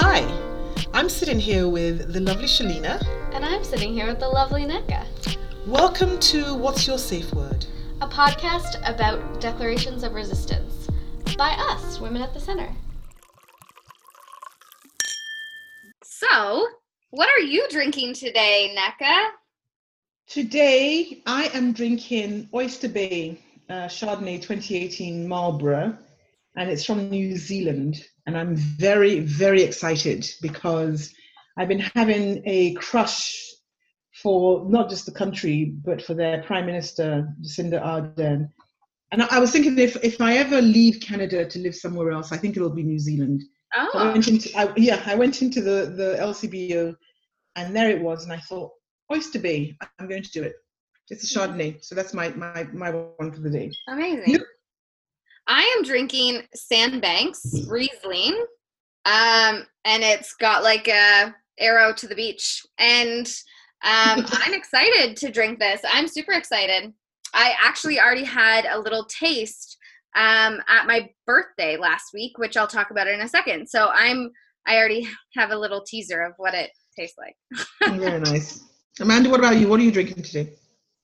Hi, 0.00 0.20
I'm 0.94 1.08
sitting 1.08 1.40
here 1.40 1.68
with 1.68 2.12
the 2.12 2.20
lovely 2.20 2.46
Shelleena. 2.46 3.04
And 3.34 3.44
I'm 3.44 3.64
sitting 3.64 3.92
here 3.92 4.06
with 4.06 4.20
the 4.20 4.28
lovely 4.28 4.62
Nneka. 4.62 5.04
Welcome 5.66 6.20
to 6.20 6.54
What's 6.54 6.86
Your 6.86 6.98
Safe 6.98 7.34
Word? 7.34 7.66
A 8.00 8.06
podcast 8.06 8.78
about 8.88 9.40
declarations 9.40 10.04
of 10.04 10.14
resistance 10.14 10.86
by 11.36 11.50
us, 11.58 11.98
Women 11.98 12.22
at 12.22 12.32
the 12.32 12.38
Center. 12.38 12.68
So, 16.04 16.68
what 17.10 17.28
are 17.28 17.42
you 17.42 17.66
drinking 17.68 18.14
today, 18.14 18.76
Nneka? 18.78 19.30
Today, 20.28 21.24
I 21.26 21.50
am 21.54 21.72
drinking 21.72 22.48
Oyster 22.54 22.88
Bay 22.88 23.40
uh, 23.68 23.88
Chardonnay 23.88 24.40
2018 24.40 25.26
Marlborough, 25.26 25.98
and 26.54 26.70
it's 26.70 26.84
from 26.84 27.10
New 27.10 27.36
Zealand. 27.36 28.04
And 28.28 28.36
I'm 28.36 28.56
very, 28.56 29.20
very 29.20 29.62
excited 29.62 30.30
because 30.42 31.14
I've 31.56 31.66
been 31.66 31.88
having 31.94 32.42
a 32.44 32.74
crush 32.74 33.34
for 34.22 34.68
not 34.68 34.90
just 34.90 35.06
the 35.06 35.12
country, 35.12 35.72
but 35.82 36.02
for 36.02 36.12
their 36.12 36.42
Prime 36.42 36.66
Minister, 36.66 37.34
Jacinda 37.40 37.82
Ardern. 37.82 38.50
And 39.12 39.22
I, 39.22 39.28
I 39.30 39.38
was 39.38 39.50
thinking 39.50 39.78
if, 39.78 39.96
if 40.04 40.20
I 40.20 40.36
ever 40.36 40.60
leave 40.60 41.00
Canada 41.00 41.46
to 41.46 41.58
live 41.58 41.74
somewhere 41.74 42.10
else, 42.10 42.30
I 42.30 42.36
think 42.36 42.54
it'll 42.54 42.68
be 42.68 42.82
New 42.82 42.98
Zealand. 42.98 43.44
Oh. 43.74 43.90
I 43.94 44.08
ah. 44.08 44.12
went 44.12 44.28
into, 44.28 44.58
I, 44.58 44.74
yeah, 44.76 45.02
I 45.06 45.14
went 45.14 45.40
into 45.40 45.62
the, 45.62 45.94
the 45.96 46.18
LCBO 46.20 46.94
and 47.56 47.74
there 47.74 47.88
it 47.88 48.02
was. 48.02 48.24
And 48.24 48.32
I 48.34 48.40
thought, 48.40 48.72
Oyster 49.10 49.38
Bay, 49.38 49.74
I'm 49.98 50.06
going 50.06 50.22
to 50.22 50.30
do 50.32 50.42
it. 50.42 50.52
It's 51.08 51.34
a 51.34 51.38
mm-hmm. 51.38 51.54
Chardonnay. 51.54 51.82
So 51.82 51.94
that's 51.94 52.12
my, 52.12 52.28
my, 52.28 52.64
my 52.74 52.90
one 52.90 53.32
for 53.32 53.40
the 53.40 53.48
day. 53.48 53.72
Amazing. 53.88 54.44
I 55.48 55.62
am 55.76 55.82
drinking 55.82 56.42
Sandbanks 56.54 57.42
Riesling, 57.66 58.34
um, 59.06 59.66
and 59.86 60.02
it's 60.02 60.34
got 60.34 60.62
like 60.62 60.88
a 60.88 61.34
arrow 61.58 61.94
to 61.94 62.06
the 62.06 62.14
beach. 62.14 62.64
And 62.78 63.26
um, 63.82 64.26
I'm 64.28 64.52
excited 64.52 65.16
to 65.16 65.32
drink 65.32 65.58
this. 65.58 65.80
I'm 65.90 66.06
super 66.06 66.32
excited. 66.32 66.92
I 67.32 67.54
actually 67.62 67.98
already 67.98 68.24
had 68.24 68.66
a 68.66 68.78
little 68.78 69.06
taste 69.06 69.78
um, 70.16 70.60
at 70.68 70.86
my 70.86 71.08
birthday 71.26 71.78
last 71.78 72.10
week, 72.12 72.36
which 72.36 72.56
I'll 72.56 72.66
talk 72.66 72.90
about 72.90 73.08
in 73.08 73.22
a 73.22 73.28
second. 73.28 73.68
So 73.68 73.88
I'm 73.94 74.30
I 74.66 74.76
already 74.76 75.08
have 75.34 75.50
a 75.50 75.56
little 75.58 75.82
teaser 75.82 76.20
of 76.22 76.34
what 76.36 76.52
it 76.52 76.70
tastes 76.94 77.16
like. 77.16 77.36
Very 77.98 78.20
nice. 78.20 78.64
Amanda, 79.00 79.30
what 79.30 79.40
about 79.40 79.56
you? 79.56 79.66
What 79.66 79.80
are 79.80 79.84
you 79.84 79.92
drinking 79.92 80.22
today? 80.22 80.52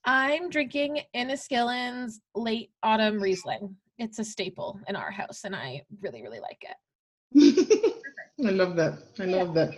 I'm 0.05 0.51
drinking 0.51 1.01
Inniskillin's 1.17 2.21
late 2.35 2.71
autumn 2.83 3.23
Riesling. 3.23 3.75
It's 3.99 4.19
a 4.19 4.25
staple 4.25 4.81
in 4.89 4.97
our 4.97 5.11
house, 5.11 5.43
and 5.45 5.55
I 5.55 5.83
really, 6.01 6.23
really 6.23 6.41
like 6.41 6.63
it. 6.63 7.95
I 8.47 8.51
love 8.51 8.77
that. 8.77 8.99
I 9.21 9.25
love 9.25 9.55
that. 9.55 9.75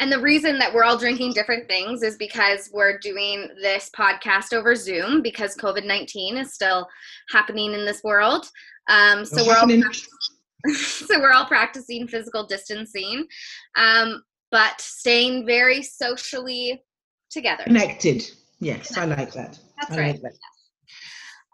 And 0.00 0.10
the 0.10 0.20
reason 0.20 0.58
that 0.58 0.74
we're 0.74 0.82
all 0.82 0.98
drinking 0.98 1.34
different 1.34 1.68
things 1.68 2.02
is 2.02 2.16
because 2.16 2.70
we're 2.72 2.98
doing 2.98 3.48
this 3.62 3.90
podcast 3.96 4.52
over 4.52 4.74
Zoom 4.74 5.22
because 5.22 5.56
COVID 5.56 5.86
19 5.86 6.36
is 6.36 6.54
still 6.54 6.88
happening 7.30 7.74
in 7.74 7.84
this 7.84 8.02
world. 8.02 8.46
Um, 8.88 9.24
so, 9.24 9.46
we're 9.46 9.56
all, 9.56 9.68
so 10.74 11.20
we're 11.20 11.32
all 11.32 11.46
practicing 11.46 12.08
physical 12.08 12.46
distancing, 12.46 13.26
um, 13.76 14.22
but 14.50 14.80
staying 14.80 15.46
very 15.46 15.82
socially 15.82 16.82
together. 17.30 17.64
Connected. 17.64 18.28
Yes, 18.60 18.96
I 18.96 19.04
like 19.04 19.32
that. 19.34 19.58
That's 19.80 19.92
I 19.92 19.96
right. 19.96 20.22
like 20.22 20.32
that. 20.32 20.53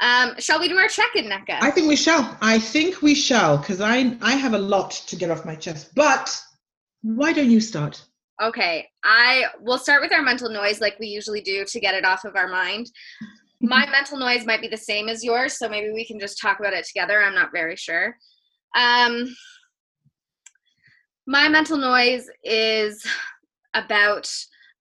Um, 0.00 0.34
shall 0.38 0.58
we 0.58 0.68
do 0.68 0.76
our 0.78 0.88
check 0.88 1.14
in, 1.14 1.26
Nneka? 1.26 1.58
I 1.60 1.70
think 1.70 1.86
we 1.86 1.96
shall. 1.96 2.36
I 2.40 2.58
think 2.58 3.02
we 3.02 3.14
shall 3.14 3.58
because 3.58 3.80
I 3.80 4.16
I 4.22 4.32
have 4.32 4.54
a 4.54 4.58
lot 4.58 4.92
to 4.92 5.16
get 5.16 5.30
off 5.30 5.44
my 5.44 5.54
chest. 5.54 5.94
But 5.94 6.40
why 7.02 7.32
don't 7.32 7.50
you 7.50 7.60
start? 7.60 8.02
Okay, 8.42 8.88
I 9.04 9.44
will 9.60 9.76
start 9.76 10.00
with 10.00 10.12
our 10.12 10.22
mental 10.22 10.48
noise 10.48 10.80
like 10.80 10.98
we 10.98 11.08
usually 11.08 11.42
do 11.42 11.64
to 11.66 11.80
get 11.80 11.94
it 11.94 12.06
off 12.06 12.24
of 12.24 12.36
our 12.36 12.48
mind. 12.48 12.90
My 13.62 13.86
mental 13.90 14.18
noise 14.18 14.46
might 14.46 14.62
be 14.62 14.68
the 14.68 14.76
same 14.78 15.10
as 15.10 15.22
yours, 15.22 15.58
so 15.58 15.68
maybe 15.68 15.92
we 15.92 16.06
can 16.06 16.18
just 16.18 16.40
talk 16.40 16.60
about 16.60 16.72
it 16.72 16.86
together. 16.86 17.22
I'm 17.22 17.34
not 17.34 17.52
very 17.52 17.76
sure. 17.76 18.16
Um, 18.74 19.36
my 21.26 21.46
mental 21.50 21.76
noise 21.76 22.26
is 22.42 23.04
about 23.74 24.32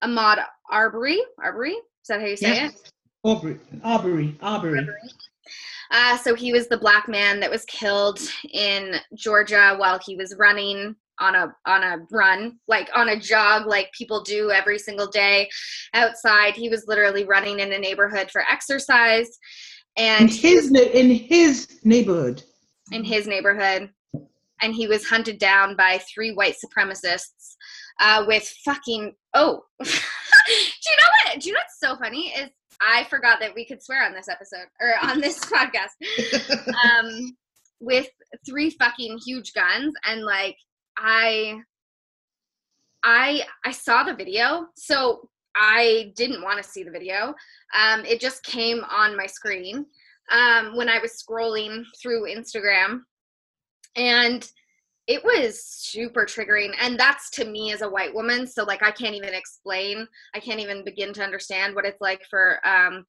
Ahmaud 0.02 0.46
Arbery. 0.72 1.20
Arbery? 1.44 1.74
Is 1.74 2.08
that 2.08 2.22
how 2.22 2.28
you 2.28 2.38
say 2.38 2.48
Yes. 2.54 2.72
it? 2.74 2.92
Aubrey, 3.24 3.60
Aubrey. 3.84 4.38
Aubrey. 4.42 4.88
Uh, 5.92 6.18
so 6.18 6.36
he 6.36 6.54
was 6.54 6.68
the 6.68 6.78
black 6.78 7.08
man 7.08 7.40
that 7.40 7.50
was 7.50 7.66
killed 7.66 8.20
in 8.54 8.96
Georgia 9.16 9.76
while 9.78 10.00
he 10.06 10.16
was 10.16 10.36
running 10.38 10.96
on 11.20 11.36
a 11.36 11.54
on 11.66 11.84
a 11.84 11.98
run, 12.12 12.58
like 12.68 12.90
on 12.96 13.10
a 13.10 13.20
jog, 13.20 13.68
like 13.68 13.92
people 13.92 14.24
do 14.24 14.52
every 14.52 14.80
single 14.80 15.08
day 15.08 15.50
outside. 15.94 16.54
He 16.54 16.70
was 16.70 16.86
literally 16.88 17.26
running 17.26 17.60
in 17.60 17.74
a 17.74 17.78
neighborhood 17.78 18.32
for 18.32 18.42
exercise, 18.50 19.28
In 19.98 20.06
and 20.06 20.30
his 20.30 20.72
in 20.72 21.10
his 21.10 21.80
neighborhood. 21.84 22.44
in 22.92 23.04
his 23.04 23.28
neighborhood, 23.28 23.90
and 24.62 24.74
he 24.74 24.88
was 24.88 25.06
hunted 25.06 25.40
down 25.40 25.76
by 25.76 26.00
three 26.14 26.34
white 26.34 26.56
supremacists 26.64 27.56
uh, 28.00 28.24
with 28.28 28.48
fucking 28.64 29.14
oh. 29.34 29.64
do 29.84 29.90
you 29.90 30.98
know 30.98 31.10
what? 31.26 31.40
Do 31.42 31.50
you 31.50 31.54
know 31.54 31.60
what's 31.60 31.80
so 31.80 31.98
funny 31.98 32.30
is 32.30 32.50
I 32.82 33.04
forgot 33.06 33.40
that 33.40 33.54
we 33.54 33.66
could 33.66 33.84
swear 33.84 34.06
on 34.06 34.14
this 34.14 34.30
episode 34.30 34.68
or 34.80 34.94
on 35.02 35.20
this 35.20 35.40
podcast. 35.46 35.96
um, 36.86 37.36
with 37.80 38.08
three 38.46 38.70
fucking 38.72 39.18
huge 39.26 39.54
guns 39.54 39.94
and 40.06 40.24
like 40.24 40.58
I 40.98 41.62
I 43.04 43.44
I 43.66 43.72
saw 43.72 44.04
the 44.04 44.14
video 44.14 44.68
so 44.76 45.30
I 45.56 46.14
didn't 46.16 46.42
want 46.42 46.62
to 46.62 46.70
see 46.70 46.84
the 46.84 46.92
video. 46.92 47.34
Um, 47.74 48.06
it 48.06 48.20
just 48.20 48.44
came 48.44 48.84
on 48.90 49.18
my 49.18 49.26
screen 49.26 49.86
um, 50.32 50.76
when 50.76 50.90
I 50.90 51.00
was 51.00 51.22
scrolling 51.22 51.84
through 52.02 52.28
Instagram, 52.34 53.02
and 53.96 54.50
it 55.10 55.24
was 55.24 55.64
super 55.64 56.24
triggering. 56.24 56.72
And 56.80 56.98
that's 56.98 57.32
to 57.32 57.46
me 57.46 57.74
as 57.74 57.82
a 57.82 57.90
white 57.90 58.14
woman. 58.14 58.46
So 58.46 58.64
like 58.64 58.84
I 58.84 58.92
can't 58.92 59.16
even 59.16 59.34
explain. 59.34 60.08
I 60.36 60.40
can't 60.40 60.60
even 60.60 60.86
begin 60.86 61.14
to 61.14 61.24
understand 61.24 61.74
what 61.74 61.84
it's 61.84 62.00
like 62.00 62.22
for 62.30 62.66
um, 62.66 63.06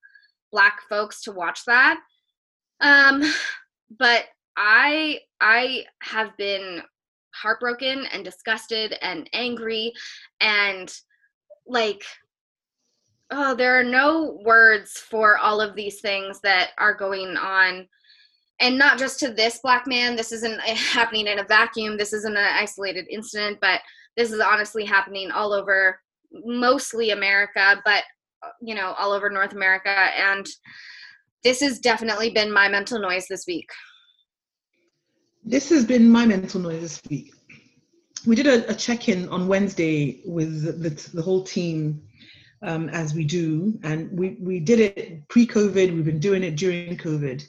black 0.50 0.80
folks 0.88 1.22
to 1.24 1.32
watch 1.32 1.66
that. 1.66 2.00
Um, 2.80 3.22
but 3.98 4.24
I 4.56 5.20
I 5.42 5.84
have 6.02 6.34
been 6.38 6.80
heartbroken 7.34 8.06
and 8.06 8.24
disgusted 8.24 8.96
and 9.02 9.28
angry 9.34 9.92
and 10.40 10.92
like 11.66 12.02
oh 13.30 13.54
there 13.54 13.78
are 13.78 13.84
no 13.84 14.40
words 14.42 14.92
for 14.92 15.38
all 15.38 15.60
of 15.60 15.76
these 15.76 16.00
things 16.00 16.40
that 16.40 16.70
are 16.78 16.94
going 16.94 17.36
on 17.36 17.86
and 18.60 18.76
not 18.76 18.98
just 18.98 19.18
to 19.18 19.30
this 19.30 19.58
black 19.62 19.86
man 19.86 20.16
this 20.16 20.32
isn't 20.32 20.60
happening 20.62 21.26
in 21.26 21.38
a 21.38 21.44
vacuum 21.44 21.96
this 21.96 22.12
isn't 22.12 22.36
an 22.36 22.54
isolated 22.54 23.06
incident 23.10 23.58
but 23.60 23.80
this 24.16 24.30
is 24.30 24.40
honestly 24.40 24.84
happening 24.84 25.30
all 25.30 25.52
over 25.52 26.00
mostly 26.32 27.10
america 27.10 27.80
but 27.84 28.04
uh, 28.42 28.50
you 28.60 28.74
know 28.74 28.94
all 28.98 29.12
over 29.12 29.28
north 29.30 29.52
america 29.52 29.88
and 29.88 30.46
this 31.42 31.60
has 31.60 31.78
definitely 31.78 32.30
been 32.30 32.52
my 32.52 32.68
mental 32.68 32.98
noise 33.00 33.26
this 33.28 33.44
week 33.46 33.68
This 35.44 35.70
has 35.70 35.84
been 35.84 36.08
my 36.08 36.26
mental 36.26 36.60
noise 36.60 36.82
this 36.82 37.02
week. 37.08 37.32
We 38.26 38.36
did 38.36 38.46
a, 38.46 38.70
a 38.70 38.74
check-in 38.74 39.28
on 39.30 39.48
Wednesday 39.48 40.20
with 40.26 40.82
the, 40.82 40.90
the, 41.14 41.22
whole 41.22 41.42
team, 41.42 42.02
um, 42.62 42.90
as 42.90 43.14
we 43.14 43.24
do, 43.24 43.78
and 43.82 44.10
we, 44.16 44.36
we 44.40 44.60
did 44.60 44.78
it 44.80 45.26
pre-COVID. 45.28 45.94
We've 45.94 46.04
been 46.04 46.20
doing 46.20 46.44
it 46.44 46.56
during 46.56 46.98
COVID, 46.98 47.42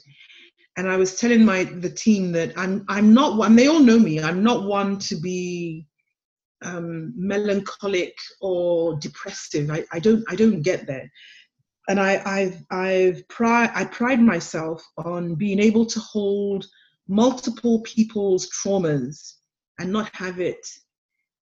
and 0.76 0.88
I 0.88 0.96
was 0.96 1.18
telling 1.18 1.44
my 1.44 1.64
the 1.64 1.90
team 1.90 2.32
that 2.32 2.52
I'm 2.56 2.84
I'm 2.88 3.12
not 3.12 3.36
one. 3.36 3.56
They 3.56 3.68
all 3.68 3.80
know 3.80 3.98
me. 3.98 4.20
I'm 4.20 4.42
not 4.42 4.64
one 4.64 4.98
to 5.00 5.16
be 5.16 5.86
um, 6.62 7.12
melancholic 7.16 8.16
or 8.40 8.96
depressive. 8.98 9.70
I, 9.70 9.84
I 9.92 9.98
don't 9.98 10.24
I 10.28 10.36
don't 10.36 10.62
get 10.62 10.86
there. 10.86 11.10
And 11.88 12.00
I 12.00 12.22
I've 12.24 12.62
I've 12.70 13.28
pride 13.28 13.70
I 13.74 13.84
pride 13.84 14.20
myself 14.20 14.82
on 14.96 15.34
being 15.34 15.60
able 15.60 15.84
to 15.86 16.00
hold 16.00 16.66
multiple 17.08 17.82
people's 17.82 18.48
traumas 18.50 19.34
and 19.78 19.92
not 19.92 20.14
have 20.14 20.40
it 20.40 20.66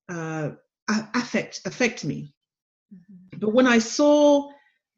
uh, 0.09 0.51
affect 0.89 1.61
affect 1.67 2.05
me. 2.05 2.35
But 3.39 3.53
when 3.55 3.67
I 3.67 3.79
saw 3.79 4.51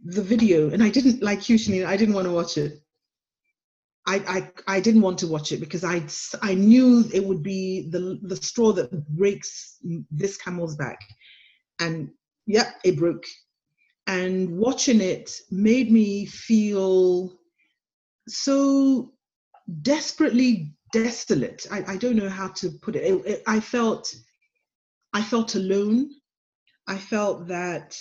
the 0.05 0.23
video, 0.23 0.71
and 0.71 0.83
I 0.83 0.89
didn't 0.89 1.23
like 1.23 1.49
you, 1.49 1.57
Shanina, 1.57 1.87
I 1.87 1.97
didn't 1.97 2.15
want 2.15 2.27
to 2.27 2.33
watch 2.33 2.57
it. 2.57 2.83
I, 4.07 4.51
I 4.67 4.77
I 4.77 4.81
didn't 4.81 5.03
want 5.03 5.19
to 5.19 5.29
watch 5.29 5.53
it 5.53 5.61
because 5.61 5.85
I 5.85 6.05
I 6.43 6.55
knew 6.55 7.05
it 7.13 7.25
would 7.25 7.43
be 7.43 7.89
the 7.91 8.19
the 8.23 8.37
straw 8.37 8.73
that 8.73 8.91
breaks 9.09 9.79
this 10.11 10.37
camel's 10.37 10.77
back, 10.77 10.99
and 11.81 12.11
yeah, 12.47 12.73
it 12.85 12.97
broke. 12.99 13.25
And 14.09 14.59
watching 14.59 15.01
it 15.01 15.31
made 15.51 15.93
me 15.93 16.27
feel 16.27 17.39
so 18.29 19.13
desperately 19.83 20.75
desolate. 20.93 21.67
I, 21.71 21.85
I 21.95 21.97
don't 21.97 22.17
know 22.17 22.29
how 22.29 22.49
to 22.49 22.71
put 22.71 22.97
it. 22.97 23.05
It- 23.05 23.27
it- 23.27 23.43
I 23.47 23.61
felt 23.61 24.15
I 25.13 25.23
felt 25.23 25.55
alone. 25.55 26.11
I 26.89 26.99
felt 26.99 27.47
that 27.49 27.97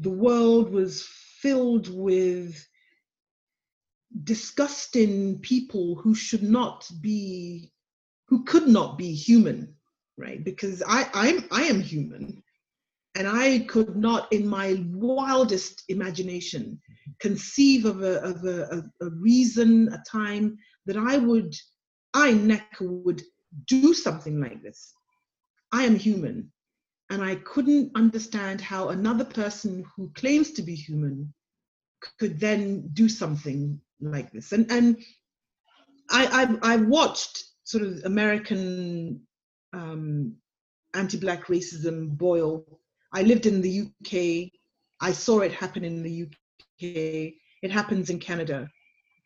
the 0.00 0.10
world 0.10 0.70
was 0.70 1.02
filled 1.40 1.88
with 1.88 2.66
disgusting 4.24 5.38
people 5.38 5.94
who 5.96 6.14
should 6.14 6.42
not 6.42 6.88
be, 7.00 7.72
who 8.28 8.44
could 8.44 8.66
not 8.66 8.98
be 8.98 9.12
human, 9.12 9.74
right? 10.16 10.44
Because 10.44 10.82
I, 10.86 11.08
I'm, 11.14 11.44
I 11.50 11.62
am 11.64 11.80
human. 11.80 12.42
And 13.16 13.26
I 13.26 13.60
could 13.60 13.96
not, 13.96 14.32
in 14.32 14.46
my 14.46 14.84
wildest 14.92 15.84
imagination, 15.88 16.80
conceive 17.18 17.84
of 17.84 18.02
a, 18.02 18.20
of 18.22 18.44
a, 18.44 18.62
a, 19.00 19.06
a 19.06 19.10
reason, 19.10 19.92
a 19.92 20.02
time 20.08 20.56
that 20.86 20.96
I 20.96 21.18
would, 21.18 21.54
I, 22.14 22.32
Nneka, 22.32 23.02
would 23.04 23.22
do 23.66 23.94
something 23.94 24.40
like 24.40 24.62
this. 24.62 24.92
I 25.72 25.84
am 25.84 25.96
human. 25.96 26.52
And 27.10 27.22
I 27.22 27.34
couldn't 27.36 27.90
understand 27.96 28.60
how 28.60 28.90
another 28.90 29.24
person 29.24 29.84
who 29.96 30.12
claims 30.14 30.52
to 30.52 30.62
be 30.62 30.76
human 30.76 31.34
could 32.20 32.38
then 32.38 32.88
do 32.92 33.08
something 33.08 33.80
like 34.00 34.30
this. 34.32 34.52
And 34.52 34.70
and 34.70 34.96
I 36.10 36.58
I, 36.62 36.74
I 36.74 36.76
watched 36.76 37.44
sort 37.64 37.84
of 37.84 38.00
American 38.04 39.20
um, 39.72 40.34
anti-black 40.94 41.46
racism 41.46 42.16
boil. 42.16 42.64
I 43.12 43.22
lived 43.22 43.46
in 43.46 43.60
the 43.60 43.82
UK. 43.82 44.50
I 45.00 45.12
saw 45.12 45.40
it 45.40 45.52
happen 45.52 45.84
in 45.84 46.02
the 46.02 46.24
UK. 46.24 47.34
It 47.62 47.70
happens 47.70 48.10
in 48.10 48.18
Canada. 48.18 48.68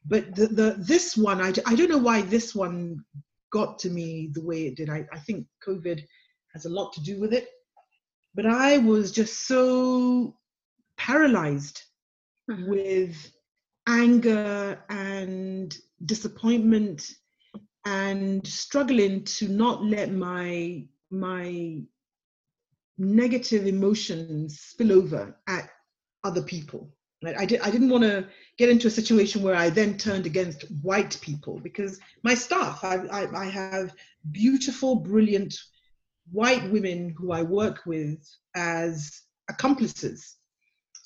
But 0.07 0.35
the, 0.35 0.47
the 0.49 0.77
this 0.79 1.17
one, 1.17 1.41
I, 1.41 1.53
I 1.67 1.75
don't 1.75 1.91
know 1.91 1.99
why 1.99 2.23
this 2.23 2.55
one 2.55 3.03
got 3.51 3.79
to 3.81 3.91
me 3.91 4.31
the 4.33 4.45
way 4.45 4.67
it 4.67 4.77
did. 4.77 4.91
I, 4.91 5.07
I 5.13 5.19
think 5.21 5.47
COVID 5.67 6.03
has 6.53 6.67
a 6.67 6.71
lot 6.71 6.93
to 6.95 7.03
do 7.03 7.21
with 7.21 7.33
it. 7.33 7.49
But 8.35 8.47
I 8.47 8.79
was 8.79 9.13
just 9.13 9.47
so 9.47 10.37
paralyzed 10.97 11.83
mm-hmm. 12.51 12.69
with 12.69 13.33
anger 13.87 14.83
and 14.89 15.77
disappointment 16.05 17.11
and 17.85 18.47
struggling 18.47 19.25
to 19.25 19.49
not 19.49 19.85
let 19.85 20.11
my 20.11 20.87
my 21.11 21.81
negative 22.97 23.67
emotions 23.67 24.61
spill 24.61 24.93
over 24.93 25.37
at 25.47 25.69
other 26.25 26.43
people 26.43 26.95
right? 27.25 27.39
I, 27.39 27.45
did, 27.47 27.61
I 27.61 27.71
didn't 27.71 27.89
want 27.89 28.05
to 28.05 28.29
get 28.59 28.69
into 28.69 28.87
a 28.87 28.91
situation 28.91 29.43
where 29.43 29.55
I 29.55 29.71
then 29.71 29.97
turned 29.97 30.27
against 30.27 30.71
white 30.83 31.19
people 31.21 31.59
because 31.61 31.99
my 32.23 32.35
staff, 32.35 32.85
I, 32.85 32.97
I, 33.07 33.45
I 33.45 33.45
have 33.47 33.95
beautiful, 34.31 34.97
brilliant 34.97 35.57
white 36.31 36.71
women 36.71 37.15
who 37.17 37.33
I 37.33 37.43
work 37.43 37.87
with 37.87 38.19
as 38.55 39.23
accomplices. 39.49 40.37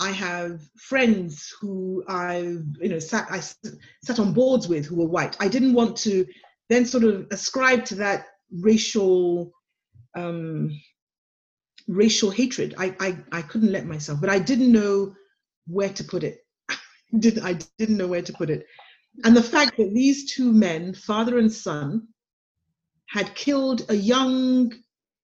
I 0.00 0.10
have 0.12 0.60
friends 0.76 1.52
who 1.60 2.04
I've 2.08 2.64
you 2.80 2.88
know 2.88 2.98
sat 2.98 3.26
I 3.30 3.40
sat 3.40 4.18
on 4.18 4.32
boards 4.32 4.68
with 4.68 4.86
who 4.86 4.96
were 4.96 5.08
white. 5.08 5.36
I 5.40 5.48
didn't 5.48 5.74
want 5.74 5.96
to 5.98 6.24
then 6.68 6.84
sort 6.84 7.04
of 7.04 7.26
ascribe 7.30 7.84
to 7.86 7.96
that 7.96 8.26
racial 8.52 9.52
um, 10.14 10.70
racial 11.88 12.30
hatred. 12.30 12.74
I, 12.78 12.94
I 13.00 13.18
I 13.32 13.42
couldn't 13.42 13.72
let 13.72 13.86
myself, 13.86 14.20
but 14.20 14.30
I 14.30 14.38
didn't 14.38 14.70
know 14.70 15.14
where 15.66 15.92
to 15.92 16.04
put 16.04 16.22
it. 16.22 16.44
did 17.18 17.40
I 17.40 17.58
didn't 17.78 17.96
know 17.96 18.08
where 18.08 18.22
to 18.22 18.32
put 18.32 18.50
it, 18.50 18.66
and 19.24 19.36
the 19.36 19.42
fact 19.42 19.76
that 19.78 19.92
these 19.92 20.32
two 20.32 20.52
men, 20.52 20.94
father 20.94 21.38
and 21.38 21.52
son, 21.52 22.06
had 23.08 23.34
killed 23.34 23.84
a 23.88 23.94
young 23.94 24.72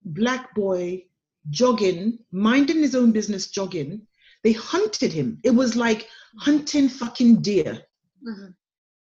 black 0.05 0.53
boy 0.55 1.05
jogging, 1.50 2.19
minding 2.32 2.79
his 2.79 2.97
own 2.97 3.12
business, 3.12 3.50
jogging 3.50 4.06
they 4.44 4.52
hunted 4.52 5.12
him. 5.12 5.41
It 5.43 5.50
was 5.50 5.75
like 5.75 6.08
hunting 6.38 6.88
fucking 6.88 7.43
deer. 7.43 7.82
Mm-hmm. 8.26 8.50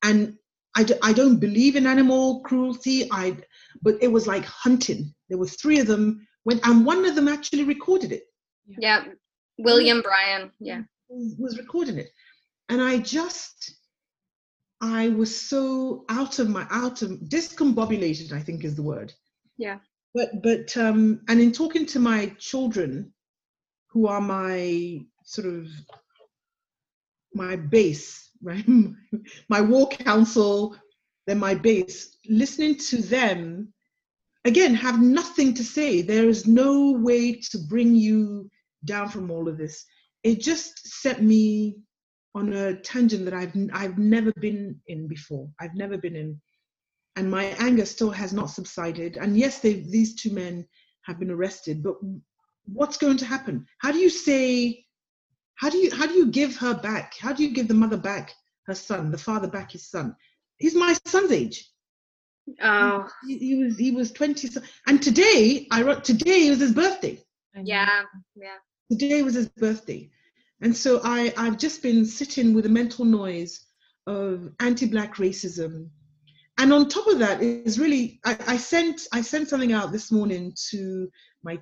And 0.04 0.38
I 0.76 0.84
d- 0.84 0.96
I 1.02 1.14
don't 1.14 1.38
believe 1.40 1.76
in 1.76 1.88
animal 1.88 2.42
cruelty. 2.42 3.08
I, 3.12 3.38
but 3.82 3.96
it 4.02 4.12
was 4.12 4.28
like 4.28 4.44
hunting. 4.44 5.14
There 5.30 5.38
were 5.38 5.48
three 5.48 5.80
of 5.80 5.88
them 5.88 6.28
when, 6.44 6.60
and 6.64 6.86
one 6.86 7.06
of 7.06 7.16
them 7.16 7.28
actually 7.28 7.64
recorded 7.64 8.12
it. 8.12 8.24
Yeah, 8.80 9.06
William 9.60 10.02
Bryan. 10.02 10.52
Yeah, 10.60 10.82
was 11.10 11.58
recording 11.58 11.98
it, 11.98 12.10
and 12.70 12.82
I 12.82 13.00
just, 13.00 13.76
I 14.82 15.10
was 15.10 15.40
so 15.40 16.06
out 16.10 16.40
of 16.40 16.50
my 16.50 16.68
out 16.70 17.02
of 17.02 17.12
discombobulated. 17.12 18.34
I 18.34 18.42
think 18.42 18.64
is 18.64 18.76
the 18.76 18.84
word. 18.84 19.14
Yeah. 19.58 19.80
But 20.14 20.42
but 20.42 20.76
um, 20.78 21.22
and 21.28 21.40
in 21.42 21.52
talking 21.52 21.86
to 21.88 22.00
my 22.00 22.28
children, 22.40 23.14
who 23.98 24.06
are 24.06 24.22
my 24.22 25.00
sort 25.24 25.48
of 25.48 25.68
my 27.34 27.56
base, 27.56 28.30
right? 28.44 28.66
my 29.50 29.60
war 29.60 29.90
council, 29.90 30.76
then 31.26 31.40
my 31.40 31.56
base, 31.56 32.18
listening 32.30 32.76
to 32.76 33.02
them, 33.02 33.74
again, 34.46 34.76
have 34.76 35.02
nothing 35.02 35.52
to 35.56 35.64
say. 35.64 36.04
There 36.04 36.30
is 36.30 36.46
no 36.46 36.92
way 36.92 37.34
to 37.50 37.58
bring 37.68 37.96
you 37.96 38.52
down 38.86 39.10
from 39.10 39.32
all 39.32 39.48
of 39.48 39.58
this. 39.58 39.84
It 40.24 40.42
just 40.42 41.02
set 41.02 41.24
me 41.24 41.78
on 42.36 42.54
a 42.54 42.76
tangent 42.76 43.26
that 43.26 43.34
I've 43.34 43.56
I've 43.74 43.98
never 43.98 44.32
been 44.34 44.80
in 44.86 45.08
before. 45.08 45.50
I've 45.60 45.74
never 45.74 45.98
been 45.98 46.16
in, 46.16 46.40
and 47.16 47.32
my 47.32 47.46
anger 47.58 47.86
still 47.86 48.12
has 48.12 48.32
not 48.32 48.52
subsided. 48.52 49.18
And 49.18 49.36
yes, 49.36 49.60
they, 49.60 49.74
these 49.74 50.14
two 50.14 50.32
men 50.32 50.68
have 51.06 51.18
been 51.20 51.32
arrested, 51.32 51.82
but 51.82 51.96
what's 52.72 52.98
going 52.98 53.18
to 53.18 53.26
happen? 53.26 53.66
How 53.80 53.92
do 53.92 53.98
you 53.98 54.10
say 54.10 54.86
how 55.58 55.70
do 55.70 55.78
you 55.78 55.94
how 55.94 56.06
do 56.06 56.14
you 56.14 56.28
give 56.28 56.56
her 56.58 56.74
back? 56.74 57.16
How 57.20 57.34
do 57.34 57.44
you 57.44 57.52
give 57.52 57.68
the 57.68 57.74
mother 57.74 57.98
back 57.98 58.34
her 58.68 58.76
son, 58.76 59.12
the 59.12 59.18
father 59.18 59.48
back 59.48 59.72
his 59.72 59.90
son? 59.90 60.16
He's 60.58 60.76
my 60.76 60.96
son's 61.06 61.32
age. 61.32 61.70
Oh, 62.62 63.10
he, 63.28 63.38
he 63.40 63.56
was 63.56 63.78
he 63.78 63.92
was 63.92 64.12
twenty, 64.12 64.50
and 64.88 65.02
today 65.02 65.68
I 65.72 65.82
wrote 65.82 66.04
today 66.04 66.50
was 66.50 66.60
his 66.60 66.74
birthday. 66.74 67.22
Yeah, 67.56 68.04
yeah. 68.36 68.58
Today 68.92 69.24
was 69.24 69.34
his 69.34 69.50
birthday, 69.50 70.10
and 70.62 70.76
so 70.76 71.02
I 71.04 71.34
I've 71.36 71.58
just 71.58 71.82
been 71.82 72.06
sitting 72.06 72.54
with 72.54 72.66
a 72.66 72.70
mental 72.70 73.04
noise 73.04 73.66
of 74.06 74.50
anti-black 74.60 75.16
racism, 75.16 75.90
and 76.58 76.72
on 76.72 76.88
top 76.88 77.08
of 77.08 77.20
that 77.20 77.42
is 77.42 77.80
really 77.80 78.22
I, 78.24 78.38
I 78.48 78.58
sent 78.58 79.08
I 79.12 79.22
sent 79.22 79.50
something 79.50 79.74
out 79.74 79.92
this 79.92 80.12
morning 80.12 80.54
to 80.70 81.10
my 81.48 81.58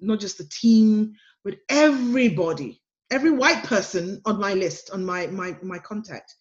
not 0.00 0.20
just 0.20 0.38
the 0.38 0.48
team 0.62 1.12
but 1.44 1.54
everybody 1.68 2.70
every 3.10 3.30
white 3.30 3.62
person 3.64 4.20
on 4.26 4.38
my 4.38 4.54
list 4.54 4.90
on 4.90 5.04
my 5.04 5.26
my 5.28 5.56
my 5.62 5.78
contact. 5.78 6.34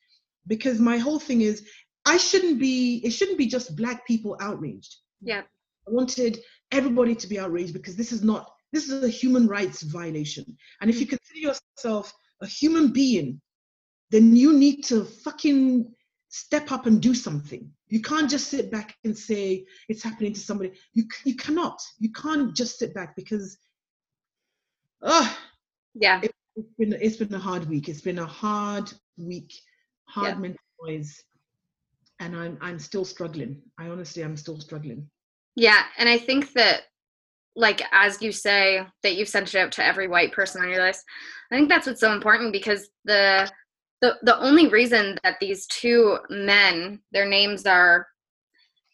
Because 0.47 0.79
my 0.79 0.97
whole 0.97 1.19
thing 1.19 1.41
is 1.41 1.67
i 2.05 2.17
shouldn't 2.17 2.59
be 2.59 3.01
it 3.03 3.11
shouldn't 3.11 3.37
be 3.37 3.47
just 3.47 3.75
black 3.75 4.05
people 4.07 4.37
outraged. 4.41 4.95
Yeah. 5.21 5.43
I 5.87 5.91
wanted 5.91 6.39
everybody 6.71 7.15
to 7.15 7.27
be 7.27 7.39
outraged 7.39 7.73
because 7.73 7.95
this 7.95 8.11
is 8.11 8.23
not 8.23 8.49
this 8.73 8.89
is 8.89 9.03
a 9.03 9.09
human 9.21 9.47
rights 9.47 9.81
violation. 9.81 10.45
And 10.81 10.89
if 10.89 10.99
you 10.99 11.07
mm. 11.07 11.15
consider 11.15 11.39
yourself 11.39 12.13
a 12.41 12.47
human 12.47 12.91
being 12.91 13.41
then 14.09 14.35
you 14.35 14.53
need 14.53 14.83
to 14.85 15.03
fucking 15.03 15.93
step 16.29 16.71
up 16.71 16.85
and 16.85 17.01
do 17.01 17.13
something 17.13 17.69
you 17.89 18.01
can't 18.01 18.29
just 18.29 18.47
sit 18.47 18.71
back 18.71 18.95
and 19.05 19.17
say 19.17 19.65
it's 19.89 20.03
happening 20.03 20.33
to 20.33 20.39
somebody 20.39 20.71
you 20.93 21.03
you 21.25 21.35
cannot 21.35 21.79
you 21.99 22.11
can't 22.11 22.55
just 22.55 22.77
sit 22.77 22.93
back 22.93 23.15
because 23.15 23.57
oh 25.03 25.37
yeah 25.93 26.19
it, 26.23 26.31
it's 26.57 26.73
been 26.77 26.97
it's 26.99 27.17
been 27.17 27.33
a 27.33 27.39
hard 27.39 27.69
week. 27.69 27.87
It's 27.87 28.01
been 28.01 28.19
a 28.19 28.25
hard 28.25 28.91
week, 29.17 29.53
hard 30.05 30.29
yeah. 30.29 30.39
mental 30.39 30.59
noise, 30.83 31.23
and 32.19 32.35
I'm 32.35 32.57
I'm 32.61 32.79
still 32.79 33.05
struggling. 33.05 33.61
I 33.79 33.87
honestly 33.87 34.23
I'm 34.23 34.35
still 34.35 34.59
struggling. 34.59 35.07
Yeah, 35.55 35.83
and 35.97 36.09
I 36.09 36.17
think 36.17 36.53
that 36.53 36.81
like 37.55 37.81
as 37.91 38.21
you 38.21 38.31
say 38.31 38.85
that 39.03 39.15
you've 39.15 39.29
sent 39.29 39.53
it 39.53 39.59
out 39.59 39.71
to 39.73 39.85
every 39.85 40.07
white 40.07 40.31
person 40.31 40.63
on 40.63 40.69
your 40.69 40.83
list, 40.83 41.03
I 41.51 41.55
think 41.55 41.69
that's 41.69 41.85
what's 41.85 42.01
so 42.01 42.11
important 42.11 42.51
because 42.53 42.89
the 43.05 43.49
the 44.01 44.15
the 44.23 44.37
only 44.39 44.67
reason 44.67 45.17
that 45.23 45.37
these 45.39 45.65
two 45.67 46.17
men, 46.29 46.99
their 47.11 47.27
names 47.27 47.65
are 47.65 48.07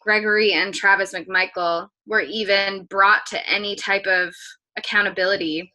Gregory 0.00 0.52
and 0.52 0.74
Travis 0.74 1.14
McMichael, 1.14 1.88
were 2.06 2.20
even 2.20 2.84
brought 2.84 3.26
to 3.26 3.50
any 3.50 3.76
type 3.76 4.06
of 4.06 4.34
accountability 4.76 5.72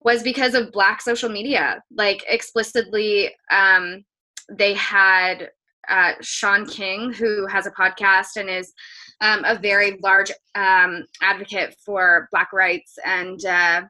was 0.00 0.22
because 0.22 0.54
of 0.54 0.72
black 0.72 1.00
social 1.00 1.30
media 1.30 1.80
like 1.96 2.22
explicitly 2.28 3.30
um, 3.50 4.04
they 4.50 4.74
had 4.74 5.48
uh, 5.88 6.12
Shaun 6.20 6.66
King, 6.66 7.12
who 7.12 7.46
has 7.46 7.66
a 7.66 7.70
podcast 7.70 8.36
and 8.36 8.48
is 8.48 8.72
um, 9.20 9.44
a 9.44 9.58
very 9.58 9.98
large 10.02 10.30
um, 10.54 11.04
advocate 11.22 11.76
for 11.84 12.28
Black 12.32 12.52
rights 12.52 12.98
and 13.04 13.44
uh, 13.44 13.82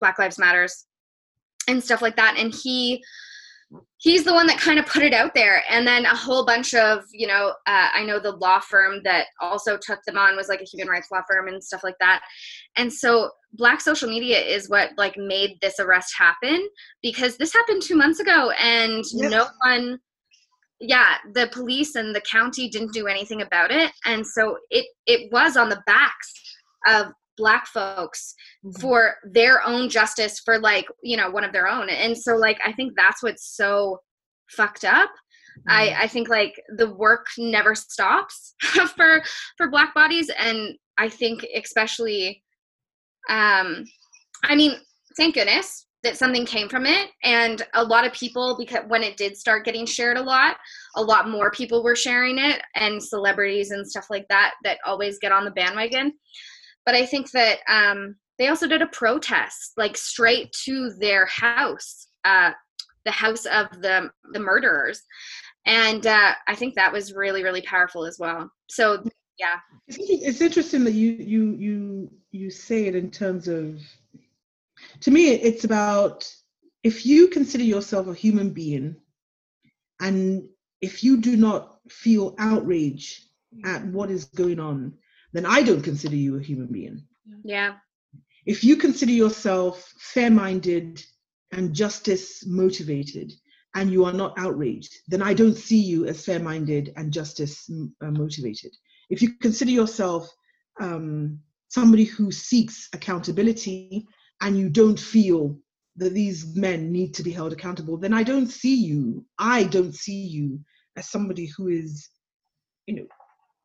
Black 0.00 0.18
Lives 0.18 0.38
Matters 0.38 0.86
and 1.68 1.82
stuff 1.82 2.02
like 2.02 2.16
that. 2.16 2.36
And 2.38 2.54
he 2.54 3.02
he's 3.98 4.24
the 4.24 4.32
one 4.34 4.46
that 4.46 4.58
kind 4.58 4.78
of 4.78 4.86
put 4.86 5.02
it 5.02 5.12
out 5.14 5.34
there. 5.34 5.62
And 5.70 5.86
then 5.86 6.04
a 6.04 6.14
whole 6.14 6.44
bunch 6.44 6.74
of 6.74 7.04
you 7.12 7.26
know 7.26 7.52
uh, 7.66 7.88
i 7.94 8.04
know 8.04 8.18
the 8.18 8.32
law 8.32 8.60
firm 8.60 9.00
that 9.04 9.26
also 9.40 9.78
took 9.80 10.00
them 10.06 10.18
on 10.18 10.36
was 10.36 10.48
like 10.48 10.60
a 10.60 10.64
human 10.64 10.88
rights 10.88 11.08
law 11.12 11.22
firm 11.28 11.48
and 11.48 11.62
stuff 11.62 11.82
like 11.84 11.96
that. 12.00 12.22
And 12.76 12.92
so 12.92 13.30
black 13.54 13.80
social 13.80 14.08
media 14.08 14.38
is 14.40 14.68
what 14.70 14.90
like 14.96 15.16
made 15.16 15.58
this 15.60 15.78
arrest 15.78 16.14
happen 16.18 16.66
because 17.02 17.36
this 17.36 17.52
happened 17.52 17.82
two 17.82 17.96
months 17.96 18.20
ago 18.20 18.50
and 18.58 19.04
Yes. 19.12 19.30
no 19.30 19.46
one 19.64 19.98
yeah 20.80 21.16
the 21.34 21.48
police 21.52 21.94
and 21.94 22.14
the 22.14 22.20
county 22.22 22.68
didn't 22.68 22.92
do 22.92 23.06
anything 23.06 23.42
about 23.42 23.70
it. 23.70 23.92
And 24.04 24.26
so 24.26 24.58
it 24.70 24.86
it 25.06 25.30
was 25.32 25.56
on 25.56 25.68
the 25.68 25.82
backs 25.86 26.32
of 26.86 27.12
black 27.42 27.64
folks 27.78 28.22
Mhm. 28.64 28.80
for 28.80 28.98
their 29.38 29.56
own 29.72 29.88
justice 29.98 30.34
for 30.46 30.56
like 30.70 30.86
you 31.02 31.16
know 31.18 31.30
one 31.36 31.44
of 31.46 31.52
their 31.52 31.68
own. 31.76 31.86
And 32.02 32.12
so 32.24 32.30
like 32.46 32.58
i 32.68 32.72
think 32.76 32.90
that's 32.96 33.22
what's 33.24 33.46
so 33.60 33.72
fucked 34.58 34.84
up. 34.98 35.10
I 35.68 35.82
i 36.04 36.06
think 36.12 36.26
like 36.38 36.54
the 36.80 36.90
work 37.04 37.26
never 37.56 37.72
stops 37.74 38.36
for 38.96 39.12
for 39.58 39.66
black 39.74 39.90
bodies. 40.00 40.28
And 40.46 40.58
i 41.04 41.08
think 41.20 41.38
especially 41.62 42.24
um 43.38 43.68
i 44.50 44.54
mean 44.60 44.72
thank 45.18 45.34
goodness 45.34 45.68
that 46.04 46.16
something 46.22 46.44
came 46.44 46.68
from 46.68 46.84
it. 46.84 47.06
And 47.22 47.58
a 47.74 47.84
lot 47.92 48.04
of 48.06 48.12
people 48.22 48.56
because 48.58 48.84
when 48.92 49.04
it 49.08 49.16
did 49.22 49.36
start 49.36 49.64
getting 49.66 49.86
shared 49.86 50.16
a 50.16 50.22
lot 50.34 50.56
a 51.00 51.02
lot 51.12 51.24
more 51.34 51.48
people 51.60 51.78
were 51.84 51.94
sharing 52.06 52.38
it. 52.50 52.58
And 52.74 53.00
celebrities 53.14 53.70
and 53.74 53.88
stuff 53.92 54.06
like 54.14 54.26
that 54.34 54.50
that 54.64 54.78
always 54.90 55.14
get 55.24 55.32
on 55.36 55.44
the 55.44 55.56
bandwagon 55.60 56.06
but 56.86 56.94
i 56.94 57.04
think 57.04 57.30
that 57.30 57.58
um 57.68 58.16
they 58.38 58.48
also 58.48 58.66
did 58.66 58.82
a 58.82 58.86
protest 58.88 59.72
like 59.76 59.96
straight 59.96 60.52
to 60.64 60.90
their 60.98 61.26
house 61.26 62.08
uh 62.24 62.50
the 63.04 63.10
house 63.10 63.46
of 63.46 63.66
the 63.82 64.10
the 64.32 64.40
murderers 64.40 65.02
and 65.66 66.06
uh 66.06 66.32
i 66.48 66.54
think 66.54 66.74
that 66.74 66.92
was 66.92 67.12
really 67.12 67.42
really 67.42 67.62
powerful 67.62 68.04
as 68.04 68.18
well 68.18 68.50
so 68.68 69.02
yeah 69.38 69.56
It's, 69.88 70.40
interesting 70.40 70.84
that 70.84 70.92
you 70.92 71.12
you 71.12 71.52
you 71.52 72.10
you 72.32 72.50
say 72.50 72.86
it 72.86 72.94
in 72.94 73.10
terms 73.10 73.48
of. 73.48 73.80
To 75.02 75.10
me, 75.10 75.30
it's 75.30 75.64
about 75.64 76.28
if 76.82 77.06
you 77.06 77.28
consider 77.28 77.62
yourself 77.64 78.08
a 78.08 78.14
human 78.14 78.50
being, 78.50 78.96
and 80.00 80.48
if 80.80 81.04
you 81.04 81.18
do 81.18 81.36
not 81.36 81.78
feel 81.88 82.34
outrage 82.38 83.24
at 83.64 83.84
what 83.86 84.10
is 84.10 84.24
going 84.24 84.58
on, 84.58 84.94
then 85.32 85.46
I 85.46 85.62
don't 85.62 85.82
consider 85.82 86.16
you 86.16 86.36
a 86.36 86.42
human 86.42 86.66
being. 86.66 87.02
yeah 87.44 87.74
If 88.46 88.64
you 88.64 88.76
consider 88.76 89.12
yourself 89.12 89.92
fair-minded 89.98 91.02
and 91.52 91.74
justice 91.74 92.44
motivated, 92.46 93.32
and 93.74 93.90
you 93.90 94.04
are 94.04 94.12
not 94.12 94.34
outraged, 94.38 94.94
then 95.08 95.22
I 95.22 95.34
don't 95.34 95.56
see 95.56 95.80
you 95.80 96.06
as 96.06 96.24
fair-minded 96.24 96.92
and 96.96 97.12
justice 97.12 97.70
uh, 98.02 98.10
motivated. 98.10 98.72
If 99.08 99.22
you 99.22 99.34
consider 99.40 99.70
yourself 99.70 100.30
um, 100.80 101.38
somebody 101.68 102.04
who 102.04 102.30
seeks 102.30 102.88
accountability 102.92 104.06
and 104.42 104.58
you 104.58 104.68
don't 104.68 104.98
feel 104.98 105.58
that 105.96 106.12
these 106.12 106.54
men 106.56 106.92
need 106.92 107.14
to 107.14 107.22
be 107.22 107.30
held 107.30 107.52
accountable, 107.52 107.96
then 107.96 108.12
I 108.12 108.22
don't 108.22 108.48
see 108.48 108.74
you. 108.74 109.24
I 109.38 109.64
don't 109.64 109.94
see 109.94 110.22
you 110.26 110.60
as 110.96 111.10
somebody 111.10 111.50
who 111.56 111.68
is, 111.68 112.08
you 112.86 112.96
know, 112.96 113.06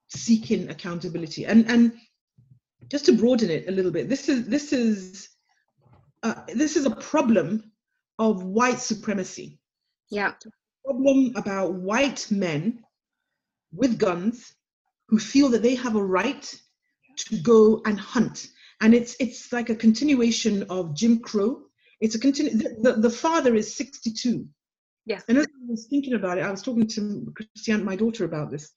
seeking 0.10 0.70
accountability. 0.70 1.46
And 1.46 1.70
and 1.70 1.94
just 2.90 3.06
to 3.06 3.14
broaden 3.14 3.50
it 3.50 3.68
a 3.68 3.72
little 3.72 3.92
bit, 3.92 4.10
this 4.10 4.30
is 4.30 4.48
this 4.48 4.74
is 4.74 5.30
uh, 6.24 6.44
this 6.54 6.76
is 6.76 6.86
a 6.86 6.96
problem 6.96 7.72
of 8.20 8.44
white 8.44 8.80
supremacy. 8.80 9.60
Yeah. 10.10 10.34
Problem 10.86 11.34
about 11.36 11.74
white 11.74 12.28
men 12.32 12.84
with 13.72 14.00
guns 14.00 14.54
who 15.08 15.20
feel 15.20 15.50
that 15.50 15.62
they 15.62 15.76
have 15.76 15.96
a 15.96 16.04
right 16.04 16.54
to 17.18 17.38
go 17.38 17.82
and 17.86 18.00
hunt. 18.00 18.48
And 18.82 18.94
it's 18.94 19.16
it's 19.20 19.52
like 19.52 19.70
a 19.70 19.76
continuation 19.76 20.64
of 20.70 20.94
jim 20.96 21.20
crow. 21.20 21.64
It's 22.00 22.16
a 22.16 22.20
continu- 22.20 22.58
the, 22.58 22.92
the, 22.92 23.02
the 23.02 23.10
father 23.10 23.56
is 23.56 23.76
62 23.76 24.48
Yeah. 25.08 25.20
and 25.28 25.38
as 25.40 25.46
i 25.48 25.66
was 25.68 25.88
thinking 25.88 26.14
about 26.14 26.38
it 26.38 26.44
i 26.44 26.52
was 26.52 26.62
talking 26.62 26.86
to 26.88 27.34
christiane 27.36 27.84
my 27.84 27.96
daughter 27.96 28.24
about 28.26 28.52
this 28.52 28.72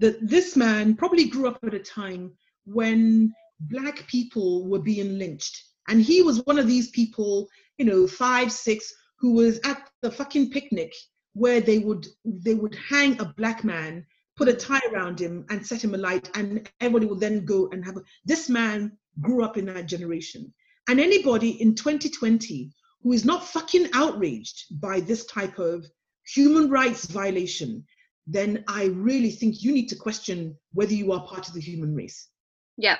that 0.00 0.16
this 0.26 0.56
man 0.56 0.94
probably 0.94 1.26
grew 1.26 1.48
up 1.48 1.58
at 1.64 1.74
a 1.74 1.78
time 1.78 2.32
when 2.64 3.32
black 3.60 4.06
people 4.08 4.66
were 4.66 4.80
being 4.80 5.18
lynched. 5.18 5.62
And 5.88 6.02
he 6.02 6.22
was 6.22 6.44
one 6.44 6.58
of 6.58 6.66
these 6.66 6.90
people 6.90 7.48
you 7.78 7.84
know 7.84 8.06
five 8.06 8.52
six 8.52 8.92
who 9.18 9.32
was 9.32 9.58
at 9.64 9.88
the 10.02 10.10
fucking 10.10 10.50
picnic 10.50 10.92
where 11.32 11.60
they 11.60 11.78
would 11.78 12.06
they 12.24 12.54
would 12.54 12.74
hang 12.74 13.20
a 13.20 13.32
black 13.36 13.64
man 13.64 14.04
put 14.36 14.48
a 14.48 14.52
tie 14.52 14.80
around 14.92 15.18
him 15.18 15.44
and 15.50 15.66
set 15.66 15.82
him 15.82 15.94
alight 15.94 16.28
and 16.34 16.68
everybody 16.80 17.06
would 17.06 17.20
then 17.20 17.44
go 17.44 17.68
and 17.70 17.84
have 17.84 17.96
a, 17.96 18.02
this 18.24 18.48
man 18.48 18.90
grew 19.20 19.44
up 19.44 19.56
in 19.56 19.64
that 19.66 19.86
generation. 19.86 20.52
And 20.88 20.98
anybody 20.98 21.62
in 21.62 21.76
2020 21.76 22.72
who 23.02 23.12
is 23.12 23.24
not 23.24 23.46
fucking 23.46 23.90
outraged 23.94 24.80
by 24.80 24.98
this 25.00 25.24
type 25.26 25.58
of 25.58 25.86
human 26.26 26.68
rights 26.68 27.04
violation 27.06 27.84
then 28.26 28.64
i 28.68 28.84
really 28.86 29.30
think 29.30 29.62
you 29.62 29.72
need 29.72 29.88
to 29.88 29.96
question 29.96 30.56
whether 30.72 30.94
you 30.94 31.12
are 31.12 31.26
part 31.26 31.46
of 31.46 31.54
the 31.54 31.60
human 31.60 31.94
race. 31.94 32.28
Yeah 32.76 32.96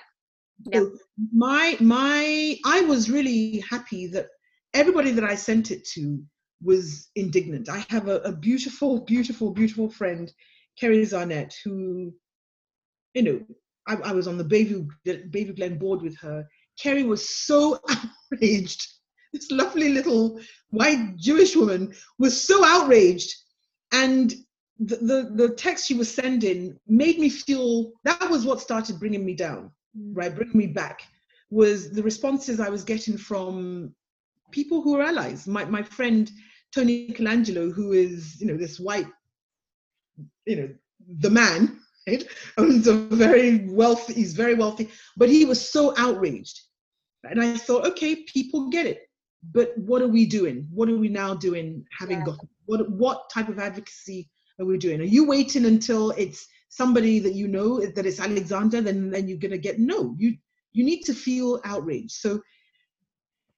so 0.73 0.93
my 1.33 1.77
my 1.81 2.57
i 2.65 2.81
was 2.83 3.11
really 3.11 3.63
happy 3.69 4.07
that 4.07 4.29
everybody 4.73 5.11
that 5.11 5.25
i 5.25 5.35
sent 5.35 5.71
it 5.71 5.85
to 5.85 6.23
was 6.63 7.11
indignant. 7.17 7.69
I 7.69 7.85
have 7.91 8.09
a, 8.09 8.21
a 8.21 8.33
beautiful 8.33 9.01
beautiful 9.01 9.51
beautiful 9.51 9.91
friend 9.91 10.33
kerry 10.79 11.03
zarnett 11.03 11.53
who 11.63 12.13
you 13.13 13.23
know 13.23 13.41
i, 13.87 13.97
I 13.97 14.13
was 14.13 14.27
on 14.27 14.39
the 14.39 14.45
bayview 14.45 14.89
bayview 15.07 15.57
glen 15.57 15.79
board 15.79 16.03
with 16.03 16.17
her. 16.19 16.47
Kerry 16.81 17.05
was 17.05 17.29
so 17.29 17.81
outraged. 18.33 18.87
This 19.33 19.51
lovely 19.51 19.91
little 19.91 20.41
white 20.71 21.17
jewish 21.17 21.55
woman 21.57 21.93
was 22.19 22.41
so 22.41 22.65
outraged. 22.65 23.33
And 23.93 24.35
the, 24.79 24.97
the 24.97 25.31
the 25.35 25.49
text 25.55 25.87
she 25.87 25.95
was 25.95 26.13
sending 26.13 26.79
made 26.87 27.19
me 27.19 27.29
feel 27.29 27.93
that 28.05 28.29
was 28.29 28.45
what 28.45 28.61
started 28.61 28.99
bringing 28.99 29.25
me 29.25 29.35
down 29.35 29.71
mm. 29.99 30.13
right, 30.15 30.35
bring 30.35 30.51
me 30.55 30.67
back, 30.67 31.03
was 31.51 31.91
the 31.91 32.03
responses 32.03 32.61
I 32.61 32.69
was 32.69 32.85
getting 32.85 33.17
from 33.17 33.95
people 34.51 34.83
who 34.83 34.97
are 34.97 35.03
allies. 35.03 35.47
My 35.47 35.65
my 35.65 35.83
friend 35.83 36.31
Tony 36.75 37.09
Colangelo, 37.09 37.73
who 37.73 37.93
is 37.93 38.41
you 38.41 38.47
know 38.47 38.57
this 38.57 38.81
white, 38.81 39.07
you 40.47 40.57
know 40.57 40.69
the 41.21 41.31
man, 41.31 41.81
right, 42.09 42.25
owns 42.59 42.87
a 42.87 42.95
very 42.95 43.67
wealthy. 43.69 44.15
He's 44.15 44.35
very 44.35 44.55
wealthy, 44.55 44.91
but 45.17 45.29
he 45.29 45.45
was 45.45 45.71
so 45.71 45.95
outraged, 45.97 46.61
and 47.25 47.41
I 47.41 47.57
thought, 47.57 47.87
okay, 47.87 48.25
people 48.25 48.71
get 48.71 48.87
it, 48.87 49.03
but 49.53 49.77
what 49.79 50.03
are 50.03 50.09
we 50.09 50.27
doing? 50.27 50.67
What 50.73 50.89
are 50.89 50.97
we 50.97 51.09
now 51.09 51.35
doing? 51.35 51.85
Having 51.99 52.19
Yeah. 52.19 52.25
got 52.25 52.39
what 52.67 52.91
what 52.91 53.31
type 53.31 53.49
of 53.49 53.59
advocacy 53.59 54.29
are 54.59 54.65
we 54.67 54.79
doing? 54.79 55.01
Are 55.01 55.05
you 55.05 55.27
waiting 55.27 55.65
until 55.67 56.11
it's 56.13 56.47
somebody 56.69 57.21
that 57.21 57.35
you 57.35 57.47
know 57.47 57.81
that 57.81 58.07
it's 58.07 58.21
Alexander, 58.21 58.81
then 58.81 59.11
then 59.11 59.29
you're 59.29 59.39
gonna 59.39 59.59
get 59.59 59.79
no. 59.79 60.15
You 60.19 60.37
you 60.73 60.85
need 60.85 61.03
to 61.03 61.15
feel 61.15 61.61
outraged. 61.65 62.13
So 62.13 62.41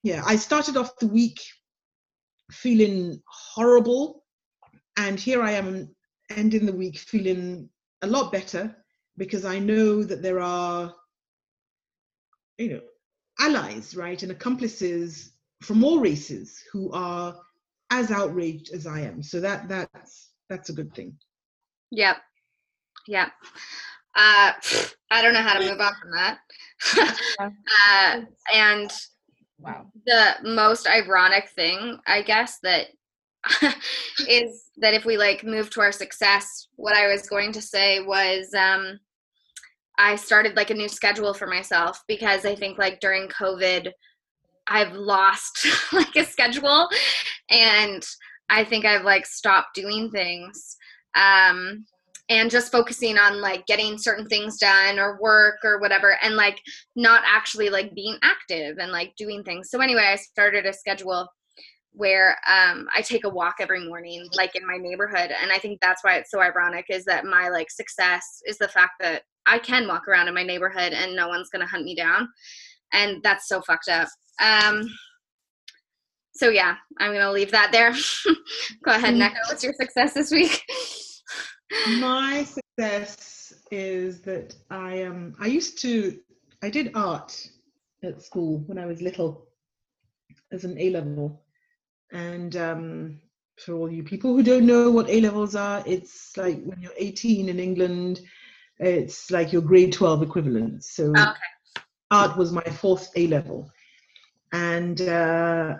yeah, 0.02 0.22
I 0.24 0.36
started 0.36 0.76
off 0.76 0.98
the 0.98 1.06
week 1.06 1.40
feeling 2.50 3.20
horrible, 3.26 4.24
and 4.96 5.18
here 5.18 5.42
I 5.42 5.52
am 5.52 5.94
ending 6.30 6.66
the 6.66 6.72
week 6.72 6.98
feeling 6.98 7.68
a 8.02 8.06
lot 8.06 8.32
better 8.32 8.76
because 9.16 9.44
I 9.44 9.58
know 9.58 10.02
that 10.02 10.22
there 10.22 10.40
are 10.40 10.94
you 12.58 12.70
know 12.70 12.80
allies, 13.38 13.96
right, 13.96 14.22
and 14.22 14.32
accomplices 14.32 15.32
from 15.62 15.84
all 15.84 16.00
races 16.00 16.62
who 16.70 16.92
are 16.92 17.40
as 17.90 18.10
outraged 18.10 18.72
as 18.74 18.86
I 18.86 19.00
am. 19.00 19.22
So 19.22 19.40
that 19.40 19.68
that's 19.68 20.32
that's 20.48 20.70
a 20.70 20.72
good 20.72 20.94
thing. 20.94 21.16
Yep. 21.90 22.16
Yep. 23.08 23.28
Uh, 24.16 24.52
I 25.10 25.22
don't 25.22 25.34
know 25.34 25.42
how 25.42 25.58
to 25.58 25.70
move 25.70 25.80
on 25.80 25.92
from 26.00 26.10
that. 26.12 26.38
uh, 27.90 28.20
and 28.52 28.92
Wow. 29.58 29.86
the 30.04 30.34
most 30.42 30.86
ironic 30.88 31.48
thing, 31.50 31.98
I 32.06 32.22
guess, 32.22 32.58
that 32.62 32.88
is 34.28 34.70
that 34.78 34.94
if 34.94 35.04
we 35.04 35.16
like 35.16 35.44
move 35.44 35.70
to 35.70 35.80
our 35.80 35.92
success, 35.92 36.68
what 36.76 36.96
I 36.96 37.06
was 37.06 37.28
going 37.28 37.52
to 37.52 37.62
say 37.62 38.00
was 38.00 38.52
um, 38.54 38.98
I 39.98 40.16
started 40.16 40.56
like 40.56 40.70
a 40.70 40.74
new 40.74 40.88
schedule 40.88 41.32
for 41.32 41.46
myself 41.46 42.02
because 42.06 42.44
I 42.44 42.54
think 42.54 42.78
like 42.78 43.00
during 43.00 43.28
COVID, 43.28 43.90
I've 44.66 44.92
lost 44.92 45.66
like 45.92 46.14
a 46.16 46.24
schedule 46.24 46.88
and 47.50 48.04
I 48.48 48.64
think 48.64 48.84
I've 48.84 49.04
like 49.04 49.26
stopped 49.26 49.74
doing 49.74 50.10
things. 50.10 50.76
Um, 51.14 51.84
and 52.28 52.50
just 52.50 52.72
focusing 52.72 53.18
on 53.18 53.40
like 53.40 53.64
getting 53.66 53.96
certain 53.96 54.26
things 54.26 54.58
done 54.58 54.98
or 54.98 55.16
work 55.20 55.58
or 55.62 55.78
whatever 55.78 56.18
and 56.22 56.34
like 56.34 56.60
not 56.96 57.22
actually 57.24 57.70
like 57.70 57.94
being 57.94 58.18
active 58.22 58.78
and 58.78 58.90
like 58.90 59.14
doing 59.16 59.44
things 59.44 59.70
so 59.70 59.80
anyway 59.80 60.02
i 60.02 60.16
started 60.16 60.66
a 60.66 60.72
schedule 60.72 61.28
where 61.96 62.36
um, 62.46 62.86
I 62.94 63.00
take 63.00 63.24
a 63.24 63.28
walk 63.28 63.54
every 63.58 63.88
morning, 63.88 64.28
like 64.36 64.54
in 64.54 64.66
my 64.66 64.76
neighborhood. 64.76 65.32
And 65.42 65.50
I 65.50 65.58
think 65.58 65.80
that's 65.80 66.04
why 66.04 66.16
it's 66.16 66.30
so 66.30 66.40
ironic 66.40 66.86
is 66.90 67.06
that 67.06 67.24
my 67.24 67.48
like 67.48 67.70
success 67.70 68.42
is 68.44 68.58
the 68.58 68.68
fact 68.68 68.92
that 69.00 69.22
I 69.46 69.58
can 69.58 69.88
walk 69.88 70.06
around 70.06 70.28
in 70.28 70.34
my 70.34 70.42
neighborhood 70.42 70.92
and 70.92 71.16
no 71.16 71.28
one's 71.28 71.48
gonna 71.48 71.66
hunt 71.66 71.84
me 71.84 71.96
down. 71.96 72.28
And 72.92 73.22
that's 73.22 73.48
so 73.48 73.62
fucked 73.62 73.88
up. 73.88 74.08
Um, 74.40 74.86
so 76.36 76.48
yeah, 76.50 76.76
I'm 76.98 77.12
gonna 77.12 77.32
leave 77.32 77.50
that 77.52 77.72
there. 77.72 77.92
Go 78.84 78.92
ahead, 78.92 79.14
Mm. 79.14 79.20
Nneka. 79.20 79.40
What's 79.48 79.64
your 79.64 79.74
success 79.74 80.14
this 80.14 80.30
week? 80.30 80.62
My 81.86 82.44
success 82.44 83.52
is 83.70 84.20
that 84.22 84.54
I 84.70 85.02
um 85.04 85.34
I 85.40 85.46
used 85.46 85.80
to 85.82 86.18
I 86.62 86.70
did 86.70 86.92
art 86.94 87.32
at 88.02 88.22
school 88.22 88.62
when 88.66 88.78
I 88.78 88.86
was 88.86 89.02
little 89.02 89.46
as 90.52 90.64
an 90.64 90.78
A 90.78 90.90
level. 90.90 91.42
And 92.12 92.56
um 92.56 93.20
for 93.58 93.72
all 93.74 93.90
you 93.90 94.02
people 94.02 94.34
who 94.34 94.42
don't 94.42 94.66
know 94.66 94.90
what 94.90 95.08
A 95.10 95.20
levels 95.20 95.54
are, 95.54 95.82
it's 95.86 96.36
like 96.36 96.62
when 96.64 96.80
you're 96.80 96.92
18 96.98 97.48
in 97.48 97.58
England, 97.58 98.20
it's 98.78 99.30
like 99.30 99.52
your 99.52 99.62
grade 99.62 99.92
12 99.92 100.22
equivalent. 100.22 100.84
So 100.84 101.10
Okay. 101.12 101.48
art 102.10 102.36
was 102.36 102.52
my 102.52 102.62
fourth 102.64 103.10
A 103.16 103.26
level. 103.28 103.70
And 104.52 105.00
uh, 105.00 105.76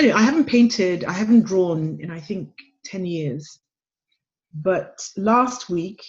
anyway, 0.00 0.14
I 0.14 0.22
haven't 0.22 0.46
painted, 0.46 1.04
I 1.04 1.12
haven't 1.12 1.42
drawn 1.42 1.98
in 2.00 2.10
I 2.10 2.20
think 2.20 2.48
10 2.84 3.04
years. 3.04 3.58
But 4.54 5.06
last 5.16 5.68
week, 5.68 6.02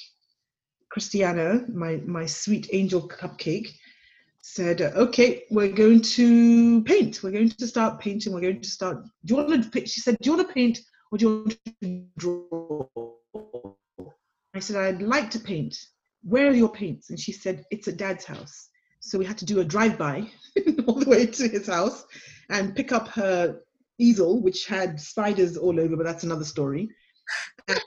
Christiana, 0.90 1.66
my, 1.68 1.98
my 2.06 2.26
sweet 2.26 2.70
angel 2.72 3.08
cupcake, 3.08 3.68
said, 4.44 4.82
okay, 4.82 5.44
we're 5.52 5.72
going 5.72 6.02
to 6.02 6.84
paint. 6.86 7.22
We're 7.22 7.32
going 7.32 7.50
to 7.50 7.68
start 7.68 8.00
painting. 8.00 8.34
We're 8.34 8.42
going 8.42 8.62
to 8.62 8.70
start. 8.70 9.04
Do 9.26 9.36
you 9.36 9.36
want 9.36 9.64
to 9.64 9.70
paint? 9.70 9.90
She 9.90 10.02
said, 10.02 10.18
do 10.20 10.30
you 10.30 10.36
want 10.36 10.48
to 10.48 10.54
paint 10.54 10.80
or 11.12 11.18
do 11.18 11.26
you 11.26 11.44
want 11.44 11.60
to 11.84 12.06
draw? 12.18 12.88
I 14.56 14.60
said, 14.60 14.78
I'd 14.78 15.02
like 15.02 15.30
to 15.32 15.40
paint. 15.40 15.78
Where 16.24 16.48
are 16.48 16.56
your 16.56 16.72
paints? 16.72 17.10
And 17.10 17.20
she 17.20 17.32
said, 17.32 17.66
it's 17.72 17.88
at 17.88 17.98
dad's 17.98 18.26
house. 18.26 18.70
So 19.00 19.20
we 19.20 19.26
had 19.26 19.38
to 19.40 19.46
do 19.46 19.60
a 19.60 19.66
drive-by 19.66 20.28
all 20.88 20.96
the 20.96 21.10
way 21.10 21.26
to 21.26 21.48
his 21.48 21.68
house 21.68 22.06
and 22.50 22.76
pick 22.76 22.92
up 22.92 23.08
her 23.10 23.60
easel, 24.02 24.42
which 24.42 24.66
had 24.66 25.00
spiders 25.00 25.58
all 25.58 25.80
over, 25.80 25.96
but 25.96 26.06
that's 26.06 26.24
another 26.24 26.46
story. 26.46 26.90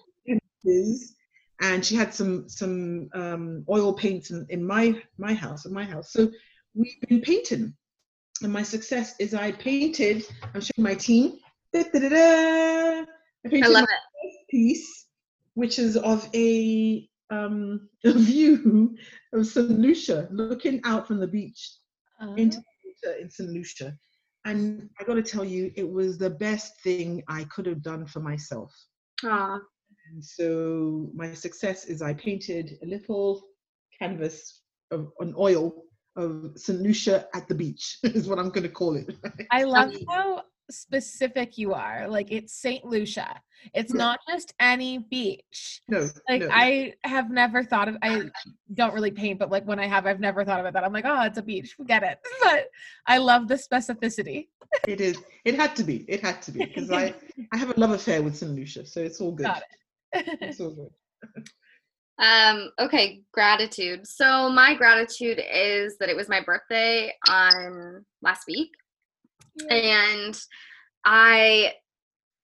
And, 1.61 1.85
she 1.85 1.95
had 1.95 2.13
some 2.13 2.49
some 2.49 3.09
um, 3.15 3.65
oil 3.69 3.93
paints 3.93 4.31
in, 4.31 4.47
in 4.49 4.67
my 4.67 5.01
my 5.19 5.35
house, 5.35 5.67
in 5.67 5.73
my 5.73 5.85
house. 5.85 6.13
So 6.13 6.31
we've 6.75 7.01
been 7.09 7.21
painting. 7.21 7.75
And 8.43 8.53
my 8.53 8.63
success 8.63 9.15
is 9.21 9.35
I 9.35 9.53
painted, 9.53 10.27
I'm 10.55 10.61
showing 10.61 10.83
my 10.83 10.95
team. 10.95 11.39
Da-da-da-da. 11.73 13.05
I 13.45 13.49
painted 13.49 13.65
I 13.65 13.69
love 13.69 13.87
first 13.87 14.49
piece, 14.51 15.07
which 15.55 15.79
is 15.79 15.97
of 15.97 16.29
a 16.35 17.09
um, 17.31 17.89
a 18.05 18.13
view 18.13 18.97
of 19.33 19.47
St. 19.47 19.79
Lucia, 19.79 20.29
looking 20.31 20.81
out 20.85 21.07
from 21.07 21.21
the 21.21 21.29
beach 21.29 21.77
into 22.37 22.59
the 22.59 22.65
water 22.85 23.19
in 23.21 23.31
St. 23.31 23.51
Lucia. 23.51 23.97
And 24.45 24.91
I 25.01 25.05
got 25.05 25.15
to 25.15 25.23
tell 25.23 25.45
you, 25.45 25.73
it 25.75 25.89
was 25.89 26.19
the 26.19 26.31
best 26.31 26.81
thing 26.83 27.23
I 27.29 27.45
could 27.45 27.67
have 27.67 27.83
done 27.83 28.07
for 28.07 28.21
myself. 28.21 28.75
Aw. 29.25 29.59
And 30.11 30.25
so 30.25 31.11
my 31.15 31.33
success 31.33 31.87
is 31.87 32.03
I 32.03 32.13
painted 32.15 32.79
a 32.83 32.87
little 32.87 33.43
canvas 33.99 34.63
of 34.91 35.11
an 35.21 35.35
oil 35.39 35.85
of 36.17 36.53
St. 36.57 36.81
Lucia 36.81 37.27
at 37.35 37.49
the 37.49 37.55
beach, 37.55 37.99
is 38.05 38.29
what 38.29 38.39
I'm 38.39 38.51
going 38.51 38.65
to 38.65 38.69
call 38.69 38.97
it. 38.97 39.17
I 39.51 39.65
love 39.65 39.93
how 40.09 40.43
specific 40.71 41.59
you 41.59 41.75
are. 41.75 42.09
Like 42.09 42.33
it's 42.33 42.55
St. 42.55 42.85
Lucia. 42.85 43.41
It's 43.75 43.93
Yeah. 43.93 43.99
not 43.99 44.21
just 44.29 44.55
any 44.61 44.99
beach. 44.99 45.81
no, 45.89 46.09
Like 46.29 46.43
no. 46.43 46.49
I 46.53 46.95
have 47.05 47.31
never 47.31 47.63
thought 47.63 47.89
of 47.89 47.97
I 48.03 48.23
don't 48.75 48.95
really 48.95 49.11
paint, 49.11 49.39
but 49.39 49.51
like 49.51 49.65
when 49.67 49.79
I 49.79 49.87
have, 49.87 50.07
I've 50.07 50.21
never 50.21 50.45
thought 50.45 50.61
about 50.61 50.73
that. 50.75 50.85
I'm 50.85 50.93
like, 50.93 51.05
oh, 51.07 51.23
it's 51.23 51.39
a 51.39 51.43
beach. 51.43 51.75
Forget 51.77 52.03
it. 52.03 52.19
But 52.43 52.67
I 53.07 53.19
love 53.19 53.49
the 53.49 53.55
specificity. 53.55 54.49
it 54.89 55.01
is. 55.01 55.17
It 55.45 55.55
had 55.55 55.75
to 55.77 55.85
be. 55.85 56.05
It 56.09 56.21
had 56.23 56.43
to 56.43 56.53
be 56.53 56.65
because 56.65 56.91
I 56.91 57.15
I 57.53 57.57
have 57.57 57.71
a 57.77 57.81
love 57.81 57.91
affair 57.93 58.23
with 58.23 58.37
St. 58.37 58.53
Lucia, 58.55 58.85
so 58.87 59.01
it's 59.01 59.21
all 59.21 59.33
good. 59.33 59.45
Got 59.47 59.63
it. 60.13 60.39
It's 60.41 60.61
all 60.61 60.71
good. 60.71 61.45
Um, 62.17 62.71
okay, 62.79 63.23
gratitude. 63.33 64.07
So 64.07 64.49
my 64.49 64.75
gratitude 64.75 65.41
is 65.53 65.99
that 65.99 66.09
it 66.09 66.15
was 66.15 66.29
my 66.29 66.41
birthday 66.41 67.13
on 67.29 68.05
last 68.23 68.45
week. 68.47 68.71
And 69.71 70.41
i 71.05 71.73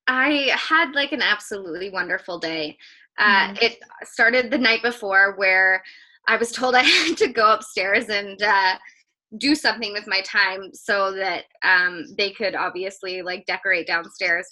i 0.07 0.51
had 0.57 0.93
like 0.95 1.13
an 1.13 1.23
absolutely 1.23 1.91
wonderful 1.91 2.39
day. 2.39 2.77
Uh, 3.19 3.49
Mhm. 3.49 3.63
it 3.63 3.79
started 4.05 4.51
the 4.51 4.59
night 4.59 4.83
before 4.83 5.35
where 5.37 5.83
i 6.29 6.37
was 6.37 6.53
told 6.53 6.75
i 6.81 6.83
had 6.83 7.17
to 7.17 7.29
go 7.29 7.53
upstairs 7.53 8.09
and 8.09 8.43
uh, 8.43 8.77
do 9.39 9.55
something 9.55 9.93
with 9.93 10.07
my 10.09 10.21
time 10.23 10.73
so 10.75 11.13
that 11.13 11.45
um, 11.63 12.05
they 12.19 12.31
could 12.33 12.55
obviously 12.57 13.23
like 13.23 13.47
decorate 13.47 13.87
downstairs. 13.87 14.47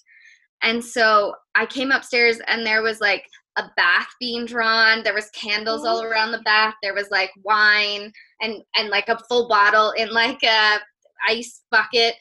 And 0.62 0.84
so 0.84 1.34
i 1.54 1.66
came 1.66 1.90
upstairs 1.90 2.40
and 2.46 2.64
there 2.66 2.82
was 2.82 3.00
like 3.00 3.24
a 3.56 3.64
bath 3.76 4.08
being 4.20 4.46
drawn. 4.46 5.02
There 5.02 5.14
was 5.14 5.30
candles 5.30 5.84
all 5.84 6.02
around 6.04 6.30
the 6.30 6.42
bath. 6.42 6.74
There 6.80 6.94
was 6.94 7.10
like 7.10 7.30
wine 7.42 8.12
and 8.40 8.62
and 8.76 8.88
like 8.88 9.08
a 9.08 9.18
full 9.28 9.48
bottle 9.48 9.90
in 9.92 10.10
like 10.12 10.42
a 10.44 10.78
ice 11.26 11.62
bucket. 11.70 12.14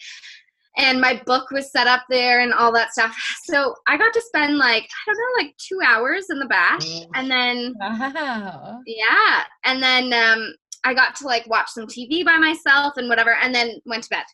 And 0.79 1.01
my 1.01 1.19
book 1.25 1.49
was 1.49 1.71
set 1.71 1.87
up 1.87 2.03
there 2.07 2.41
and 2.41 2.53
all 2.53 2.71
that 2.73 2.91
stuff. 2.91 3.15
So 3.45 3.73
i 3.87 3.97
got 3.97 4.13
to 4.13 4.21
spend 4.21 4.57
like 4.57 4.83
i 4.83 5.13
don't 5.13 5.17
know 5.17 5.43
like 5.43 5.55
two 5.57 5.79
hours 5.85 6.25
in 6.29 6.37
the 6.39 6.45
bath 6.47 6.85
and 7.15 7.31
then 7.31 7.73
Wow. 7.79 8.81
yeah. 8.85 9.43
And 9.63 9.81
then 9.81 10.13
um 10.13 10.53
i 10.83 10.93
got 10.93 11.15
to 11.15 11.25
like 11.25 11.47
watch 11.47 11.69
some 11.69 11.87
tv 11.87 12.23
by 12.25 12.37
myself 12.37 12.93
and 12.97 13.07
whatever 13.09 13.33
and 13.35 13.55
then 13.55 13.79
went 13.85 14.03
to 14.03 14.09
bed. 14.09 14.25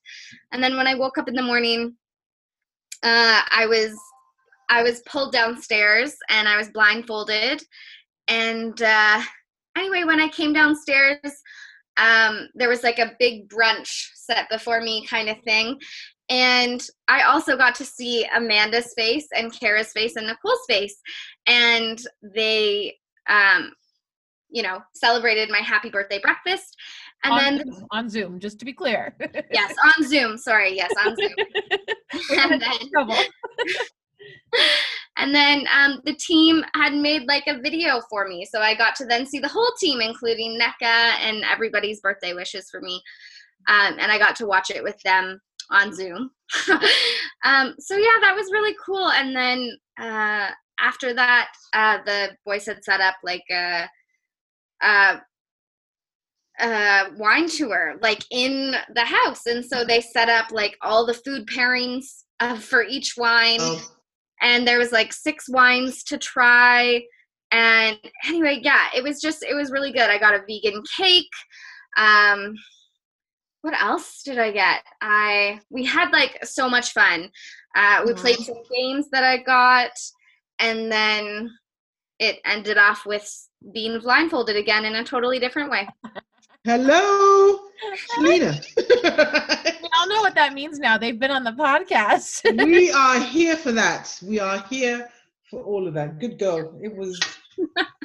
And 0.52 0.62
then 0.64 0.76
when 0.76 0.88
i 0.88 0.96
woke 0.96 1.18
up 1.20 1.28
in 1.30 1.36
the 1.36 1.44
morning 1.44 1.96
uh 3.04 3.42
i 3.52 3.66
was 3.68 3.96
i 4.70 4.82
was 4.82 5.02
pulled 5.02 5.32
downstairs 5.32 6.16
and 6.30 6.48
i 6.48 6.58
was 6.58 6.70
blindfolded. 6.70 7.62
And 8.28 8.82
uh 8.82 9.22
anyway 9.78 10.04
when 10.06 10.20
i 10.20 10.28
came 10.28 10.54
downstairs 10.54 11.20
um 11.98 12.50
there 12.56 12.70
was 12.70 12.84
like 12.84 13.00
a 13.00 13.14
big 13.20 13.50
brunch 13.50 14.10
set 14.16 14.50
before 14.50 14.82
me 14.82 15.06
kind 15.08 15.30
of 15.30 15.38
thing 15.42 15.78
and 16.30 16.88
i 17.08 17.24
also 17.24 17.56
got 17.58 17.76
to 17.76 17.86
see 17.86 18.26
amanda's 18.36 18.94
face 18.96 19.28
and 19.36 19.58
kara's 19.60 19.92
face 19.92 20.16
and 20.16 20.28
nicole's 20.28 20.60
face 20.68 20.96
and 21.48 22.00
they 22.34 22.96
um 23.30 23.72
you 24.50 24.64
know 24.64 24.80
celebrated 24.94 25.50
my 25.50 25.60
happy 25.60 25.90
birthday 25.90 26.20
breakfast 26.20 26.76
and 27.26 27.34
on, 27.34 27.40
then 27.40 27.72
Zoom, 27.72 27.88
on 27.92 28.10
Zoom, 28.10 28.38
just 28.38 28.60
to 28.60 28.66
be 28.66 28.74
clear. 28.74 29.16
yes 29.54 29.74
on 29.86 30.06
zoom 30.10 30.38
sorry 30.38 30.76
yes 30.76 30.92
on 31.06 31.16
zoom 31.16 31.32
and 32.38 32.62
then. 32.62 32.72
And 35.18 35.34
then 35.34 35.66
um, 35.74 36.02
the 36.06 36.16
team 36.16 36.64
had 36.76 36.94
made 36.94 37.28
like 37.28 37.44
a 37.48 37.60
video 37.60 38.02
for 38.10 38.28
me. 38.28 38.46
So 38.46 38.62
i 38.62 38.74
got 38.74 38.96
to 38.96 39.06
then 39.06 39.26
see 39.26 39.40
the 39.40 39.48
whole 39.48 39.72
team 39.80 40.02
including 40.02 40.60
Nneka 40.60 41.16
and 41.22 41.44
everybody's 41.44 42.02
birthday 42.02 42.34
wishes 42.34 42.70
for 42.70 42.82
me. 42.82 43.02
Um, 43.68 43.98
and 44.00 44.12
i 44.12 44.18
got 44.18 44.36
to 44.38 44.48
watch 44.48 44.70
it 44.70 44.84
with 44.84 45.00
them 45.04 45.40
on 45.72 45.94
zoom. 45.94 46.32
Um, 47.46 47.76
so 47.78 47.98
yeah 47.98 48.20
that 48.22 48.36
was 48.38 48.54
really 48.54 48.74
cool. 48.86 49.10
And 49.10 49.36
then 49.36 49.78
uh, 50.00 50.48
after 50.80 51.14
that 51.14 51.50
uh, 51.74 51.98
the 52.06 52.30
boys 52.46 52.66
had 52.66 52.82
set 52.82 53.02
up 53.02 53.16
like 53.22 53.44
a, 53.52 53.90
a, 54.82 55.18
wine 57.18 57.50
tour 57.50 57.96
like 58.02 58.24
in 58.32 58.76
the 58.96 59.04
house. 59.04 59.46
And 59.46 59.66
so 59.66 59.84
they 59.84 60.00
set 60.00 60.30
up 60.30 60.52
like 60.52 60.78
all 60.82 61.06
the 61.06 61.14
food 61.14 61.48
pairings 61.48 62.24
uh, 62.40 62.56
for 62.58 62.84
each 62.84 63.16
wine. 63.18 63.60
Oh, 63.60 63.94
and 64.44 64.68
there 64.68 64.78
was 64.78 64.92
like 64.92 65.12
six 65.12 65.50
wines 65.50 66.04
to 66.04 66.18
try. 66.18 67.02
And 67.52 67.98
anyway 68.26 68.60
yeah 68.62 68.88
it 68.96 69.04
was 69.04 69.22
just 69.22 69.44
it 69.44 69.56
was 69.56 69.72
really 69.72 69.92
good. 69.92 70.10
I 70.10 70.20
got 70.20 70.36
a 70.36 70.44
vegan 70.48 70.84
cake. 70.96 71.34
Um 71.98 72.54
what 73.62 73.82
else 73.82 74.22
did 74.24 74.38
i 74.38 74.52
get? 74.52 74.84
I 75.02 75.60
we 75.70 75.86
had 75.86 76.12
like 76.12 76.46
so 76.46 76.70
much 76.70 76.92
fun. 76.92 77.32
Uh 77.76 78.04
we 78.06 78.14
played 78.14 78.38
some 78.38 78.62
games 78.76 79.10
that 79.12 79.24
i 79.24 79.38
got 79.38 79.92
and 80.60 80.92
then 80.92 81.50
it 82.20 82.40
ended 82.46 82.78
off 82.78 83.06
with 83.06 83.28
being 83.74 84.00
blindfolded 84.00 84.56
again 84.56 84.86
in 84.86 84.96
a 84.96 85.04
totally 85.04 85.40
different 85.40 85.72
way. 85.72 85.88
Hello, 86.64 87.60
Selena. 88.16 88.62
All 89.96 90.08
know 90.08 90.22
what 90.22 90.36
that 90.36 90.54
means 90.54 90.80
now. 90.80 90.98
They've 90.98 91.20
been 91.20 91.32
on 91.32 91.44
the 91.44 91.52
podcast. 91.52 92.42
we 92.66 92.92
are 92.92 93.20
here 93.20 93.56
for 93.56 93.72
that. 93.72 94.18
We 94.24 94.40
are 94.40 94.60
here 94.70 95.10
for 95.50 95.62
all 95.64 95.88
of 95.88 95.94
that. 95.94 96.20
Good 96.20 96.40
girl. 96.40 96.80
It 96.82 96.96
was 96.96 97.20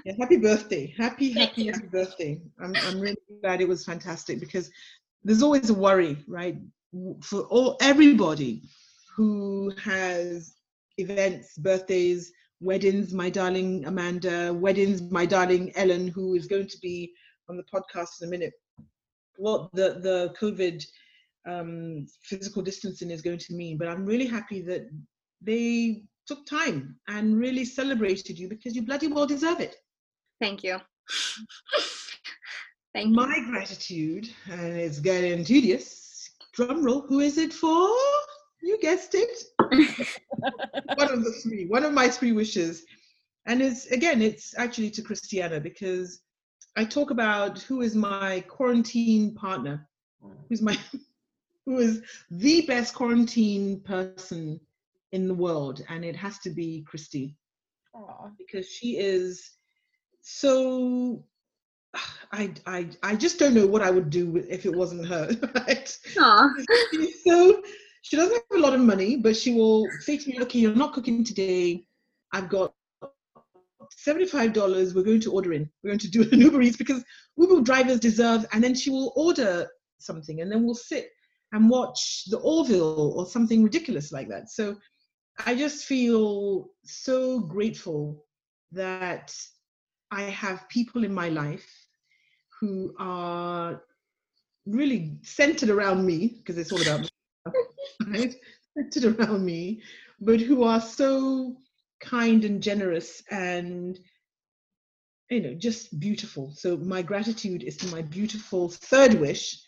yeah, 0.04 0.12
happy 0.18 0.36
birthday. 0.36 0.94
Happy, 0.98 1.32
happy, 1.32 1.66
happy 1.68 1.86
birthday. 1.86 2.40
I'm, 2.60 2.74
I'm 2.76 3.00
really 3.00 3.16
glad 3.40 3.60
it 3.60 3.68
was 3.68 3.84
fantastic 3.84 4.38
because 4.38 4.70
there's 5.24 5.42
always 5.42 5.70
a 5.70 5.74
worry, 5.74 6.18
right? 6.26 6.58
For 7.22 7.42
all 7.44 7.78
everybody 7.80 8.62
who 9.16 9.72
has 9.82 10.54
events, 10.98 11.56
birthdays, 11.56 12.32
weddings, 12.60 13.14
my 13.14 13.30
darling 13.30 13.86
Amanda, 13.86 14.52
weddings, 14.52 15.00
my 15.02 15.24
darling 15.24 15.72
Ellen, 15.74 16.08
who 16.08 16.34
is 16.34 16.46
going 16.46 16.68
to 16.68 16.78
be 16.80 17.12
on 17.48 17.56
the 17.56 17.64
podcast 17.64 18.20
in 18.20 18.28
a 18.28 18.30
minute. 18.30 18.52
What 19.36 19.70
the, 19.72 20.00
the 20.02 20.34
COVID 20.40 20.84
um, 21.48 22.06
physical 22.22 22.62
distancing 22.62 23.10
is 23.10 23.22
going 23.22 23.38
to 23.38 23.54
mean. 23.54 23.78
But 23.78 23.88
I'm 23.88 24.04
really 24.04 24.26
happy 24.26 24.60
that 24.62 24.88
they 25.40 26.02
took 26.26 26.44
time 26.46 26.96
and 27.08 27.38
really 27.38 27.64
celebrated 27.64 28.38
you 28.38 28.48
because 28.48 28.76
you 28.76 28.82
bloody 28.82 29.06
well 29.06 29.26
deserve 29.26 29.60
it. 29.60 29.76
Thank 30.40 30.62
you. 30.62 30.78
Thank 32.94 33.08
you. 33.08 33.14
My 33.14 33.38
gratitude, 33.48 34.28
and 34.50 34.76
it's 34.76 34.98
getting 34.98 35.44
tedious. 35.44 36.30
Drum 36.52 36.84
roll, 36.84 37.02
who 37.02 37.20
is 37.20 37.38
it 37.38 37.52
for? 37.52 37.88
You 38.62 38.78
guessed 38.80 39.14
it. 39.14 39.44
one 40.96 41.12
of 41.12 41.24
the 41.24 41.32
three, 41.42 41.66
one 41.66 41.84
of 41.84 41.92
my 41.92 42.08
three 42.08 42.32
wishes. 42.32 42.84
And 43.46 43.62
it's 43.62 43.86
again, 43.86 44.20
it's 44.20 44.58
actually 44.58 44.90
to 44.90 45.02
Christiana 45.02 45.60
because 45.60 46.20
I 46.76 46.84
talk 46.84 47.10
about 47.10 47.60
who 47.60 47.82
is 47.82 47.94
my 47.94 48.40
quarantine 48.48 49.34
partner, 49.34 49.88
who's 50.48 50.60
my 50.60 50.76
who 51.68 51.80
is 51.80 52.02
the 52.30 52.62
best 52.62 52.94
quarantine 52.94 53.78
person 53.80 54.58
in 55.12 55.28
the 55.28 55.34
world, 55.34 55.84
and 55.90 56.02
it 56.02 56.16
has 56.16 56.38
to 56.38 56.48
be 56.48 56.82
Christy. 56.88 57.36
Aw. 57.94 58.30
Because 58.38 58.66
she 58.66 58.96
is 58.96 59.50
so 60.22 61.22
I, 62.32 62.54
I 62.66 62.88
I 63.02 63.16
just 63.16 63.38
don't 63.38 63.52
know 63.52 63.66
what 63.66 63.82
I 63.82 63.90
would 63.90 64.08
do 64.08 64.38
if 64.48 64.64
it 64.64 64.74
wasn't 64.74 65.06
her. 65.08 65.28
Right? 65.54 65.98
She's 66.90 67.22
so 67.22 67.62
she 68.00 68.16
doesn't 68.16 68.42
have 68.50 68.58
a 68.58 68.62
lot 68.62 68.74
of 68.74 68.80
money, 68.80 69.16
but 69.16 69.36
she 69.36 69.52
will 69.52 69.86
say 70.00 70.16
to 70.16 70.30
me, 70.30 70.40
"Okay, 70.40 70.60
you're 70.60 70.74
not 70.74 70.94
cooking 70.94 71.22
today. 71.22 71.84
I've 72.32 72.48
got 72.48 72.72
seventy-five 73.90 74.54
dollars. 74.54 74.94
We're 74.94 75.10
going 75.10 75.20
to 75.20 75.32
order 75.32 75.52
in. 75.52 75.68
We're 75.82 75.90
going 75.90 75.98
to 75.98 76.10
do 76.10 76.22
an 76.32 76.40
Uber 76.40 76.62
Eats 76.62 76.78
because 76.78 77.04
Uber 77.36 77.60
drivers 77.60 78.00
deserve." 78.00 78.46
And 78.54 78.64
then 78.64 78.74
she 78.74 78.88
will 78.88 79.12
order 79.16 79.68
something, 79.98 80.40
and 80.40 80.50
then 80.50 80.64
we'll 80.64 80.74
sit 80.74 81.10
and 81.52 81.70
watch 81.70 82.24
the 82.26 82.38
Orville 82.38 83.12
or 83.16 83.26
something 83.26 83.62
ridiculous 83.62 84.12
like 84.12 84.28
that. 84.28 84.50
So 84.50 84.76
I 85.46 85.54
just 85.54 85.84
feel 85.84 86.70
so 86.84 87.40
grateful 87.40 88.24
that 88.72 89.34
I 90.10 90.22
have 90.22 90.68
people 90.68 91.04
in 91.04 91.12
my 91.14 91.28
life 91.28 91.68
who 92.60 92.94
are 92.98 93.82
really 94.66 95.18
centered 95.22 95.70
around 95.70 96.04
me 96.04 96.36
because 96.38 96.58
it's 96.58 96.72
all 96.72 96.82
about 96.82 97.00
me, 97.00 97.08
right? 98.06 98.34
Centered 98.76 99.18
around 99.18 99.44
me, 99.44 99.82
but 100.20 100.40
who 100.40 100.64
are 100.64 100.80
so 100.80 101.56
kind 102.00 102.44
and 102.44 102.62
generous 102.62 103.22
and 103.30 103.98
you 105.30 105.40
know 105.40 105.54
just 105.54 105.98
beautiful. 106.00 106.52
So 106.54 106.76
my 106.76 107.02
gratitude 107.02 107.62
is 107.62 107.76
to 107.78 107.86
my 107.88 108.02
beautiful 108.02 108.68
third 108.68 109.14
wish, 109.14 109.60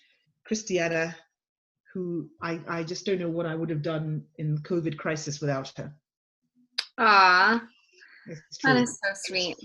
Christiana, 0.46 1.16
who 1.92 2.28
I, 2.42 2.60
I 2.68 2.82
just 2.84 3.04
don't 3.06 3.18
know 3.18 3.28
what 3.28 3.46
I 3.46 3.54
would 3.54 3.70
have 3.70 3.82
done 3.82 4.22
in 4.38 4.58
COVID 4.58 4.96
crisis 4.96 5.40
without 5.40 5.72
her. 5.76 5.92
Ah, 6.98 7.62
It's 8.26 8.58
That 8.62 8.74
true. 8.74 8.82
is 8.82 8.90
so 9.02 9.10
sweet. 9.14 9.56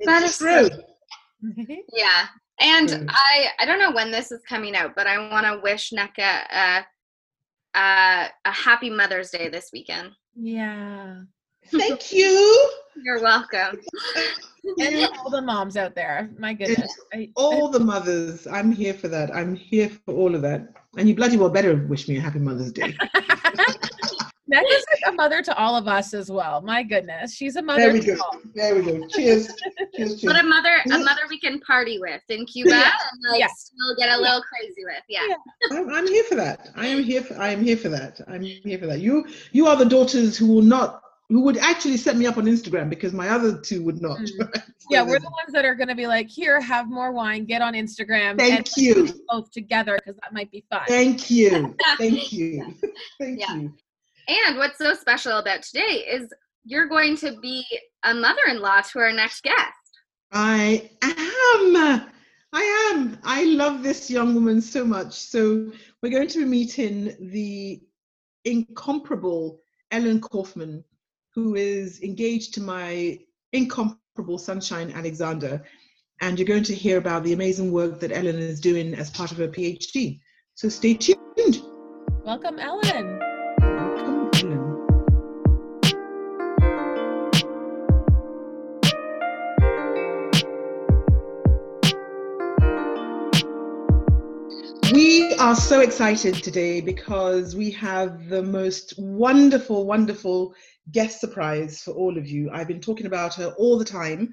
It's 0.00 0.06
that 0.06 0.22
is 0.22 0.34
so 0.36 0.68
true. 0.68 0.78
Yeah. 1.92 2.26
And. 2.60 3.10
I 3.10 3.48
I 3.58 3.66
don't 3.66 3.78
know 3.80 3.90
when 3.92 4.10
this 4.12 4.30
is 4.30 4.42
coming 4.48 4.76
out, 4.76 4.94
but 4.94 5.06
I 5.06 5.18
want 5.30 5.44
to 5.46 5.60
wish 5.62 5.90
Nneka 5.90 6.44
a, 6.52 6.86
a 7.74 8.28
a 8.44 8.50
happy 8.52 8.90
Mother's 8.90 9.30
Day 9.30 9.48
this 9.48 9.70
weekend. 9.72 10.12
yeah. 10.36 11.22
Thank 11.70 12.12
you. 12.12 12.70
You're 13.02 13.20
welcome. 13.22 13.80
And 14.80 15.10
all 15.18 15.28
the 15.28 15.42
moms 15.42 15.76
out 15.76 15.94
there. 15.94 16.30
My 16.38 16.54
goodness. 16.54 16.90
I, 17.12 17.28
all 17.36 17.68
the 17.68 17.78
mothers. 17.80 18.46
I'm 18.46 18.72
here 18.72 18.94
for 18.94 19.08
that. 19.08 19.30
I'm 19.36 19.54
here 19.54 19.90
for 19.90 20.14
all 20.14 20.34
of 20.34 20.40
that. 20.40 20.68
And 20.96 21.06
you 21.06 21.14
bloody 21.14 21.36
well 21.36 21.50
better 21.50 21.84
wish 21.86 22.08
me 22.08 22.16
a 22.16 22.20
happy 22.22 22.38
Mother's 22.38 22.72
Day. 22.72 22.94
Nneka's 24.50 24.86
like 24.90 25.02
a 25.08 25.12
mother 25.12 25.42
to 25.42 25.54
all 25.58 25.76
of 25.76 25.86
us 25.86 26.14
as 26.14 26.30
well. 26.30 26.62
My 26.62 26.82
goodness. 26.82 27.34
She's 27.34 27.56
a 27.56 27.62
mother 27.62 27.80
There 27.82 27.92
we 27.92 28.00
to 28.00 28.14
go. 28.14 28.22
all. 28.22 28.40
There 28.54 28.74
we 28.74 28.82
go. 28.82 29.06
Cheers. 29.08 29.48
Cheers. 29.94 30.14
But 30.24 30.32
Cheers. 30.32 30.36
a 30.38 30.42
mother 30.44 30.76
a 30.86 30.98
mother 30.98 31.22
we 31.28 31.38
can 31.38 31.60
party 31.60 31.98
with 31.98 32.22
in 32.30 32.46
Cuba 32.46 32.70
Yeah. 32.70 32.90
and 33.12 33.32
like 33.32 33.40
Yeah. 33.40 33.48
still 33.54 33.94
get 33.98 34.18
a 34.18 34.20
little 34.20 34.42
crazy 34.42 34.82
with. 34.84 35.02
Yeah. 35.10 35.26
Yeah. 35.28 35.78
I'm, 35.78 35.90
I'm 35.90 36.06
here 36.06 36.24
for 36.24 36.36
that. 36.36 36.68
I 36.74 36.86
am 36.86 37.02
here. 37.02 37.20
For, 37.22 37.34
I 37.38 37.48
am 37.48 37.62
here 37.62 37.76
for 37.76 37.90
that. 37.90 38.18
I'm 38.28 38.40
here 38.40 38.78
for 38.78 38.86
that. 38.86 39.00
You 39.00 39.26
you 39.52 39.66
are 39.66 39.76
the 39.76 39.84
daughters 39.84 40.38
who 40.38 40.46
will 40.46 40.62
not 40.62 41.02
who 41.30 41.40
would 41.40 41.56
actually 41.56 41.96
set 41.96 42.16
me 42.16 42.26
up 42.26 42.36
on 42.36 42.44
Instagram 42.44 42.90
because 42.90 43.12
my 43.12 43.28
other 43.30 43.58
two 43.58 43.82
would 43.84 44.00
not. 44.02 44.18
Mm. 44.18 44.62
Yeah, 44.90 45.02
we're 45.02 45.18
the 45.18 45.30
ones 45.30 45.50
that 45.54 45.64
are 45.64 45.74
going 45.74 45.88
to 45.88 45.94
be 45.94 46.06
like, 46.06 46.28
here, 46.28 46.60
have 46.60 46.90
more 46.90 47.10
wine, 47.10 47.46
get 47.46 47.62
on 47.62 47.72
Instagram, 47.72 48.36
Thank 48.36 48.58
and 48.58 48.70
you. 48.76 49.08
both 49.30 49.50
together 49.50 49.96
because 49.96 50.20
that 50.22 50.34
might 50.34 50.50
be 50.50 50.62
fun. 50.68 50.82
Thank 50.86 51.30
you. 51.30 51.74
Thank 51.96 52.30
you. 52.34 52.74
Thank 53.18 53.40
Yeah. 53.40 53.54
you. 53.56 53.72
And 54.28 54.58
what's 54.58 54.76
so 54.76 54.92
special 54.94 55.38
about 55.38 55.62
today 55.62 56.04
is 56.06 56.28
you're 56.66 56.86
going 56.86 57.16
to 57.16 57.38
be 57.40 57.64
a 58.04 58.12
mother-in-law 58.12 58.82
to 58.92 58.98
our 58.98 59.10
next 59.12 59.42
guest. 59.42 59.56
I 60.32 60.90
am. 61.00 62.10
I 62.52 62.92
am. 62.92 63.18
I 63.24 63.44
love 63.44 63.82
this 63.82 64.10
young 64.10 64.34
woman 64.34 64.60
so 64.60 64.84
much. 64.84 65.14
So 65.14 65.72
we're 66.02 66.10
going 66.12 66.28
to 66.28 66.38
be 66.40 66.44
meeting 66.44 67.16
the 67.32 67.80
incomparable 68.44 69.60
Ellen 69.90 70.20
Kaufman, 70.20 70.84
who 71.34 71.54
is 71.54 72.02
engaged 72.02 72.54
to 72.54 72.60
my 72.60 73.18
incomparable 73.52 74.38
Sunshine 74.38 74.90
Alexander. 74.92 75.64
And 76.20 76.38
you're 76.38 76.46
going 76.46 76.64
to 76.64 76.74
hear 76.74 76.98
about 76.98 77.24
the 77.24 77.32
amazing 77.32 77.72
work 77.72 78.00
that 78.00 78.12
Ellen 78.12 78.38
is 78.38 78.60
doing 78.60 78.94
as 78.94 79.10
part 79.10 79.32
of 79.32 79.38
her 79.38 79.48
PhD. 79.48 80.20
So 80.54 80.68
stay 80.68 80.94
tuned. 80.94 81.62
Welcome, 82.24 82.58
Ellen. 82.58 83.33
Are 95.44 95.54
so 95.54 95.80
excited 95.80 96.34
today 96.36 96.80
because 96.80 97.54
we 97.54 97.70
have 97.70 98.30
the 98.30 98.42
most 98.42 98.94
wonderful, 98.96 99.84
wonderful 99.84 100.54
guest 100.90 101.20
surprise 101.20 101.82
for 101.82 101.90
all 101.92 102.16
of 102.16 102.26
you. 102.26 102.48
I've 102.50 102.66
been 102.66 102.80
talking 102.80 103.04
about 103.04 103.34
her 103.34 103.48
all 103.58 103.76
the 103.76 103.84
time. 103.84 104.32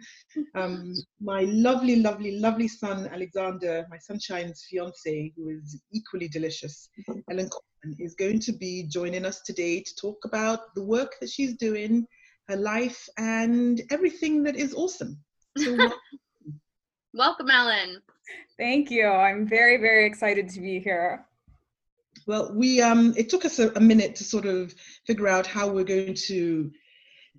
Um, 0.55 0.93
my 1.19 1.41
lovely, 1.49 1.97
lovely, 1.97 2.39
lovely 2.39 2.69
son, 2.69 3.09
Alexander, 3.11 3.85
my 3.89 3.97
sunshine's 3.97 4.65
fiance, 4.69 5.33
who 5.35 5.49
is 5.49 5.81
equally 5.91 6.29
delicious, 6.29 6.87
Ellen 7.29 7.49
Kaufman, 7.49 7.97
is 7.99 8.15
going 8.15 8.39
to 8.39 8.53
be 8.53 8.87
joining 8.87 9.25
us 9.25 9.41
today 9.41 9.81
to 9.81 9.95
talk 9.99 10.23
about 10.23 10.73
the 10.75 10.83
work 10.83 11.15
that 11.19 11.29
she's 11.29 11.57
doing, 11.57 12.07
her 12.47 12.55
life, 12.55 13.05
and 13.17 13.81
everything 13.91 14.43
that 14.43 14.55
is 14.55 14.73
awesome. 14.73 15.19
So, 15.57 15.75
welcome. 15.77 15.99
Welcome, 17.13 17.49
Ellen. 17.49 18.01
Thank 18.57 18.91
you. 18.91 19.07
I'm 19.07 19.47
very, 19.47 19.77
very 19.77 20.05
excited 20.05 20.49
to 20.49 20.61
be 20.61 20.79
here. 20.79 21.25
Well, 22.27 22.51
we 22.53 22.81
um, 22.81 23.13
it 23.17 23.29
took 23.29 23.45
us 23.45 23.59
a, 23.59 23.71
a 23.71 23.79
minute 23.79 24.15
to 24.17 24.23
sort 24.23 24.45
of 24.45 24.73
figure 25.07 25.27
out 25.27 25.47
how 25.47 25.67
we're 25.67 25.83
going 25.83 26.13
to 26.27 26.71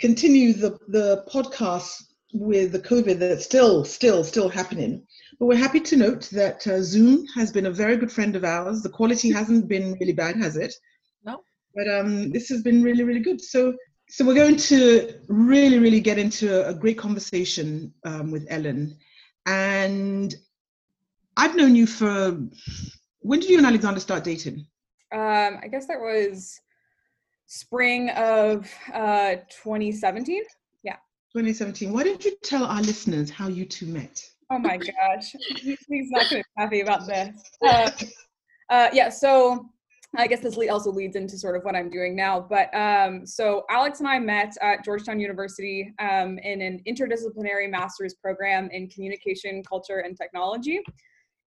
continue 0.00 0.52
the 0.52 0.78
the 0.88 1.24
podcast 1.32 2.02
with 2.32 2.72
the 2.72 2.80
COVID 2.80 3.18
that's 3.18 3.44
still 3.44 3.84
still 3.84 4.24
still 4.24 4.48
happening. 4.48 5.06
But 5.38 5.46
we're 5.46 5.56
happy 5.56 5.80
to 5.80 5.96
note 5.96 6.28
that 6.32 6.66
uh, 6.66 6.82
Zoom 6.82 7.26
has 7.34 7.52
been 7.52 7.66
a 7.66 7.70
very 7.70 7.96
good 7.96 8.10
friend 8.10 8.34
of 8.34 8.44
ours. 8.44 8.82
The 8.82 8.88
quality 8.88 9.30
hasn't 9.30 9.68
been 9.68 9.96
really 10.00 10.12
bad, 10.12 10.36
has 10.36 10.56
it? 10.56 10.74
No. 11.24 11.42
But 11.74 11.88
um, 11.88 12.32
this 12.32 12.48
has 12.48 12.62
been 12.62 12.82
really 12.82 13.04
really 13.04 13.20
good. 13.20 13.40
So 13.40 13.74
so 14.08 14.24
we're 14.24 14.34
going 14.34 14.56
to 14.56 15.14
really 15.28 15.78
really 15.78 16.00
get 16.00 16.18
into 16.18 16.66
a, 16.66 16.70
a 16.70 16.74
great 16.74 16.98
conversation 16.98 17.92
um, 18.04 18.30
with 18.30 18.46
Ellen, 18.50 18.98
and 19.46 20.34
I've 21.36 21.56
known 21.56 21.74
you 21.74 21.86
for. 21.86 22.38
When 23.20 23.40
did 23.40 23.50
you 23.50 23.58
and 23.58 23.66
Alexander 23.66 24.00
start 24.00 24.24
dating? 24.24 24.66
Um, 25.12 25.58
I 25.62 25.68
guess 25.70 25.86
that 25.86 26.00
was 26.00 26.58
spring 27.46 28.10
of 28.10 28.70
uh, 28.92 29.36
2017. 29.62 30.42
2017. 31.34 31.94
Why 31.94 32.04
don't 32.04 32.22
you 32.22 32.36
tell 32.42 32.64
our 32.64 32.82
listeners 32.82 33.30
how 33.30 33.48
you 33.48 33.64
two 33.64 33.86
met? 33.86 34.22
Oh 34.50 34.58
my 34.58 34.76
gosh, 35.16 35.34
he's 35.56 36.10
not 36.10 36.28
going 36.28 36.42
to 36.42 36.48
be 36.56 36.62
happy 36.62 36.80
about 36.80 37.06
this. 37.06 37.34
Uh, 37.66 37.90
uh, 38.68 38.88
yeah, 38.92 39.08
so 39.08 39.64
I 40.14 40.26
guess 40.26 40.40
this 40.40 40.58
also 40.70 40.92
leads 40.92 41.16
into 41.16 41.38
sort 41.38 41.56
of 41.56 41.62
what 41.64 41.74
I'm 41.74 41.88
doing 41.88 42.14
now. 42.14 42.38
But 42.38 42.68
um, 42.74 43.24
so 43.24 43.64
Alex 43.70 44.00
and 44.00 44.08
I 44.08 44.18
met 44.18 44.52
at 44.60 44.84
Georgetown 44.84 45.20
University 45.20 45.94
um, 45.98 46.38
in 46.38 46.60
an 46.60 46.82
interdisciplinary 46.86 47.70
master's 47.70 48.12
program 48.12 48.68
in 48.70 48.88
communication, 48.88 49.62
culture, 49.62 50.00
and 50.00 50.14
technology. 50.14 50.80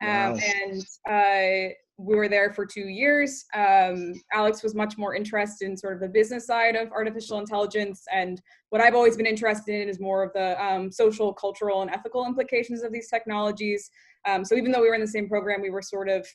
Um, 0.01 0.09
Wow. 0.09 0.37
And 0.63 0.85
uh, 1.09 1.73
we 1.97 2.15
were 2.15 2.27
there 2.27 2.51
for 2.51 2.65
two 2.65 2.87
years. 2.87 3.45
Um, 3.53 4.13
Alex 4.33 4.63
was 4.63 4.75
much 4.75 4.97
more 4.97 5.15
interested 5.15 5.69
in 5.69 5.77
sort 5.77 5.93
of 5.93 6.01
the 6.01 6.09
business 6.09 6.45
side 6.45 6.75
of 6.75 6.91
artificial 6.91 7.39
intelligence, 7.39 8.03
and 8.13 8.41
what 8.69 8.81
I've 8.81 8.95
always 8.95 9.15
been 9.15 9.25
interested 9.25 9.81
in 9.81 9.87
is 9.87 9.99
more 9.99 10.23
of 10.23 10.33
the 10.33 10.61
um, 10.63 10.91
social, 10.91 11.33
cultural, 11.33 11.81
and 11.81 11.91
ethical 11.91 12.25
implications 12.25 12.83
of 12.83 12.91
these 12.91 13.09
technologies. 13.09 13.89
Um, 14.27 14.43
so 14.43 14.55
even 14.55 14.71
though 14.71 14.81
we 14.81 14.89
were 14.89 14.95
in 14.95 15.01
the 15.01 15.07
same 15.07 15.29
program, 15.29 15.61
we 15.61 15.69
were 15.69 15.81
sort 15.81 16.09
of 16.09 16.27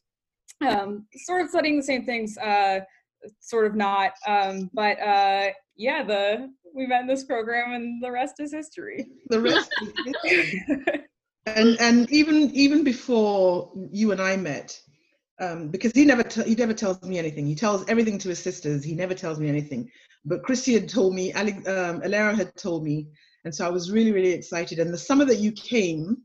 um, 0.67 1.07
sort 1.27 1.43
of 1.43 1.51
studying 1.51 1.77
the 1.77 1.83
same 1.83 2.05
things, 2.05 2.39
uh, 2.39 2.81
sort 3.41 3.67
of 3.67 3.75
not. 3.75 4.13
Um, 4.27 4.71
but 4.73 4.99
uh, 5.01 5.49
yeah, 5.77 6.03
the 6.03 6.51
we 6.75 6.87
met 6.87 7.03
in 7.03 7.07
this 7.07 7.25
program, 7.25 7.73
and 7.73 8.03
the 8.03 8.11
rest 8.11 8.37
is 8.41 8.53
history. 8.53 9.09
The 9.29 9.41
rest 9.41 9.71
is 9.83 9.93
history. 10.25 11.05
And 11.47 11.81
and 11.81 12.11
even 12.11 12.51
even 12.55 12.85
before 12.85 13.73
you 13.91 14.13
and 14.13 14.21
I 14.21 14.37
met, 14.37 14.79
um, 15.41 15.69
because 15.69 15.93
he 15.93 16.05
never 16.05 16.23
t- 16.23 16.49
he 16.49 16.55
never 16.55 16.75
tells 16.75 17.03
me 17.03 17.19
anything. 17.19 17.47
He 17.47 17.55
tells 17.55 17.89
everything 17.89 18.19
to 18.19 18.29
his 18.29 18.39
sisters. 18.39 18.85
He 18.85 18.95
never 18.95 19.15
tells 19.15 19.39
me 19.41 19.49
anything. 19.49 19.91
But 20.25 20.43
Christy 20.43 20.75
had 20.75 20.89
told 20.89 21.15
me, 21.15 21.33
Ali, 21.33 21.53
um, 21.53 22.03
Alara 22.03 22.37
had 22.37 22.55
told 22.57 22.85
me, 22.85 23.09
and 23.45 23.55
so 23.55 23.67
I 23.67 23.71
was 23.71 23.91
really 23.91 24.13
really 24.13 24.33
excited. 24.33 24.79
And 24.79 24.93
the 24.93 24.99
summer 24.99 25.25
that 25.25 25.39
you 25.39 25.53
came, 25.53 26.19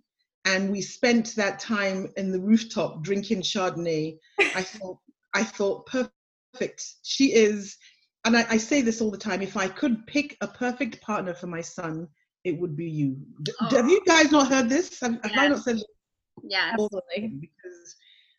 and 0.43 0.71
we 0.71 0.81
spent 0.81 1.35
that 1.35 1.59
time 1.59 2.11
in 2.17 2.31
the 2.31 2.41
rooftop 2.41 3.01
drinking 3.03 3.41
Chardonnay, 3.41 4.17
I 4.39 4.61
thought 4.63 4.97
I 5.33 5.43
thought 5.43 5.85
perfect. 5.85 6.83
She 7.03 7.33
is, 7.33 7.77
and 8.25 8.35
I, 8.35 8.45
I 8.49 8.57
say 8.57 8.81
this 8.81 9.01
all 9.01 9.11
the 9.11 9.17
time. 9.17 9.41
If 9.41 9.55
I 9.55 9.69
could 9.69 10.05
pick 10.07 10.35
a 10.41 10.47
perfect 10.47 11.01
partner 11.01 11.33
for 11.33 11.47
my 11.47 11.61
son, 11.61 12.09
it 12.45 12.57
would 12.59 12.77
be 12.77 12.85
you. 12.85 13.17
D- 13.43 13.51
Have 13.71 13.89
you 13.89 14.01
guys 14.05 14.31
not 14.31 14.47
heard 14.47 14.69
this? 14.69 14.99
Have, 15.01 15.19
have 15.23 15.31
I 15.37 15.47
not 15.49 15.63
said 15.63 15.77
this? 15.77 15.85
Yeah. 16.43 16.71
Absolutely. 16.73 17.39
because 17.41 17.95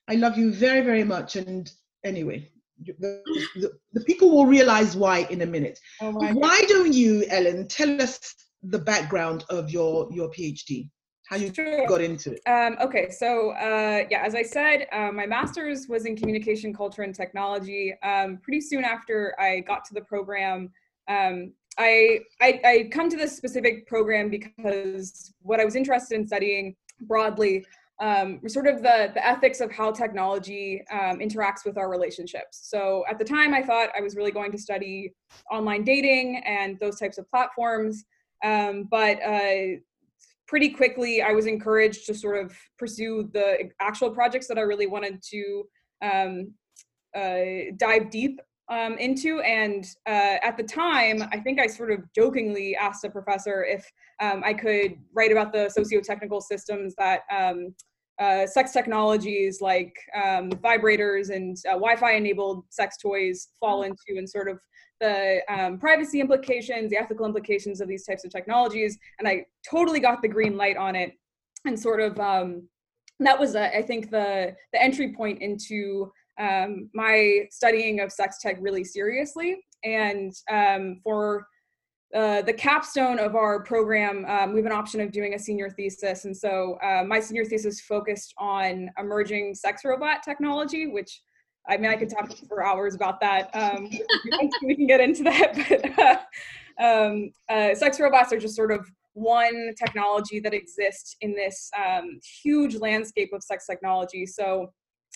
I 0.08 0.14
love 0.14 0.38
you 0.38 0.52
very, 0.52 0.80
very 0.80 1.04
much. 1.04 1.34
And 1.36 1.70
anyway, 2.04 2.48
the, 2.84 3.20
the, 3.56 3.72
the 3.94 4.04
people 4.04 4.30
will 4.30 4.46
realize 4.46 4.96
why 4.96 5.26
in 5.30 5.42
a 5.42 5.46
minute. 5.46 5.78
Oh 6.00 6.12
Why 6.12 6.62
don't 6.68 6.94
you, 6.94 7.24
Ellen, 7.28 7.66
tell 7.68 8.00
us 8.00 8.34
the 8.62 8.78
background 8.78 9.44
of 9.50 9.70
your 9.70 10.08
your 10.12 10.30
PhD? 10.30 10.88
How 11.28 11.36
you 11.36 11.52
Sure. 11.52 11.88
got 11.88 12.00
into 12.00 12.34
it? 12.34 12.40
Um, 12.46 12.76
okay, 12.80 13.10
so 13.10 13.50
uh, 13.50 14.04
yeah, 14.08 14.22
as 14.24 14.36
I 14.36 14.42
said, 14.44 14.86
uh, 14.92 15.10
my 15.10 15.26
master's 15.26 15.88
was 15.88 16.06
in 16.06 16.14
communication, 16.16 16.72
culture, 16.72 17.02
and 17.02 17.12
technology. 17.12 17.94
Um, 18.04 18.38
pretty 18.44 18.60
soon 18.60 18.84
after 18.84 19.34
I 19.40 19.60
got 19.60 19.84
to 19.86 19.94
the 19.94 20.02
program, 20.02 20.70
um, 21.08 21.52
I, 21.78 22.20
I 22.40 22.60
I 22.64 22.88
come 22.90 23.08
to 23.10 23.16
this 23.16 23.36
specific 23.36 23.86
program 23.86 24.30
because 24.30 25.32
what 25.42 25.60
I 25.60 25.64
was 25.64 25.76
interested 25.76 26.18
in 26.18 26.26
studying 26.26 26.74
broadly 27.02 27.66
um, 28.00 28.40
was 28.42 28.52
sort 28.52 28.66
of 28.66 28.82
the 28.82 29.10
the 29.14 29.26
ethics 29.26 29.60
of 29.60 29.70
how 29.70 29.90
technology 29.90 30.82
um, 30.90 31.18
interacts 31.18 31.64
with 31.64 31.76
our 31.78 31.90
relationships. 31.90 32.68
So 32.70 33.04
at 33.10 33.18
the 33.18 33.24
time, 33.24 33.54
I 33.54 33.62
thought 33.62 33.90
I 33.96 34.00
was 34.00 34.16
really 34.16 34.32
going 34.32 34.52
to 34.52 34.58
study 34.58 35.12
online 35.50 35.84
dating 35.84 36.42
and 36.46 36.78
those 36.80 36.98
types 36.98 37.18
of 37.18 37.28
platforms, 37.30 38.04
um, 38.44 38.88
but 38.90 39.22
uh, 39.22 39.78
pretty 40.46 40.68
quickly 40.68 41.22
i 41.22 41.32
was 41.32 41.46
encouraged 41.46 42.06
to 42.06 42.14
sort 42.14 42.36
of 42.36 42.56
pursue 42.78 43.28
the 43.32 43.68
actual 43.80 44.10
projects 44.10 44.46
that 44.46 44.58
i 44.58 44.60
really 44.60 44.86
wanted 44.86 45.20
to 45.22 45.64
um, 46.02 46.52
uh, 47.16 47.72
dive 47.76 48.10
deep 48.10 48.40
um, 48.68 48.98
into 48.98 49.40
and 49.40 49.86
uh, 50.06 50.36
at 50.42 50.56
the 50.56 50.62
time 50.62 51.22
i 51.32 51.38
think 51.38 51.60
i 51.60 51.66
sort 51.66 51.90
of 51.90 52.00
jokingly 52.14 52.76
asked 52.76 53.04
a 53.04 53.10
professor 53.10 53.64
if 53.64 53.90
um, 54.20 54.42
i 54.44 54.52
could 54.52 54.96
write 55.14 55.32
about 55.32 55.52
the 55.52 55.68
socio-technical 55.68 56.40
systems 56.40 56.94
that 56.98 57.20
um, 57.30 57.74
uh, 58.18 58.46
sex 58.46 58.72
technologies 58.72 59.60
like 59.60 59.94
um, 60.14 60.50
vibrators 60.50 61.28
and 61.28 61.56
uh, 61.68 61.72
wi-fi 61.72 62.12
enabled 62.12 62.64
sex 62.70 62.96
toys 62.96 63.48
fall 63.60 63.82
into 63.82 64.16
and 64.16 64.28
sort 64.28 64.48
of 64.48 64.58
the 65.00 65.40
um, 65.48 65.78
privacy 65.78 66.20
implications, 66.20 66.90
the 66.90 66.96
ethical 66.96 67.26
implications 67.26 67.80
of 67.80 67.88
these 67.88 68.04
types 68.04 68.24
of 68.24 68.30
technologies, 68.30 68.98
and 69.18 69.28
I 69.28 69.44
totally 69.68 70.00
got 70.00 70.22
the 70.22 70.28
green 70.28 70.56
light 70.56 70.76
on 70.76 70.96
it, 70.96 71.12
and 71.64 71.78
sort 71.78 72.00
of 72.00 72.18
um, 72.18 72.68
that 73.20 73.38
was, 73.38 73.56
uh, 73.56 73.70
I 73.74 73.82
think, 73.82 74.10
the 74.10 74.54
the 74.72 74.82
entry 74.82 75.12
point 75.12 75.42
into 75.42 76.12
um, 76.38 76.90
my 76.94 77.46
studying 77.50 78.00
of 78.00 78.12
sex 78.12 78.38
tech 78.40 78.56
really 78.60 78.84
seriously. 78.84 79.64
And 79.84 80.32
um, 80.50 81.00
for 81.02 81.46
uh, 82.14 82.42
the 82.42 82.52
capstone 82.52 83.18
of 83.18 83.34
our 83.34 83.62
program, 83.62 84.24
um, 84.26 84.52
we 84.52 84.60
have 84.60 84.66
an 84.66 84.72
option 84.72 85.00
of 85.00 85.12
doing 85.12 85.34
a 85.34 85.38
senior 85.38 85.68
thesis, 85.70 86.24
and 86.24 86.36
so 86.36 86.78
uh, 86.82 87.02
my 87.04 87.18
senior 87.18 87.44
thesis 87.44 87.80
focused 87.80 88.32
on 88.38 88.88
emerging 88.98 89.54
sex 89.54 89.82
robot 89.84 90.22
technology, 90.22 90.86
which 90.86 91.20
I 91.68 91.76
mean, 91.76 91.90
I 91.90 91.96
could 91.96 92.08
talk 92.08 92.30
for 92.48 92.64
hours 92.64 92.94
about 92.94 93.20
that. 93.20 93.50
Um, 93.54 93.90
we 94.62 94.76
can 94.76 94.86
get 94.86 95.00
into 95.00 95.24
that, 95.24 95.56
but 95.68 95.98
uh, 95.98 97.06
um, 97.08 97.32
uh, 97.48 97.74
sex 97.74 97.98
robots 97.98 98.32
are 98.32 98.38
just 98.38 98.54
sort 98.54 98.70
of 98.70 98.86
one 99.14 99.74
technology 99.78 100.40
that 100.40 100.52
exists 100.54 101.16
in 101.22 101.34
this 101.34 101.70
um, 101.76 102.20
huge 102.42 102.76
landscape 102.76 103.30
of 103.32 103.42
sex 103.42 103.66
technology. 103.66 104.26
So 104.26 104.72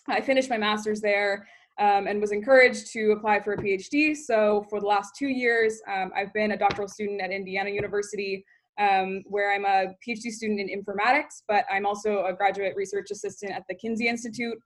I 0.09 0.21
finished 0.21 0.51
my 0.51 0.59
master's 0.59 1.01
there 1.01 1.47
um, 1.79 2.07
and 2.07 2.21
was 2.21 2.33
encouraged 2.33 2.93
to 2.93 3.13
apply 3.13 3.41
for 3.41 3.55
a 3.55 3.57
PhD. 3.57 4.17
So 4.17 4.67
for 4.69 4.81
the 4.81 4.87
last 4.87 5.13
two 5.19 5.29
years, 5.29 5.81
um, 5.93 6.11
I've 6.17 6.33
been 6.33 6.53
a 6.53 6.57
doctoral 6.57 6.89
student 6.89 7.21
at 7.21 7.31
Indiana 7.31 7.71
University. 7.71 8.45
Um, 8.79 9.21
where 9.27 9.53
I'm 9.53 9.67
a 9.67 9.95
PhD 10.07 10.31
student 10.31 10.59
in 10.59 10.69
informatics, 10.69 11.43
but 11.47 11.67
I'm 11.71 11.85
also 11.85 12.25
a 12.25 12.33
graduate 12.33 12.75
research 12.77 13.11
assistant 13.11 13.53
at 13.53 13.65
the 13.69 13.75
Kinsey 13.75 14.09
Institute, 14.09 14.57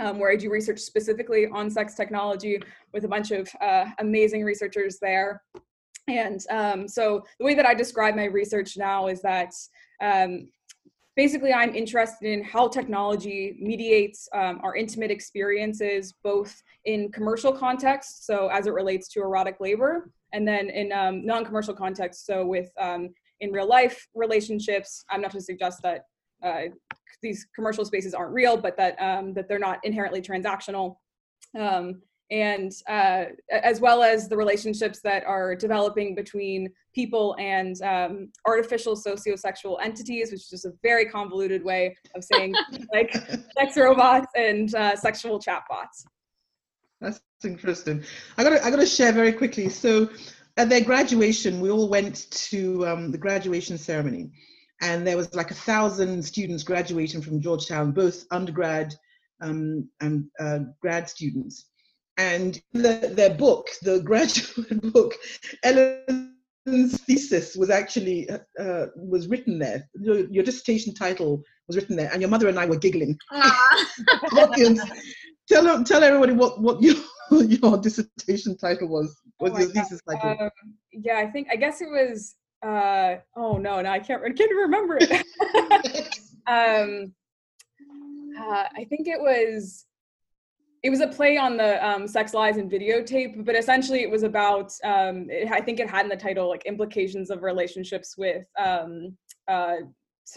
um, 0.00 0.20
where 0.20 0.30
I 0.30 0.36
do 0.36 0.48
research 0.48 0.78
specifically 0.78 1.48
on 1.48 1.68
sex 1.68 1.94
technology 1.94 2.60
with 2.92 3.04
a 3.04 3.08
bunch 3.08 3.32
of 3.32 3.48
uh, 3.60 3.86
amazing 3.98 4.44
researchers 4.44 4.98
there. 5.02 5.42
And 6.06 6.40
um, 6.50 6.86
so 6.86 7.24
the 7.40 7.44
way 7.44 7.54
that 7.54 7.66
I 7.66 7.74
describe 7.74 8.14
my 8.14 8.26
research 8.26 8.76
now 8.76 9.08
is 9.08 9.22
that 9.22 9.50
um, 10.00 10.48
basically 11.18 11.52
I'm 11.52 11.74
interested 11.74 12.32
in 12.32 12.44
how 12.44 12.68
technology 12.68 13.56
mediates 13.58 14.28
um, 14.32 14.60
our 14.62 14.76
intimate 14.76 15.10
experiences, 15.10 16.14
both 16.22 16.62
in 16.84 17.10
commercial 17.10 17.52
context, 17.52 18.24
so 18.24 18.46
as 18.46 18.68
it 18.68 18.72
relates 18.72 19.08
to 19.08 19.20
erotic 19.20 19.56
labor, 19.58 20.12
and 20.32 20.46
then 20.46 20.70
in 20.70 20.92
um, 20.92 21.26
non-commercial 21.26 21.74
context, 21.74 22.24
so 22.24 22.46
with 22.46 22.70
um, 22.80 23.08
in 23.40 23.50
real 23.50 23.66
life 23.66 24.06
relationships. 24.14 25.04
I'm 25.10 25.20
not 25.20 25.32
to 25.32 25.40
suggest 25.40 25.82
that 25.82 26.02
uh, 26.40 26.66
these 27.20 27.48
commercial 27.52 27.84
spaces 27.84 28.14
aren't 28.14 28.32
real, 28.32 28.56
but 28.56 28.76
that 28.76 28.94
um, 29.02 29.34
that 29.34 29.48
they're 29.48 29.58
not 29.58 29.80
inherently 29.82 30.22
transactional, 30.22 30.98
um, 31.58 32.00
and 32.30 32.72
uh, 32.88 33.24
as 33.50 33.80
well 33.80 34.02
as 34.02 34.28
the 34.28 34.36
relationships 34.36 35.00
that 35.00 35.24
are 35.24 35.54
developing 35.54 36.14
between 36.14 36.68
people 36.94 37.34
and 37.38 37.80
um, 37.82 38.30
artificial 38.46 38.94
sociosexual 38.94 39.78
entities, 39.82 40.30
which 40.30 40.42
is 40.42 40.50
just 40.50 40.66
a 40.66 40.72
very 40.82 41.06
convoluted 41.06 41.64
way 41.64 41.96
of 42.14 42.22
saying 42.22 42.54
like 42.92 43.14
sex 43.56 43.76
robots 43.76 44.28
and 44.36 44.74
uh, 44.74 44.94
sexual 44.94 45.38
chatbots. 45.38 46.04
That's 47.00 47.20
interesting. 47.44 48.04
I 48.36 48.44
gotta 48.44 48.64
I 48.64 48.70
gotta 48.70 48.86
share 48.86 49.12
very 49.12 49.32
quickly. 49.32 49.68
So 49.68 50.10
at 50.56 50.68
their 50.68 50.80
graduation, 50.82 51.60
we 51.60 51.70
all 51.70 51.88
went 51.88 52.30
to 52.30 52.86
um, 52.86 53.10
the 53.12 53.18
graduation 53.18 53.78
ceremony, 53.78 54.32
and 54.82 55.06
there 55.06 55.16
was 55.16 55.32
like 55.34 55.50
a 55.50 55.54
thousand 55.54 56.22
students 56.24 56.64
graduating 56.64 57.22
from 57.22 57.40
Georgetown, 57.40 57.92
both 57.92 58.24
undergrad 58.32 58.94
um, 59.40 59.88
and 60.00 60.24
uh, 60.40 60.58
grad 60.82 61.08
students. 61.08 61.66
And 62.18 62.60
the, 62.72 63.12
their 63.14 63.34
book, 63.34 63.68
the 63.82 64.00
graduate 64.00 64.82
book, 64.92 65.14
Ellen's 65.62 67.00
thesis 67.02 67.54
was 67.56 67.70
actually 67.70 68.28
uh, 68.58 68.86
was 68.96 69.28
written 69.28 69.58
there. 69.58 69.88
Your, 69.94 70.28
your 70.28 70.44
dissertation 70.44 70.94
title 70.94 71.42
was 71.68 71.76
written 71.76 71.96
there, 71.96 72.10
and 72.12 72.20
your 72.20 72.30
mother 72.30 72.48
and 72.48 72.58
I 72.58 72.66
were 72.66 72.76
giggling. 72.78 73.16
Tell 75.48 75.82
tell 75.82 76.04
everybody 76.04 76.34
what 76.34 76.60
what 76.60 76.82
your 76.82 76.96
your 77.30 77.78
dissertation 77.78 78.56
title 78.58 78.88
was. 78.88 79.16
Oh 79.40 79.44
Was 79.44 79.52
my 79.52 79.60
your 79.60 79.68
God. 79.68 79.82
thesis 79.82 80.02
title? 80.06 80.36
Um, 80.40 80.50
yeah, 80.92 81.18
I 81.18 81.26
think 81.26 81.48
I 81.50 81.56
guess 81.56 81.80
it 81.80 81.88
was. 81.88 82.34
Uh, 82.62 83.16
oh 83.36 83.56
no, 83.56 83.80
no, 83.80 83.90
I 83.90 83.98
can't. 83.98 84.22
I 84.22 84.30
can't 84.30 84.50
remember 84.50 84.98
it. 85.00 85.10
um, 86.46 87.14
uh, 88.38 88.64
I 88.76 88.84
think 88.90 89.08
it 89.08 89.20
was. 89.20 89.86
It 90.82 90.90
was 90.90 91.00
a 91.00 91.08
play 91.08 91.36
on 91.36 91.56
the 91.56 91.84
um, 91.86 92.06
sex 92.06 92.34
lies 92.34 92.56
and 92.56 92.70
videotape, 92.70 93.44
but 93.44 93.56
essentially 93.56 94.02
it 94.02 94.10
was 94.10 94.22
about. 94.22 94.72
Um, 94.84 95.26
it, 95.28 95.50
I 95.50 95.60
think 95.60 95.80
it 95.80 95.90
had 95.90 96.04
in 96.04 96.08
the 96.08 96.16
title 96.16 96.48
like 96.48 96.64
implications 96.66 97.30
of 97.30 97.42
relationships 97.42 98.16
with 98.16 98.44
um, 98.58 99.16
uh, 99.48 99.76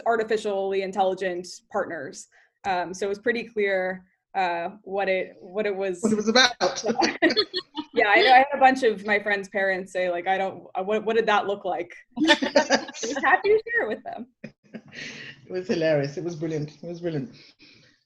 artificially 0.06 0.82
intelligent 0.82 1.48
partners. 1.72 2.28
Um, 2.66 2.94
so 2.94 3.06
it 3.06 3.10
was 3.10 3.20
pretty 3.20 3.44
clear 3.44 4.04
uh, 4.36 4.70
what 4.84 5.10
it 5.10 5.36
what 5.40 5.66
it 5.66 5.76
was 5.76 6.00
what 6.02 6.12
it 6.12 6.16
was 6.16 6.28
about. 6.30 6.54
yeah, 7.94 8.08
I. 8.08 8.20
I 8.20 8.38
had 8.40 8.46
a 8.54 8.58
bunch 8.60 8.84
of 8.84 9.06
my 9.06 9.20
friends' 9.20 9.50
parents 9.50 9.92
say 9.94 10.10
like, 10.10 10.28
"I 10.28 10.38
don't. 10.38 10.64
uh, 10.76 10.84
What 10.84 11.06
what 11.06 11.16
did 11.18 11.26
that 11.28 11.46
look 11.48 11.66
like?" 11.66 11.92
I 12.18 12.22
was 13.02 13.18
happy 13.24 13.50
to 13.50 13.62
share 13.68 13.84
it 13.84 13.90
with 13.90 14.04
them. 14.04 14.28
it 14.74 15.52
was 15.52 15.68
hilarious. 15.68 16.18
It 16.18 16.24
was 16.24 16.36
brilliant. 16.36 16.72
It 16.82 16.88
was 16.88 17.02
brilliant. 17.02 17.30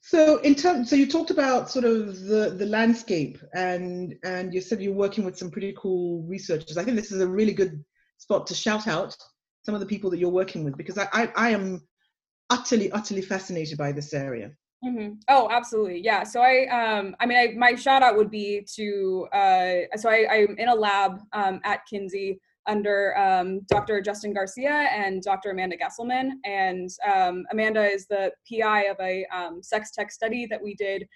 So 0.07 0.37
in 0.41 0.53
terms, 0.53 0.91
so 0.91 0.95
you 0.95 1.07
talked 1.07 1.31
about 1.31 1.71
sort 1.71 1.83
of 1.83 2.19
the 2.19 2.53
the 2.55 2.67
landscape, 2.67 3.39
and 3.55 4.13
and 4.23 4.53
you 4.53 4.61
said 4.61 4.79
you're 4.79 4.93
working 4.93 5.25
with 5.25 5.35
some 5.35 5.49
pretty 5.49 5.73
cool 5.75 6.21
researchers. 6.27 6.77
I 6.77 6.83
think 6.83 6.95
this 6.95 7.11
is 7.11 7.21
a 7.21 7.27
really 7.27 7.53
good 7.53 7.83
spot 8.19 8.45
to 8.47 8.53
shout 8.53 8.87
out 8.87 9.17
some 9.63 9.73
of 9.73 9.81
the 9.81 9.87
people 9.87 10.11
that 10.11 10.19
you're 10.19 10.29
working 10.29 10.63
with 10.63 10.77
because 10.77 10.99
I 10.99 11.07
I, 11.11 11.31
I 11.35 11.49
am 11.49 11.81
utterly 12.51 12.91
utterly 12.91 13.23
fascinated 13.23 13.79
by 13.79 13.91
this 13.91 14.13
area. 14.13 14.51
Mm-hmm. 14.85 15.13
Oh, 15.27 15.49
absolutely. 15.49 16.01
Yeah. 16.03 16.21
So 16.21 16.39
I, 16.39 16.67
um, 16.67 17.15
I 17.19 17.25
mean, 17.25 17.39
I, 17.39 17.53
my 17.57 17.73
shout 17.73 18.03
out 18.03 18.15
would 18.15 18.29
be 18.29 18.63
to, 18.75 19.27
uh, 19.33 19.97
so 19.97 20.11
I, 20.11 20.27
I'm 20.29 20.55
in 20.59 20.67
a 20.67 20.75
lab 20.75 21.21
um, 21.33 21.59
at 21.63 21.79
Kinsey 21.89 22.39
under 22.67 23.17
um, 23.17 23.61
Dr. 23.67 24.01
Justin 24.01 24.33
Garcia 24.33 24.89
and 24.91 25.21
Dr. 25.21 25.51
Amanda 25.51 25.77
Gesselman. 25.77 26.31
And 26.45 26.89
um, 27.13 27.45
Amanda 27.51 27.83
is 27.83 28.07
the 28.07 28.31
PI 28.49 28.83
of 28.83 28.97
a 28.99 29.25
um, 29.33 29.61
sex 29.61 29.91
tech 29.91 30.11
study 30.11 30.45
that 30.47 30.61
we 30.61 30.75
did 30.75 31.07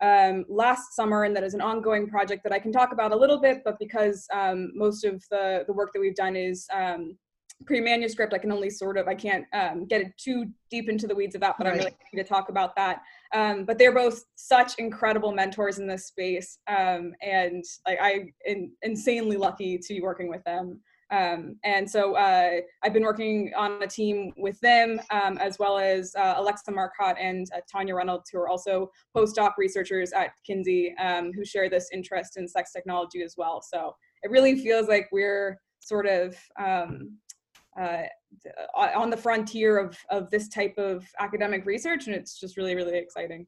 um, 0.00 0.44
last 0.48 0.94
summer, 0.94 1.24
and 1.24 1.34
that 1.34 1.42
is 1.42 1.54
an 1.54 1.60
ongoing 1.60 2.08
project 2.08 2.44
that 2.44 2.52
I 2.52 2.58
can 2.58 2.72
talk 2.72 2.92
about 2.92 3.12
a 3.12 3.16
little 3.16 3.40
bit. 3.40 3.62
But 3.64 3.78
because 3.78 4.26
um, 4.32 4.70
most 4.74 5.04
of 5.04 5.24
the 5.30 5.64
the 5.66 5.72
work 5.72 5.92
that 5.92 6.00
we've 6.00 6.14
done 6.14 6.36
is 6.36 6.68
um, 6.72 7.16
pre-manuscript, 7.66 8.32
I 8.32 8.38
can 8.38 8.52
only 8.52 8.70
sort 8.70 8.96
of 8.96 9.08
I 9.08 9.14
can't 9.14 9.44
get 9.88 10.02
it 10.02 10.12
too 10.16 10.46
deep 10.70 10.88
into 10.88 11.08
the 11.08 11.14
weeds 11.14 11.34
of 11.34 11.40
that. 11.40 11.56
But 11.58 11.64
right. 11.64 11.72
I'm 11.72 11.78
really 11.78 11.90
happy 11.90 12.22
to 12.22 12.24
talk 12.24 12.48
about 12.48 12.76
that. 12.76 13.00
but 13.32 13.76
they're 13.76 13.94
both 13.94 14.24
such 14.36 14.78
incredible 14.78 15.32
mentors 15.32 15.78
in 15.78 15.88
this 15.88 16.06
space, 16.06 16.58
and 16.68 17.64
like 17.86 17.98
i 18.00 18.30
am 18.46 18.72
insanely 18.82 19.36
lucky 19.36 19.78
to 19.78 19.94
be 19.94 20.00
working 20.00 20.28
with 20.28 20.44
them. 20.44 20.80
Um, 21.10 21.56
and 21.64 21.88
so 21.88 22.16
uh, 22.16 22.60
I've 22.82 22.92
been 22.92 23.02
working 23.02 23.52
on 23.56 23.82
a 23.82 23.86
team 23.86 24.32
with 24.36 24.60
them, 24.60 25.00
um, 25.10 25.38
as 25.38 25.58
well 25.58 25.78
as 25.78 26.14
uh, 26.16 26.34
Alexa 26.36 26.70
Marcotte 26.70 27.16
and 27.18 27.46
uh, 27.54 27.60
Tania 27.70 27.94
Reynolds, 27.94 28.30
who 28.30 28.38
are 28.38 28.48
also 28.48 28.90
postdoc 29.16 29.52
researchers 29.56 30.12
at 30.12 30.30
Kinsey, 30.46 30.94
um, 30.98 31.32
who 31.32 31.44
share 31.44 31.70
this 31.70 31.88
interest 31.92 32.36
in 32.36 32.46
sex 32.46 32.72
technology 32.72 33.22
as 33.22 33.34
well. 33.38 33.62
So 33.62 33.94
it 34.22 34.30
really 34.30 34.58
feels 34.58 34.88
like 34.88 35.08
we're 35.12 35.58
sort 35.80 36.06
of 36.06 36.36
um, 36.58 37.16
uh, 37.80 38.02
on 38.76 39.10
the 39.10 39.16
frontier 39.16 39.78
of, 39.78 39.96
of 40.10 40.30
this 40.30 40.48
type 40.48 40.74
of 40.76 41.06
academic 41.20 41.64
research, 41.64 42.06
and 42.06 42.14
it's 42.14 42.38
just 42.38 42.56
really, 42.56 42.74
really 42.74 42.98
exciting. 42.98 43.46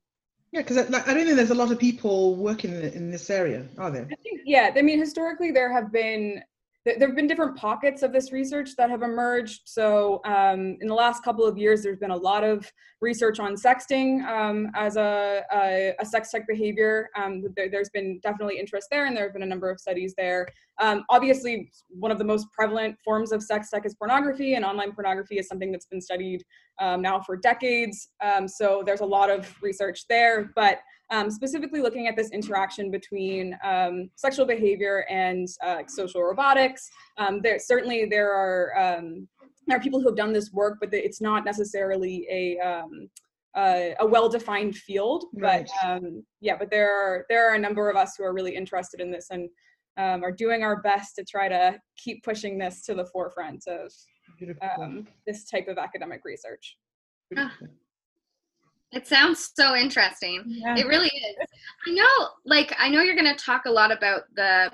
Yeah, 0.53 0.63
because 0.63 0.79
I, 0.79 0.83
I, 0.83 1.15
don't 1.15 1.25
think 1.25 1.37
there's 1.37 1.51
a 1.51 1.55
lot 1.55 1.71
of 1.71 1.79
people 1.79 2.35
working 2.35 2.73
in, 2.73 2.83
in 2.93 3.11
this 3.11 3.31
area, 3.31 3.67
are 3.79 3.91
there? 3.91 4.09
I 4.11 4.17
think, 4.17 4.41
yeah, 4.45 4.73
I 4.75 4.83
mean, 4.83 4.99
historically 4.99 5.53
there 5.53 5.73
have 5.73 5.93
been 5.93 6.43
there 6.87 7.09
have 7.09 7.17
been 7.17 7.27
different 7.27 7.57
pockets 7.57 8.03
of 8.03 8.11
this 8.11 8.33
research 8.33 8.75
that 8.77 8.89
have 8.89 9.03
emerged. 9.03 9.63
So 9.67 10.23
um, 10.25 10.79
in 10.81 10.89
the 10.89 10.95
last 10.95 11.23
couple 11.23 11.45
of 11.45 11.59
years, 11.59 11.83
there's 11.83 11.99
been 11.99 12.11
a 12.11 12.17
lot 12.17 12.43
of 12.43 12.71
research 13.03 13.39
on 13.39 13.55
sexting 13.55 14.25
um, 14.27 14.71
as 14.75 14.97
a, 14.97 15.43
a, 15.53 15.95
a, 16.01 16.07
sex 16.07 16.31
tech 16.31 16.47
behavior. 16.49 17.11
Um, 17.17 17.45
there, 17.55 17.69
has 17.71 17.91
been 17.91 18.19
definitely 18.23 18.59
interest 18.59 18.89
there, 18.91 19.07
and 19.07 19.15
there 19.15 19.25
have 19.25 19.35
been 19.35 19.43
a 19.43 19.47
number 19.47 19.71
of 19.71 19.79
studies 19.79 20.15
there. 20.17 20.49
Um, 20.81 21.05
obviously, 21.11 21.71
one 21.91 22.11
of 22.11 22.17
the 22.17 22.25
most 22.25 22.47
prevalent 22.53 22.97
forms 23.05 23.31
of 23.31 23.43
sex 23.43 23.69
tech 23.69 23.85
is 23.85 23.95
pornography, 23.95 24.55
and 24.55 24.65
online 24.65 24.93
pornography 24.93 25.39
is 25.39 25.49
something 25.49 25.71
that's 25.71 25.87
been 25.87 26.01
studied 26.01 26.43
um, 26.81 27.03
now 27.03 27.21
for 27.21 27.37
decades. 27.37 28.09
So 28.47 28.83
there's 28.87 29.01
a 29.01 29.07
lot 29.07 29.29
of 29.29 29.55
research 29.61 30.07
there, 30.09 30.51
but 30.57 30.79
um, 31.11 31.31
specifically 31.31 31.81
looking 31.81 32.07
at 32.07 32.17
this 32.17 32.31
interaction 32.31 32.91
between 32.91 33.57
um, 33.65 34.11
sexual 34.15 34.47
behavior 34.47 35.05
and 35.11 35.49
uh, 35.65 35.83
social 35.87 36.23
robotics. 36.23 36.89
Um, 37.19 37.41
there 37.43 37.59
certainly 37.59 38.07
there 38.07 38.33
are 38.33 38.79
um, 38.79 39.29
there 39.67 39.77
are 39.77 39.81
people 39.81 40.01
who 40.01 40.09
have 40.09 40.17
done 40.17 40.33
this 40.33 40.53
work, 40.53 40.79
but 40.81 40.93
it's 40.93 41.21
not 41.21 41.45
necessarily 41.45 42.27
a 42.31 42.59
um, 42.61 43.09
uh, 43.57 43.95
a 43.99 44.07
well-defined 44.07 44.77
field. 44.77 45.25
Right. 45.35 45.69
But 45.83 45.89
um, 45.89 46.25
yeah, 46.41 46.57
but 46.57 46.71
there 46.71 46.95
are 46.95 47.27
there 47.29 47.51
are 47.51 47.55
a 47.55 47.59
number 47.59 47.91
of 47.91 47.97
us 47.97 48.15
who 48.17 48.25
are 48.25 48.33
really 48.33 48.55
interested 48.55 49.01
in 49.01 49.11
this 49.11 49.29
and 49.31 49.49
are 49.97 50.33
doing 50.33 50.63
our 50.63 50.81
best 50.81 51.15
to 51.17 51.25
try 51.25 51.47
to 51.47 51.79
keep 51.97 52.25
pushing 52.25 52.57
this 52.57 52.83
to 52.87 52.95
the 52.95 53.05
forefront 53.13 53.63
of 53.67 53.93
this 55.27 55.45
type 55.45 55.69
of 55.69 55.77
academic 55.77 56.23
research. 56.25 56.77
It 58.93 59.07
sounds 59.07 59.53
so 59.55 59.77
interesting. 59.77 60.43
Yeah. 60.47 60.77
It 60.77 60.87
really 60.87 61.09
is. 61.09 61.37
I 61.87 61.93
know, 61.93 62.29
like, 62.45 62.75
I 62.79 62.89
know 62.89 63.03
you're 63.03 63.15
going 63.15 63.33
to 63.33 63.45
talk 63.45 63.67
a 63.67 63.71
lot 63.71 63.93
about 63.93 64.23
the 64.35 64.71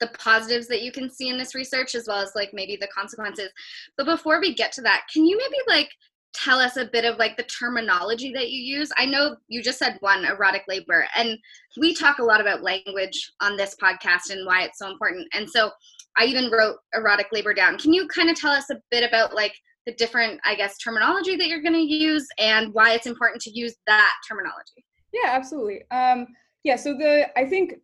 the 0.00 0.08
positives 0.18 0.68
that 0.68 0.82
you 0.82 0.92
can 0.92 1.10
see 1.10 1.28
in 1.28 1.38
this 1.38 1.54
research 1.54 1.94
as 1.94 2.06
well 2.06 2.20
as 2.20 2.32
like 2.34 2.50
maybe 2.52 2.76
the 2.76 2.88
consequences. 2.88 3.50
But 3.96 4.06
before 4.06 4.40
we 4.40 4.54
get 4.54 4.72
to 4.72 4.82
that, 4.82 5.06
can 5.12 5.26
you 5.26 5.36
maybe 5.36 5.56
like 5.66 5.90
tell 6.34 6.60
us 6.60 6.76
a 6.76 6.84
bit 6.84 7.04
of 7.04 7.18
like 7.18 7.36
the 7.36 7.42
terminology 7.44 8.32
that 8.32 8.50
you 8.50 8.78
use? 8.78 8.90
I 8.96 9.06
know 9.06 9.36
you 9.48 9.62
just 9.62 9.78
said 9.78 9.96
one 10.00 10.24
erotic 10.24 10.62
labor, 10.68 11.06
and 11.16 11.36
we 11.78 11.94
talk 11.94 12.18
a 12.18 12.24
lot 12.24 12.40
about 12.40 12.62
language 12.62 13.32
on 13.40 13.56
this 13.56 13.74
podcast 13.82 14.30
and 14.30 14.46
why 14.46 14.62
it's 14.62 14.78
so 14.78 14.90
important. 14.90 15.26
And 15.32 15.48
so 15.48 15.70
I 16.16 16.24
even 16.24 16.50
wrote 16.50 16.76
erotic 16.94 17.28
labor 17.32 17.54
down. 17.54 17.78
Can 17.78 17.92
you 17.92 18.06
kind 18.08 18.30
of 18.30 18.36
tell 18.36 18.52
us 18.52 18.70
a 18.70 18.80
bit 18.90 19.06
about 19.06 19.34
like 19.34 19.54
the 19.88 19.94
different, 19.94 20.38
I 20.44 20.54
guess, 20.54 20.76
terminology 20.76 21.34
that 21.36 21.48
you're 21.48 21.62
going 21.62 21.72
to 21.72 21.80
use 21.80 22.26
and 22.38 22.74
why 22.74 22.92
it's 22.92 23.06
important 23.06 23.40
to 23.42 23.50
use 23.50 23.74
that 23.86 24.12
terminology. 24.28 24.84
Yeah, 25.14 25.30
absolutely. 25.30 25.80
Um, 25.90 26.26
yeah, 26.62 26.76
so 26.76 26.92
the 26.92 27.26
I 27.38 27.46
think 27.46 27.76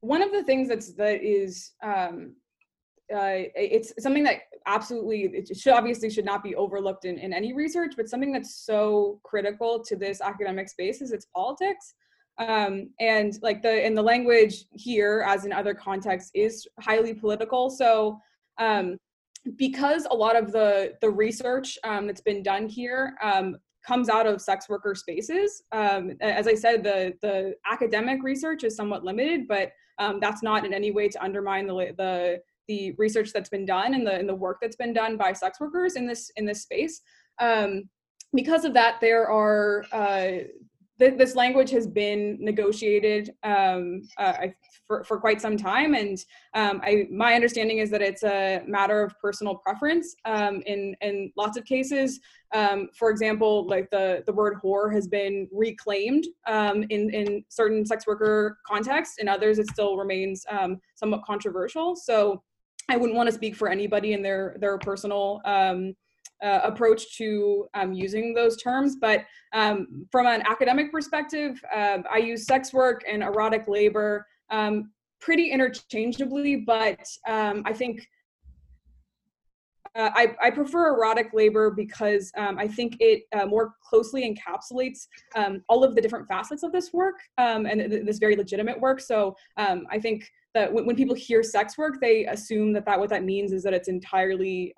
one 0.00 0.22
of 0.22 0.32
the 0.32 0.42
things 0.44 0.66
that's 0.66 0.94
that 0.94 1.22
is 1.22 1.72
um, 1.82 2.36
uh, 3.14 3.44
it's 3.54 3.92
something 4.02 4.24
that 4.24 4.36
absolutely 4.66 5.24
it 5.24 5.54
should 5.54 5.74
obviously 5.74 6.08
should 6.08 6.24
not 6.24 6.42
be 6.42 6.54
overlooked 6.54 7.04
in, 7.04 7.18
in 7.18 7.34
any 7.34 7.52
research, 7.52 7.92
but 7.98 8.08
something 8.08 8.32
that's 8.32 8.64
so 8.64 9.20
critical 9.22 9.84
to 9.84 9.94
this 9.94 10.22
academic 10.22 10.70
space 10.70 11.02
is 11.02 11.12
its 11.12 11.26
politics. 11.36 11.94
Um, 12.38 12.88
and 12.98 13.34
like 13.42 13.60
the 13.60 13.84
in 13.84 13.94
the 13.94 14.02
language 14.02 14.64
here, 14.72 15.22
as 15.28 15.44
in 15.44 15.52
other 15.52 15.74
contexts, 15.74 16.30
is 16.32 16.66
highly 16.80 17.12
political. 17.12 17.68
So 17.68 18.18
um, 18.58 18.96
because 19.56 20.06
a 20.10 20.14
lot 20.14 20.36
of 20.36 20.52
the 20.52 20.94
the 21.00 21.10
research 21.10 21.78
um, 21.84 22.06
that's 22.06 22.20
been 22.20 22.42
done 22.42 22.68
here 22.68 23.14
um, 23.22 23.56
comes 23.86 24.08
out 24.08 24.26
of 24.26 24.40
sex 24.40 24.68
worker 24.68 24.94
spaces. 24.94 25.62
Um, 25.72 26.12
as 26.20 26.46
I 26.46 26.54
said, 26.54 26.84
the 26.84 27.14
the 27.22 27.54
academic 27.70 28.22
research 28.22 28.64
is 28.64 28.76
somewhat 28.76 29.04
limited, 29.04 29.48
but 29.48 29.72
um, 29.98 30.18
that's 30.20 30.42
not 30.42 30.64
in 30.64 30.72
any 30.72 30.90
way 30.90 31.08
to 31.08 31.22
undermine 31.22 31.66
the 31.66 31.94
the 31.96 32.40
the 32.68 32.92
research 32.98 33.32
that's 33.32 33.48
been 33.48 33.66
done 33.66 33.94
and 33.94 34.06
the 34.06 34.14
and 34.14 34.28
the 34.28 34.34
work 34.34 34.58
that's 34.60 34.76
been 34.76 34.92
done 34.92 35.16
by 35.16 35.32
sex 35.32 35.60
workers 35.60 35.96
in 35.96 36.06
this 36.06 36.30
in 36.36 36.44
this 36.44 36.62
space. 36.62 37.00
Um, 37.38 37.88
because 38.34 38.64
of 38.64 38.72
that, 38.74 38.98
there 39.00 39.28
are 39.30 39.84
uh, 39.92 40.44
th- 41.02 41.18
this 41.18 41.34
language 41.34 41.70
has 41.70 41.86
been 41.86 42.36
negotiated 42.40 43.34
um, 43.42 44.02
uh, 44.18 44.48
for, 44.86 45.02
for 45.04 45.18
quite 45.18 45.40
some 45.40 45.56
time, 45.56 45.94
and 45.94 46.24
um, 46.54 46.80
I, 46.84 47.08
my 47.10 47.34
understanding 47.34 47.78
is 47.78 47.90
that 47.90 48.02
it's 48.02 48.22
a 48.22 48.62
matter 48.66 49.02
of 49.02 49.18
personal 49.18 49.56
preference. 49.56 50.14
Um, 50.24 50.62
in 50.66 50.94
in 51.00 51.32
lots 51.36 51.56
of 51.58 51.64
cases, 51.64 52.20
um, 52.54 52.88
for 52.96 53.10
example, 53.10 53.66
like 53.66 53.90
the 53.90 54.22
the 54.26 54.32
word 54.32 54.54
whore 54.62 54.92
has 54.92 55.08
been 55.08 55.48
reclaimed 55.50 56.24
um, 56.46 56.84
in 56.84 57.10
in 57.10 57.44
certain 57.48 57.84
sex 57.84 58.06
worker 58.06 58.58
contexts. 58.66 59.18
In 59.18 59.28
others, 59.28 59.58
it 59.58 59.68
still 59.68 59.96
remains 59.96 60.44
um, 60.48 60.80
somewhat 60.94 61.24
controversial. 61.24 61.96
So. 61.96 62.42
I 62.88 62.96
wouldn't 62.96 63.16
want 63.16 63.28
to 63.28 63.32
speak 63.32 63.54
for 63.54 63.68
anybody 63.68 64.12
in 64.12 64.22
their 64.22 64.56
their 64.58 64.76
personal 64.76 65.40
uh, 66.42 66.60
approach 66.64 67.16
to 67.16 67.66
um, 67.74 67.92
using 67.92 68.34
those 68.34 68.60
terms. 68.60 68.96
But 68.96 69.24
um, 69.52 70.06
from 70.10 70.26
an 70.26 70.42
academic 70.42 70.90
perspective, 70.90 71.62
uh, 71.74 71.98
I 72.10 72.18
use 72.18 72.46
sex 72.46 72.72
work 72.72 73.04
and 73.08 73.22
erotic 73.22 73.68
labor 73.68 74.26
um, 74.50 74.90
pretty 75.20 75.50
interchangeably, 75.50 76.56
but 76.56 76.98
um, 77.28 77.62
I 77.64 77.72
think 77.72 78.06
uh, 79.94 80.10
I, 80.14 80.34
I, 80.42 80.50
prefer 80.50 80.94
erotic 80.94 81.34
labor 81.34 81.70
because 81.70 82.32
um, 82.38 82.58
I 82.58 82.66
think 82.66 82.96
it 82.98 83.24
uh, 83.34 83.44
more 83.44 83.74
closely 83.84 84.22
encapsulates 84.22 85.06
all 85.68 85.84
of 85.84 85.94
the 85.94 86.00
different 86.00 86.26
facets 86.26 86.62
of 86.62 86.72
this 86.72 86.94
work 86.94 87.16
and 87.36 87.66
th- 87.66 88.06
this 88.06 88.18
very 88.18 88.34
legitimate 88.34 88.80
work. 88.80 89.00
So 89.00 89.36
I 89.58 89.98
think 90.00 90.30
that 90.54 90.72
when, 90.72 90.86
when, 90.86 90.96
people 90.96 91.14
hear 91.14 91.42
sex 91.42 91.76
work, 91.76 92.00
they 92.00 92.24
assume 92.24 92.72
that, 92.72 92.86
that 92.86 92.98
what 92.98 93.10
that 93.10 93.22
means 93.22 93.52
is 93.52 93.62
that 93.64 93.74
it's 93.74 93.88
entirely 93.88 94.74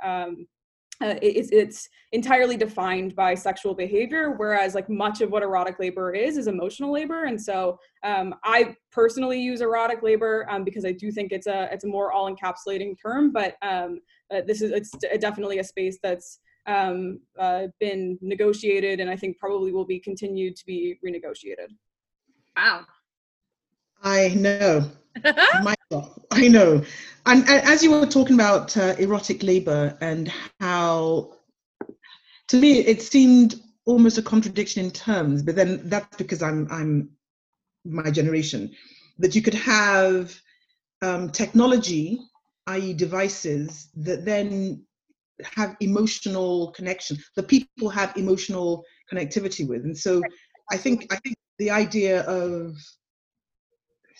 uh, 1.04 1.18
it's, 1.20 1.50
it's 1.52 1.88
entirely 2.12 2.56
defined 2.56 3.14
by 3.14 3.34
sexual 3.34 3.74
behavior 3.74 4.34
whereas 4.36 4.74
like 4.74 4.88
much 4.88 5.20
of 5.20 5.30
what 5.30 5.42
erotic 5.42 5.78
labor 5.78 6.12
is 6.12 6.36
is 6.36 6.46
emotional 6.46 6.92
labor. 6.92 7.24
And 7.24 7.40
so 7.40 7.78
um, 8.02 8.34
i 8.44 8.74
personally 8.92 9.40
use 9.40 9.60
erotic 9.60 10.02
labor 10.02 10.46
um, 10.50 10.64
because 10.64 10.84
i 10.84 10.92
do 10.92 11.10
think 11.10 11.32
it's 11.32 11.46
a 11.46 11.68
it's 11.72 11.84
a 11.84 11.88
more 11.96 12.12
all 12.12 12.34
encapsulating 12.34 12.94
term 13.00 13.32
but 13.32 13.56
um, 13.62 14.00
uh, 14.32 14.40
this 14.46 14.62
is 14.62 14.70
it's 14.70 14.90
definitely 15.18 15.58
a 15.58 15.64
space 15.64 15.98
that's 16.02 16.40
um, 16.66 17.20
uh, 17.38 17.66
been 17.80 18.18
negotiated 18.22 19.00
and 19.00 19.10
i 19.10 19.16
think 19.16 19.38
probably 19.38 19.72
will 19.72 19.84
be 19.84 20.00
continued 20.00 20.56
to 20.56 20.64
be 20.66 20.98
renegotiated. 21.06 21.68
Wow. 22.56 22.86
I 24.02 24.28
know. 24.28 24.90
Michael, 25.24 25.72
I 26.30 26.48
know. 26.48 26.82
And, 27.26 27.48
and, 27.48 27.66
as 27.66 27.82
you 27.82 27.90
were 27.90 28.06
talking 28.06 28.34
about 28.34 28.76
uh, 28.76 28.94
erotic 28.98 29.42
labor 29.42 29.96
and 30.00 30.32
how, 30.60 31.36
to 32.48 32.56
me, 32.56 32.78
it 32.80 33.02
seemed 33.02 33.60
almost 33.86 34.18
a 34.18 34.22
contradiction 34.22 34.84
in 34.84 34.90
terms, 34.90 35.42
but 35.42 35.56
then 35.56 35.88
that's 35.88 36.16
because 36.16 36.42
I'm 36.42 36.68
I'm 36.70 37.10
my 37.84 38.10
generation. 38.10 38.70
That 39.18 39.34
you 39.34 39.42
could 39.42 39.54
have 39.54 40.34
um, 41.02 41.30
technology, 41.30 42.18
i.e., 42.66 42.94
devices 42.94 43.88
that 43.96 44.24
then 44.24 44.84
have 45.42 45.76
emotional 45.80 46.72
connection. 46.72 47.18
The 47.36 47.42
people 47.42 47.88
have 47.90 48.16
emotional 48.16 48.84
connectivity 49.12 49.66
with, 49.66 49.84
and 49.84 49.96
so 49.96 50.22
I 50.70 50.76
think 50.76 51.12
I 51.12 51.16
think 51.16 51.36
the 51.58 51.70
idea 51.70 52.22
of 52.22 52.76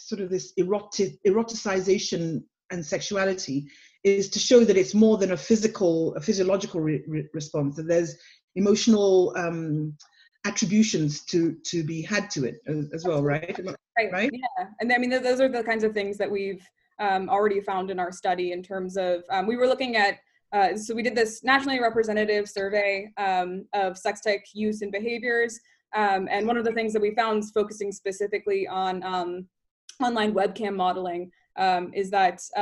sort 0.08 0.20
of 0.20 0.30
this 0.30 0.52
erotic 0.56 1.18
eroticization 1.26 2.42
and 2.70 2.84
sexuality 2.84 3.66
is 4.02 4.28
to 4.28 4.38
show 4.38 4.64
that 4.64 4.76
it's 4.76 4.94
more 4.94 5.16
than 5.16 5.32
a 5.32 5.36
physical, 5.36 6.14
a 6.14 6.20
physiological 6.20 6.80
re- 6.80 7.02
re- 7.08 7.28
response. 7.32 7.76
That 7.76 7.88
there's 7.88 8.16
emotional 8.54 9.32
um, 9.36 9.96
attributions 10.44 11.24
to 11.24 11.56
to 11.64 11.82
be 11.82 12.02
had 12.02 12.30
to 12.30 12.44
it 12.44 12.56
as, 12.66 12.90
as 12.92 13.04
well, 13.04 13.22
right? 13.22 13.58
Right. 13.98 14.12
Right. 14.12 14.30
Yeah, 14.32 14.66
and 14.80 14.92
I 14.92 14.98
mean 14.98 15.10
those 15.10 15.40
are 15.40 15.48
the 15.48 15.64
kinds 15.64 15.84
of 15.84 15.94
things 15.94 16.18
that 16.18 16.30
we've 16.30 16.66
um, 16.98 17.28
already 17.28 17.60
found 17.60 17.90
in 17.90 17.98
our 17.98 18.12
study 18.12 18.52
in 18.52 18.62
terms 18.62 18.96
of 18.96 19.24
um, 19.30 19.46
we 19.46 19.56
were 19.56 19.66
looking 19.66 19.96
at. 19.96 20.18
Uh, 20.52 20.76
so 20.76 20.94
we 20.94 21.02
did 21.02 21.16
this 21.16 21.42
nationally 21.42 21.80
representative 21.80 22.48
survey 22.48 23.10
um, 23.16 23.64
of 23.72 23.98
sex 23.98 24.20
tech 24.20 24.44
use 24.52 24.82
and 24.82 24.92
behaviors, 24.92 25.58
um, 25.96 26.28
and 26.30 26.46
one 26.46 26.56
of 26.56 26.64
the 26.64 26.72
things 26.72 26.92
that 26.92 27.02
we 27.02 27.12
found 27.14 27.42
is 27.42 27.50
focusing 27.50 27.90
specifically 27.90 28.66
on 28.68 29.02
um, 29.02 29.48
online 30.02 30.34
webcam 30.34 30.74
modeling 30.74 31.30
um, 31.56 31.90
is 31.94 32.10
that 32.10 32.40
uh, 32.56 32.60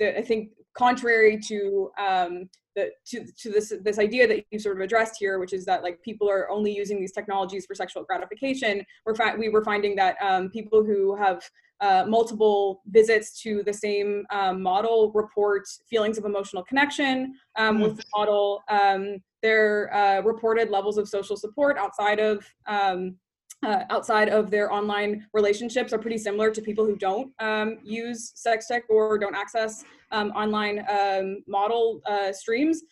I 0.00 0.22
think 0.24 0.50
contrary 0.76 1.38
to 1.48 1.90
um, 1.98 2.48
the 2.76 2.90
to, 3.06 3.24
to 3.38 3.50
this 3.50 3.72
this 3.82 3.98
idea 3.98 4.26
that 4.28 4.44
you 4.50 4.58
sort 4.58 4.76
of 4.76 4.82
addressed 4.82 5.16
here, 5.18 5.38
which 5.38 5.52
is 5.52 5.64
that 5.64 5.82
like 5.82 6.00
people 6.02 6.28
are 6.28 6.50
only 6.50 6.74
using 6.74 7.00
these 7.00 7.12
technologies 7.12 7.66
for 7.66 7.74
sexual 7.74 8.04
gratification. 8.04 8.84
We're 9.04 9.14
fi- 9.14 9.36
we 9.36 9.48
were 9.48 9.64
finding 9.64 9.96
that 9.96 10.16
um, 10.22 10.50
people 10.50 10.84
who 10.84 11.16
have 11.16 11.42
uh, 11.80 12.04
multiple 12.06 12.82
visits 12.86 13.40
to 13.42 13.62
the 13.64 13.72
same 13.72 14.24
um, 14.30 14.62
model 14.62 15.10
report 15.14 15.66
feelings 15.88 16.18
of 16.18 16.24
emotional 16.24 16.62
connection 16.62 17.34
um, 17.56 17.80
with 17.80 17.96
the 17.96 18.04
model. 18.14 18.62
Um, 18.68 19.18
their 19.42 19.92
uh, 19.94 20.20
reported 20.20 20.68
levels 20.68 20.98
of 20.98 21.08
social 21.08 21.34
support 21.34 21.78
outside 21.78 22.18
of 22.18 22.46
um, 22.66 23.16
uh, 23.64 23.84
outside 23.90 24.28
of 24.28 24.50
their 24.50 24.72
online 24.72 25.26
relationships 25.34 25.92
are 25.92 25.98
pretty 25.98 26.18
similar 26.18 26.50
to 26.50 26.62
people 26.62 26.84
who 26.84 26.96
don't 26.96 27.32
um, 27.40 27.78
use 27.82 28.32
sex 28.34 28.66
tech 28.68 28.84
or 28.88 29.18
don't 29.18 29.34
access 29.34 29.84
um, 30.12 30.30
online 30.30 30.84
um, 30.88 31.42
model 31.46 32.00
uh, 32.06 32.32
streams. 32.32 32.82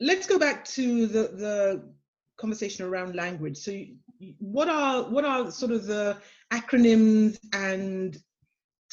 Let's 0.00 0.26
go 0.26 0.38
back 0.38 0.64
to 0.66 1.06
the, 1.06 1.22
the 1.22 1.88
conversation 2.36 2.84
around 2.84 3.14
language. 3.14 3.56
So, 3.58 3.82
what 4.38 4.68
are 4.68 5.04
what 5.04 5.24
are 5.24 5.50
sort 5.50 5.72
of 5.72 5.86
the 5.86 6.16
acronyms 6.52 7.38
and 7.52 8.16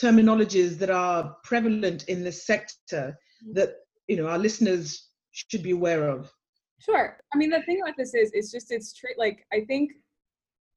terminologies 0.01 0.77
that 0.79 0.89
are 0.89 1.35
prevalent 1.43 2.03
in 2.05 2.23
this 2.23 2.45
sector 2.45 3.17
that 3.53 3.75
you 4.07 4.17
know 4.17 4.27
our 4.27 4.37
listeners 4.37 5.09
should 5.31 5.63
be 5.63 5.71
aware 5.71 6.09
of? 6.09 6.31
Sure. 6.79 7.17
I 7.33 7.37
mean, 7.37 7.49
the 7.49 7.61
thing 7.61 7.81
about 7.81 7.95
this 7.97 8.13
is, 8.13 8.31
it's 8.33 8.51
just 8.51 8.71
it's 8.71 8.93
true. 8.93 9.11
Like, 9.17 9.45
I 9.53 9.61
think 9.61 9.91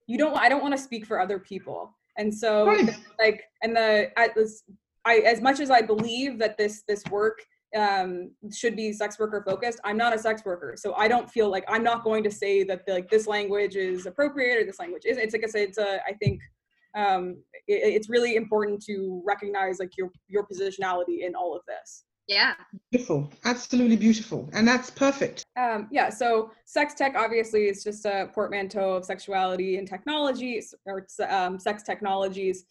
you 0.06 0.18
don't 0.18 0.36
i 0.36 0.48
don't 0.48 0.62
want 0.62 0.76
to 0.76 0.82
speak 0.82 1.06
for 1.06 1.20
other 1.20 1.38
people. 1.38 1.94
And 2.18 2.34
so 2.34 2.66
right. 2.66 2.96
like 3.20 3.44
and 3.62 3.76
the 3.76 4.10
at 4.18 4.34
this 4.34 4.64
i 5.04 5.16
as 5.18 5.40
much 5.40 5.60
as 5.60 5.70
i 5.70 5.82
believe 5.82 6.38
that 6.38 6.56
this 6.56 6.82
this 6.88 7.04
work 7.10 7.40
um, 7.76 8.30
should 8.54 8.74
be 8.74 8.92
sex 8.92 9.18
worker 9.18 9.42
focused 9.46 9.80
i'm 9.84 9.98
not 9.98 10.14
a 10.14 10.18
sex 10.18 10.44
worker. 10.44 10.74
So 10.76 10.94
i 10.94 11.08
don't 11.08 11.30
feel 11.30 11.50
like 11.50 11.64
i'm 11.68 11.82
not 11.82 12.04
going 12.04 12.24
to 12.24 12.30
say 12.30 12.64
that 12.64 12.86
the, 12.86 12.94
like 12.94 13.10
this 13.10 13.26
language 13.26 13.76
is 13.76 14.06
appropriate 14.06 14.58
or 14.58 14.64
this 14.64 14.78
language 14.78 15.02
isn't. 15.04 15.22
It's 15.22 15.34
like 15.34 15.44
i 15.44 15.48
said 15.48 15.68
it's 15.68 15.78
a 15.78 16.00
i 16.06 16.12
think 16.14 16.40
um, 16.96 17.36
it, 17.68 17.94
it's 17.96 18.08
really 18.08 18.36
important 18.36 18.82
to 18.84 19.22
recognize 19.26 19.78
like 19.78 19.98
your 19.98 20.10
your 20.28 20.46
positionality 20.46 21.26
in 21.26 21.34
all 21.34 21.54
of 21.54 21.60
this 21.68 22.05
yeah. 22.28 22.54
Beautiful. 22.90 23.30
Absolutely 23.44 23.96
beautiful. 23.96 24.48
And 24.52 24.66
that's 24.66 24.90
perfect. 24.90 25.44
Um, 25.56 25.88
yeah. 25.90 26.10
So, 26.10 26.50
sex 26.64 26.94
tech 26.94 27.14
obviously 27.16 27.66
is 27.66 27.84
just 27.84 28.04
a 28.04 28.28
portmanteau 28.34 28.94
of 28.94 29.04
sexuality 29.04 29.76
and 29.78 29.86
technology 29.86 30.62
or 30.84 31.06
um, 31.28 31.58
sex 31.58 31.82
technologies. 31.82 32.64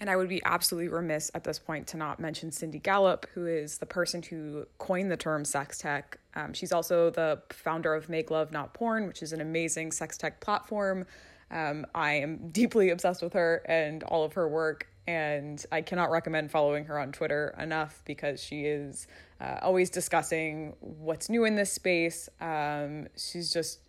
And 0.00 0.10
I 0.10 0.16
would 0.16 0.28
be 0.28 0.42
absolutely 0.44 0.88
remiss 0.88 1.30
at 1.32 1.44
this 1.44 1.60
point 1.60 1.86
to 1.88 1.96
not 1.96 2.18
mention 2.18 2.50
Cindy 2.50 2.80
Gallop, 2.80 3.24
who 3.34 3.46
is 3.46 3.78
the 3.78 3.86
person 3.86 4.20
who 4.20 4.66
coined 4.78 5.12
the 5.12 5.16
term 5.16 5.44
sex 5.44 5.78
tech. 5.78 6.18
Um, 6.34 6.52
she's 6.52 6.72
also 6.72 7.10
the 7.10 7.40
founder 7.50 7.94
of 7.94 8.08
Make 8.08 8.32
Love 8.32 8.50
Not 8.50 8.74
Porn, 8.74 9.06
which 9.06 9.22
is 9.22 9.32
an 9.32 9.40
amazing 9.40 9.92
sex 9.92 10.18
tech 10.18 10.40
platform. 10.40 11.06
Um, 11.52 11.86
I 11.94 12.14
am 12.14 12.48
deeply 12.50 12.90
obsessed 12.90 13.22
with 13.22 13.34
her 13.34 13.62
and 13.66 14.02
all 14.02 14.24
of 14.24 14.32
her 14.32 14.48
work 14.48 14.88
and 15.06 15.64
I 15.72 15.82
cannot 15.82 16.10
recommend 16.10 16.50
following 16.50 16.84
her 16.84 16.98
on 16.98 17.12
Twitter 17.12 17.54
enough 17.58 18.02
because 18.04 18.42
she 18.42 18.62
is 18.62 19.06
uh, 19.40 19.58
always 19.62 19.90
discussing 19.90 20.74
what's 20.80 21.28
new 21.28 21.44
in 21.44 21.56
this 21.56 21.72
space. 21.72 22.28
Um, 22.40 23.08
she's 23.16 23.52
just, 23.52 23.80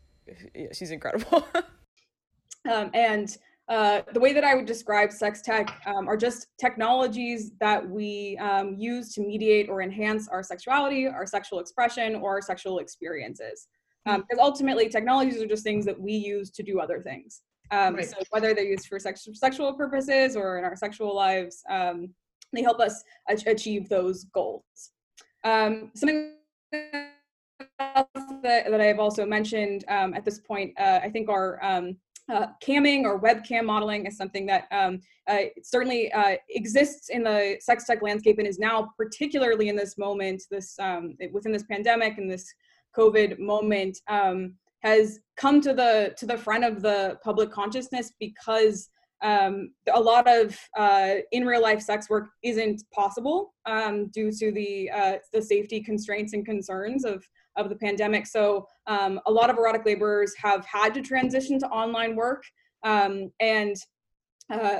she's 0.74 0.92
incredible. 0.92 1.46
um, 2.72 2.90
and 2.94 3.38
uh, 3.70 4.02
the 4.14 4.20
way 4.20 4.34
that 4.34 4.44
I 4.44 4.56
would 4.56 4.66
describe 4.66 5.12
sex 5.12 5.42
tech 5.42 5.82
um, 5.86 6.08
are 6.08 6.18
just 6.18 6.48
technologies 6.60 7.52
that 7.60 7.88
we 7.88 8.38
um, 8.38 8.76
use 8.78 9.14
to 9.14 9.22
mediate 9.22 9.70
or 9.70 9.82
enhance 9.82 10.28
our 10.28 10.44
sexuality, 10.44 11.08
our 11.08 11.26
sexual 11.26 11.60
expression, 11.60 12.16
or 12.16 12.32
our 12.32 12.42
sexual 12.42 12.80
experiences. 12.80 13.68
Because 14.06 14.38
um, 14.38 14.40
ultimately, 14.40 14.90
technologies 14.90 15.42
are 15.42 15.48
just 15.48 15.64
things 15.64 15.86
that 15.86 15.98
we 15.98 16.12
use 16.12 16.50
to 16.52 16.64
do 16.64 16.82
other 16.82 17.00
things. 17.00 17.42
Um, 17.72 17.96
right. 17.96 18.06
So 18.06 18.18
whether 18.30 18.54
they're 18.54 18.64
used 18.66 18.88
for 18.88 19.00
sex- 19.00 19.28
sexual 19.34 19.74
purposes 19.74 20.36
or 20.36 20.58
in 20.58 20.66
our 20.66 20.76
sexual 20.76 21.16
lives, 21.16 21.64
um, 21.70 22.10
they 22.52 22.62
help 22.62 22.80
us 22.80 23.04
achieve 23.28 23.90
those 23.90 24.26
goals. 24.26 24.92
Um, 25.44 25.92
something 25.96 26.36
else 27.80 28.08
that, 28.44 28.70
that 28.70 28.82
I've 28.82 29.00
also 29.00 29.26
mentioned 29.26 29.86
um, 29.88 30.14
at 30.14 30.24
this 30.24 30.40
point, 30.40 30.74
uh, 30.80 31.00
I 31.04 31.10
think 31.10 31.30
our 31.30 31.64
um, 31.64 31.98
uh, 32.32 32.48
camming 32.64 33.04
or 33.04 33.20
webcam 33.20 33.66
modeling 33.66 34.06
is 34.06 34.16
something 34.16 34.46
that 34.46 34.68
um, 34.72 35.00
uh, 35.28 35.44
certainly 35.62 36.12
uh, 36.14 36.36
exists 36.50 37.10
in 37.10 37.24
the 37.24 37.58
sex 37.60 37.86
tech 37.86 38.02
landscape 38.02 38.38
and 38.40 38.48
is 38.48 38.60
now 38.60 38.94
particularly 38.98 39.70
in 39.70 39.76
this 39.76 39.98
moment, 39.98 40.44
this 40.50 40.78
um, 40.80 41.16
within 41.32 41.52
this 41.52 41.64
pandemic 41.64 42.18
and 42.18 42.32
this 42.32 42.54
COVID 42.98 43.40
moment, 43.40 44.00
um, 44.08 44.54
has 44.84 45.20
come 45.38 45.62
to 45.62 45.74
the 45.74 46.14
to 46.18 46.26
the 46.26 46.38
front 46.38 46.64
of 46.64 46.82
the 46.82 47.18
public 47.24 47.52
consciousness 47.52 48.12
because 48.20 48.90
um, 49.22 49.72
a 49.94 50.00
lot 50.00 50.28
of 50.28 50.58
uh, 50.78 51.16
in 51.32 51.46
real 51.46 51.62
life 51.62 51.82
sex 51.82 52.10
work 52.10 52.28
isn't 52.44 52.84
possible 52.92 53.54
um, 53.66 54.08
due 54.08 54.32
to 54.32 54.52
the 54.52 54.92
uh, 54.92 55.14
the 55.32 55.42
safety 55.42 55.82
constraints 55.82 56.34
and 56.34 56.46
concerns 56.46 57.06
of 57.06 57.24
of 57.56 57.70
the 57.70 57.76
pandemic. 57.76 58.28
So 58.28 58.68
um, 58.88 59.20
a 59.26 59.32
lot 59.32 59.50
of 59.50 59.58
erotic 59.58 59.86
laborers 59.86 60.34
have 60.38 60.66
had 60.66 60.94
to 60.96 61.02
transition 61.02 61.58
to 61.60 61.68
online 61.68 62.16
work, 62.16 62.44
um, 62.84 63.32
and 63.40 63.76
uh, 64.52 64.80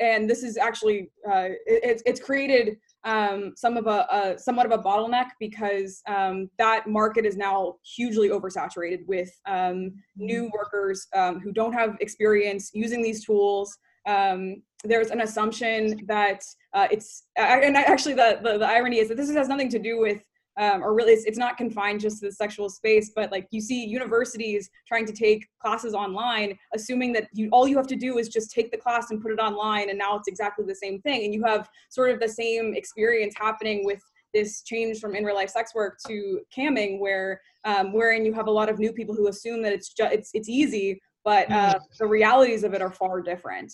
and 0.00 0.28
this 0.28 0.42
is 0.42 0.56
actually 0.56 1.10
uh, 1.26 1.50
it, 1.66 2.02
it's 2.04 2.20
created 2.20 2.78
um, 3.04 3.52
some 3.56 3.76
of 3.76 3.86
a, 3.86 4.06
a, 4.10 4.38
somewhat 4.38 4.66
of 4.66 4.72
a 4.72 4.82
bottleneck 4.82 5.30
because 5.38 6.02
um, 6.08 6.48
that 6.58 6.86
market 6.86 7.26
is 7.26 7.36
now 7.36 7.76
hugely 7.84 8.30
oversaturated 8.30 9.06
with 9.06 9.30
um, 9.46 9.92
new 10.16 10.44
mm-hmm. 10.44 10.56
workers 10.56 11.06
um, 11.14 11.40
who 11.40 11.52
don't 11.52 11.72
have 11.72 11.96
experience 12.00 12.70
using 12.72 13.02
these 13.02 13.24
tools. 13.24 13.76
Um, 14.06 14.62
there's 14.84 15.10
an 15.10 15.20
assumption 15.20 16.00
that 16.06 16.42
uh, 16.74 16.88
it's 16.90 17.24
and 17.36 17.76
actually 17.76 18.14
the, 18.14 18.40
the, 18.42 18.58
the 18.58 18.66
irony 18.66 18.98
is 18.98 19.08
that 19.08 19.16
this 19.16 19.32
has 19.32 19.48
nothing 19.48 19.70
to 19.70 19.78
do 19.78 19.98
with 19.98 20.22
um, 20.56 20.82
or 20.82 20.94
really 20.94 21.12
it's, 21.12 21.24
it's, 21.24 21.38
not 21.38 21.56
confined 21.56 22.00
just 22.00 22.20
to 22.20 22.26
the 22.26 22.32
sexual 22.32 22.68
space 22.68 23.10
but 23.14 23.30
like 23.32 23.46
you 23.50 23.60
see 23.60 23.84
universities 23.84 24.70
trying 24.86 25.04
to 25.04 25.12
take 25.12 25.46
classes 25.60 25.94
online 25.94 26.56
assuming 26.74 27.12
that 27.12 27.28
you 27.32 27.48
all 27.50 27.66
you 27.66 27.76
have 27.76 27.86
to 27.86 27.96
do 27.96 28.18
is 28.18 28.28
just 28.28 28.50
take 28.50 28.70
the 28.70 28.76
class 28.76 29.10
and 29.10 29.20
put 29.20 29.32
it 29.32 29.38
online 29.38 29.90
and 29.90 29.98
now 29.98 30.16
it's 30.16 30.28
exactly 30.28 30.64
the 30.64 30.74
same 30.74 31.00
thing 31.02 31.24
and 31.24 31.34
you 31.34 31.42
have 31.44 31.68
sort 31.90 32.10
of 32.10 32.20
the 32.20 32.28
same 32.28 32.74
experience 32.74 33.34
happening 33.36 33.84
with 33.84 34.00
this 34.32 34.62
change 34.62 35.00
from 35.00 35.14
in 35.14 35.24
real 35.24 35.34
life 35.34 35.50
sex 35.50 35.74
work 35.74 35.98
to 36.06 36.40
camming 36.56 36.98
where 36.98 37.40
um, 37.64 37.92
wherein 37.92 38.24
you 38.24 38.32
have 38.32 38.46
a 38.46 38.50
lot 38.50 38.68
of 38.68 38.78
new 38.78 38.92
people 38.92 39.14
who 39.14 39.28
assume 39.28 39.62
that 39.62 39.72
it's 39.72 39.92
just 39.92 40.12
it's, 40.12 40.30
it's 40.34 40.48
easy 40.48 41.00
but 41.24 41.50
uh, 41.50 41.74
mm-hmm. 41.74 41.78
the 41.98 42.06
realities 42.06 42.64
of 42.64 42.74
it 42.74 42.82
are 42.82 42.92
far 42.92 43.20
different 43.20 43.72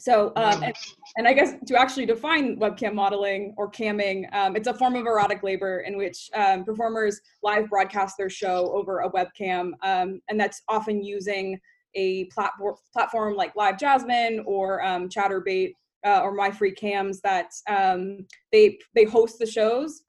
so, 0.00 0.32
um, 0.36 0.62
and, 0.62 0.74
and, 1.16 1.28
I 1.28 1.32
guess 1.32 1.54
to 1.66 1.78
actually 1.78 2.06
define 2.06 2.58
webcam 2.58 2.94
modeling 2.94 3.54
or 3.56 3.70
camming, 3.70 4.32
um, 4.34 4.56
it's 4.56 4.66
a 4.66 4.74
form 4.74 4.96
of 4.96 5.06
erotic 5.06 5.42
labor 5.42 5.80
in 5.80 5.96
which 5.96 6.30
um, 6.34 6.64
performers 6.64 7.20
live 7.42 7.68
broadcast 7.68 8.16
their 8.16 8.30
show 8.30 8.72
over 8.72 9.00
a 9.00 9.10
webcam, 9.10 9.72
um, 9.82 10.20
and 10.28 10.40
that's 10.40 10.62
often 10.68 11.02
using 11.02 11.60
a 11.94 12.24
platform 12.26 12.76
platform 12.92 13.34
like 13.34 13.54
LiveJasmin 13.54 14.42
or 14.46 14.82
um, 14.84 15.08
Chaturbate 15.08 15.74
uh, 16.06 16.20
or 16.22 16.32
My 16.32 16.50
Free 16.50 16.72
Cams 16.72 17.20
that 17.20 17.50
um, 17.68 18.26
they 18.52 18.78
they 18.94 19.04
host 19.04 19.38
the 19.38 19.46
shows. 19.46 20.02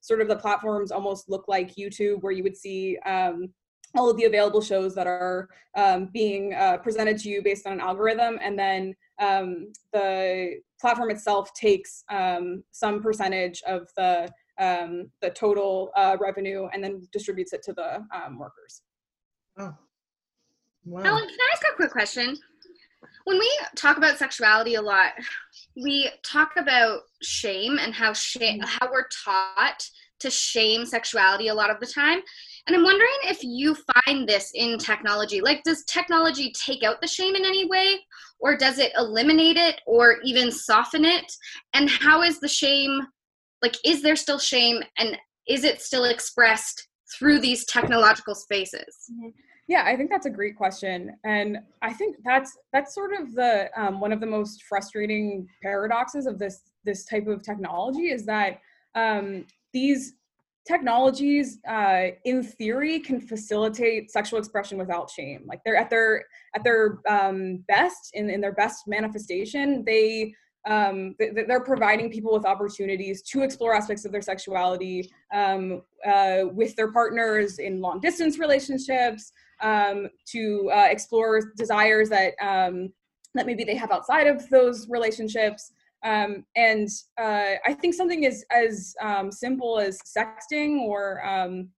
sort 0.00 0.20
of 0.20 0.28
the 0.28 0.36
platforms 0.36 0.92
almost 0.92 1.28
look 1.28 1.46
like 1.48 1.74
YouTube, 1.74 2.22
where 2.22 2.32
you 2.32 2.42
would 2.42 2.56
see 2.56 2.98
all 3.96 4.10
of 4.10 4.16
the 4.16 4.24
available 4.24 4.60
shows 4.60 4.94
that 4.94 5.06
are 5.06 5.48
um, 5.76 6.08
being 6.12 6.54
uh, 6.54 6.78
presented 6.78 7.18
to 7.18 7.28
you 7.28 7.42
based 7.42 7.66
on 7.66 7.72
an 7.72 7.80
algorithm, 7.80 8.38
and 8.42 8.58
then 8.58 8.94
um, 9.20 9.72
the 9.92 10.60
platform 10.80 11.10
itself 11.10 11.52
takes 11.54 12.04
um, 12.10 12.64
some 12.72 13.02
percentage 13.02 13.62
of 13.66 13.88
the 13.96 14.30
um, 14.58 15.10
the 15.20 15.30
total 15.30 15.90
uh, 15.96 16.16
revenue 16.20 16.68
and 16.72 16.82
then 16.82 17.06
distributes 17.12 17.52
it 17.52 17.62
to 17.64 17.72
the 17.72 17.96
um, 18.14 18.38
workers. 18.38 18.82
Oh. 19.58 19.74
Wow. 20.84 21.02
Ellen, 21.02 21.26
can 21.26 21.38
I 21.38 21.50
ask 21.52 21.62
a 21.72 21.76
quick 21.76 21.90
question? 21.90 22.36
When 23.24 23.38
we 23.38 23.50
talk 23.74 23.96
about 23.96 24.18
sexuality 24.18 24.74
a 24.74 24.82
lot, 24.82 25.12
we 25.82 26.10
talk 26.22 26.52
about 26.56 27.00
shame 27.22 27.78
and 27.80 27.94
how 27.94 28.12
shame, 28.12 28.60
how 28.62 28.90
we're 28.92 29.08
taught 29.24 29.88
to 30.20 30.30
shame 30.30 30.84
sexuality 30.84 31.48
a 31.48 31.54
lot 31.54 31.70
of 31.70 31.80
the 31.80 31.86
time. 31.86 32.20
And 32.66 32.74
I'm 32.74 32.82
wondering 32.82 33.10
if 33.24 33.44
you 33.44 33.76
find 34.04 34.26
this 34.26 34.50
in 34.54 34.78
technology. 34.78 35.40
Like, 35.40 35.62
does 35.64 35.84
technology 35.84 36.52
take 36.52 36.82
out 36.82 37.00
the 37.00 37.06
shame 37.06 37.36
in 37.36 37.44
any 37.44 37.66
way, 37.66 37.98
or 38.40 38.56
does 38.56 38.78
it 38.78 38.92
eliminate 38.96 39.56
it, 39.56 39.80
or 39.86 40.18
even 40.24 40.50
soften 40.50 41.04
it? 41.04 41.30
And 41.74 41.90
how 41.90 42.22
is 42.22 42.40
the 42.40 42.48
shame, 42.48 43.02
like, 43.60 43.76
is 43.84 44.02
there 44.02 44.16
still 44.16 44.38
shame, 44.38 44.82
and 44.98 45.18
is 45.46 45.64
it 45.64 45.82
still 45.82 46.04
expressed 46.04 46.88
through 47.18 47.40
these 47.40 47.66
technological 47.66 48.34
spaces? 48.34 49.10
Yeah, 49.68 49.84
I 49.86 49.96
think 49.96 50.10
that's 50.10 50.26
a 50.26 50.30
great 50.30 50.56
question, 50.56 51.16
and 51.24 51.58
I 51.80 51.92
think 51.92 52.16
that's 52.24 52.56
that's 52.72 52.94
sort 52.94 53.12
of 53.14 53.34
the 53.34 53.70
um, 53.76 53.98
one 53.98 54.12
of 54.12 54.20
the 54.20 54.26
most 54.26 54.62
frustrating 54.64 55.46
paradoxes 55.62 56.26
of 56.26 56.38
this 56.38 56.60
this 56.84 57.04
type 57.04 57.26
of 57.26 57.42
technology 57.42 58.10
is 58.10 58.26
that 58.26 58.60
um, 58.94 59.46
these 59.72 60.14
technologies 60.66 61.58
uh, 61.68 62.08
in 62.24 62.42
theory 62.42 62.98
can 62.98 63.20
facilitate 63.20 64.10
sexual 64.10 64.38
expression 64.38 64.78
without 64.78 65.10
shame. 65.10 65.44
Like 65.46 65.60
they're 65.64 65.76
at 65.76 65.90
their 65.90 66.24
at 66.54 66.64
their 66.64 67.00
um, 67.08 67.64
best 67.68 68.10
in, 68.14 68.30
in 68.30 68.40
their 68.40 68.52
best 68.52 68.86
manifestation 68.86 69.84
they 69.84 70.34
um, 70.66 71.14
they're 71.18 71.62
providing 71.62 72.10
people 72.10 72.32
with 72.32 72.46
opportunities 72.46 73.20
to 73.22 73.42
explore 73.42 73.74
aspects 73.74 74.06
of 74.06 74.12
their 74.12 74.22
sexuality 74.22 75.10
um, 75.34 75.82
uh, 76.06 76.44
with 76.52 76.74
their 76.76 76.90
partners 76.90 77.58
in 77.58 77.82
long 77.82 78.00
distance 78.00 78.38
relationships 78.38 79.30
um, 79.60 80.08
to 80.26 80.70
uh, 80.74 80.86
explore 80.88 81.52
desires 81.56 82.08
that 82.08 82.32
um, 82.40 82.90
that 83.34 83.46
maybe 83.46 83.64
they 83.64 83.74
have 83.74 83.90
outside 83.90 84.26
of 84.26 84.48
those 84.48 84.88
relationships 84.88 85.72
um, 86.04 86.44
and 86.54 86.88
uh, 87.18 87.54
I 87.66 87.74
think 87.74 87.94
something 87.94 88.26
as 88.26 88.44
as 88.50 88.94
um, 89.00 89.32
simple 89.32 89.78
as 89.78 89.98
sexting 90.02 90.80
or 90.80 91.24
um, 91.26 91.70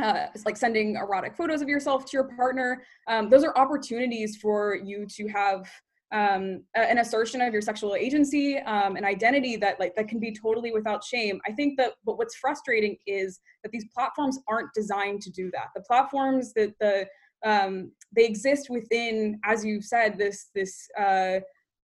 uh, 0.00 0.26
like 0.46 0.56
sending 0.56 0.96
erotic 0.96 1.36
photos 1.36 1.60
of 1.60 1.68
yourself 1.68 2.06
to 2.06 2.10
your 2.16 2.30
partner, 2.36 2.82
um, 3.08 3.28
those 3.28 3.44
are 3.44 3.56
opportunities 3.58 4.36
for 4.36 4.76
you 4.76 5.06
to 5.16 5.26
have 5.28 5.68
um, 6.12 6.62
an 6.74 6.98
assertion 6.98 7.40
of 7.40 7.52
your 7.52 7.62
sexual 7.62 7.94
agency, 7.94 8.58
um, 8.58 8.96
an 8.96 9.04
identity 9.04 9.56
that 9.56 9.80
like 9.80 9.94
that 9.96 10.08
can 10.08 10.20
be 10.20 10.32
totally 10.32 10.70
without 10.70 11.02
shame. 11.02 11.40
I 11.46 11.52
think 11.52 11.78
that, 11.78 11.94
but 12.04 12.18
what's 12.18 12.36
frustrating 12.36 12.96
is 13.06 13.40
that 13.62 13.72
these 13.72 13.86
platforms 13.92 14.38
aren't 14.46 14.72
designed 14.74 15.22
to 15.22 15.30
do 15.30 15.50
that. 15.52 15.68
The 15.74 15.82
platforms 15.82 16.52
that 16.54 16.74
the 16.80 17.06
um, 17.44 17.90
they 18.14 18.26
exist 18.26 18.68
within, 18.70 19.40
as 19.44 19.64
you 19.64 19.80
said, 19.80 20.18
this 20.18 20.50
this 20.54 20.86
uh, 20.98 21.40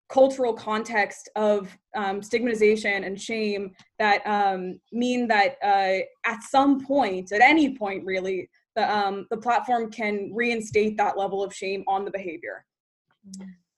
cultural 0.09 0.53
context 0.53 1.29
of 1.35 1.77
um, 1.95 2.21
stigmatization 2.21 3.03
and 3.03 3.19
shame 3.19 3.71
that 3.99 4.25
um, 4.25 4.79
mean 4.91 5.27
that 5.27 5.55
uh, 5.63 5.99
at 6.29 6.41
some 6.43 6.83
point, 6.85 7.31
at 7.31 7.41
any 7.41 7.75
point 7.75 8.05
really, 8.05 8.49
the, 8.75 8.95
um, 8.95 9.27
the 9.31 9.37
platform 9.37 9.91
can 9.91 10.31
reinstate 10.33 10.97
that 10.97 11.17
level 11.17 11.43
of 11.43 11.53
shame 11.53 11.83
on 11.87 12.05
the 12.05 12.11
behavior. 12.11 12.63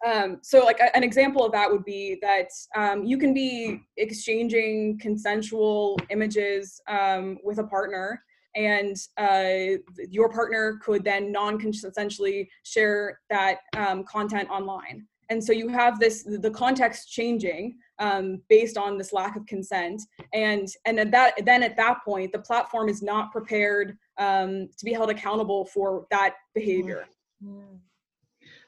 Um, 0.06 0.40
so 0.44 0.64
like 0.64 0.80
a, 0.80 0.96
an 0.96 1.04
example 1.04 1.44
of 1.44 1.52
that 1.52 1.70
would 1.70 1.84
be 1.84 2.20
that 2.22 2.50
um, 2.76 3.04
you 3.04 3.18
can 3.18 3.34
be 3.34 3.82
exchanging 3.98 5.00
consensual 5.00 6.00
images 6.10 6.80
um, 6.88 7.38
with 7.44 7.58
a 7.58 7.64
partner 7.64 8.22
and 8.56 8.96
uh, 9.18 9.78
your 10.10 10.30
partner 10.30 10.80
could 10.84 11.04
then 11.04 11.32
non-consensually 11.32 12.48
share 12.64 13.20
that 13.30 13.60
content 14.08 14.50
online 14.50 15.06
and 15.30 15.44
so 15.44 15.54
you 15.54 15.68
have 15.68 16.00
this 16.00 16.24
the 16.24 16.52
context 16.52 17.12
changing 17.12 17.78
um, 18.00 18.42
based 18.50 18.78
on 18.78 18.98
this 18.98 19.14
lack 19.14 19.36
of 19.36 19.46
consent. 19.46 20.02
And 20.34 20.68
and 20.86 21.00
at 21.00 21.12
that 21.12 21.46
then 21.46 21.64
at 21.64 21.78
that 21.78 22.04
point 22.04 22.32
the 22.32 22.40
platform 22.40 22.90
is 22.90 23.02
not 23.02 23.32
prepared 23.32 23.98
um, 24.18 24.70
to 24.78 24.86
be 24.86 24.94
held 24.94 25.10
accountable 25.10 25.66
for 25.66 26.08
that 26.12 26.36
behavior. 26.56 27.06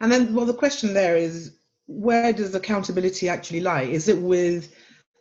And 0.02 0.12
then 0.12 0.34
well 0.34 0.46
the 0.46 0.54
question 0.54 0.94
there 0.94 1.18
is 1.18 1.58
where 1.88 2.32
does 2.32 2.54
accountability 2.56 3.28
actually 3.28 3.62
lie? 3.62 3.84
Is 3.84 4.08
it 4.08 4.18
with 4.18 4.76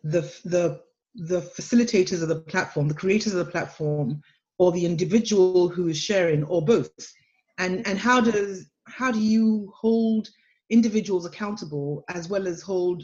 the 0.05 0.23
the 0.45 0.81
the 1.15 1.41
facilitators 1.41 2.23
of 2.23 2.29
the 2.29 2.41
platform 2.41 2.89
the 2.89 2.95
creators 2.95 3.33
of 3.35 3.45
the 3.45 3.51
platform 3.51 4.21
or 4.59 4.71
the 4.73 4.85
individual 4.85 5.69
who 5.69 5.89
is 5.89 5.99
sharing 5.99 6.45
or 6.45 6.63
both? 6.63 6.91
And 7.59 7.87
and 7.87 7.99
how 7.99 8.21
does 8.21 8.71
how 8.87 9.11
do 9.11 9.21
you 9.21 9.73
hold 9.75 10.29
individuals 10.71 11.27
accountable 11.27 12.05
as 12.09 12.29
well 12.29 12.47
as 12.47 12.63
hold 12.63 13.03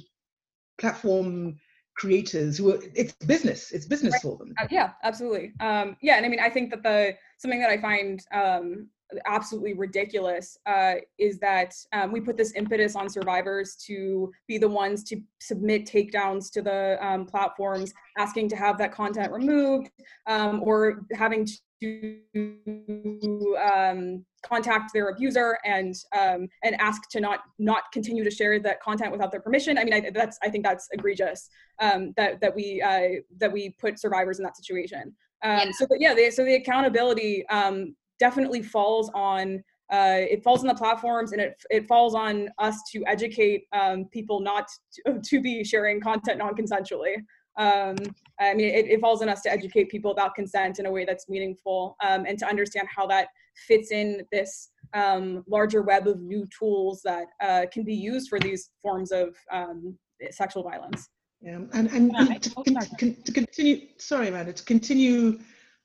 platform 0.78 1.56
creators 1.96 2.58
who 2.58 2.72
are 2.72 2.78
it's 2.94 3.12
business 3.26 3.72
it's 3.72 3.86
business 3.86 4.12
right. 4.14 4.22
for 4.22 4.36
them 4.36 4.54
uh, 4.60 4.66
yeah 4.70 4.90
absolutely 5.02 5.52
um, 5.60 5.96
yeah 6.02 6.16
and 6.16 6.26
i 6.26 6.28
mean 6.28 6.40
i 6.40 6.48
think 6.48 6.70
that 6.70 6.82
the 6.82 7.14
something 7.38 7.60
that 7.60 7.70
i 7.70 7.78
find 7.78 8.20
um, 8.32 8.88
absolutely 9.26 9.74
ridiculous 9.74 10.58
uh, 10.66 10.94
is 11.18 11.38
that 11.38 11.74
um, 11.92 12.12
we 12.12 12.20
put 12.20 12.36
this 12.36 12.52
impetus 12.54 12.96
on 12.96 13.08
survivors 13.08 13.76
to 13.76 14.32
be 14.48 14.58
the 14.58 14.68
ones 14.68 15.04
to 15.04 15.20
submit 15.40 15.86
takedowns 15.86 16.50
to 16.50 16.62
the 16.62 16.98
um, 17.00 17.24
platforms 17.24 17.92
asking 18.18 18.48
to 18.48 18.56
have 18.56 18.78
that 18.78 18.92
content 18.92 19.32
removed 19.32 19.90
um, 20.26 20.62
or 20.62 21.06
having 21.14 21.46
to 21.82 23.56
um, 23.62 24.24
contact 24.44 24.92
their 24.92 25.08
abuser 25.08 25.58
and 25.64 25.94
um, 26.16 26.48
and 26.62 26.80
ask 26.80 27.08
to 27.10 27.20
not 27.20 27.40
not 27.58 27.84
continue 27.92 28.24
to 28.24 28.30
share 28.30 28.58
that 28.60 28.80
content 28.80 29.12
without 29.12 29.30
their 29.30 29.40
permission. 29.40 29.78
I 29.78 29.84
mean, 29.84 29.94
I, 29.94 30.10
that's 30.12 30.38
I 30.42 30.48
think 30.48 30.64
that's 30.64 30.88
egregious 30.92 31.48
um, 31.80 32.12
that 32.16 32.40
that 32.40 32.54
we 32.54 32.82
uh, 32.82 33.20
that 33.38 33.52
we 33.52 33.70
put 33.78 33.98
survivors 33.98 34.38
in 34.38 34.44
that 34.44 34.56
situation. 34.56 35.14
Um, 35.42 35.58
yeah. 35.58 35.70
So, 35.72 35.86
but 35.88 36.00
yeah, 36.00 36.14
they, 36.14 36.30
so 36.30 36.44
the 36.44 36.54
accountability 36.54 37.46
um, 37.48 37.94
definitely 38.18 38.62
falls 38.62 39.10
on 39.14 39.62
uh, 39.92 40.18
it 40.18 40.42
falls 40.42 40.62
on 40.62 40.66
the 40.66 40.74
platforms 40.74 41.32
and 41.32 41.40
it 41.40 41.62
it 41.70 41.86
falls 41.86 42.14
on 42.14 42.48
us 42.58 42.76
to 42.92 43.04
educate 43.06 43.64
um, 43.72 44.06
people 44.06 44.40
not 44.40 44.68
to, 45.06 45.20
to 45.22 45.40
be 45.40 45.62
sharing 45.62 46.00
content 46.00 46.38
non-consensually. 46.38 47.16
Um, 47.56 47.96
I 48.38 48.54
mean, 48.54 48.74
it, 48.74 48.86
it, 48.86 49.00
falls 49.00 49.22
on 49.22 49.30
us 49.30 49.40
to 49.42 49.50
educate 49.50 49.88
people 49.88 50.10
about 50.10 50.34
consent 50.34 50.78
in 50.78 50.84
a 50.84 50.90
way 50.90 51.06
that's 51.06 51.28
meaningful 51.28 51.96
um, 52.02 52.26
and 52.26 52.38
to 52.38 52.46
understand 52.46 52.86
how 52.94 53.06
that 53.06 53.28
fits 53.66 53.90
in 53.92 54.26
this 54.30 54.68
um, 54.92 55.42
larger 55.48 55.82
web 55.82 56.06
of 56.06 56.20
new 56.20 56.46
tools 56.58 57.00
that 57.04 57.28
uh, 57.40 57.64
can 57.72 57.82
be 57.82 57.94
used 57.94 58.28
for 58.28 58.38
these 58.38 58.70
forms 58.82 59.10
of 59.10 59.34
um, 59.50 59.96
sexual 60.30 60.62
violence. 60.62 61.08
Yeah, 61.40 61.60
and, 61.72 61.88
and, 61.88 62.12
yeah, 62.12 62.26
and 62.26 62.42
to, 62.42 62.50
con- 62.50 63.16
to, 63.24 63.32
continue, 63.32 63.86
sorry, 63.98 64.28
Amanda, 64.28 64.52
to 64.52 64.64
continue 64.64 65.38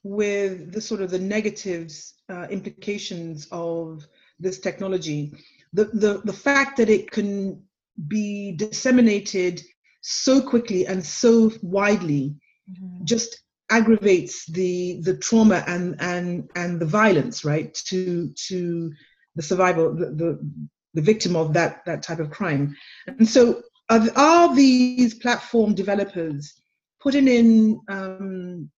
with 0.03 0.72
the 0.74 0.82
sort 0.82 1.01
of 1.01 1.11
the 1.11 1.19
negatives 1.19 2.15
uh, 2.30 2.47
implications 2.49 3.47
of 3.51 4.05
this 4.39 4.59
technology, 4.59 5.34
the, 5.74 5.86
the, 5.86 6.22
the 6.26 6.34
fact 6.34 6.78
that 6.78 6.89
it 6.89 7.11
can 7.11 7.61
be 8.07 8.53
disseminated 8.53 9.61
so 10.02 10.41
quickly 10.41 10.86
and 10.88 11.06
so 11.06 11.52
widely 11.62 12.36
mm-hmm. 12.70 13.04
just 13.06 13.41
aggravates 13.70 14.45
the 14.47 14.99
the 15.02 15.16
trauma 15.18 15.64
and 15.68 15.95
and 16.02 16.49
and 16.56 16.80
the 16.80 16.86
violence 16.86 17.45
right 17.45 17.74
to 17.74 18.30
to 18.36 18.91
the 19.36 19.41
survivor 19.41 19.93
the 19.93 20.08
the, 20.08 20.49
the 20.93 21.02
victim 21.02 21.36
of 21.36 21.54
that 21.54 21.84
that 21.86 22.04
type 22.04 22.20
of 22.20 22.30
crime 22.30 22.76
and 23.08 23.28
so 23.28 23.62
are, 23.89 24.02
are 24.16 24.56
these 24.56 25.14
platform 25.16 25.74
developers 25.74 26.62
putting 27.02 27.28
in 27.28 27.80
um, 27.89 28.70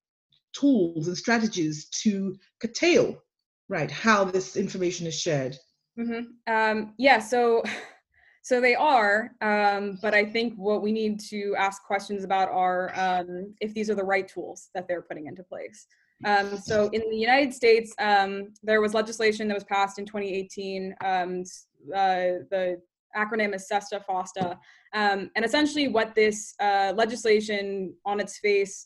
tools 0.53 1.07
and 1.07 1.17
strategies 1.17 1.89
to 1.89 2.35
curtail 2.61 3.17
right 3.69 3.89
how 3.89 4.23
this 4.23 4.55
information 4.55 5.07
is 5.07 5.19
shared 5.19 5.55
mm-hmm. 5.97 6.53
um, 6.53 6.93
yeah 6.97 7.19
so 7.19 7.63
So 8.43 8.59
they 8.59 8.75
are, 8.75 9.31
um, 9.39 9.97
but 10.01 10.13
I 10.13 10.25
think 10.25 10.53
what 10.55 10.81
we 10.81 10.91
need 10.91 11.17
to 11.29 11.55
ask 11.57 11.81
questions 11.83 12.25
about 12.25 12.49
are 12.49 12.91
um, 12.95 13.53
if 13.61 13.73
these 13.73 13.89
are 13.89 13.95
the 13.95 14.03
right 14.03 14.27
tools 14.27 14.69
that 14.75 14.85
they're 14.85 15.01
putting 15.01 15.27
into 15.27 15.43
place. 15.43 15.87
Um, 16.25 16.57
so 16.57 16.89
in 16.91 17.09
the 17.09 17.15
United 17.15 17.53
States, 17.53 17.95
um, 17.99 18.49
there 18.61 18.81
was 18.81 18.93
legislation 18.93 19.47
that 19.47 19.53
was 19.53 19.63
passed 19.63 19.97
in 19.97 20.05
2018. 20.05 20.93
Um, 21.03 21.43
uh, 21.95 22.43
the 22.51 22.81
acronym 23.15 23.55
is 23.55 23.69
SESTA 23.69 24.03
FOSTA. 24.07 24.57
Um, 24.93 25.31
and 25.35 25.45
essentially 25.45 25.87
what 25.87 26.13
this 26.13 26.53
uh, 26.59 26.91
legislation 26.97 27.93
on 28.05 28.19
its 28.19 28.39
face 28.39 28.85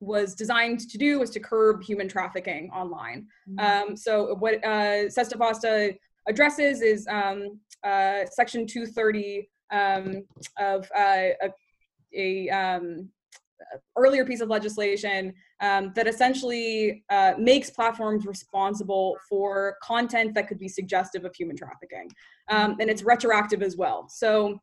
was 0.00 0.36
designed 0.36 0.78
to 0.78 0.96
do 0.96 1.18
was 1.18 1.30
to 1.30 1.40
curb 1.40 1.82
human 1.82 2.06
trafficking 2.06 2.70
online. 2.70 3.26
Um, 3.58 3.96
so 3.96 4.36
what 4.36 4.64
uh, 4.64 5.08
Sesta 5.08 5.36
Fosta 5.36 5.98
addresses 6.28 6.82
is 6.82 7.06
um, 7.08 7.58
uh, 7.84 8.24
Section 8.30 8.66
230 8.66 9.48
um, 9.70 10.24
of 10.58 10.90
uh, 10.96 11.30
a, 11.42 11.50
a 12.14 12.48
um, 12.50 13.08
earlier 13.96 14.24
piece 14.24 14.40
of 14.40 14.48
legislation 14.48 15.34
um, 15.60 15.92
that 15.94 16.06
essentially 16.06 17.04
uh, 17.10 17.34
makes 17.38 17.70
platforms 17.70 18.26
responsible 18.26 19.16
for 19.28 19.76
content 19.82 20.34
that 20.34 20.48
could 20.48 20.58
be 20.58 20.68
suggestive 20.68 21.24
of 21.24 21.34
human 21.34 21.56
trafficking. 21.56 22.10
Um, 22.48 22.76
and 22.80 22.88
it's 22.88 23.02
retroactive 23.02 23.62
as 23.62 23.76
well. 23.76 24.08
So 24.08 24.60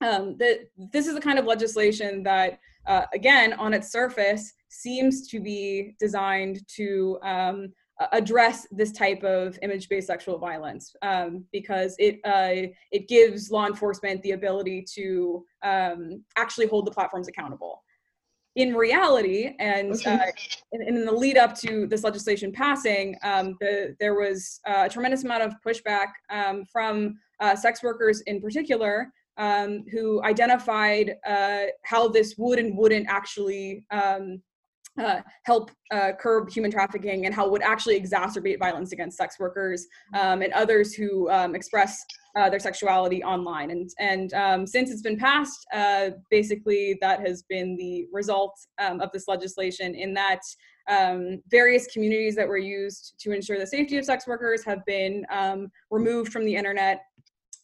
um, 0.00 0.36
this 0.38 1.06
is 1.06 1.14
the 1.14 1.20
kind 1.20 1.38
of 1.38 1.44
legislation 1.44 2.22
that, 2.24 2.58
uh, 2.86 3.04
again, 3.14 3.52
on 3.54 3.72
its 3.72 3.92
surface, 3.92 4.52
seems 4.68 5.28
to 5.28 5.38
be 5.38 5.94
designed 6.00 6.66
to 6.76 7.18
um, 7.22 7.72
address 8.12 8.66
this 8.70 8.92
type 8.92 9.22
of 9.22 9.58
image-based 9.62 10.06
sexual 10.06 10.38
violence 10.38 10.94
um, 11.02 11.44
because 11.52 11.94
it 11.98 12.20
uh, 12.24 12.68
it 12.90 13.08
gives 13.08 13.50
law 13.50 13.66
enforcement 13.66 14.22
the 14.22 14.32
ability 14.32 14.84
to 14.94 15.44
um, 15.62 16.24
actually 16.36 16.66
hold 16.66 16.86
the 16.86 16.90
platforms 16.90 17.28
accountable 17.28 17.82
in 18.56 18.74
reality, 18.74 19.54
and 19.58 19.92
Okay. 19.92 20.14
uh, 20.14 20.26
in, 20.72 20.82
in 20.82 21.06
the 21.06 21.12
lead 21.12 21.38
up 21.38 21.54
to 21.60 21.86
this 21.86 22.04
legislation 22.04 22.52
passing, 22.52 23.16
um, 23.22 23.56
the, 23.60 23.96
there 23.98 24.14
was 24.14 24.60
uh, 24.66 24.84
a 24.86 24.88
tremendous 24.88 25.24
amount 25.24 25.42
of 25.42 25.54
pushback 25.66 26.08
um, 26.30 26.64
from 26.70 27.14
uh, 27.40 27.56
sex 27.56 27.82
workers 27.82 28.20
in 28.22 28.40
particular, 28.40 29.10
um, 29.38 29.84
who 29.90 30.22
identified 30.22 31.16
uh, 31.26 31.64
how 31.84 32.08
this 32.08 32.34
would 32.36 32.58
and 32.58 32.76
wouldn't 32.76 33.06
actually 33.08 33.86
um, 33.90 34.42
uh, 35.00 35.20
help 35.44 35.70
uh, 35.90 36.12
curb 36.20 36.50
human 36.50 36.70
trafficking 36.70 37.26
and 37.26 37.34
how 37.34 37.46
it 37.46 37.52
would 37.52 37.62
actually 37.62 38.00
exacerbate 38.00 38.58
violence 38.58 38.92
against 38.92 39.16
sex 39.16 39.38
workers 39.38 39.86
um, 40.18 40.42
and 40.42 40.52
others 40.52 40.94
who 40.94 41.30
um, 41.30 41.54
express 41.54 42.04
uh, 42.36 42.48
their 42.50 42.58
sexuality 42.58 43.22
online. 43.22 43.70
And 43.70 43.90
and 43.98 44.32
um, 44.34 44.66
since 44.66 44.90
it's 44.90 45.02
been 45.02 45.18
passed, 45.18 45.66
uh, 45.72 46.10
basically 46.30 46.98
that 47.00 47.26
has 47.26 47.42
been 47.42 47.76
the 47.76 48.06
result 48.12 48.58
um, 48.78 49.00
of 49.00 49.10
this 49.12 49.28
legislation. 49.28 49.94
In 49.94 50.14
that 50.14 50.40
um, 50.88 51.42
various 51.50 51.86
communities 51.86 52.34
that 52.36 52.48
were 52.48 52.58
used 52.58 53.14
to 53.20 53.32
ensure 53.32 53.58
the 53.58 53.66
safety 53.66 53.98
of 53.98 54.04
sex 54.04 54.26
workers 54.26 54.64
have 54.64 54.84
been 54.84 55.24
um, 55.30 55.70
removed 55.90 56.32
from 56.32 56.44
the 56.44 56.54
internet. 56.54 57.02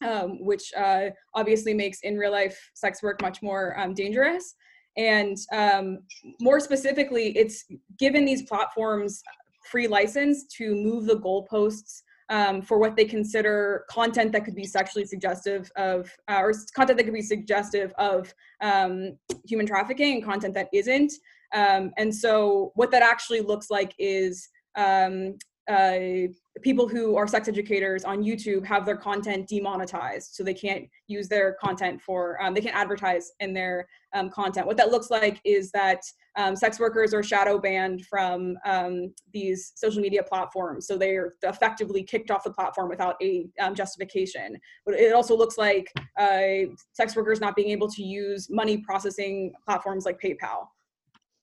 Um, 0.01 0.41
which 0.45 0.71
uh, 0.77 1.09
obviously 1.33 1.73
makes 1.73 1.99
in 2.03 2.15
real 2.15 2.31
life 2.31 2.57
sex 2.73 3.03
work 3.03 3.21
much 3.21 3.41
more 3.41 3.77
um, 3.77 3.93
dangerous. 3.93 4.55
And 4.97 5.37
um, 5.53 5.99
more 6.41 6.59
specifically, 6.59 7.37
it's 7.37 7.65
given 7.97 8.25
these 8.25 8.43
platforms 8.43 9.21
free 9.69 9.87
license 9.87 10.45
to 10.57 10.73
move 10.75 11.05
the 11.05 11.19
goalposts 11.19 12.01
um, 12.29 12.61
for 12.61 12.77
what 12.77 12.95
they 12.95 13.05
consider 13.05 13.85
content 13.89 14.31
that 14.31 14.45
could 14.45 14.55
be 14.55 14.65
sexually 14.65 15.05
suggestive 15.05 15.71
of, 15.75 16.11
uh, 16.29 16.39
or 16.39 16.53
content 16.75 16.97
that 16.97 17.03
could 17.03 17.13
be 17.13 17.21
suggestive 17.21 17.91
of 17.97 18.33
um, 18.61 19.17
human 19.47 19.65
trafficking 19.65 20.15
and 20.15 20.23
content 20.23 20.53
that 20.53 20.69
isn't. 20.73 21.11
Um, 21.53 21.91
and 21.97 22.13
so, 22.13 22.71
what 22.75 22.91
that 22.91 23.01
actually 23.01 23.41
looks 23.41 23.71
like 23.71 23.95
is 23.97 24.47
um, 24.75 25.35
uh, 25.69 26.27
people 26.61 26.87
who 26.87 27.15
are 27.15 27.27
sex 27.27 27.47
educators 27.47 28.03
on 28.03 28.23
YouTube 28.23 28.65
have 28.65 28.85
their 28.85 28.97
content 28.97 29.47
demonetized, 29.47 30.33
so 30.33 30.43
they 30.43 30.53
can't 30.53 30.85
use 31.07 31.27
their 31.27 31.55
content 31.61 32.01
for, 32.01 32.41
um, 32.41 32.53
they 32.53 32.61
can't 32.61 32.75
advertise 32.75 33.31
in 33.39 33.53
their 33.53 33.87
um, 34.13 34.29
content. 34.29 34.65
What 34.65 34.77
that 34.77 34.89
looks 34.89 35.09
like 35.09 35.39
is 35.45 35.71
that 35.71 36.01
um, 36.35 36.55
sex 36.55 36.79
workers 36.79 37.13
are 37.13 37.21
shadow 37.21 37.59
banned 37.59 38.05
from 38.05 38.57
um, 38.65 39.13
these 39.31 39.73
social 39.75 40.01
media 40.01 40.23
platforms, 40.23 40.87
so 40.87 40.97
they 40.97 41.15
are 41.15 41.33
effectively 41.43 42.03
kicked 42.03 42.31
off 42.31 42.43
the 42.43 42.51
platform 42.51 42.89
without 42.89 43.15
a 43.21 43.47
um, 43.59 43.75
justification. 43.75 44.57
But 44.85 44.95
it 44.95 45.13
also 45.13 45.37
looks 45.37 45.57
like 45.57 45.91
uh, 46.17 46.73
sex 46.93 47.15
workers 47.15 47.39
not 47.39 47.55
being 47.55 47.69
able 47.69 47.89
to 47.91 48.03
use 48.03 48.49
money 48.49 48.77
processing 48.77 49.53
platforms 49.65 50.05
like 50.05 50.19
PayPal, 50.19 50.67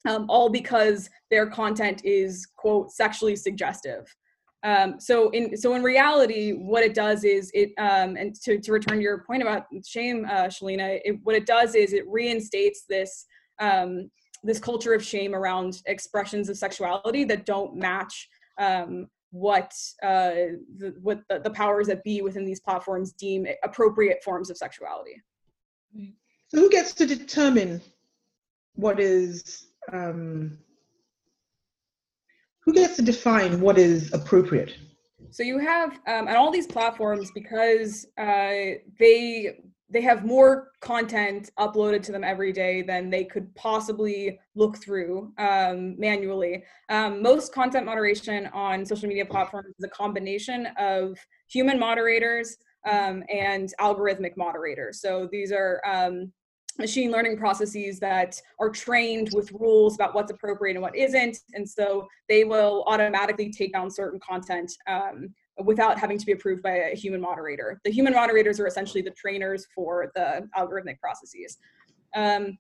um, 0.07 0.27
all 0.29 0.49
because 0.49 1.11
their 1.31 1.47
content 1.47 2.05
is 2.05 2.47
quote 2.57 2.91
sexually 2.93 3.37
suggestive. 3.37 4.15
Um, 4.63 4.99
so 4.99 5.31
in 5.31 5.57
so 5.57 5.75
in 5.75 5.83
reality, 5.83 6.53
what 6.53 6.83
it 6.83 6.95
does 6.95 7.25
is 7.25 7.51
it 7.55 7.71
um, 7.79 8.17
and 8.17 8.35
to, 8.43 8.59
to 8.59 8.73
return 8.73 8.99
to 8.99 9.03
your 9.03 9.23
point 9.25 9.43
about 9.43 9.67
shame, 9.87 10.25
uh, 10.25 10.45
Shelleena, 10.45 11.01
it, 11.05 11.19
what 11.23 11.37
it 11.37 11.47
does 11.47 11.75
is 11.75 11.93
it 11.93 12.05
reinstates 12.09 12.85
this 12.89 13.27
um, 13.61 14.11
this 14.43 14.59
culture 14.59 14.95
of 14.95 15.05
shame 15.05 15.35
around 15.35 15.83
expressions 15.87 16.49
of 16.49 16.57
sexuality 16.57 17.25
that 17.25 17.47
don't 17.47 17.77
match 17.77 18.29
um, 18.59 19.09
what 19.31 19.73
uh, 20.03 20.57
the, 20.79 20.95
what 21.03 21.21
the, 21.29 21.39
the 21.41 21.51
powers 21.51 21.87
that 21.87 22.03
be 22.03 22.23
within 22.23 22.45
these 22.45 22.61
platforms 22.61 23.13
deem 23.13 23.47
appropriate 23.63 24.23
forms 24.25 24.51
of 24.51 24.57
sexuality. 24.57 25.23
So 26.49 26.59
who 26.59 26.71
gets 26.71 26.95
to 26.95 27.07
determine 27.07 27.81
what 28.75 29.01
is 29.01 29.66
um, 29.93 30.59
who 32.61 32.73
gets 32.73 32.97
to 32.97 33.03
define 33.03 33.61
what 33.61 33.79
is 33.79 34.13
appropriate? 34.13 34.77
So 35.31 35.43
you 35.43 35.59
have 35.59 35.99
um, 36.07 36.29
all 36.29 36.51
these 36.51 36.67
platforms 36.67 37.31
because 37.35 38.07
uh, 38.19 38.79
they 38.99 39.59
they 39.89 40.01
have 40.01 40.25
more 40.25 40.73
content 40.81 41.51
uploaded 41.61 42.03
to 42.03 42.11
them 42.11 42.25
every 42.25 42.53
day 42.53 42.83
than 42.83 43.09
they 43.09 43.23
could 43.25 43.55
possibly 43.55 44.39
look 44.57 44.79
through 44.79 45.33
um, 45.39 45.99
manually. 45.99 46.65
Um, 46.89 47.23
most 47.23 47.55
content 47.55 47.87
moderation 47.87 48.49
on 48.53 48.85
social 48.85 49.09
media 49.09 49.25
platforms 49.25 49.75
is 49.79 49.85
a 49.85 49.89
combination 49.89 50.67
of 50.77 51.17
human 51.49 51.79
moderators 51.79 52.57
um, 52.85 53.23
and 53.33 53.73
algorithmic 53.81 54.37
moderators. 54.37 55.01
So 55.01 55.29
these 55.31 55.53
are 55.53 55.81
um, 55.87 56.33
machine 56.79 57.11
learning 57.11 57.37
processes 57.37 57.99
that 58.01 58.41
are 58.59 58.71
trained 58.71 59.31
with 59.33 59.51
rules 59.53 59.95
about 59.95 60.15
what's 60.15 60.31
appropriate 60.31 60.75
and 60.75 60.83
what 60.83 60.97
isn't. 60.97 61.39
And 61.55 61.69
so 61.69 62.07
they 62.29 62.45
will 62.45 62.85
automatically 62.87 63.51
take 63.51 63.73
down 63.73 63.91
certain 63.91 64.21
content 64.21 64.73
um, 64.87 65.35
without 65.65 65.99
having 65.99 66.19
to 66.19 66.27
be 66.27 66.33
approved 66.33 66.63
by 66.63 66.77
a 66.93 66.95
human 66.95 67.21
moderator. 67.21 67.81
The 67.85 67.91
human 67.91 68.13
moderators 68.13 68.61
are 68.61 68.67
essentially 68.67 69.03
the 69.03 69.13
trainers 69.13 69.67
for 69.75 70.13
the 70.15 70.49
algorithmic 70.57 71.01
processes. 71.01 71.57
Um, 72.15 72.59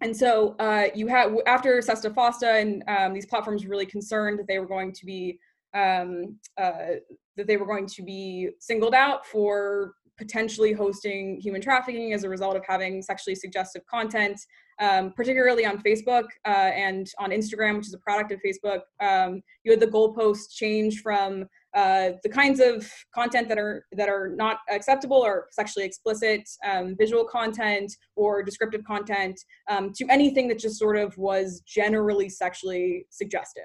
and 0.00 0.14
so 0.14 0.54
uh, 0.58 0.88
you 0.94 1.06
have 1.08 1.34
after 1.46 1.78
Sesta 1.80 2.10
Fosta 2.10 2.60
and 2.60 2.84
um, 2.86 3.14
these 3.14 3.26
platforms 3.26 3.66
really 3.66 3.86
concerned 3.86 4.38
that 4.38 4.46
they 4.46 4.58
were 4.58 4.66
going 4.66 4.92
to 4.92 5.06
be 5.06 5.38
um, 5.74 6.36
uh, 6.58 6.96
that 7.36 7.46
they 7.46 7.56
were 7.56 7.66
going 7.66 7.86
to 7.86 8.02
be 8.02 8.50
singled 8.58 8.94
out 8.94 9.26
for 9.26 9.94
potentially 10.18 10.72
hosting 10.72 11.40
human 11.40 11.60
trafficking 11.60 12.12
as 12.12 12.24
a 12.24 12.28
result 12.28 12.56
of 12.56 12.62
having 12.66 13.02
sexually 13.02 13.34
suggestive 13.34 13.82
content, 13.86 14.40
um, 14.80 15.12
particularly 15.12 15.64
on 15.66 15.82
Facebook 15.82 16.24
uh, 16.46 16.70
and 16.74 17.06
on 17.18 17.30
Instagram, 17.30 17.76
which 17.76 17.86
is 17.86 17.94
a 17.94 17.98
product 17.98 18.32
of 18.32 18.40
Facebook. 18.44 18.80
Um, 19.00 19.42
you 19.64 19.72
had 19.72 19.80
the 19.80 19.86
goalposts 19.86 20.50
change 20.50 21.00
from 21.02 21.46
uh, 21.74 22.12
the 22.22 22.28
kinds 22.28 22.60
of 22.60 22.90
content 23.14 23.48
that 23.48 23.58
are 23.58 23.84
that 23.92 24.08
are 24.08 24.30
not 24.34 24.58
acceptable 24.70 25.18
or 25.18 25.46
sexually 25.50 25.84
explicit, 25.84 26.48
um, 26.66 26.96
visual 26.96 27.24
content 27.24 27.92
or 28.16 28.42
descriptive 28.42 28.82
content, 28.84 29.38
um, 29.68 29.92
to 29.94 30.06
anything 30.08 30.48
that 30.48 30.58
just 30.58 30.78
sort 30.78 30.96
of 30.96 31.16
was 31.18 31.60
generally 31.66 32.28
sexually 32.28 33.06
suggestive. 33.10 33.64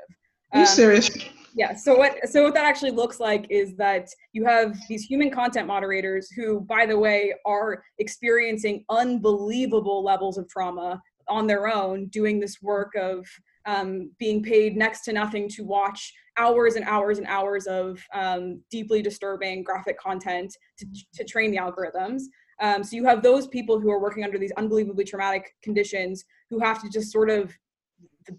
Are 0.54 0.60
you 0.60 0.66
Um, 0.66 0.68
serious? 0.68 1.10
Yeah 1.54 1.76
so 1.76 1.96
what 1.96 2.18
so 2.28 2.44
what 2.44 2.54
that 2.54 2.66
actually 2.66 2.92
looks 2.92 3.20
like 3.20 3.46
is 3.50 3.76
that 3.76 4.10
you 4.34 4.46
have 4.46 4.78
these 4.88 5.04
human 5.04 5.30
content 5.30 5.68
moderators 5.68 6.30
who 6.32 6.62
by 6.62 6.86
the 6.86 6.98
way 6.98 7.34
are 7.46 7.84
experiencing 8.00 8.84
unbelievable 8.90 10.04
levels 10.04 10.38
of 10.38 10.48
trauma 10.48 11.02
on 11.28 11.48
their 11.48 11.68
own 11.68 12.08
doing 12.08 12.40
this 12.40 12.62
work 12.62 12.94
of 12.96 13.26
um, 13.66 14.12
being 14.20 14.42
paid 14.42 14.76
next 14.76 15.02
to 15.02 15.14
nothing 15.14 15.48
to 15.50 15.64
watch 15.64 16.14
hours 16.38 16.76
and 16.76 16.86
hours 16.86 17.18
and 17.18 17.28
hours 17.28 17.68
of 17.68 18.00
um, 18.14 18.62
deeply 18.72 19.02
disturbing 19.02 19.64
graphic 19.64 20.00
content 20.00 20.56
to, 20.78 20.86
to 21.14 21.24
train 21.24 21.52
the 21.52 21.58
algorithms. 21.58 22.24
Um, 22.60 22.84
so 22.84 22.96
you 22.96 23.06
have 23.06 23.24
those 23.24 23.48
people 23.48 23.80
who 23.80 23.90
are 23.90 24.00
working 24.00 24.24
under 24.24 24.38
these 24.38 24.52
unbelievably 24.58 25.06
traumatic 25.06 25.56
conditions 25.64 26.26
who 26.50 26.60
have 26.60 26.82
to 26.82 26.90
just 26.90 27.12
sort 27.12 27.30
of 27.30 27.52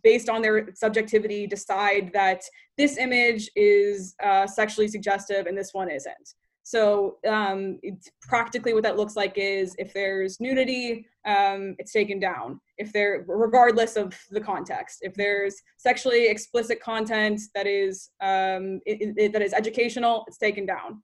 based 0.02 0.28
on 0.28 0.42
their 0.42 0.68
subjectivity 0.74 1.46
decide 1.46 2.10
that 2.12 2.42
this 2.78 2.98
image 2.98 3.50
is 3.56 4.14
uh, 4.22 4.46
sexually 4.46 4.88
suggestive 4.88 5.46
and 5.46 5.56
this 5.56 5.70
one 5.72 5.90
isn't. 5.90 6.34
So 6.64 7.16
um, 7.28 7.80
it's 7.82 8.08
practically 8.22 8.72
what 8.72 8.84
that 8.84 8.96
looks 8.96 9.16
like 9.16 9.32
is 9.36 9.74
if 9.78 9.92
there's 9.92 10.38
nudity 10.40 11.06
um, 11.26 11.74
it's 11.78 11.92
taken 11.92 12.20
down. 12.20 12.60
If 12.78 12.92
there 12.92 13.24
regardless 13.26 13.96
of 13.96 14.16
the 14.30 14.40
context 14.40 14.98
if 15.02 15.14
there's 15.14 15.56
sexually 15.76 16.28
explicit 16.28 16.80
content 16.80 17.40
that 17.54 17.66
is 17.66 18.10
um, 18.20 18.80
it, 18.86 19.14
it- 19.16 19.32
that 19.32 19.42
is 19.42 19.52
educational 19.52 20.24
it's 20.28 20.38
taken 20.38 20.64
down. 20.66 21.02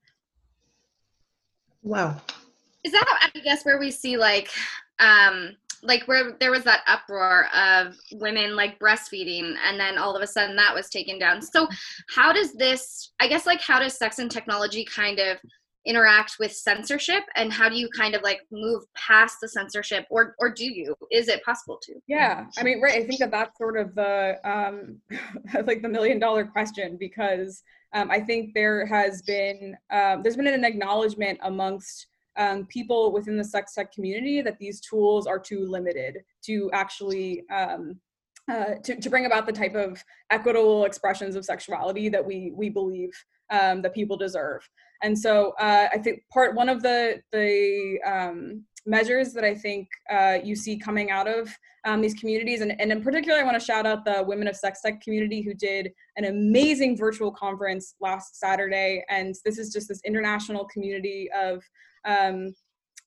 Wow. 1.82 2.20
Is 2.84 2.92
that 2.92 3.30
I 3.34 3.38
guess 3.40 3.64
where 3.64 3.78
we 3.78 3.90
see 3.90 4.16
like 4.16 4.50
um 5.00 5.56
like 5.82 6.02
where 6.06 6.32
there 6.40 6.50
was 6.50 6.64
that 6.64 6.82
uproar 6.86 7.46
of 7.54 7.96
women 8.12 8.56
like 8.56 8.78
breastfeeding 8.78 9.54
and 9.64 9.78
then 9.78 9.98
all 9.98 10.16
of 10.16 10.22
a 10.22 10.26
sudden 10.26 10.56
that 10.56 10.74
was 10.74 10.88
taken 10.88 11.18
down. 11.18 11.40
So 11.42 11.68
how 12.14 12.32
does 12.32 12.52
this 12.54 13.12
i 13.20 13.28
guess 13.28 13.46
like 13.46 13.60
how 13.60 13.78
does 13.78 13.96
sex 13.96 14.18
and 14.18 14.30
technology 14.30 14.84
kind 14.84 15.18
of 15.18 15.38
interact 15.86 16.36
with 16.38 16.52
censorship? 16.52 17.22
And 17.36 17.52
how 17.52 17.68
do 17.68 17.76
you 17.76 17.88
kind 17.96 18.14
of 18.14 18.22
like 18.22 18.40
move 18.52 18.84
past 18.94 19.38
the 19.40 19.48
censorship 19.48 20.04
or 20.10 20.34
or 20.38 20.50
do 20.52 20.64
you? 20.64 20.94
Is 21.10 21.28
it 21.28 21.42
possible 21.44 21.78
to? 21.82 21.94
Yeah 22.06 22.46
i 22.58 22.62
mean 22.62 22.80
right 22.80 23.02
i 23.02 23.06
think 23.06 23.20
that 23.20 23.30
that's 23.30 23.56
sort 23.56 23.78
of 23.78 23.94
the 23.94 24.38
um 24.44 25.00
like 25.66 25.82
the 25.82 25.88
million 25.88 26.18
dollar 26.18 26.44
question 26.44 26.96
because 26.98 27.62
um, 27.94 28.10
i 28.10 28.20
think 28.20 28.52
there 28.54 28.84
has 28.86 29.22
been 29.22 29.76
um, 29.90 30.22
there's 30.22 30.36
been 30.36 30.46
an 30.46 30.64
acknowledgement 30.64 31.38
amongst 31.42 32.06
um, 32.38 32.66
people 32.66 33.12
within 33.12 33.36
the 33.36 33.44
sex 33.44 33.74
tech 33.74 33.92
community 33.92 34.40
that 34.40 34.58
these 34.58 34.80
tools 34.80 35.26
are 35.26 35.38
too 35.38 35.66
limited 35.66 36.18
to 36.44 36.70
actually 36.72 37.44
um, 37.50 38.00
uh, 38.50 38.76
to, 38.82 38.98
to 38.98 39.10
bring 39.10 39.26
about 39.26 39.46
the 39.46 39.52
type 39.52 39.74
of 39.74 40.02
equitable 40.30 40.86
expressions 40.86 41.36
of 41.36 41.44
sexuality 41.44 42.08
that 42.08 42.24
we 42.24 42.52
we 42.54 42.70
believe 42.70 43.12
um, 43.50 43.82
that 43.82 43.94
people 43.94 44.16
deserve. 44.16 44.66
And 45.02 45.16
so 45.18 45.52
uh, 45.60 45.88
I 45.92 45.98
think 45.98 46.22
part 46.32 46.54
one 46.54 46.68
of 46.68 46.82
the 46.82 47.20
the 47.32 47.98
um, 48.06 48.64
measures 48.86 49.32
that 49.34 49.44
I 49.44 49.54
think 49.54 49.88
uh, 50.10 50.38
you 50.42 50.56
see 50.56 50.78
coming 50.78 51.10
out 51.10 51.28
of 51.28 51.54
um, 51.84 52.00
these 52.00 52.14
communities, 52.14 52.60
and, 52.60 52.78
and 52.80 52.90
in 52.90 53.02
particular, 53.02 53.38
I 53.38 53.44
want 53.44 53.58
to 53.58 53.64
shout 53.64 53.86
out 53.86 54.04
the 54.04 54.22
Women 54.26 54.48
of 54.48 54.56
Sex 54.56 54.80
Tech 54.82 55.00
community 55.00 55.42
who 55.42 55.54
did 55.54 55.92
an 56.16 56.24
amazing 56.24 56.96
virtual 56.96 57.30
conference 57.30 57.94
last 58.00 58.36
Saturday. 58.36 59.04
And 59.08 59.34
this 59.44 59.58
is 59.58 59.72
just 59.72 59.88
this 59.88 60.00
international 60.04 60.64
community 60.66 61.28
of 61.36 61.62
um, 62.08 62.54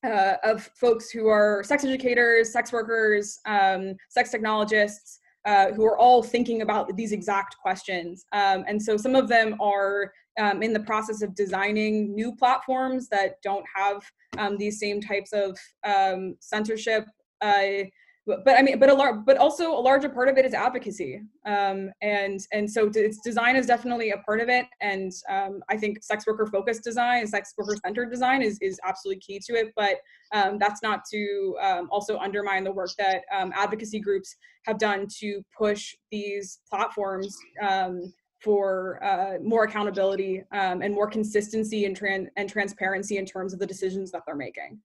uh, 0.03 0.35
of 0.43 0.69
folks 0.79 1.09
who 1.09 1.27
are 1.27 1.63
sex 1.63 1.83
educators, 1.83 2.53
sex 2.53 2.71
workers, 2.71 3.39
um, 3.45 3.95
sex 4.09 4.31
technologists, 4.31 5.19
uh, 5.45 5.71
who 5.71 5.83
are 5.85 5.97
all 5.97 6.21
thinking 6.21 6.61
about 6.61 6.95
these 6.95 7.11
exact 7.11 7.57
questions. 7.57 8.25
Um, 8.31 8.63
and 8.67 8.81
so 8.81 8.95
some 8.97 9.15
of 9.15 9.27
them 9.27 9.59
are 9.59 10.11
um, 10.39 10.63
in 10.63 10.71
the 10.71 10.79
process 10.79 11.21
of 11.21 11.35
designing 11.35 12.13
new 12.13 12.35
platforms 12.35 13.09
that 13.09 13.41
don't 13.43 13.65
have 13.75 14.03
um, 14.37 14.57
these 14.57 14.79
same 14.79 15.01
types 15.01 15.33
of 15.33 15.57
um, 15.83 16.35
censorship 16.39 17.05
uh, 17.41 17.83
but, 18.27 18.45
but 18.45 18.57
I 18.57 18.61
mean, 18.61 18.77
but 18.77 18.89
a 18.89 18.93
large, 18.93 19.25
but 19.25 19.37
also 19.37 19.71
a 19.71 19.81
larger 19.81 20.07
part 20.07 20.29
of 20.29 20.37
it 20.37 20.45
is 20.45 20.53
advocacy, 20.53 21.21
um, 21.45 21.89
and 22.03 22.39
and 22.51 22.69
so 22.69 22.89
its 22.93 23.19
design 23.21 23.55
is 23.55 23.65
definitely 23.65 24.11
a 24.11 24.17
part 24.17 24.39
of 24.39 24.47
it, 24.47 24.67
and 24.79 25.11
um, 25.27 25.63
I 25.69 25.77
think 25.77 26.03
sex 26.03 26.27
worker 26.27 26.45
focused 26.45 26.83
design, 26.83 27.25
sex 27.25 27.53
worker 27.57 27.75
centered 27.83 28.11
design 28.11 28.43
is 28.43 28.59
is 28.61 28.79
absolutely 28.85 29.21
key 29.21 29.39
to 29.47 29.53
it. 29.53 29.73
But 29.75 29.97
um, 30.33 30.59
that's 30.59 30.83
not 30.83 31.01
to 31.11 31.57
um, 31.61 31.87
also 31.91 32.19
undermine 32.19 32.63
the 32.63 32.71
work 32.71 32.91
that 32.99 33.23
um, 33.35 33.51
advocacy 33.55 33.99
groups 33.99 34.35
have 34.65 34.77
done 34.77 35.07
to 35.19 35.41
push 35.57 35.95
these 36.11 36.59
platforms 36.69 37.35
um, 37.67 38.13
for 38.39 39.03
uh, 39.03 39.39
more 39.43 39.63
accountability 39.63 40.43
and 40.51 40.93
more 40.93 41.09
consistency 41.09 41.85
and 41.85 41.99
tran- 41.99 42.27
and 42.37 42.47
transparency 42.47 43.17
in 43.17 43.25
terms 43.25 43.51
of 43.51 43.57
the 43.57 43.67
decisions 43.67 44.11
that 44.11 44.21
they're 44.27 44.35
making. 44.35 44.79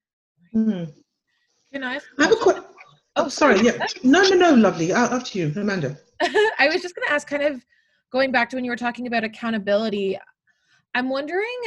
Mm. 0.55 0.91
Can 1.71 1.85
I? 1.85 2.01
I 2.19 2.23
have 2.23 2.33
a 2.33 2.37
quick. 2.37 2.66
Oh, 3.17 3.29
sorry. 3.29 3.61
Yeah. 3.61 3.87
No, 4.03 4.23
no, 4.23 4.37
no, 4.37 4.55
lovely. 4.55 4.93
Uh, 4.93 5.17
After 5.17 5.39
you, 5.39 5.53
Amanda. 5.57 5.97
I 6.21 6.69
was 6.73 6.83
just 6.83 6.95
going 6.95 7.07
to 7.09 7.13
ask, 7.13 7.27
kind 7.27 7.43
of 7.43 7.65
going 8.13 8.31
back 8.31 8.51
to 8.51 8.57
when 8.57 8.65
you 8.65 8.71
were 8.71 8.77
talking 8.77 9.07
about 9.07 9.25
accountability. 9.25 10.19
I'm 10.95 11.09
wondering, 11.09 11.61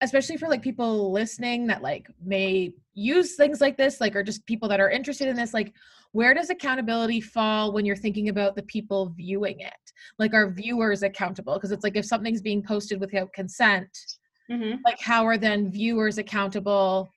especially 0.00 0.36
for 0.36 0.48
like 0.48 0.62
people 0.62 1.12
listening 1.12 1.66
that 1.68 1.82
like 1.82 2.08
may 2.24 2.72
use 2.94 3.36
things 3.36 3.60
like 3.60 3.76
this, 3.76 4.00
like, 4.00 4.16
or 4.16 4.22
just 4.22 4.46
people 4.46 4.68
that 4.68 4.80
are 4.80 4.90
interested 4.90 5.28
in 5.28 5.36
this, 5.36 5.54
like, 5.54 5.72
where 6.12 6.32
does 6.32 6.50
accountability 6.50 7.20
fall 7.20 7.72
when 7.72 7.84
you're 7.84 7.96
thinking 7.96 8.30
about 8.30 8.56
the 8.56 8.62
people 8.62 9.12
viewing 9.16 9.60
it? 9.60 9.72
Like, 10.18 10.32
are 10.32 10.50
viewers 10.50 11.02
accountable? 11.02 11.54
Because 11.54 11.70
it's 11.70 11.84
like 11.84 11.96
if 11.96 12.06
something's 12.06 12.40
being 12.40 12.62
posted 12.62 12.98
without 12.98 13.32
consent, 13.34 13.90
mm-hmm. 14.50 14.76
like, 14.86 14.98
how 15.00 15.26
are 15.26 15.36
then 15.36 15.70
viewers 15.70 16.16
accountable? 16.16 17.10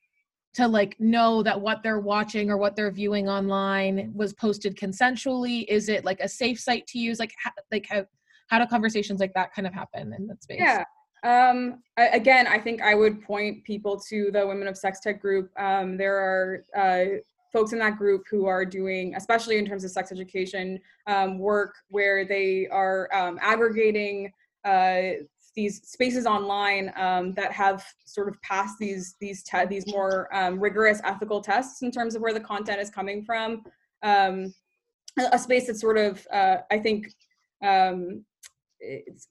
To 0.53 0.67
like 0.67 0.99
know 0.99 1.41
that 1.43 1.59
what 1.59 1.81
they're 1.81 1.99
watching 1.99 2.49
or 2.49 2.57
what 2.57 2.75
they're 2.75 2.91
viewing 2.91 3.29
online 3.29 4.11
was 4.13 4.33
posted 4.33 4.75
consensually? 4.75 5.65
Is 5.67 5.89
it 5.89 6.03
like 6.03 6.19
a 6.19 6.27
safe 6.27 6.59
site 6.59 6.87
to 6.87 6.99
use? 6.99 7.19
Like 7.19 7.33
how, 7.41 7.51
like 7.71 7.85
how 7.89 8.05
how 8.47 8.59
do 8.59 8.65
conversations 8.67 9.19
like 9.19 9.33
that 9.33 9.53
kind 9.53 9.65
of 9.65 9.73
happen 9.73 10.13
in 10.13 10.27
that 10.27 10.43
space? 10.43 10.59
Yeah. 10.59 10.83
Um 11.23 11.83
again 11.97 12.47
i 12.47 12.57
think 12.57 12.81
i 12.81 12.95
would 12.95 13.21
point 13.21 13.63
people 13.63 13.99
to 14.09 14.31
the 14.31 14.45
women 14.45 14.67
of 14.67 14.75
sex 14.75 14.99
tech 14.99 15.21
group. 15.21 15.51
Um 15.57 15.95
there 15.95 16.17
are 16.17 16.65
uh 16.75 17.17
folks 17.51 17.73
in 17.73 17.79
that 17.79 17.97
group 17.97 18.23
who 18.29 18.45
are 18.45 18.65
doing, 18.65 19.15
especially 19.15 19.57
in 19.57 19.65
terms 19.65 19.83
of 19.83 19.91
sex 19.91 20.11
education 20.11 20.79
um, 21.07 21.37
work, 21.37 21.75
where 21.89 22.25
they 22.25 22.67
are 22.71 23.13
um, 23.13 23.37
aggregating 23.41 24.31
uh, 24.63 25.01
these 25.55 25.81
spaces 25.87 26.25
online 26.25 26.91
um, 26.95 27.33
that 27.33 27.51
have 27.51 27.85
sort 28.05 28.29
of 28.29 28.41
passed 28.41 28.77
these 28.79 29.15
these 29.19 29.43
te- 29.43 29.65
these 29.65 29.85
more 29.87 30.33
um, 30.35 30.59
rigorous 30.59 31.01
ethical 31.03 31.41
tests 31.41 31.81
in 31.81 31.91
terms 31.91 32.15
of 32.15 32.21
where 32.21 32.33
the 32.33 32.39
content 32.39 32.79
is 32.79 32.89
coming 32.89 33.23
from. 33.23 33.63
Um, 34.03 34.53
a, 35.31 35.37
space 35.37 35.67
that 35.67 35.75
sort 35.75 35.97
of 35.97 36.25
uh, 36.31 36.57
I 36.71 36.79
think 36.79 37.13
um, 37.63 38.23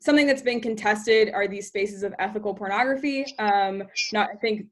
something 0.00 0.26
that's 0.26 0.42
been 0.42 0.60
contested 0.60 1.32
are 1.34 1.48
these 1.48 1.66
spaces 1.66 2.02
of 2.02 2.14
ethical 2.18 2.54
pornography. 2.54 3.24
Um, 3.38 3.82
not, 4.12 4.30
I 4.30 4.36
think, 4.36 4.66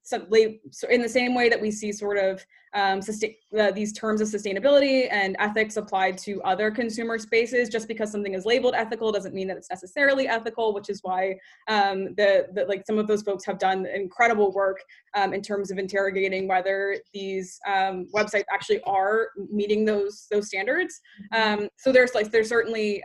in 0.91 1.03
the 1.03 1.09
same 1.09 1.35
way 1.35 1.49
that 1.49 1.61
we 1.61 1.71
see 1.71 1.93
sort 1.93 2.19
of 2.19 2.45
um, 2.75 3.01
sustain, 3.01 3.35
uh, 3.59 3.71
these 3.71 3.93
terms 3.93 4.21
of 4.21 4.29
sustainability 4.29 5.09
and 5.11 5.37
ethics 5.39 5.77
applied 5.77 6.19
to 6.19 6.41
other 6.43 6.71
consumer 6.71 7.19
spaces. 7.19 7.69
Just 7.69 7.89
because 7.89 8.13
something 8.13 8.35
is 8.35 8.45
labeled 8.45 8.75
ethical 8.77 9.11
doesn't 9.11 9.35
mean 9.35 9.49
that 9.49 9.57
it's 9.57 9.71
necessarily 9.71 10.29
ethical, 10.29 10.75
which 10.75 10.91
is 10.91 11.01
why 11.03 11.37
um, 11.69 12.15
the, 12.17 12.47
the, 12.53 12.65
like 12.67 12.85
some 12.87 12.99
of 12.99 13.07
those 13.07 13.23
folks 13.23 13.45
have 13.47 13.59
done 13.59 13.87
incredible 13.87 14.53
work 14.53 14.81
um, 15.15 15.33
in 15.33 15.43
terms 15.43 15.71
of 15.71 15.79
interrogating 15.79 16.47
whether 16.47 16.99
these 17.13 17.59
um, 17.67 18.07
websites 18.15 18.45
actually 18.53 18.81
are 18.83 19.29
meeting 19.51 19.85
those 19.85 20.27
those 20.31 20.47
standards. 20.47 21.01
Um, 21.33 21.69
so 21.79 21.91
there's 21.91 22.15
like 22.15 22.31
there's 22.31 22.49
certainly 22.49 23.03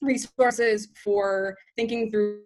resources 0.00 0.88
for 1.02 1.56
thinking 1.76 2.10
through 2.10 2.42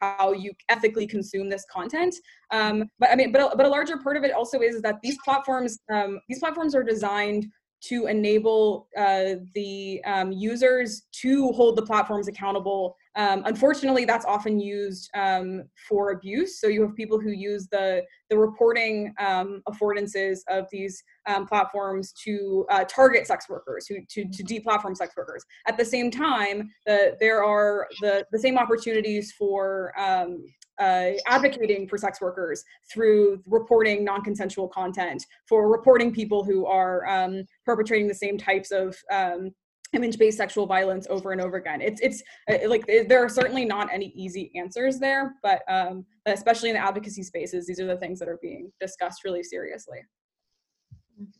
how 0.00 0.32
you 0.32 0.52
ethically 0.68 1.06
consume 1.06 1.48
this 1.48 1.64
content 1.72 2.14
um, 2.52 2.84
but 2.98 3.10
i 3.10 3.16
mean 3.16 3.32
but 3.32 3.40
a, 3.40 3.56
but 3.56 3.66
a 3.66 3.68
larger 3.68 3.96
part 3.96 4.16
of 4.16 4.22
it 4.22 4.32
also 4.32 4.60
is 4.60 4.80
that 4.80 5.00
these 5.02 5.18
platforms 5.24 5.78
um, 5.92 6.20
these 6.28 6.38
platforms 6.38 6.74
are 6.74 6.84
designed 6.84 7.46
to 7.82 8.06
enable 8.06 8.88
uh, 8.96 9.36
the 9.54 10.02
um, 10.04 10.32
users 10.32 11.02
to 11.12 11.52
hold 11.52 11.76
the 11.76 11.82
platforms 11.82 12.26
accountable. 12.26 12.96
Um, 13.16 13.42
unfortunately, 13.46 14.04
that's 14.04 14.26
often 14.26 14.60
used 14.60 15.10
um, 15.14 15.64
for 15.88 16.10
abuse. 16.10 16.60
So 16.60 16.66
you 16.66 16.82
have 16.82 16.94
people 16.94 17.18
who 17.18 17.30
use 17.30 17.66
the 17.68 18.04
the 18.28 18.36
reporting 18.36 19.14
um, 19.18 19.62
affordances 19.68 20.40
of 20.48 20.66
these 20.70 21.02
um, 21.26 21.46
platforms 21.46 22.12
to 22.24 22.66
uh, 22.70 22.84
target 22.84 23.26
sex 23.26 23.48
workers, 23.48 23.86
who 23.86 23.96
to 24.10 24.24
to 24.28 24.44
deplatform 24.44 24.96
sex 24.96 25.16
workers. 25.16 25.44
At 25.66 25.78
the 25.78 25.84
same 25.84 26.10
time, 26.10 26.70
the, 26.84 27.16
there 27.18 27.42
are 27.42 27.88
the 28.02 28.26
the 28.32 28.38
same 28.38 28.58
opportunities 28.58 29.32
for 29.32 29.98
um, 29.98 30.44
uh, 30.78 31.12
advocating 31.26 31.88
for 31.88 31.96
sex 31.96 32.20
workers 32.20 32.62
through 32.92 33.40
reporting 33.46 34.04
non-consensual 34.04 34.68
content, 34.68 35.24
for 35.48 35.70
reporting 35.70 36.12
people 36.12 36.44
who 36.44 36.66
are 36.66 37.06
um, 37.08 37.44
perpetrating 37.64 38.06
the 38.06 38.14
same 38.14 38.36
types 38.36 38.70
of 38.70 38.94
um, 39.10 39.50
image-based 39.92 40.36
sexual 40.36 40.66
violence 40.66 41.06
over 41.10 41.32
and 41.32 41.40
over 41.40 41.56
again. 41.56 41.80
It's 41.80 42.00
it's 42.00 42.22
uh, 42.50 42.68
like 42.68 42.86
there 42.86 43.24
are 43.24 43.28
certainly 43.28 43.64
not 43.64 43.92
any 43.92 44.12
easy 44.14 44.50
answers 44.54 44.98
there, 44.98 45.34
but 45.42 45.62
um, 45.68 46.04
especially 46.26 46.70
in 46.70 46.76
the 46.76 46.82
advocacy 46.82 47.22
spaces, 47.22 47.66
these 47.66 47.80
are 47.80 47.86
the 47.86 47.96
things 47.96 48.18
that 48.18 48.28
are 48.28 48.38
being 48.42 48.72
discussed 48.80 49.24
really 49.24 49.42
seriously. 49.42 49.98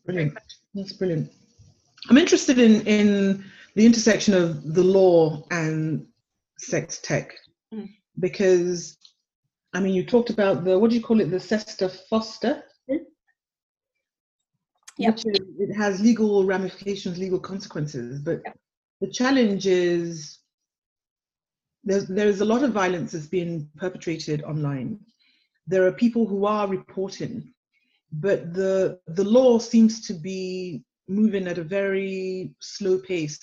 Brilliant. 0.04 0.38
That's 0.74 0.92
brilliant. 0.92 1.30
I'm 2.08 2.18
interested 2.18 2.58
in 2.58 2.86
in 2.86 3.44
the 3.74 3.84
intersection 3.84 4.34
of 4.34 4.74
the 4.74 4.82
law 4.82 5.46
and 5.50 6.06
sex 6.58 6.98
tech 7.02 7.34
mm. 7.74 7.88
because 8.20 8.96
I 9.76 9.80
mean, 9.80 9.94
you 9.94 10.06
talked 10.06 10.30
about 10.30 10.64
the 10.64 10.78
what 10.78 10.90
do 10.90 10.96
you 10.96 11.02
call 11.02 11.20
it, 11.20 11.30
the 11.30 11.40
SESTA 11.40 11.90
FOSTA? 12.10 12.62
Yeah. 14.98 15.10
Which 15.10 15.26
is, 15.26 15.38
it 15.58 15.74
has 15.74 16.00
legal 16.00 16.44
ramifications, 16.44 17.18
legal 17.18 17.38
consequences, 17.38 18.20
but 18.20 18.40
yep. 18.44 18.56
the 19.00 19.08
challenge 19.08 19.66
is 19.66 20.38
there's 21.84 22.06
there's 22.06 22.40
a 22.40 22.44
lot 22.44 22.62
of 22.62 22.72
violence 22.72 23.12
that's 23.12 23.26
being 23.26 23.68
perpetrated 23.76 24.42
online. 24.42 24.98
There 25.66 25.86
are 25.86 25.92
people 25.92 26.26
who 26.26 26.46
are 26.46 26.66
reporting, 26.66 27.52
but 28.10 28.54
the 28.54 28.98
the 29.06 29.24
law 29.24 29.58
seems 29.58 30.06
to 30.06 30.14
be 30.14 30.82
moving 31.08 31.46
at 31.46 31.58
a 31.58 31.64
very 31.64 32.54
slow 32.60 32.98
pace 32.98 33.38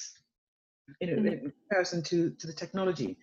in, 1.02 1.10
mm-hmm. 1.10 1.28
in 1.28 1.54
comparison 1.62 2.02
to, 2.04 2.32
to 2.32 2.48
the 2.48 2.54
technology. 2.54 3.18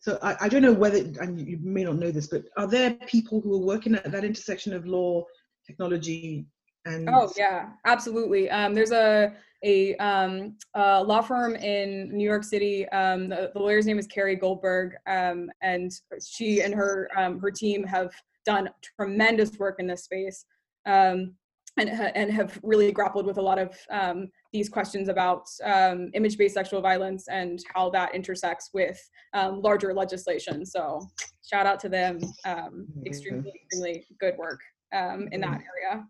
So 0.00 0.18
I, 0.22 0.36
I 0.42 0.48
don't 0.48 0.62
know 0.62 0.72
whether, 0.72 0.98
and 1.20 1.40
you 1.40 1.58
may 1.62 1.84
not 1.84 1.96
know 1.96 2.10
this, 2.10 2.26
but 2.26 2.44
are 2.56 2.66
there 2.66 2.94
people 3.06 3.40
who 3.40 3.54
are 3.54 3.66
working 3.66 3.94
at 3.94 4.10
that 4.10 4.24
intersection 4.24 4.74
of 4.74 4.86
law, 4.86 5.24
technology, 5.66 6.46
And 6.86 7.08
Oh 7.08 7.30
yeah, 7.36 7.70
absolutely. 7.84 8.50
Um, 8.50 8.74
there's 8.74 8.92
a 8.92 9.34
a, 9.64 9.96
um, 9.96 10.56
a 10.74 11.02
law 11.02 11.22
firm 11.22 11.56
in 11.56 12.14
New 12.14 12.24
York 12.24 12.44
City. 12.44 12.86
Um, 12.90 13.30
the, 13.30 13.50
the 13.54 13.58
lawyer's 13.58 13.86
name 13.86 13.98
is 13.98 14.06
Carrie 14.06 14.36
Goldberg, 14.36 14.94
um, 15.06 15.50
and 15.62 15.90
she 16.22 16.60
and 16.60 16.74
her 16.74 17.08
um, 17.16 17.40
her 17.40 17.50
team 17.50 17.82
have 17.84 18.12
done 18.44 18.68
tremendous 18.82 19.58
work 19.58 19.76
in 19.78 19.86
this 19.86 20.04
space, 20.04 20.44
um, 20.84 21.34
and 21.78 21.88
and 21.88 22.30
have 22.30 22.60
really 22.62 22.92
grappled 22.92 23.24
with 23.24 23.38
a 23.38 23.42
lot 23.42 23.58
of 23.58 23.74
um, 23.90 24.28
these 24.52 24.68
questions 24.68 25.08
about 25.08 25.48
um, 25.64 26.10
image-based 26.12 26.54
sexual 26.54 26.82
violence 26.82 27.26
and 27.28 27.60
how 27.74 27.88
that 27.90 28.14
intersects 28.14 28.68
with 28.74 29.00
um, 29.32 29.62
larger 29.62 29.94
legislation. 29.94 30.66
So 30.66 31.00
shout 31.42 31.64
out 31.64 31.80
to 31.80 31.88
them. 31.88 32.20
Um, 32.44 32.86
extremely 33.06 33.50
extremely 33.64 34.06
good 34.20 34.36
work 34.36 34.60
um, 34.92 35.28
in 35.32 35.40
that 35.40 35.62
area. 35.62 36.04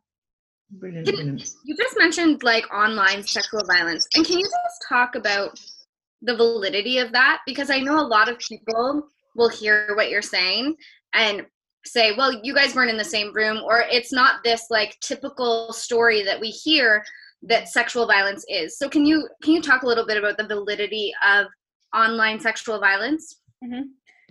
Brilliant, 0.70 1.06
brilliant. 1.06 1.50
You 1.64 1.76
just 1.76 1.96
mentioned 1.98 2.42
like 2.42 2.72
online 2.72 3.22
sexual 3.22 3.64
violence. 3.64 4.06
And 4.14 4.24
can 4.24 4.38
you 4.38 4.44
just 4.44 4.84
talk 4.88 5.14
about 5.14 5.58
the 6.22 6.36
validity 6.36 6.98
of 6.98 7.12
that? 7.12 7.40
Because 7.46 7.70
I 7.70 7.80
know 7.80 7.98
a 7.98 8.06
lot 8.06 8.28
of 8.28 8.38
people 8.38 9.08
will 9.36 9.48
hear 9.48 9.94
what 9.96 10.10
you're 10.10 10.22
saying 10.22 10.76
and 11.12 11.46
say, 11.84 12.14
well, 12.16 12.40
you 12.42 12.54
guys 12.54 12.74
weren't 12.74 12.90
in 12.90 12.96
the 12.96 13.04
same 13.04 13.32
room, 13.34 13.62
or 13.64 13.84
it's 13.90 14.12
not 14.12 14.42
this 14.42 14.66
like 14.70 14.98
typical 15.00 15.72
story 15.72 16.22
that 16.22 16.40
we 16.40 16.48
hear 16.48 17.04
that 17.42 17.68
sexual 17.68 18.06
violence 18.06 18.44
is. 18.48 18.78
So 18.78 18.88
can 18.88 19.04
you 19.04 19.28
can 19.42 19.52
you 19.54 19.62
talk 19.62 19.82
a 19.82 19.86
little 19.86 20.06
bit 20.06 20.16
about 20.16 20.38
the 20.38 20.46
validity 20.46 21.12
of 21.26 21.46
online 21.94 22.40
sexual 22.40 22.80
violence? 22.80 23.36
Mm-hmm. 23.62 23.82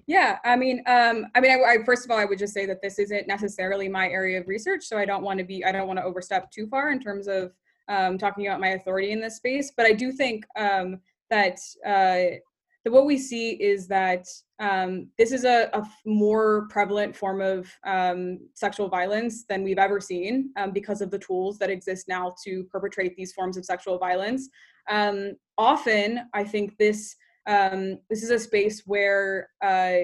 Yeah, 0.07 0.37
I 0.43 0.55
mean, 0.55 0.83
um, 0.85 1.27
I 1.33 1.39
mean, 1.39 1.51
I, 1.51 1.75
I, 1.75 1.83
first 1.85 2.03
of 2.05 2.11
all, 2.11 2.17
I 2.17 2.25
would 2.25 2.39
just 2.39 2.53
say 2.53 2.65
that 2.65 2.81
this 2.81 2.99
isn't 2.99 3.27
necessarily 3.27 3.87
my 3.87 4.09
area 4.09 4.39
of 4.39 4.47
research, 4.47 4.83
so 4.83 4.97
I 4.97 5.05
don't 5.05 5.23
want 5.23 5.39
to 5.39 5.45
be, 5.45 5.63
I 5.63 5.71
don't 5.71 5.87
want 5.87 5.99
to 5.99 6.03
overstep 6.03 6.51
too 6.51 6.67
far 6.67 6.91
in 6.91 6.99
terms 6.99 7.27
of 7.27 7.53
um, 7.87 8.17
talking 8.17 8.47
about 8.47 8.59
my 8.59 8.69
authority 8.69 9.11
in 9.11 9.21
this 9.21 9.37
space. 9.37 9.71
But 9.75 9.85
I 9.85 9.93
do 9.93 10.11
think 10.11 10.45
um, 10.57 10.99
that 11.29 11.59
uh, 11.85 12.37
that 12.83 12.91
what 12.91 13.05
we 13.05 13.17
see 13.17 13.51
is 13.51 13.87
that 13.87 14.27
um, 14.59 15.07
this 15.17 15.31
is 15.31 15.45
a 15.45 15.69
more 16.05 16.67
prevalent 16.69 17.15
form 17.15 17.41
of 17.41 17.71
um, 17.85 18.39
sexual 18.55 18.89
violence 18.89 19.45
than 19.45 19.63
we've 19.63 19.77
ever 19.77 20.01
seen 20.01 20.51
um, 20.57 20.71
because 20.71 21.01
of 21.01 21.09
the 21.09 21.19
tools 21.19 21.57
that 21.59 21.69
exist 21.69 22.07
now 22.09 22.35
to 22.43 22.63
perpetrate 22.65 23.15
these 23.15 23.31
forms 23.31 23.55
of 23.55 23.63
sexual 23.63 23.97
violence. 23.97 24.49
Um, 24.89 25.33
often, 25.57 26.27
I 26.33 26.43
think 26.43 26.77
this 26.77 27.15
um, 27.45 27.99
this 28.09 28.23
is 28.23 28.29
a 28.29 28.39
space 28.39 28.83
where 28.85 29.49
uh, 29.63 29.95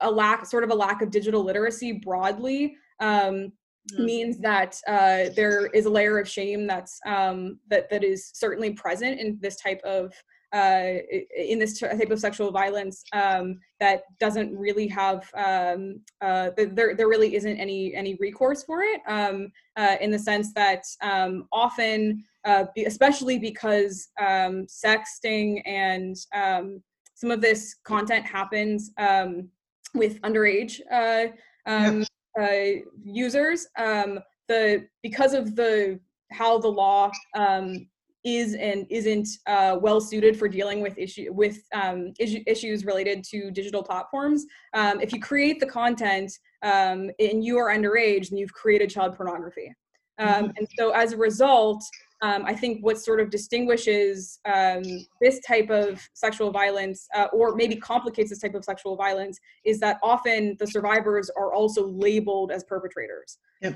a 0.00 0.10
lack, 0.10 0.46
sort 0.46 0.64
of 0.64 0.70
a 0.70 0.74
lack 0.74 1.02
of 1.02 1.10
digital 1.10 1.42
literacy 1.42 1.92
broadly, 1.92 2.76
um, 3.00 3.52
Mhm. 3.92 4.04
means 4.04 4.38
that 4.38 4.80
uh, 4.86 5.30
there 5.36 5.66
is 5.66 5.84
a 5.84 5.90
layer 5.90 6.18
of 6.18 6.28
shame 6.28 6.66
that's 6.66 6.98
um, 7.06 7.60
that 7.68 7.90
that 7.90 8.02
is 8.02 8.30
certainly 8.32 8.72
present 8.72 9.20
in 9.20 9.38
this 9.42 9.56
type 9.56 9.80
of 9.84 10.14
uh, 10.54 10.94
in 11.36 11.58
this 11.58 11.78
type 11.78 12.10
of 12.10 12.18
sexual 12.20 12.50
violence 12.50 13.04
um, 13.12 13.58
that 13.80 14.04
doesn't 14.20 14.56
really 14.56 14.86
have 14.86 15.28
um, 15.36 16.00
uh, 16.22 16.50
there 16.56 16.94
there 16.96 17.08
really 17.08 17.34
isn't 17.34 17.58
any 17.58 17.94
any 17.94 18.14
recourse 18.20 18.62
for 18.64 18.80
it 18.82 19.02
um, 19.06 19.52
uh, 19.76 19.96
in 20.00 20.10
the 20.10 20.18
sense 20.18 20.54
that 20.54 20.84
um, 21.02 21.46
often 21.52 22.24
uh, 22.44 22.64
especially 22.86 23.38
because 23.38 24.08
um, 24.20 24.66
sexting 24.66 25.62
and 25.66 26.16
um, 26.34 26.82
some 27.14 27.30
of 27.30 27.40
this 27.40 27.76
content 27.84 28.24
happens 28.26 28.90
um, 28.98 29.48
with 29.94 30.20
underage 30.22 30.80
uh, 30.92 31.28
um, 31.66 32.04
uh, 32.40 32.82
users. 33.04 33.66
Um, 33.78 34.18
the 34.48 34.86
because 35.02 35.32
of 35.32 35.56
the 35.56 35.98
how 36.32 36.58
the 36.58 36.68
law 36.68 37.10
um, 37.34 37.86
is 38.24 38.54
and 38.54 38.86
isn't 38.90 39.28
uh, 39.46 39.78
well 39.80 40.00
suited 40.00 40.36
for 40.36 40.48
dealing 40.48 40.80
with 40.80 40.98
issue 40.98 41.32
with 41.32 41.62
um, 41.74 42.12
issue, 42.18 42.42
issues 42.46 42.84
related 42.84 43.22
to 43.24 43.50
digital 43.50 43.82
platforms. 43.82 44.46
Um, 44.72 45.00
if 45.00 45.12
you 45.12 45.20
create 45.20 45.60
the 45.60 45.66
content 45.66 46.32
um, 46.62 47.10
and 47.18 47.44
you 47.44 47.58
are 47.58 47.70
underage, 47.70 48.30
then 48.30 48.38
you've 48.38 48.52
created 48.52 48.90
child 48.90 49.16
pornography. 49.16 49.72
Um, 50.18 50.52
and 50.56 50.66
so 50.78 50.90
as 50.90 51.12
a 51.12 51.16
result, 51.16 51.82
um, 52.24 52.44
I 52.46 52.54
think 52.54 52.80
what 52.80 52.96
sort 52.98 53.20
of 53.20 53.28
distinguishes 53.28 54.40
um, 54.46 54.82
this 55.20 55.40
type 55.40 55.68
of 55.68 56.00
sexual 56.14 56.50
violence, 56.50 57.06
uh, 57.14 57.26
or 57.34 57.54
maybe 57.54 57.76
complicates 57.76 58.30
this 58.30 58.38
type 58.38 58.54
of 58.54 58.64
sexual 58.64 58.96
violence, 58.96 59.38
is 59.64 59.78
that 59.80 59.98
often 60.02 60.56
the 60.58 60.66
survivors 60.66 61.30
are 61.36 61.52
also 61.52 61.86
labeled 61.86 62.50
as 62.50 62.64
perpetrators. 62.64 63.36
Yep. 63.60 63.74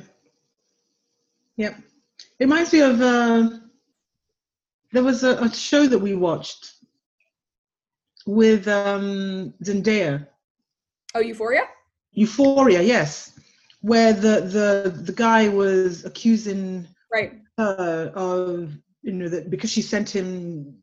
Yep. 1.58 1.74
It 2.38 2.44
reminds 2.44 2.72
me 2.72 2.80
of 2.80 3.00
uh, 3.02 3.50
there 4.92 5.04
was 5.04 5.24
a, 5.24 5.36
a 5.44 5.52
show 5.52 5.86
that 5.86 5.98
we 5.98 6.14
watched 6.14 6.72
with 8.26 8.66
um, 8.66 9.52
Zendaya, 9.62 10.26
Oh, 11.14 11.20
Euphoria? 11.20 11.62
Euphoria, 12.12 12.80
yes, 12.80 13.38
where 13.82 14.14
the 14.14 14.40
the 14.40 15.02
the 15.04 15.12
guy 15.12 15.48
was 15.48 16.06
accusing 16.06 16.86
Right. 17.12 17.32
Her 17.58 18.12
of 18.14 18.72
you 19.02 19.12
know 19.12 19.28
that 19.28 19.50
because 19.50 19.70
she 19.70 19.82
sent 19.82 20.08
him 20.08 20.74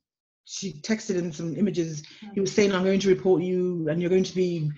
she 0.46 0.74
texted 0.74 1.16
him 1.16 1.32
some 1.32 1.56
images 1.56 2.04
he 2.34 2.40
was 2.40 2.52
saying 2.52 2.72
i'm 2.72 2.84
going 2.84 3.00
to 3.00 3.10
report 3.10 3.42
you 3.42 3.88
and 3.90 4.00
you're 4.00 4.10
going 4.10 4.24
to 4.24 4.36
be 4.36 4.70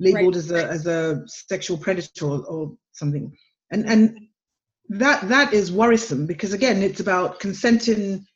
labeled 0.00 0.34
Right, 0.34 0.44
as 0.44 0.50
a 0.50 0.68
as 0.68 0.86
a 0.86 1.22
sexual 1.26 1.78
predator 1.78 2.26
or, 2.26 2.44
or 2.46 2.76
something. 2.92 3.32
And 3.70 3.86
and 3.86 4.18
that 4.88 5.28
that 5.28 5.52
is 5.52 5.72
worrisome 5.72 6.26
because 6.26 6.52
again 6.52 6.82
it's 6.82 7.00
about 7.00 7.40
consenting 7.40 8.26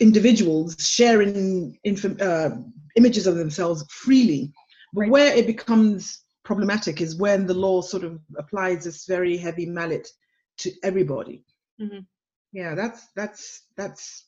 individuals 0.00 0.76
sharing 0.78 1.78
inf- 1.84 2.20
uh, 2.20 2.50
images 2.96 3.26
of 3.26 3.36
themselves 3.36 3.84
freely. 3.90 4.52
But 4.92 5.02
Right. 5.02 5.10
where 5.10 5.36
it 5.36 5.46
becomes 5.46 6.24
problematic 6.44 7.00
is 7.00 7.16
when 7.16 7.46
the 7.46 7.54
law 7.54 7.80
sort 7.80 8.04
of 8.04 8.20
applies 8.38 8.84
this 8.84 9.06
very 9.06 9.36
heavy 9.36 9.66
mallet 9.66 10.08
to 10.58 10.70
everybody 10.82 11.44
Mhm. 11.80 12.06
yeah 12.52 12.74
that's 12.74 13.08
that's 13.16 13.66
that's 13.76 14.26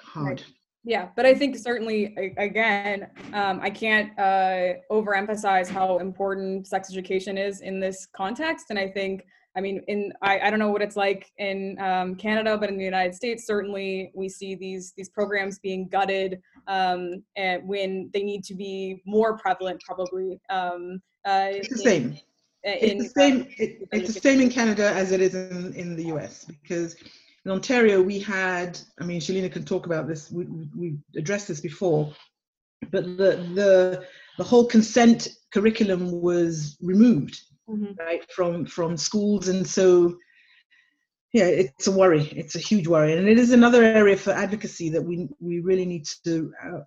hard 0.00 0.42
Yeah, 0.88 1.08
but 1.16 1.26
I 1.26 1.34
think 1.34 1.56
certainly 1.56 2.14
again, 2.38 3.08
um, 3.32 3.58
I 3.60 3.70
can't 3.70 4.16
uh, 4.20 4.74
overemphasize 4.88 5.68
how 5.68 5.98
important 5.98 6.68
sex 6.68 6.92
education 6.92 7.36
is 7.36 7.60
in 7.60 7.80
this 7.80 8.06
context, 8.14 8.66
and 8.70 8.78
I 8.78 8.88
think, 8.90 9.24
I 9.56 9.60
mean, 9.60 9.82
in 9.88 10.12
I, 10.22 10.38
I 10.44 10.50
don't 10.50 10.60
know 10.60 10.70
what 10.70 10.82
it's 10.82 10.94
like 10.94 11.28
in 11.38 11.76
um, 11.80 12.14
Canada, 12.14 12.56
but 12.56 12.68
in 12.68 12.78
the 12.78 12.84
United 12.84 13.16
States, 13.16 13.48
certainly 13.48 14.12
we 14.14 14.28
see 14.28 14.54
these 14.54 14.92
these 14.96 15.08
programs 15.08 15.58
being 15.58 15.88
gutted, 15.88 16.40
um, 16.68 17.24
and 17.34 17.66
when 17.66 18.08
they 18.14 18.22
need 18.22 18.44
to 18.44 18.54
be 18.54 19.02
more 19.06 19.36
prevalent, 19.38 19.80
probably. 19.84 20.40
Um, 20.50 21.02
uh, 21.24 21.48
it's 21.50 21.68
the 21.68 21.78
same 21.78 22.16
in, 22.66 22.78
it's 23.00 23.14
the 23.14 23.20
same 23.20 23.42
uh, 23.42 23.44
it, 23.58 23.88
it's 23.92 24.14
the 24.14 24.20
same 24.20 24.40
in 24.40 24.50
canada 24.50 24.90
as 24.92 25.12
it 25.12 25.20
is 25.20 25.34
in, 25.34 25.72
in 25.74 25.96
the 25.96 26.04
us 26.04 26.44
because 26.44 26.96
in 27.44 27.50
ontario 27.50 28.02
we 28.02 28.18
had 28.18 28.78
i 29.00 29.04
mean 29.04 29.20
Shelleena 29.20 29.50
can 29.52 29.64
talk 29.64 29.86
about 29.86 30.06
this 30.08 30.30
we, 30.30 30.46
we 30.76 30.96
addressed 31.16 31.48
this 31.48 31.60
before 31.60 32.12
but 32.92 33.04
the 33.04 33.30
the 33.54 34.04
the 34.38 34.44
whole 34.44 34.66
consent 34.66 35.28
curriculum 35.52 36.20
was 36.22 36.76
removed 36.82 37.40
Mhm. 37.68 37.98
right 37.98 38.24
from 38.30 38.64
from 38.64 38.96
schools 38.96 39.48
and 39.48 39.66
so 39.66 40.14
yeah 41.32 41.46
it's 41.46 41.88
a 41.88 41.90
worry 41.90 42.22
it's 42.42 42.54
a 42.54 42.60
huge 42.60 42.86
worry 42.86 43.12
and 43.16 43.26
it 43.28 43.38
is 43.40 43.50
another 43.50 43.82
area 43.82 44.16
for 44.16 44.30
advocacy 44.30 44.88
that 44.90 45.02
we 45.02 45.28
we 45.40 45.58
really 45.60 45.84
need 45.84 46.04
to 46.24 46.52
uh, 46.64 46.80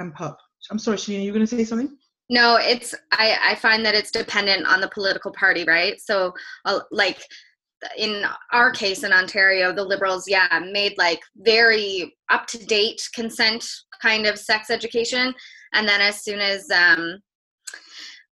amp 0.00 0.20
up. 0.20 0.38
I'm 0.72 0.78
sorry 0.80 0.96
Shelleena 0.98 1.24
you're 1.24 1.34
going 1.38 1.46
to 1.46 1.56
say 1.56 1.64
something 1.64 1.96
No, 2.30 2.56
it's 2.56 2.94
I 3.12 3.38
I 3.42 3.54
find 3.56 3.84
that 3.84 3.94
it's 3.94 4.10
dependent 4.10 4.66
on 4.66 4.80
the 4.80 4.88
political 4.88 5.32
party, 5.32 5.64
right? 5.64 6.00
So 6.00 6.32
uh, 6.64 6.80
like 6.90 7.20
in 7.98 8.24
our 8.52 8.70
case 8.70 9.04
in 9.04 9.12
Ontario, 9.12 9.72
the 9.72 9.84
Liberals, 9.84 10.26
yeah, 10.26 10.46
made 10.72 10.96
like 10.96 11.20
very 11.36 12.16
up 12.30 12.46
to 12.48 12.66
date 12.66 13.02
consent 13.14 13.64
kind 14.00 14.26
of 14.26 14.38
sex 14.38 14.70
education, 14.70 15.34
and 15.74 15.86
then 15.86 16.00
as 16.00 16.22
soon 16.22 16.40
as 16.40 16.70
um, 16.70 17.18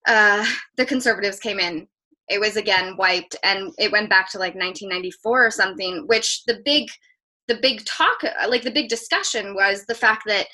uh, 0.06 0.44
the 0.76 0.86
Conservatives 0.86 1.38
came 1.38 1.58
in, 1.58 1.86
it 2.28 2.40
was 2.40 2.56
again 2.56 2.96
wiped, 2.96 3.36
and 3.42 3.72
it 3.78 3.92
went 3.92 4.08
back 4.08 4.30
to 4.30 4.38
like 4.38 4.54
1994 4.54 5.46
or 5.46 5.50
something. 5.50 6.04
Which 6.06 6.44
the 6.46 6.60
big, 6.64 6.88
the 7.48 7.56
big 7.56 7.84
talk, 7.84 8.22
like 8.48 8.62
the 8.62 8.70
big 8.70 8.88
discussion, 8.88 9.54
was 9.54 9.84
the 9.84 9.94
fact 9.94 10.22
that 10.26 10.46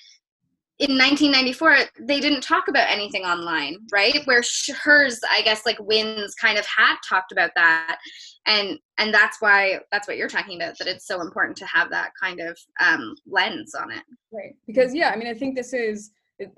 in 0.79 0.97
1994 0.97 1.77
they 2.07 2.21
didn't 2.21 2.41
talk 2.41 2.69
about 2.69 2.89
anything 2.89 3.25
online 3.25 3.79
right 3.93 4.23
where 4.27 4.43
hers 4.83 5.21
i 5.31 5.43
guess 5.43 5.67
like 5.67 5.79
Wynne's 5.79 6.35
kind 6.35 6.57
of 6.57 6.65
had 6.67 6.97
talked 7.09 7.33
about 7.33 7.51
that 7.57 7.99
and 8.47 8.79
and 8.99 9.13
that's 9.13 9.41
why 9.41 9.81
that's 9.91 10.07
what 10.07 10.17
you're 10.17 10.29
talking 10.29 10.61
about 10.61 10.79
that 10.79 10.87
it's 10.87 11.07
so 11.07 11.21
important 11.21 11.57
to 11.57 11.67
have 11.67 11.91
that 11.91 12.11
kind 12.21 12.41
of 12.41 12.57
um, 12.81 13.15
lens 13.27 13.75
on 13.75 13.91
it 13.91 14.05
Right. 14.33 14.55
Because 14.67 14.95
yeah, 14.95 15.11
I 15.11 15.17
mean, 15.17 15.29
I 15.29 15.35
think 15.35 15.57
this 15.57 15.73
is 15.73 16.11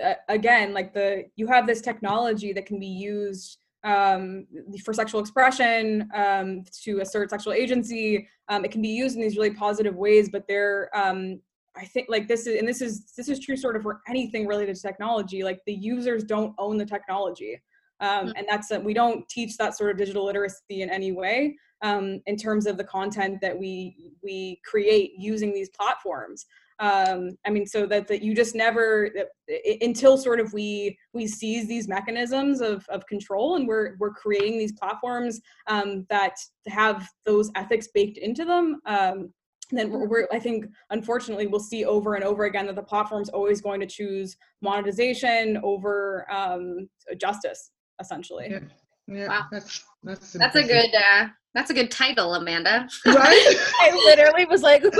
uh, 0.02 0.14
again 0.28 0.74
like 0.74 0.92
the 0.92 1.24
you 1.36 1.46
have 1.46 1.66
this 1.66 1.80
technology 1.80 2.52
that 2.52 2.66
can 2.66 2.78
be 2.78 2.86
used 2.86 3.58
um, 3.82 4.46
for 4.84 4.92
sexual 4.92 5.20
expression, 5.20 6.08
um, 6.14 6.64
to 6.82 7.00
assert 7.00 7.30
sexual 7.30 7.54
agency. 7.54 8.28
Um, 8.48 8.64
it 8.64 8.72
can 8.72 8.82
be 8.82 8.88
used 8.88 9.16
in 9.16 9.22
these 9.22 9.36
really 9.36 9.54
positive 9.54 9.94
ways, 9.94 10.28
but 10.28 10.46
they're 10.48 10.90
um, 10.94 11.40
I 11.76 11.84
think 11.84 12.08
like 12.08 12.28
this 12.28 12.46
is 12.46 12.58
and 12.58 12.66
this 12.66 12.82
is 12.82 13.12
this 13.16 13.28
is 13.28 13.38
true 13.38 13.56
sort 13.56 13.76
of 13.76 13.82
for 13.82 14.00
anything 14.08 14.46
related 14.46 14.76
to 14.76 14.82
technology. 14.82 15.44
Like 15.44 15.60
the 15.66 15.74
users 15.74 16.24
don't 16.24 16.54
own 16.58 16.76
the 16.76 16.86
technology. 16.86 17.60
Um, 18.00 18.28
mm. 18.28 18.32
and 18.36 18.46
that's 18.48 18.68
that 18.68 18.82
we 18.82 18.94
don't 18.94 19.28
teach 19.28 19.56
that 19.58 19.76
sort 19.76 19.90
of 19.90 19.98
digital 19.98 20.24
literacy 20.24 20.82
in 20.82 20.90
any 20.90 21.12
way 21.12 21.56
um, 21.82 22.20
in 22.26 22.36
terms 22.36 22.66
of 22.66 22.76
the 22.76 22.84
content 22.84 23.40
that 23.40 23.58
we 23.58 24.12
we 24.22 24.60
create 24.64 25.12
using 25.18 25.52
these 25.52 25.68
platforms 25.70 26.46
um, 26.78 27.36
i 27.46 27.50
mean 27.50 27.66
so 27.66 27.86
that, 27.86 28.08
that 28.08 28.22
you 28.22 28.34
just 28.34 28.54
never 28.54 29.10
until 29.80 30.16
sort 30.16 30.40
of 30.40 30.52
we 30.52 30.96
we 31.12 31.26
seize 31.26 31.68
these 31.68 31.88
mechanisms 31.88 32.60
of, 32.60 32.86
of 32.88 33.06
control 33.06 33.56
and 33.56 33.68
we're 33.68 33.96
we're 33.98 34.12
creating 34.12 34.58
these 34.58 34.72
platforms 34.72 35.40
um, 35.66 36.06
that 36.08 36.34
have 36.68 37.08
those 37.26 37.50
ethics 37.54 37.88
baked 37.92 38.18
into 38.18 38.44
them 38.44 38.80
um, 38.86 39.32
then 39.78 39.90
we're, 39.90 40.06
we're, 40.06 40.28
i 40.32 40.38
think 40.38 40.66
unfortunately 40.90 41.46
we'll 41.46 41.60
see 41.60 41.84
over 41.84 42.14
and 42.14 42.24
over 42.24 42.44
again 42.44 42.66
that 42.66 42.76
the 42.76 42.82
platform's 42.82 43.28
always 43.28 43.60
going 43.60 43.80
to 43.80 43.86
choose 43.86 44.36
monetization 44.62 45.58
over 45.62 46.26
um, 46.30 46.88
justice 47.18 47.70
essentially 48.00 48.48
yeah, 48.50 48.58
yeah 49.06 49.28
wow. 49.28 49.46
that's 49.50 49.84
that's 50.02 50.32
that's 50.32 50.56
a 50.56 50.62
good 50.62 50.94
uh, 50.94 51.26
that's 51.54 51.70
a 51.70 51.74
good 51.74 51.90
title, 51.90 52.34
Amanda. 52.34 52.88
Right? 53.04 53.16
I 53.80 53.90
literally 54.04 54.44
was 54.44 54.62
like, 54.62 54.84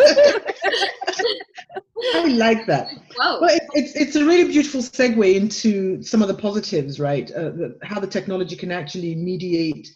I 2.15 2.27
like 2.27 2.67
that. 2.67 2.89
Whoa. 3.17 3.41
Well, 3.41 3.55
it, 3.55 3.63
it's 3.75 3.95
it's 3.95 4.17
a 4.17 4.25
really 4.25 4.51
beautiful 4.51 4.81
segue 4.81 5.35
into 5.35 6.03
some 6.03 6.23
of 6.23 6.29
the 6.29 6.35
positives, 6.35 6.99
right? 6.99 7.31
Uh, 7.31 7.51
the, 7.51 7.79
how 7.83 8.01
the 8.01 8.07
technology 8.07 8.57
can 8.57 8.73
actually 8.73 9.15
mediate 9.15 9.89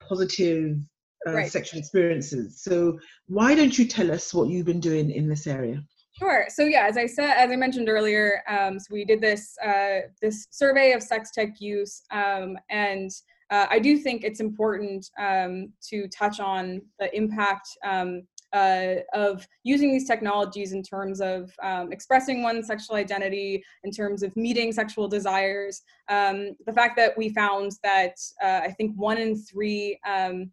positive 0.00 0.78
uh, 1.26 1.32
right. 1.32 1.50
sexual 1.50 1.80
experiences. 1.80 2.62
So, 2.62 2.98
why 3.26 3.54
don't 3.54 3.78
you 3.78 3.86
tell 3.86 4.10
us 4.10 4.32
what 4.32 4.48
you've 4.48 4.66
been 4.66 4.80
doing 4.80 5.10
in 5.10 5.28
this 5.28 5.46
area? 5.46 5.82
Sure. 6.18 6.46
So 6.50 6.64
yeah, 6.64 6.86
as 6.86 6.98
I 6.98 7.06
said, 7.06 7.30
as 7.36 7.50
I 7.50 7.56
mentioned 7.56 7.88
earlier, 7.88 8.42
um, 8.46 8.78
so 8.78 8.88
we 8.90 9.06
did 9.06 9.22
this 9.22 9.56
uh, 9.64 10.00
this 10.20 10.48
survey 10.50 10.92
of 10.92 11.02
sex 11.02 11.30
tech 11.30 11.60
use, 11.60 12.02
um, 12.10 12.58
and 12.68 13.10
uh, 13.50 13.66
I 13.70 13.78
do 13.78 13.96
think 13.96 14.22
it's 14.22 14.40
important 14.40 15.08
um, 15.18 15.72
to 15.88 16.08
touch 16.08 16.38
on 16.38 16.82
the 16.98 17.14
impact 17.16 17.68
um, 17.84 18.22
uh, 18.52 18.96
of 19.14 19.46
using 19.62 19.92
these 19.92 20.06
technologies 20.06 20.72
in 20.72 20.82
terms 20.82 21.20
of 21.20 21.52
um, 21.62 21.92
expressing 21.92 22.42
one's 22.42 22.66
sexual 22.66 22.96
identity, 22.96 23.62
in 23.84 23.90
terms 23.90 24.22
of 24.22 24.34
meeting 24.36 24.72
sexual 24.72 25.08
desires. 25.08 25.82
Um, 26.08 26.56
the 26.66 26.72
fact 26.72 26.96
that 26.96 27.16
we 27.16 27.30
found 27.30 27.72
that 27.82 28.16
uh, 28.42 28.60
I 28.64 28.74
think 28.76 28.94
one 28.96 29.18
in 29.18 29.36
three 29.36 29.98
um, 30.06 30.50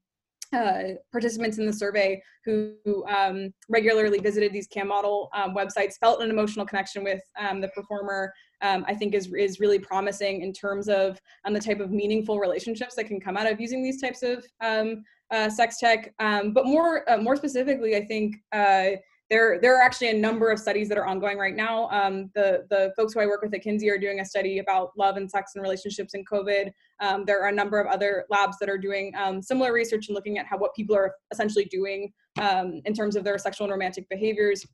uh, 0.53 0.95
participants 1.11 1.57
in 1.57 1.65
the 1.65 1.73
survey 1.73 2.21
who, 2.45 2.73
who 2.85 3.05
um, 3.07 3.53
regularly 3.69 4.19
visited 4.19 4.53
these 4.53 4.67
cam 4.67 4.87
model 4.87 5.29
um, 5.33 5.53
websites 5.55 5.95
felt 5.99 6.21
an 6.21 6.29
emotional 6.29 6.65
connection 6.65 7.03
with 7.03 7.21
um, 7.39 7.61
the 7.61 7.67
performer 7.69 8.31
um, 8.61 8.83
i 8.87 8.93
think 8.93 9.13
is, 9.13 9.31
is 9.33 9.59
really 9.59 9.79
promising 9.79 10.41
in 10.41 10.53
terms 10.53 10.87
of 10.87 11.19
um, 11.45 11.53
the 11.53 11.59
type 11.59 11.79
of 11.79 11.91
meaningful 11.91 12.39
relationships 12.39 12.95
that 12.95 13.05
can 13.05 13.19
come 13.19 13.37
out 13.37 13.51
of 13.51 13.59
using 13.59 13.83
these 13.83 14.01
types 14.01 14.23
of 14.23 14.45
um, 14.61 15.03
uh, 15.31 15.49
sex 15.49 15.77
tech. 15.77 16.13
But 16.19 16.65
more 16.65 17.09
uh, 17.09 17.17
more 17.17 17.35
specifically 17.35 17.95
i 17.95 18.05
think 18.05 18.37
uh, 18.53 18.91
there 19.29 19.59
there 19.61 19.77
are 19.77 19.81
actually 19.81 20.09
a 20.09 20.17
number 20.17 20.51
of 20.51 20.59
studies 20.59 20.87
that 20.89 20.97
are 20.97 21.05
ongoing 21.05 21.37
right 21.37 21.55
now. 21.55 21.89
Um, 21.89 22.29
the 22.33 22.65
the 22.69 22.93
folks 22.95 23.13
who 23.13 23.19
I 23.19 23.25
work 23.25 23.41
with 23.41 23.53
at 23.53 23.61
Kinsey 23.61 23.89
are 23.89 23.97
doing 23.97 24.19
a 24.19 24.25
study 24.25 24.59
about 24.59 24.91
love 24.97 25.17
and 25.17 25.29
sex 25.29 25.51
and 25.55 25.61
relationships 25.61 26.13
in 26.13 26.23
COVID. 26.25 26.71
Um, 27.01 27.25
there 27.25 27.41
are 27.43 27.49
a 27.49 27.53
number 27.53 27.79
of 27.79 27.87
other 27.87 28.25
labs 28.29 28.57
that 28.59 28.69
are 28.69 28.77
doing 28.77 29.13
um, 29.17 29.41
similar 29.41 29.73
research 29.73 30.07
and 30.07 30.15
looking 30.15 30.37
at 30.37 30.45
how 30.45 30.57
what 30.57 30.73
people 30.75 30.95
are 30.95 31.13
essentially 31.31 31.65
doing 31.65 32.11
um, 32.39 32.81
in 32.85 32.93
terms 32.93 33.15
of 33.15 33.23
their 33.23 33.37
sexual 33.37 33.65
and 33.65 33.71
romantic 33.71 34.07
behaviors 34.09 34.65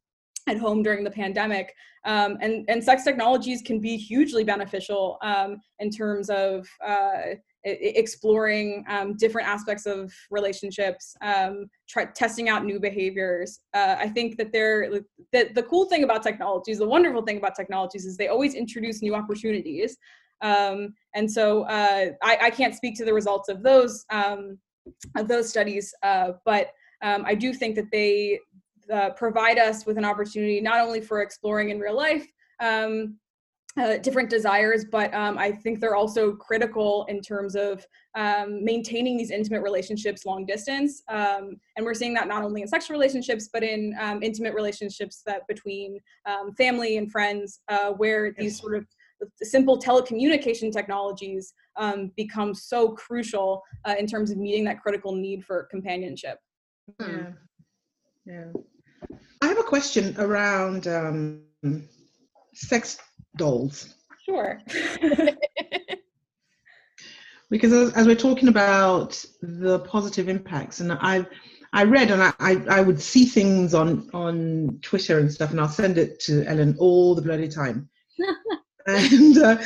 at 0.47 0.57
home 0.57 0.83
during 0.83 1.03
the 1.03 1.11
pandemic. 1.11 1.73
Um, 2.05 2.37
and, 2.41 2.65
and 2.67 2.83
sex 2.83 3.03
technologies 3.03 3.61
can 3.61 3.79
be 3.79 3.95
hugely 3.95 4.43
beneficial 4.43 5.17
um, 5.21 5.61
in 5.79 5.89
terms 5.89 6.29
of 6.29 6.67
uh, 6.85 7.35
exploring 7.65 8.83
um, 8.89 9.15
different 9.15 9.47
aspects 9.47 9.85
of 9.85 10.13
relationships, 10.29 11.15
um, 11.21 11.65
try, 11.87 12.05
testing 12.05 12.49
out 12.49 12.65
new 12.65 12.79
behaviors. 12.79 13.59
Uh, 13.73 13.95
I 13.97 14.09
think 14.09 14.37
that 14.37 14.51
they're 14.51 14.89
the, 15.31 15.49
the 15.53 15.63
cool 15.63 15.85
thing 15.85 16.03
about 16.03 16.23
technologies, 16.23 16.79
the 16.79 16.87
wonderful 16.87 17.21
thing 17.21 17.37
about 17.37 17.55
technologies 17.55 18.05
is 18.05 18.17
they 18.17 18.27
always 18.27 18.53
introduce 18.53 19.01
new 19.01 19.15
opportunities. 19.15 19.97
Um, 20.41 20.93
and 21.15 21.31
so 21.31 21.63
uh, 21.63 22.07
I, 22.21 22.37
I, 22.41 22.49
can't 22.49 22.75
speak 22.75 22.97
to 22.97 23.05
the 23.05 23.13
results 23.13 23.47
of 23.47 23.63
those 23.63 24.05
um, 24.09 24.57
of 25.15 25.29
those 25.29 25.47
studies, 25.47 25.93
uh, 26.03 26.33
but 26.43 26.71
um, 27.01 27.23
I 27.25 27.33
do 27.33 27.53
think 27.53 27.75
that 27.75 27.89
they 27.93 28.39
uh, 28.91 29.11
provide 29.11 29.57
us 29.57 29.85
with 29.85 29.97
an 29.97 30.03
opportunity 30.03 30.59
not 30.59 30.81
only 30.81 30.99
for 30.99 31.21
exploring 31.21 31.69
in 31.69 31.79
real 31.79 31.95
life, 31.95 32.27
um, 32.59 33.17
uh, 33.81 33.97
different 33.97 34.29
desires, 34.29 34.85
but 34.91 35.13
um, 35.13 35.37
I 35.37 35.51
think 35.51 35.79
they're 35.79 35.95
also 35.95 36.33
critical 36.33 37.05
in 37.09 37.21
terms 37.21 37.55
of 37.55 37.85
um, 38.15 38.63
maintaining 38.63 39.17
these 39.17 39.31
intimate 39.31 39.63
relationships 39.63 40.25
long 40.25 40.45
distance. 40.45 41.01
Um, 41.09 41.57
and 41.75 41.85
we're 41.85 41.95
seeing 41.95 42.13
that 42.13 42.27
not 42.27 42.43
only 42.43 42.61
in 42.61 42.67
sexual 42.67 42.93
relationships, 42.93 43.49
but 43.51 43.63
in 43.63 43.95
um, 43.99 44.21
intimate 44.21 44.53
relationships 44.53 45.23
that 45.25 45.47
between 45.47 45.99
um, 46.27 46.53
family 46.53 46.97
and 46.97 47.11
friends, 47.11 47.61
uh, 47.67 47.91
where 47.91 48.33
these 48.37 48.59
sort 48.59 48.75
of 48.75 48.85
simple 49.41 49.79
telecommunication 49.79 50.71
technologies 50.71 51.53
um, 51.77 52.11
become 52.15 52.53
so 52.53 52.91
crucial 52.91 53.63
uh, 53.85 53.95
in 53.97 54.05
terms 54.05 54.29
of 54.29 54.37
meeting 54.37 54.63
that 54.65 54.81
critical 54.81 55.15
need 55.15 55.43
for 55.43 55.63
companionship. 55.71 56.37
Yeah. 56.99 57.31
Yeah. 58.25 58.51
I 59.41 59.47
have 59.47 59.57
a 59.57 59.63
question 59.63 60.15
around 60.19 60.87
sex 62.53 62.99
dolls. 63.35 63.93
Sure. 64.25 64.61
because 67.49 67.73
as, 67.73 67.93
as, 67.93 68.07
we're 68.07 68.15
talking 68.15 68.47
about 68.47 69.23
the 69.41 69.79
positive 69.79 70.29
impacts, 70.29 70.79
and 70.79 70.93
I, 70.93 71.25
I 71.73 71.83
read 71.83 72.11
and 72.11 72.23
I, 72.23 72.33
I, 72.39 72.63
I 72.69 72.81
would 72.81 73.01
see 73.01 73.25
things 73.25 73.73
on 73.73 74.09
on 74.13 74.79
Twitter 74.81 75.19
and 75.19 75.31
stuff, 75.31 75.51
and 75.51 75.59
I'll 75.59 75.67
send 75.67 75.97
it 75.97 76.19
to 76.21 76.45
Ellen 76.45 76.75
all 76.79 77.15
the 77.15 77.21
bloody 77.21 77.49
time. 77.49 77.89
and 78.87 79.37
uh, 79.37 79.57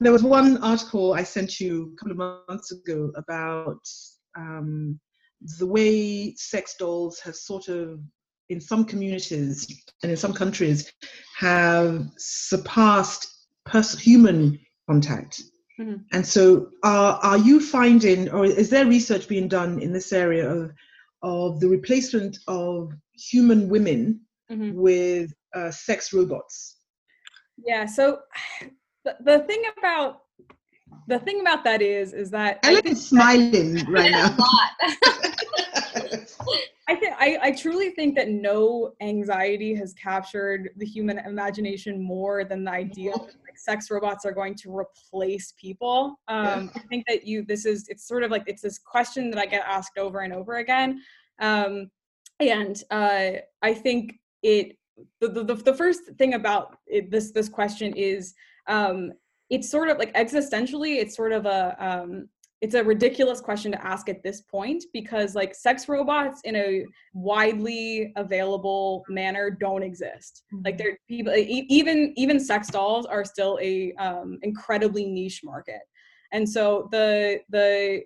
there 0.00 0.12
was 0.12 0.22
one 0.22 0.62
article 0.62 1.12
I 1.12 1.22
sent 1.24 1.60
you 1.60 1.92
a 1.92 1.96
couple 1.96 2.12
of 2.12 2.40
months 2.48 2.72
ago 2.72 3.12
about 3.16 3.86
um, 4.36 4.98
the 5.58 5.66
way 5.66 6.34
sex 6.36 6.76
dolls 6.78 7.20
have 7.20 7.36
sort 7.36 7.68
of 7.68 8.00
in 8.48 8.60
some 8.60 8.84
communities 8.84 9.82
and 10.02 10.10
in 10.10 10.16
some 10.16 10.32
countries 10.32 10.92
have 11.36 12.06
surpassed 12.16 13.28
pers- 13.64 13.98
human 13.98 14.58
contact. 14.88 15.42
Mm-hmm. 15.80 15.96
And 16.12 16.26
so, 16.26 16.70
are, 16.82 17.18
are 17.22 17.38
you 17.38 17.60
finding, 17.60 18.30
or 18.30 18.46
is 18.46 18.70
there 18.70 18.86
research 18.86 19.28
being 19.28 19.48
done 19.48 19.80
in 19.80 19.92
this 19.92 20.12
area 20.12 20.48
of, 20.48 20.72
of 21.22 21.60
the 21.60 21.68
replacement 21.68 22.38
of 22.48 22.92
human 23.14 23.68
women 23.68 24.20
mm-hmm. 24.50 24.74
with 24.74 25.34
uh, 25.54 25.70
sex 25.70 26.14
robots? 26.14 26.78
Yeah. 27.58 27.84
So, 27.84 28.20
the, 29.04 29.16
the 29.20 29.40
thing 29.40 29.62
about 29.78 30.22
the 31.08 31.18
thing 31.20 31.40
about 31.40 31.64
that 31.64 31.82
is, 31.82 32.12
is 32.12 32.30
that 32.30 32.58
Ellen 32.64 32.86
is 32.86 33.06
smiling 33.06 33.84
right 33.86 34.10
now. 34.10 34.36
I 36.88 36.94
think 36.94 37.14
I, 37.18 37.38
I 37.42 37.50
truly 37.50 37.90
think 37.90 38.14
that 38.14 38.28
no 38.28 38.92
anxiety 39.00 39.74
has 39.74 39.92
captured 39.94 40.70
the 40.76 40.86
human 40.86 41.18
imagination 41.18 42.00
more 42.00 42.44
than 42.44 42.64
the 42.64 42.70
idea 42.70 43.12
that 43.12 43.20
like 43.22 43.58
sex 43.58 43.90
robots 43.90 44.24
are 44.24 44.32
going 44.32 44.54
to 44.56 44.76
replace 44.76 45.52
people. 45.60 46.20
Um, 46.28 46.70
I 46.76 46.80
think 46.88 47.04
that 47.08 47.26
you 47.26 47.44
this 47.44 47.66
is 47.66 47.88
it's 47.88 48.06
sort 48.06 48.22
of 48.22 48.30
like 48.30 48.44
it's 48.46 48.62
this 48.62 48.78
question 48.78 49.30
that 49.30 49.40
I 49.40 49.46
get 49.46 49.64
asked 49.66 49.98
over 49.98 50.20
and 50.20 50.32
over 50.32 50.56
again, 50.56 51.02
um, 51.40 51.90
and 52.38 52.80
uh, 52.90 53.30
I 53.62 53.74
think 53.74 54.20
it 54.42 54.76
the, 55.20 55.28
the 55.28 55.54
the 55.54 55.74
first 55.74 56.02
thing 56.18 56.34
about 56.34 56.78
it, 56.86 57.10
this 57.10 57.32
this 57.32 57.48
question 57.48 57.94
is 57.94 58.34
um, 58.68 59.12
it's 59.50 59.70
sort 59.70 59.88
of 59.88 59.98
like 59.98 60.12
existentially 60.14 60.96
it's 60.96 61.16
sort 61.16 61.32
of 61.32 61.46
a 61.46 61.76
um, 61.78 62.28
it's 62.62 62.74
a 62.74 62.82
ridiculous 62.82 63.40
question 63.40 63.70
to 63.70 63.86
ask 63.86 64.08
at 64.08 64.22
this 64.22 64.40
point 64.40 64.82
because 64.92 65.34
like 65.34 65.54
sex 65.54 65.88
robots 65.88 66.40
in 66.44 66.56
a 66.56 66.84
widely 67.12 68.12
available 68.16 69.04
manner 69.08 69.50
don't 69.50 69.82
exist 69.82 70.42
mm-hmm. 70.52 70.62
like 70.64 70.78
there 70.78 70.98
people 71.08 71.32
even 71.36 72.12
even 72.16 72.40
sex 72.40 72.68
dolls 72.68 73.06
are 73.06 73.24
still 73.24 73.58
a 73.60 73.92
um, 73.94 74.38
incredibly 74.42 75.04
niche 75.04 75.42
market 75.44 75.82
and 76.32 76.48
so 76.48 76.88
the 76.92 77.40
the 77.50 78.02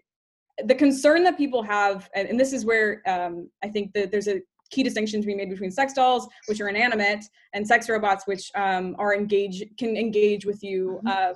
the 0.67 0.75
concern 0.75 1.23
that 1.25 1.39
people 1.39 1.63
have 1.63 2.11
and, 2.15 2.29
and 2.29 2.39
this 2.39 2.53
is 2.53 2.65
where 2.65 3.03
um, 3.07 3.49
i 3.63 3.69
think 3.69 3.93
that 3.95 4.11
there's 4.11 4.29
a 4.29 4.41
key 4.71 4.83
distinction 4.83 5.21
to 5.21 5.27
be 5.27 5.35
made 5.35 5.51
between 5.51 5.71
sex 5.71 5.93
dolls 5.93 6.29
which 6.47 6.61
are 6.61 6.69
inanimate 6.69 7.25
and 7.55 7.67
sex 7.67 7.89
robots 7.89 8.27
which 8.27 8.51
um, 8.55 8.95
are 8.99 9.15
engage 9.15 9.65
can 9.79 9.97
engage 9.97 10.47
with 10.47 10.63
you 10.63 11.01
uh, 11.07 11.33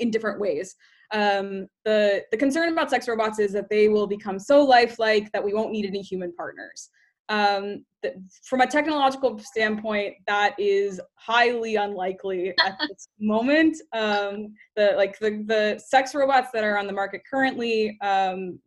in 0.00 0.10
different 0.10 0.40
ways. 0.40 0.76
Um, 1.12 1.68
the 1.84 2.24
the 2.30 2.36
concern 2.36 2.72
about 2.72 2.90
sex 2.90 3.06
robots 3.06 3.38
is 3.38 3.52
that 3.52 3.68
they 3.68 3.88
will 3.88 4.06
become 4.06 4.38
so 4.38 4.64
lifelike 4.64 5.30
that 5.32 5.44
we 5.44 5.52
won't 5.52 5.70
need 5.70 5.86
any 5.86 6.00
human 6.00 6.32
partners 6.32 6.90
um, 7.28 7.84
th- 8.02 8.14
from 8.44 8.60
a 8.60 8.66
technological 8.66 9.38
standpoint, 9.38 10.14
that 10.26 10.54
is 10.58 11.00
highly 11.14 11.76
unlikely 11.76 12.52
at 12.64 12.78
this 12.88 13.08
moment. 13.18 13.76
Um, 13.92 14.54
the 14.76 14.92
like 14.96 15.18
the 15.18 15.42
the 15.46 15.82
sex 15.84 16.14
robots 16.14 16.48
that 16.52 16.64
are 16.64 16.78
on 16.78 16.86
the 16.86 16.92
market 16.92 17.22
currently 17.28 17.96
um, 18.02 18.58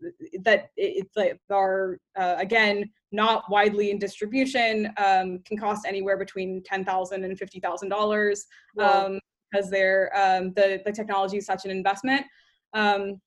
that 0.43 0.69
it, 0.75 1.07
it's 1.15 1.39
are 1.49 1.99
uh, 2.19 2.35
again 2.37 2.89
not 3.11 3.49
widely 3.49 3.91
in 3.91 3.99
distribution 3.99 4.91
um, 4.97 5.39
can 5.45 5.57
cost 5.57 5.85
anywhere 5.87 6.17
between 6.17 6.63
ten 6.63 6.83
thousand 6.83 7.23
and 7.23 7.37
fifty 7.37 7.59
thousand 7.59 7.89
dollars 7.89 8.45
because 8.75 9.69
they're 9.69 10.11
the 10.55 10.81
the 10.85 10.91
technology 10.91 11.37
is 11.37 11.45
such 11.45 11.65
an 11.65 11.71
investment. 11.71 12.25
Um, 12.73 13.21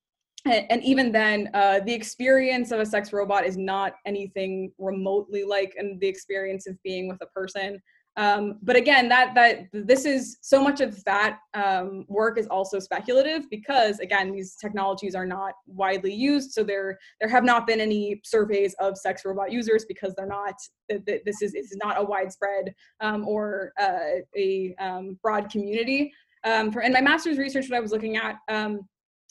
and 0.47 0.83
even 0.83 1.13
then 1.13 1.51
uh, 1.55 1.81
the 1.81 1.93
experience 1.93 2.71
of 2.71 2.81
a 2.81 2.87
sex 2.87 3.13
robot 3.13 3.45
is 3.45 3.57
not 3.57 3.95
anything 4.07 4.73
remotely 4.79 5.45
like 5.45 5.75
and 5.77 6.01
the 6.01 6.09
experience 6.09 6.67
of 6.67 6.81
being 6.83 7.09
with 7.09 7.19
a 7.21 7.27
person. 7.27 7.81
Um, 8.17 8.59
but 8.61 8.75
again 8.75 9.09
that 9.09 9.35
that 9.37 9.69
this 9.73 10.05
is 10.05 10.39
so 10.41 10.63
much 10.63 10.81
of 10.81 11.03
that 11.05 11.39
um, 11.55 12.05
work 12.09 12.39
is 12.39 12.49
also 12.49 12.81
speculative 12.81 13.49
because 13.51 14.01
again 14.01 14.33
these 14.33 14.57
technologies 14.57 15.15
are 15.15 15.25
not 15.25 15.55
widely 15.67 16.13
used 16.13 16.51
so 16.51 16.65
there 16.65 16.99
there 17.21 17.31
have 17.31 17.45
not 17.45 17.69
been 17.69 17.81
any 17.81 18.21
surveys 18.25 18.75
of 18.81 18.99
sex 18.99 19.25
robot 19.25 19.53
users 19.53 19.85
because 19.87 20.13
they're 20.17 20.27
not 20.27 20.55
this 20.89 21.41
is 21.41 21.55
is 21.55 21.77
not 21.83 22.01
a 22.01 22.05
widespread 22.05 22.75
um, 23.01 23.27
or 23.29 23.73
uh, 23.81 24.21
a 24.37 24.75
um, 24.81 25.17
broad 25.23 25.49
community. 25.49 26.13
Um, 26.43 26.73
for 26.73 26.81
in 26.83 26.93
my 26.93 27.03
master's 27.03 27.39
research 27.39 27.69
what 27.69 27.77
i 27.77 27.81
was 27.81 27.93
looking 27.93 28.17
at 28.17 28.37
um, 28.49 28.81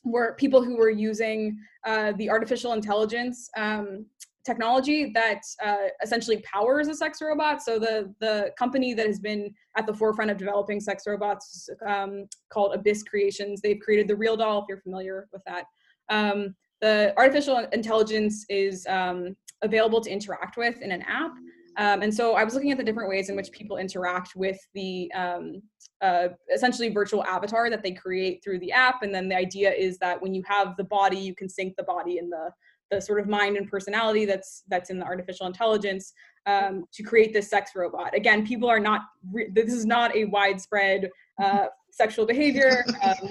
were 0.03 0.35
people 0.35 0.63
who 0.63 0.77
were 0.77 0.89
using 0.89 1.57
uh, 1.85 2.13
the 2.17 2.29
artificial 2.29 2.73
intelligence 2.73 3.49
um, 3.57 4.05
technology 4.45 5.11
that 5.13 5.41
uh, 5.63 5.87
essentially 6.03 6.37
powers 6.41 6.87
a 6.87 6.95
sex 6.95 7.21
robot. 7.21 7.61
So 7.61 7.77
the 7.79 8.13
the 8.19 8.51
company 8.57 8.93
that 8.93 9.05
has 9.05 9.19
been 9.19 9.53
at 9.77 9.85
the 9.85 9.93
forefront 9.93 10.31
of 10.31 10.37
developing 10.37 10.79
sex 10.79 11.03
robots 11.05 11.69
um, 11.85 12.27
called 12.49 12.73
Abyss 12.73 13.03
Creations. 13.03 13.61
They've 13.61 13.79
created 13.79 14.07
the 14.07 14.15
Real 14.15 14.37
Doll. 14.37 14.59
If 14.61 14.65
you're 14.69 14.81
familiar 14.81 15.27
with 15.31 15.43
that, 15.45 15.65
um, 16.09 16.55
the 16.81 17.13
artificial 17.17 17.57
intelligence 17.73 18.45
is 18.49 18.85
um, 18.87 19.35
available 19.61 20.01
to 20.01 20.09
interact 20.09 20.57
with 20.57 20.81
in 20.81 20.91
an 20.91 21.03
app. 21.03 21.31
Um, 21.79 22.01
and 22.01 22.13
so 22.13 22.35
I 22.35 22.43
was 22.43 22.53
looking 22.53 22.71
at 22.71 22.77
the 22.77 22.83
different 22.83 23.09
ways 23.09 23.29
in 23.29 23.37
which 23.37 23.51
people 23.51 23.77
interact 23.77 24.35
with 24.35 24.59
the 24.73 25.09
um, 25.13 25.61
uh, 26.01 26.27
essentially 26.53 26.89
virtual 26.89 27.23
avatar 27.23 27.69
that 27.69 27.81
they 27.81 27.93
create 27.93 28.43
through 28.43 28.59
the 28.59 28.71
app. 28.73 29.01
And 29.01 29.15
then 29.15 29.29
the 29.29 29.35
idea 29.37 29.71
is 29.71 29.97
that 29.99 30.21
when 30.21 30.33
you 30.33 30.43
have 30.45 30.75
the 30.75 30.83
body, 30.83 31.17
you 31.17 31.33
can 31.33 31.47
sync 31.47 31.77
the 31.77 31.83
body 31.83 32.17
and 32.17 32.31
the 32.31 32.51
the 32.91 32.99
sort 32.99 33.19
of 33.19 33.27
mind 33.27 33.55
and 33.55 33.69
personality 33.69 34.25
that's 34.25 34.63
that's 34.67 34.89
in 34.89 34.97
the 34.99 35.05
artificial 35.05 35.45
intelligence 35.45 36.11
um, 36.47 36.85
to 36.91 37.03
create 37.03 37.33
this 37.33 37.49
sex 37.49 37.71
robot. 37.75 38.15
Again, 38.15 38.45
people 38.45 38.69
are 38.69 38.79
not. 38.79 39.01
Re- 39.31 39.49
this 39.53 39.71
is 39.71 39.85
not 39.85 40.13
a 40.15 40.25
widespread 40.25 41.09
uh, 41.41 41.67
sexual 41.91 42.25
behavior, 42.25 42.83
um, 43.03 43.29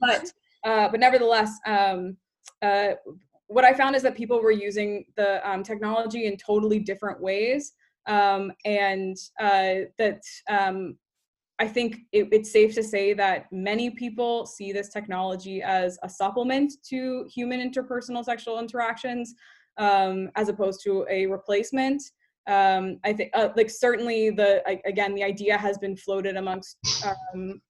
but 0.00 0.30
uh, 0.64 0.88
but 0.88 1.00
nevertheless. 1.00 1.58
Um, 1.66 2.16
uh, 2.62 2.92
what 3.50 3.64
I 3.64 3.74
found 3.74 3.96
is 3.96 4.02
that 4.02 4.14
people 4.14 4.40
were 4.40 4.52
using 4.52 5.04
the 5.16 5.48
um, 5.48 5.64
technology 5.64 6.26
in 6.26 6.36
totally 6.36 6.78
different 6.78 7.20
ways, 7.20 7.72
um, 8.06 8.52
and 8.64 9.16
uh, 9.40 9.86
that 9.98 10.22
um, 10.48 10.96
I 11.58 11.68
think 11.68 11.98
it, 12.12 12.28
it's 12.32 12.50
safe 12.50 12.74
to 12.74 12.82
say 12.82 13.12
that 13.14 13.46
many 13.52 13.90
people 13.90 14.46
see 14.46 14.72
this 14.72 14.88
technology 14.88 15.62
as 15.62 15.98
a 16.02 16.08
supplement 16.08 16.72
to 16.88 17.26
human 17.32 17.60
interpersonal 17.60 18.24
sexual 18.24 18.58
interactions, 18.58 19.34
um, 19.76 20.30
as 20.36 20.48
opposed 20.48 20.80
to 20.84 21.06
a 21.10 21.26
replacement. 21.26 22.02
Um, 22.46 22.98
I 23.04 23.12
think, 23.12 23.30
uh, 23.34 23.50
like, 23.56 23.70
certainly 23.70 24.30
the 24.30 24.62
again, 24.86 25.14
the 25.14 25.22
idea 25.22 25.56
has 25.58 25.76
been 25.76 25.96
floated 25.96 26.36
amongst 26.36 26.78
um, 27.04 27.60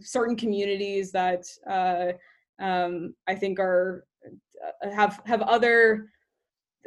certain 0.00 0.36
communities 0.36 1.12
that 1.12 1.44
uh, 1.70 2.12
um, 2.60 3.14
I 3.28 3.34
think 3.36 3.60
are 3.60 4.04
uh, 4.84 4.90
have 4.90 5.20
have 5.26 5.42
other 5.42 6.10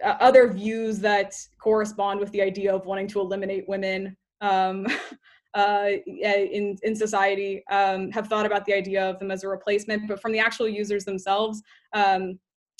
uh, 0.03 0.15
other 0.19 0.51
views 0.51 0.99
that 0.99 1.33
correspond 1.61 2.19
with 2.19 2.31
the 2.31 2.41
idea 2.41 2.73
of 2.73 2.85
wanting 2.85 3.07
to 3.07 3.19
eliminate 3.19 3.67
women 3.67 4.15
um, 4.41 4.87
uh, 5.53 5.89
in 6.05 6.77
in 6.83 6.95
society 6.95 7.63
um, 7.71 8.11
have 8.11 8.27
thought 8.27 8.45
about 8.45 8.65
the 8.65 8.73
idea 8.73 9.09
of 9.09 9.19
them 9.19 9.31
as 9.31 9.43
a 9.43 9.47
replacement, 9.47 10.07
but 10.07 10.21
from 10.21 10.31
the 10.31 10.39
actual 10.39 10.67
users 10.67 11.05
themselves. 11.05 11.61
Um, 11.93 12.39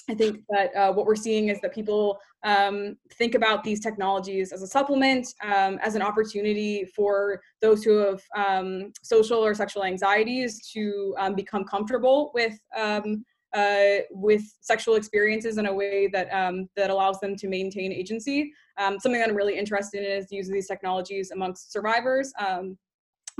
I 0.10 0.16
think 0.16 0.42
that 0.50 0.76
uh, 0.76 0.92
what 0.92 1.06
we're 1.06 1.16
seeing 1.16 1.50
is 1.50 1.62
that 1.62 1.74
people 1.74 2.20
um, 2.44 2.98
think 3.14 3.36
about 3.36 3.64
these 3.64 3.80
technologies 3.80 4.52
as 4.52 4.64
a 4.64 4.68
supplement, 4.68 5.28
um, 5.44 5.78
as 5.84 5.94
an 5.94 6.02
opportunity 6.02 6.84
for 6.96 7.40
those 7.62 7.84
who 7.84 7.98
have 7.98 8.22
um, 8.36 8.92
social 9.04 9.46
or 9.46 9.54
sexual 9.54 9.84
anxieties 9.84 10.68
to 10.74 11.16
um, 11.20 11.36
become 11.36 11.64
comfortable 11.64 12.32
with 12.34 12.58
um, 12.76 13.24
uh, 13.54 14.04
with 14.12 14.44
sexual 14.62 14.96
experiences 14.96 15.58
in 15.58 15.66
a 15.66 15.74
way 15.74 16.08
that 16.08 16.32
um, 16.34 16.70
that 16.76 16.90
allows 16.90 17.20
them 17.20 17.36
to 17.36 17.48
maintain 17.48 17.92
agency. 17.92 18.52
Um, 18.78 19.00
something 19.00 19.20
that 19.20 19.30
I'm 19.30 19.36
really 19.36 19.58
interested 19.58 20.04
in 20.04 20.18
is 20.18 20.28
the 20.28 20.36
use 20.36 20.48
of 20.48 20.54
these 20.54 20.68
technologies 20.68 21.32
amongst 21.32 21.72
survivors, 21.72 22.32
um, 22.40 22.78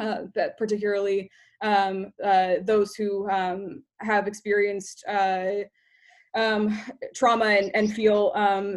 uh, 0.02 0.24
that 0.36 0.58
particularly 0.58 1.30
um, 1.62 2.12
uh, 2.24 2.56
those 2.64 2.96
who 2.96 3.30
um, 3.30 3.84
have 4.00 4.28
experienced. 4.28 5.04
Uh, 5.08 5.66
um, 6.36 6.80
trauma 7.16 7.46
and, 7.46 7.72
and 7.74 7.92
feel 7.92 8.32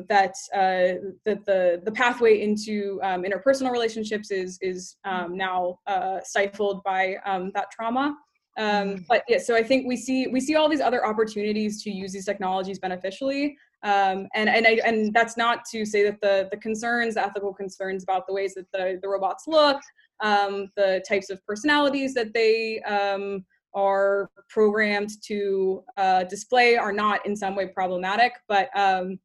that 0.08 0.34
uh, 0.54 0.96
that 1.26 1.44
the 1.44 1.82
the 1.84 1.92
pathway 1.92 2.40
into 2.40 2.98
interpersonal 3.02 3.70
relationships 3.70 4.30
is 4.30 4.58
is 4.62 4.96
now 5.04 5.78
uh, 5.86 6.20
stifled 6.24 6.82
by 6.82 7.16
that 7.52 7.66
trauma. 7.70 8.16
Um, 8.58 8.66
mm. 8.66 9.06
but 9.08 9.24
yeah, 9.28 9.38
so 9.38 9.56
I 9.56 9.62
think 9.62 9.86
we 9.86 9.96
see 9.96 10.26
we 10.26 10.40
see 10.40 10.56
all 10.56 10.68
these 10.68 10.80
other 10.80 11.06
opportunities 11.06 11.82
to 11.84 11.90
use 11.90 12.12
these 12.12 12.26
technologies 12.26 12.78
beneficially. 12.78 13.56
Um, 13.82 14.28
and 14.34 14.48
and 14.48 14.66
I, 14.66 14.80
and 14.84 15.12
that's 15.12 15.36
not 15.36 15.64
to 15.72 15.84
say 15.84 16.02
that 16.04 16.20
the 16.20 16.48
the 16.50 16.58
concerns, 16.58 17.14
the 17.14 17.24
ethical 17.24 17.52
concerns 17.52 18.02
about 18.02 18.26
the 18.26 18.34
ways 18.34 18.54
that 18.54 18.70
the, 18.72 18.98
the 19.00 19.08
robots 19.08 19.44
look, 19.46 19.80
um, 20.20 20.70
the 20.76 21.02
types 21.08 21.30
of 21.30 21.44
personalities 21.46 22.14
that 22.14 22.32
they 22.34 22.80
um, 22.82 23.44
are 23.74 24.30
programmed 24.50 25.10
to 25.22 25.82
uh, 25.96 26.24
display 26.24 26.76
are 26.76 26.92
not 26.92 27.24
in 27.26 27.34
some 27.34 27.56
way 27.56 27.66
problematic. 27.66 28.32
But 28.48 28.68
um, 28.76 29.18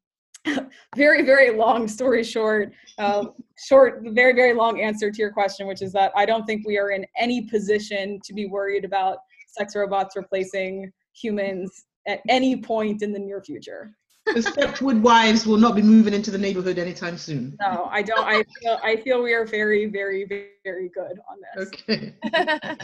very 0.96 1.24
very 1.24 1.56
long 1.56 1.88
story 1.88 2.24
short, 2.24 2.72
uh, 2.98 3.26
short 3.68 4.02
very 4.12 4.34
very 4.34 4.54
long 4.54 4.82
answer 4.82 5.12
to 5.12 5.18
your 5.18 5.32
question, 5.32 5.68
which 5.68 5.82
is 5.82 5.92
that 5.94 6.12
I 6.16 6.26
don't 6.26 6.46
think 6.46 6.66
we 6.66 6.78
are 6.78 6.92
in 6.92 7.06
any 7.18 7.48
position 7.50 8.20
to 8.24 8.34
be 8.34 8.46
worried 8.46 8.86
about 8.86 9.18
sex 9.48 9.76
robots 9.76 10.16
replacing 10.16 10.92
humans 11.14 11.86
at 12.08 12.22
any 12.30 12.62
point 12.62 13.02
in 13.02 13.12
the 13.12 13.20
near 13.20 13.42
future 13.42 13.92
the 14.34 14.42
Stepford 14.42 15.02
wives 15.02 15.46
will 15.46 15.58
not 15.58 15.76
be 15.76 15.82
moving 15.82 16.14
into 16.14 16.32
the 16.32 16.38
neighborhood 16.38 16.78
anytime 16.78 17.18
soon. 17.18 17.56
No, 17.62 17.88
I 17.92 18.02
don't. 18.02 18.26
I 18.26 18.44
feel, 18.62 18.80
I 18.84 18.96
feel 18.98 19.22
we 19.22 19.34
are 19.34 19.46
very, 19.46 19.86
very, 19.86 20.26
very 20.64 20.90
good 20.90 21.18
on 21.30 21.38
this. 21.56 21.68
Okay. 21.68 22.14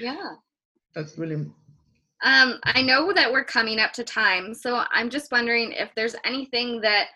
yeah. 0.00 0.34
That's 0.94 1.12
brilliant. 1.12 1.52
Um, 2.24 2.58
I 2.64 2.82
know 2.82 3.12
that 3.12 3.30
we're 3.30 3.44
coming 3.44 3.78
up 3.78 3.92
to 3.92 4.04
time, 4.04 4.54
so 4.54 4.82
I'm 4.90 5.10
just 5.10 5.30
wondering 5.30 5.72
if 5.72 5.90
there's 5.94 6.16
anything 6.24 6.80
that 6.80 7.08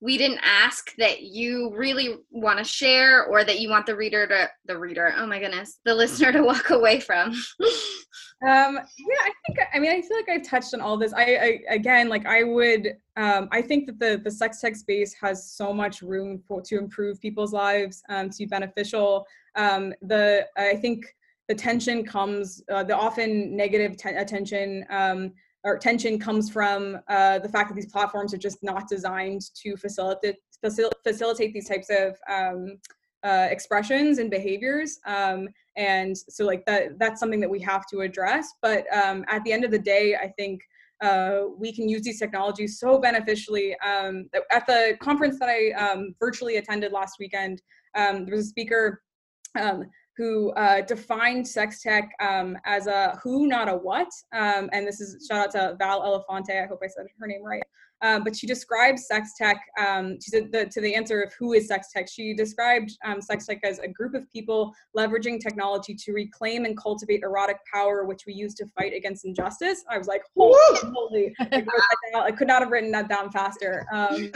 we 0.00 0.18
didn't 0.18 0.40
ask 0.42 0.94
that 0.98 1.22
you 1.22 1.72
really 1.74 2.16
want 2.30 2.58
to 2.58 2.64
share 2.64 3.24
or 3.24 3.44
that 3.44 3.60
you 3.60 3.70
want 3.70 3.86
the 3.86 3.96
reader 3.96 4.26
to 4.26 4.50
the 4.66 4.78
reader 4.78 5.14
oh 5.16 5.26
my 5.26 5.38
goodness 5.38 5.80
the 5.84 5.94
listener 5.94 6.32
to 6.32 6.42
walk 6.42 6.70
away 6.70 7.00
from. 7.00 7.34
Um 8.46 8.74
yeah 8.74 9.22
i 9.22 9.30
think 9.46 9.58
i 9.72 9.78
mean 9.78 9.90
i 9.90 10.02
feel 10.02 10.14
like 10.18 10.28
i've 10.28 10.46
touched 10.46 10.74
on 10.74 10.82
all 10.82 10.98
this. 10.98 11.14
I, 11.14 11.22
I 11.70 11.74
again 11.74 12.10
like 12.10 12.26
i 12.26 12.42
would 12.42 12.94
um 13.16 13.48
i 13.50 13.62
think 13.62 13.86
that 13.86 13.98
the 13.98 14.20
the 14.22 14.30
sex 14.30 14.60
tech 14.60 14.76
space 14.76 15.14
has 15.18 15.50
so 15.50 15.72
much 15.72 16.02
room 16.02 16.42
for 16.46 16.60
to 16.60 16.76
improve 16.76 17.18
people's 17.18 17.54
lives 17.54 18.02
um 18.10 18.28
to 18.28 18.36
be 18.40 18.44
beneficial. 18.44 19.24
Um 19.54 19.94
the 20.02 20.46
i 20.58 20.76
think 20.76 21.06
the 21.48 21.54
tension 21.54 22.04
comes 22.04 22.62
uh, 22.72 22.82
the 22.82 22.96
often 22.96 23.56
negative 23.56 23.96
attention 24.04 24.84
um 24.90 25.32
or 25.64 25.76
tension 25.76 26.16
comes 26.16 26.48
from 26.48 26.96
uh, 27.08 27.40
the 27.40 27.48
fact 27.48 27.68
that 27.68 27.74
these 27.74 27.90
platforms 27.90 28.32
are 28.32 28.38
just 28.38 28.62
not 28.62 28.88
designed 28.88 29.42
to 29.56 29.76
facilitate 29.76 30.36
facil- 30.64 30.92
facilitate 31.02 31.52
these 31.52 31.68
types 31.68 31.90
of 31.90 32.16
um, 32.30 32.78
uh, 33.24 33.48
expressions 33.50 34.18
and 34.18 34.30
behaviors. 34.30 35.00
Um, 35.06 35.48
and 35.76 36.16
so 36.16 36.44
like 36.44 36.64
that 36.66 36.98
that's 37.00 37.18
something 37.18 37.40
that 37.40 37.50
we 37.50 37.60
have 37.60 37.84
to 37.90 38.02
address. 38.02 38.54
But 38.62 38.84
um, 38.96 39.24
at 39.28 39.42
the 39.42 39.52
end 39.52 39.64
of 39.64 39.72
the 39.72 39.78
day 39.78 40.14
i 40.14 40.28
think 40.38 40.60
uh, 41.02 41.42
we 41.58 41.72
can 41.72 41.88
use 41.88 42.02
these 42.02 42.18
technologies 42.18 42.78
so 42.78 42.98
beneficially 42.98 43.76
um, 43.80 44.28
at 44.50 44.66
the 44.66 44.96
conference 45.00 45.38
that 45.38 45.48
i 45.48 45.70
um, 45.72 46.14
virtually 46.18 46.56
attended 46.56 46.92
last 46.92 47.16
weekend 47.18 47.60
um, 47.96 48.24
there 48.24 48.34
was 48.36 48.46
a 48.46 48.48
speaker 48.48 49.02
um, 49.60 49.84
who 50.16 50.50
uh, 50.52 50.80
defined 50.82 51.46
sex 51.46 51.82
tech 51.82 52.10
um, 52.20 52.56
as 52.64 52.86
a 52.86 53.18
who, 53.22 53.46
not 53.46 53.68
a 53.68 53.76
what. 53.76 54.08
Um, 54.32 54.70
and 54.72 54.86
this 54.86 55.00
is 55.00 55.26
shout 55.26 55.46
out 55.46 55.50
to 55.52 55.76
Val 55.78 56.02
Elefante. 56.02 56.62
I 56.62 56.66
hope 56.66 56.80
I 56.82 56.86
said 56.86 57.06
her 57.18 57.26
name 57.26 57.44
right. 57.44 57.62
Um, 58.06 58.22
but 58.22 58.36
she 58.36 58.46
describes 58.46 59.08
sex 59.08 59.32
tech. 59.36 59.60
Um, 59.84 60.18
she 60.22 60.30
said 60.30 60.52
the, 60.52 60.66
to 60.66 60.80
the 60.80 60.94
answer 60.94 61.22
of 61.22 61.32
who 61.38 61.54
is 61.54 61.66
sex 61.66 61.88
tech. 61.92 62.08
She 62.08 62.34
described 62.34 62.96
um, 63.04 63.20
sex 63.20 63.46
tech 63.46 63.58
as 63.64 63.80
a 63.80 63.88
group 63.88 64.14
of 64.14 64.30
people 64.30 64.72
leveraging 64.96 65.40
technology 65.40 65.94
to 65.94 66.12
reclaim 66.12 66.66
and 66.66 66.76
cultivate 66.76 67.22
erotic 67.24 67.58
power, 67.72 68.04
which 68.04 68.22
we 68.26 68.32
use 68.32 68.54
to 68.54 68.66
fight 68.78 68.92
against 68.94 69.24
injustice. 69.24 69.84
I 69.90 69.98
was 69.98 70.06
like, 70.06 70.22
holy, 70.36 71.34
I 71.40 72.30
could 72.30 72.46
not 72.46 72.62
have 72.62 72.70
written 72.70 72.92
that 72.92 73.08
down 73.08 73.30
faster. 73.32 73.84
Um, 73.92 74.30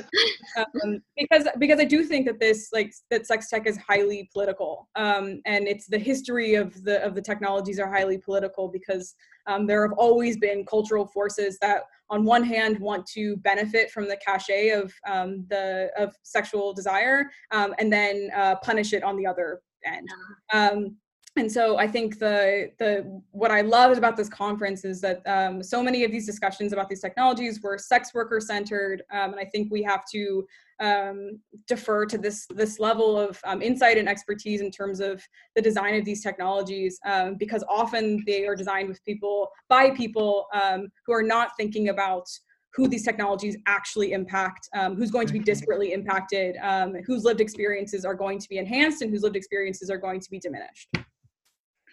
um, 0.56 1.02
because 1.16 1.46
because 1.58 1.78
I 1.78 1.84
do 1.84 2.04
think 2.04 2.26
that 2.26 2.40
this 2.40 2.70
like 2.72 2.92
that 3.10 3.26
sex 3.26 3.48
tech 3.48 3.66
is 3.66 3.76
highly 3.76 4.28
political, 4.32 4.88
um, 4.96 5.40
and 5.46 5.68
it's 5.68 5.86
the 5.86 5.98
history 5.98 6.54
of 6.54 6.82
the 6.82 7.04
of 7.04 7.14
the 7.14 7.22
technologies 7.22 7.78
are 7.78 7.90
highly 7.90 8.18
political 8.18 8.68
because 8.68 9.14
um, 9.46 9.66
there 9.66 9.86
have 9.86 9.96
always 9.98 10.36
been 10.36 10.64
cultural 10.64 11.06
forces 11.06 11.58
that, 11.60 11.82
on 12.08 12.24
one 12.24 12.42
hand, 12.42 12.78
want 12.78 13.06
to 13.06 13.36
benefit 13.38 13.90
from 13.90 14.08
the 14.08 14.16
cachet 14.16 14.70
of 14.70 14.92
um, 15.08 15.46
the 15.48 15.90
of 15.96 16.14
sexual 16.22 16.72
desire, 16.72 17.30
um, 17.50 17.74
and 17.78 17.92
then 17.92 18.30
uh, 18.36 18.56
punish 18.56 18.92
it 18.92 19.02
on 19.02 19.16
the 19.16 19.26
other 19.26 19.60
end. 19.86 20.08
Um, 20.52 20.96
and 21.36 21.50
so 21.50 21.78
I 21.78 21.86
think 21.86 22.18
the 22.18 22.70
the 22.78 23.22
what 23.30 23.52
I 23.52 23.60
loved 23.60 23.96
about 23.96 24.16
this 24.16 24.28
conference 24.28 24.84
is 24.84 25.00
that 25.00 25.22
um, 25.26 25.62
so 25.62 25.82
many 25.82 26.02
of 26.04 26.10
these 26.10 26.26
discussions 26.26 26.72
about 26.72 26.88
these 26.88 27.00
technologies 27.00 27.60
were 27.62 27.78
sex 27.78 28.12
worker 28.12 28.40
centered, 28.40 29.02
um, 29.12 29.32
and 29.32 29.40
I 29.40 29.44
think 29.44 29.70
we 29.70 29.82
have 29.84 30.04
to 30.12 30.44
um, 30.80 31.40
defer 31.66 32.06
to 32.06 32.18
this 32.18 32.46
this 32.54 32.80
level 32.80 33.18
of 33.18 33.38
um, 33.44 33.62
insight 33.62 33.98
and 33.98 34.08
expertise 34.08 34.60
in 34.60 34.70
terms 34.70 35.00
of 35.00 35.22
the 35.54 35.62
design 35.62 35.94
of 35.94 36.04
these 36.04 36.22
technologies 36.22 36.98
um, 37.04 37.36
because 37.38 37.62
often 37.68 38.22
they 38.26 38.46
are 38.46 38.56
designed 38.56 38.88
with 38.88 39.04
people 39.04 39.50
by 39.68 39.90
people 39.90 40.46
um, 40.54 40.88
who 41.06 41.12
are 41.12 41.22
not 41.22 41.50
thinking 41.56 41.90
about 41.90 42.26
who 42.74 42.86
these 42.86 43.04
technologies 43.04 43.56
actually 43.66 44.12
impact, 44.12 44.68
um, 44.74 44.94
who's 44.94 45.10
going 45.10 45.26
to 45.26 45.32
be 45.32 45.40
disparately 45.40 45.90
impacted, 45.90 46.56
um, 46.62 46.94
whose 47.04 47.24
lived 47.24 47.40
experiences 47.40 48.04
are 48.04 48.14
going 48.14 48.38
to 48.38 48.48
be 48.48 48.58
enhanced, 48.58 49.02
and 49.02 49.10
whose 49.10 49.22
lived 49.22 49.36
experiences 49.36 49.90
are 49.90 49.98
going 49.98 50.20
to 50.20 50.30
be 50.30 50.38
diminished. 50.38 50.88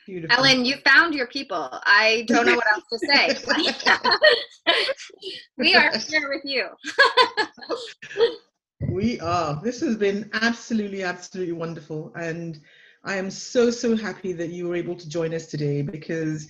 Beautiful. 0.06 0.38
Ellen, 0.38 0.64
you 0.64 0.78
found 0.86 1.14
your 1.14 1.28
people. 1.28 1.68
I 1.84 2.24
don't 2.28 2.46
know 2.46 2.56
what 2.56 2.68
else 2.72 2.86
to 2.94 3.00
say. 3.00 3.36
we 5.58 5.76
are 5.76 5.98
here 5.98 6.30
with 6.30 6.46
you. 6.46 6.68
we 8.82 9.20
are. 9.20 9.60
This 9.64 9.82
has 9.82 9.96
been 9.96 10.30
absolutely, 10.34 11.04
absolutely 11.04 11.54
wonderful. 11.54 12.12
And 12.16 12.60
I 13.04 13.16
am 13.16 13.32
so, 13.32 13.72
so 13.72 13.96
happy 13.96 14.34
that 14.34 14.50
you 14.50 14.68
were 14.68 14.76
able 14.76 14.96
to 14.96 15.10
join 15.10 15.34
us 15.34 15.48
today 15.48 15.82
because 15.82 16.48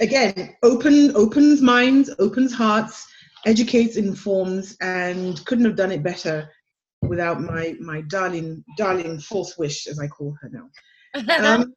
again, 0.00 0.56
open 0.62 1.14
opens 1.16 1.60
minds, 1.60 2.10
opens 2.18 2.52
hearts, 2.52 3.06
educates, 3.44 3.96
informs, 3.96 4.76
and 4.80 5.44
couldn't 5.46 5.64
have 5.64 5.76
done 5.76 5.92
it 5.92 6.02
better 6.02 6.48
without 7.02 7.40
my 7.40 7.76
my 7.80 8.00
darling, 8.02 8.64
darling 8.76 9.18
fourth 9.18 9.54
wish, 9.58 9.86
as 9.86 9.98
I 9.98 10.06
call 10.06 10.36
her 10.40 10.50
now. 10.50 10.68
Um, 11.42 11.74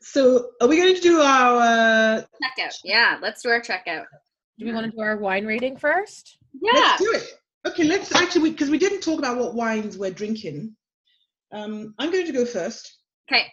so 0.00 0.50
are 0.62 0.68
we 0.68 0.76
going 0.76 0.94
to 0.94 1.00
do 1.00 1.20
our 1.20 1.60
uh, 1.60 2.22
checkout? 2.42 2.78
Yeah, 2.84 3.18
let's 3.20 3.42
do 3.42 3.50
our 3.50 3.60
checkout. 3.60 4.04
Do 4.58 4.64
we 4.64 4.72
want 4.72 4.86
to 4.86 4.92
do 4.92 5.00
our 5.00 5.18
wine 5.18 5.44
rating 5.44 5.76
first? 5.76 6.38
Yeah. 6.62 6.72
Let's 6.72 7.02
do 7.02 7.12
it. 7.12 7.38
Okay, 7.66 7.82
let's 7.82 8.14
actually 8.14 8.50
because 8.50 8.70
we, 8.70 8.78
didn't 8.78 9.00
talk 9.00 9.18
about 9.18 9.38
what 9.38 9.54
wines 9.54 9.98
we're 9.98 10.12
drinking. 10.12 10.76
Um, 11.52 11.94
I'm 11.98 12.12
going 12.12 12.26
to 12.26 12.32
go 12.32 12.46
first. 12.46 12.98
Okay. 13.28 13.46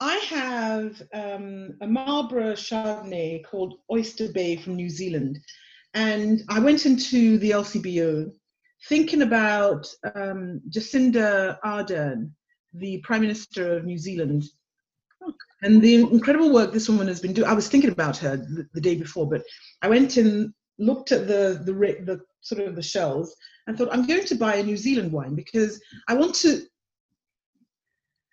I 0.00 0.16
have 0.16 1.02
um, 1.12 1.76
a 1.82 1.86
Marlborough 1.86 2.54
Chardonnay 2.54 3.44
called 3.44 3.74
Oyster 3.92 4.32
Bay 4.32 4.56
from 4.56 4.76
New 4.76 4.88
Zealand, 4.88 5.38
and 5.92 6.42
I 6.48 6.60
went 6.60 6.86
into 6.86 7.36
the 7.38 7.50
LCBO 7.50 8.30
thinking 8.88 9.22
about 9.22 9.86
um, 10.14 10.62
Jacinda 10.70 11.58
Ardern, 11.64 12.30
the 12.72 12.98
Prime 13.02 13.20
Minister 13.20 13.76
of 13.76 13.84
New 13.84 13.98
Zealand, 13.98 14.44
and 15.62 15.82
the 15.82 15.96
incredible 15.96 16.52
work 16.52 16.72
this 16.72 16.88
woman 16.88 17.08
has 17.08 17.20
been 17.20 17.34
doing. 17.34 17.48
I 17.48 17.54
was 17.54 17.68
thinking 17.68 17.90
about 17.90 18.16
her 18.18 18.38
the, 18.38 18.66
the 18.72 18.80
day 18.80 18.94
before, 18.94 19.28
but 19.28 19.42
I 19.82 19.88
went 19.88 20.16
and 20.16 20.54
looked 20.78 21.12
at 21.12 21.26
the, 21.26 21.62
the 21.64 21.72
the 21.72 22.20
sort 22.40 22.60
of 22.60 22.76
the 22.76 22.82
shells 22.82 23.34
and 23.66 23.76
thought 23.76 23.88
I'm 23.92 24.06
going 24.06 24.24
to 24.26 24.34
buy 24.34 24.56
a 24.56 24.62
New 24.62 24.76
Zealand 24.76 25.12
wine 25.12 25.34
because 25.34 25.80
I 26.08 26.14
want 26.14 26.34
to 26.36 26.62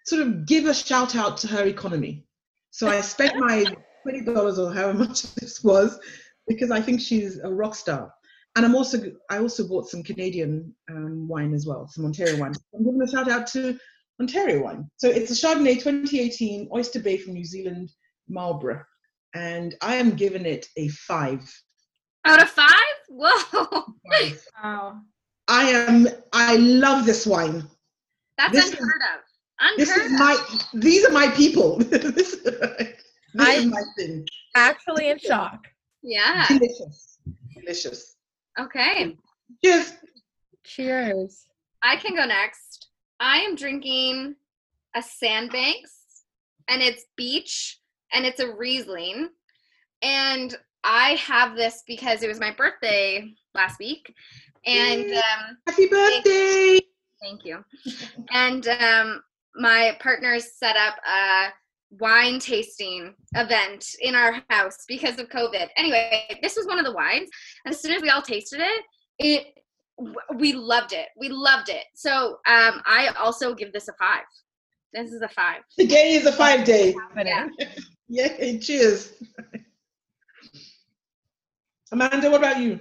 sort 0.05 0.21
of 0.21 0.45
give 0.45 0.65
a 0.65 0.73
shout 0.73 1.15
out 1.15 1.37
to 1.37 1.47
her 1.47 1.65
economy. 1.65 2.25
So 2.71 2.87
I 2.87 3.01
spent 3.01 3.37
my 3.37 3.65
twenty 4.03 4.21
dollars 4.21 4.59
or 4.59 4.73
however 4.73 4.97
much 4.97 5.21
this 5.35 5.63
was 5.63 5.99
because 6.47 6.71
I 6.71 6.81
think 6.81 7.01
she's 7.01 7.39
a 7.39 7.49
rock 7.49 7.75
star. 7.75 8.11
And 8.55 8.65
I'm 8.65 8.75
also 8.75 9.01
I 9.29 9.37
also 9.37 9.67
bought 9.67 9.89
some 9.89 10.03
Canadian 10.03 10.75
um, 10.89 11.27
wine 11.27 11.53
as 11.53 11.65
well, 11.65 11.87
some 11.87 12.05
Ontario 12.05 12.37
wine. 12.37 12.53
I'm 12.75 12.83
giving 12.83 13.01
a 13.01 13.09
shout 13.09 13.29
out 13.29 13.47
to 13.47 13.79
Ontario 14.19 14.63
wine. 14.63 14.89
So 14.97 15.09
it's 15.09 15.31
a 15.31 15.33
Chardonnay 15.33 15.81
2018 15.81 16.69
Oyster 16.73 16.99
Bay 16.99 17.17
from 17.17 17.33
New 17.33 17.45
Zealand, 17.45 17.91
Marlborough. 18.27 18.83
And 19.33 19.75
I 19.81 19.95
am 19.95 20.11
giving 20.11 20.45
it 20.45 20.67
a 20.77 20.89
five. 20.89 21.41
Out 22.25 22.41
of 22.41 22.49
five? 22.49 22.71
Whoa. 23.09 23.85
Wow. 24.63 25.01
I 25.47 25.63
am, 25.69 26.07
I 26.33 26.55
love 26.57 27.05
this 27.05 27.25
wine. 27.25 27.67
That's 28.37 28.53
this 28.53 28.71
unheard 28.71 28.87
is, 28.87 29.15
of. 29.15 29.21
Unheard 29.59 29.79
this 29.79 29.97
is 29.97 30.11
my, 30.11 30.59
these 30.73 31.05
are 31.05 31.11
my 31.11 31.27
people. 31.29 31.77
this, 31.79 32.37
this 32.37 32.37
I, 33.39 33.53
is 33.53 33.65
my 33.65 33.81
thing. 33.97 34.27
Actually 34.55 35.09
in 35.09 35.17
shock. 35.17 35.67
Yeah. 36.03 36.45
Delicious. 36.47 37.19
Delicious. 37.55 38.15
Okay. 38.59 39.17
Cheers. 39.63 39.93
Cheers. 40.63 41.47
I 41.83 41.95
can 41.95 42.15
go 42.15 42.25
next. 42.25 42.87
I 43.19 43.39
am 43.39 43.55
drinking 43.55 44.35
a 44.95 45.01
Sandbanks 45.01 46.23
and 46.67 46.81
it's 46.81 47.05
beach 47.15 47.79
and 48.13 48.25
it's 48.25 48.39
a 48.39 48.53
Riesling. 48.53 49.29
And 50.01 50.55
I 50.83 51.11
have 51.15 51.55
this 51.55 51.83
because 51.87 52.23
it 52.23 52.27
was 52.27 52.39
my 52.39 52.51
birthday 52.51 53.33
last 53.53 53.79
week. 53.79 54.13
And 54.65 55.11
um, 55.11 55.57
happy 55.67 55.87
birthday! 55.87 56.79
Thank 57.21 57.45
you. 57.45 57.63
and 58.31 58.67
um, 58.67 59.21
my 59.55 59.97
partners 59.99 60.53
set 60.57 60.75
up 60.75 60.95
a 61.07 61.47
wine 61.99 62.39
tasting 62.39 63.13
event 63.35 63.85
in 64.01 64.15
our 64.15 64.41
house 64.49 64.77
because 64.87 65.19
of 65.19 65.29
COVID. 65.29 65.67
Anyway, 65.77 66.39
this 66.41 66.55
was 66.55 66.65
one 66.65 66.79
of 66.79 66.85
the 66.85 66.93
wines. 66.93 67.29
And 67.65 67.73
as 67.73 67.81
soon 67.81 67.91
as 67.91 68.01
we 68.01 68.09
all 68.09 68.21
tasted 68.21 68.59
it, 68.61 68.83
it 69.19 69.47
we 70.35 70.53
loved 70.53 70.93
it. 70.93 71.09
We 71.17 71.29
loved 71.29 71.69
it. 71.69 71.83
So 71.93 72.39
um, 72.47 72.81
I 72.85 73.13
also 73.19 73.53
give 73.53 73.71
this 73.73 73.87
a 73.87 73.93
five. 73.99 74.23
This 74.93 75.11
is 75.11 75.21
a 75.21 75.29
five. 75.29 75.61
Today 75.77 76.13
is 76.13 76.25
a 76.25 76.31
five 76.31 76.65
day. 76.65 76.95
Yeah. 77.15 77.47
yeah. 78.09 78.57
Cheers. 78.59 79.13
Amanda, 81.91 82.29
what 82.29 82.39
about 82.39 82.59
you? 82.59 82.79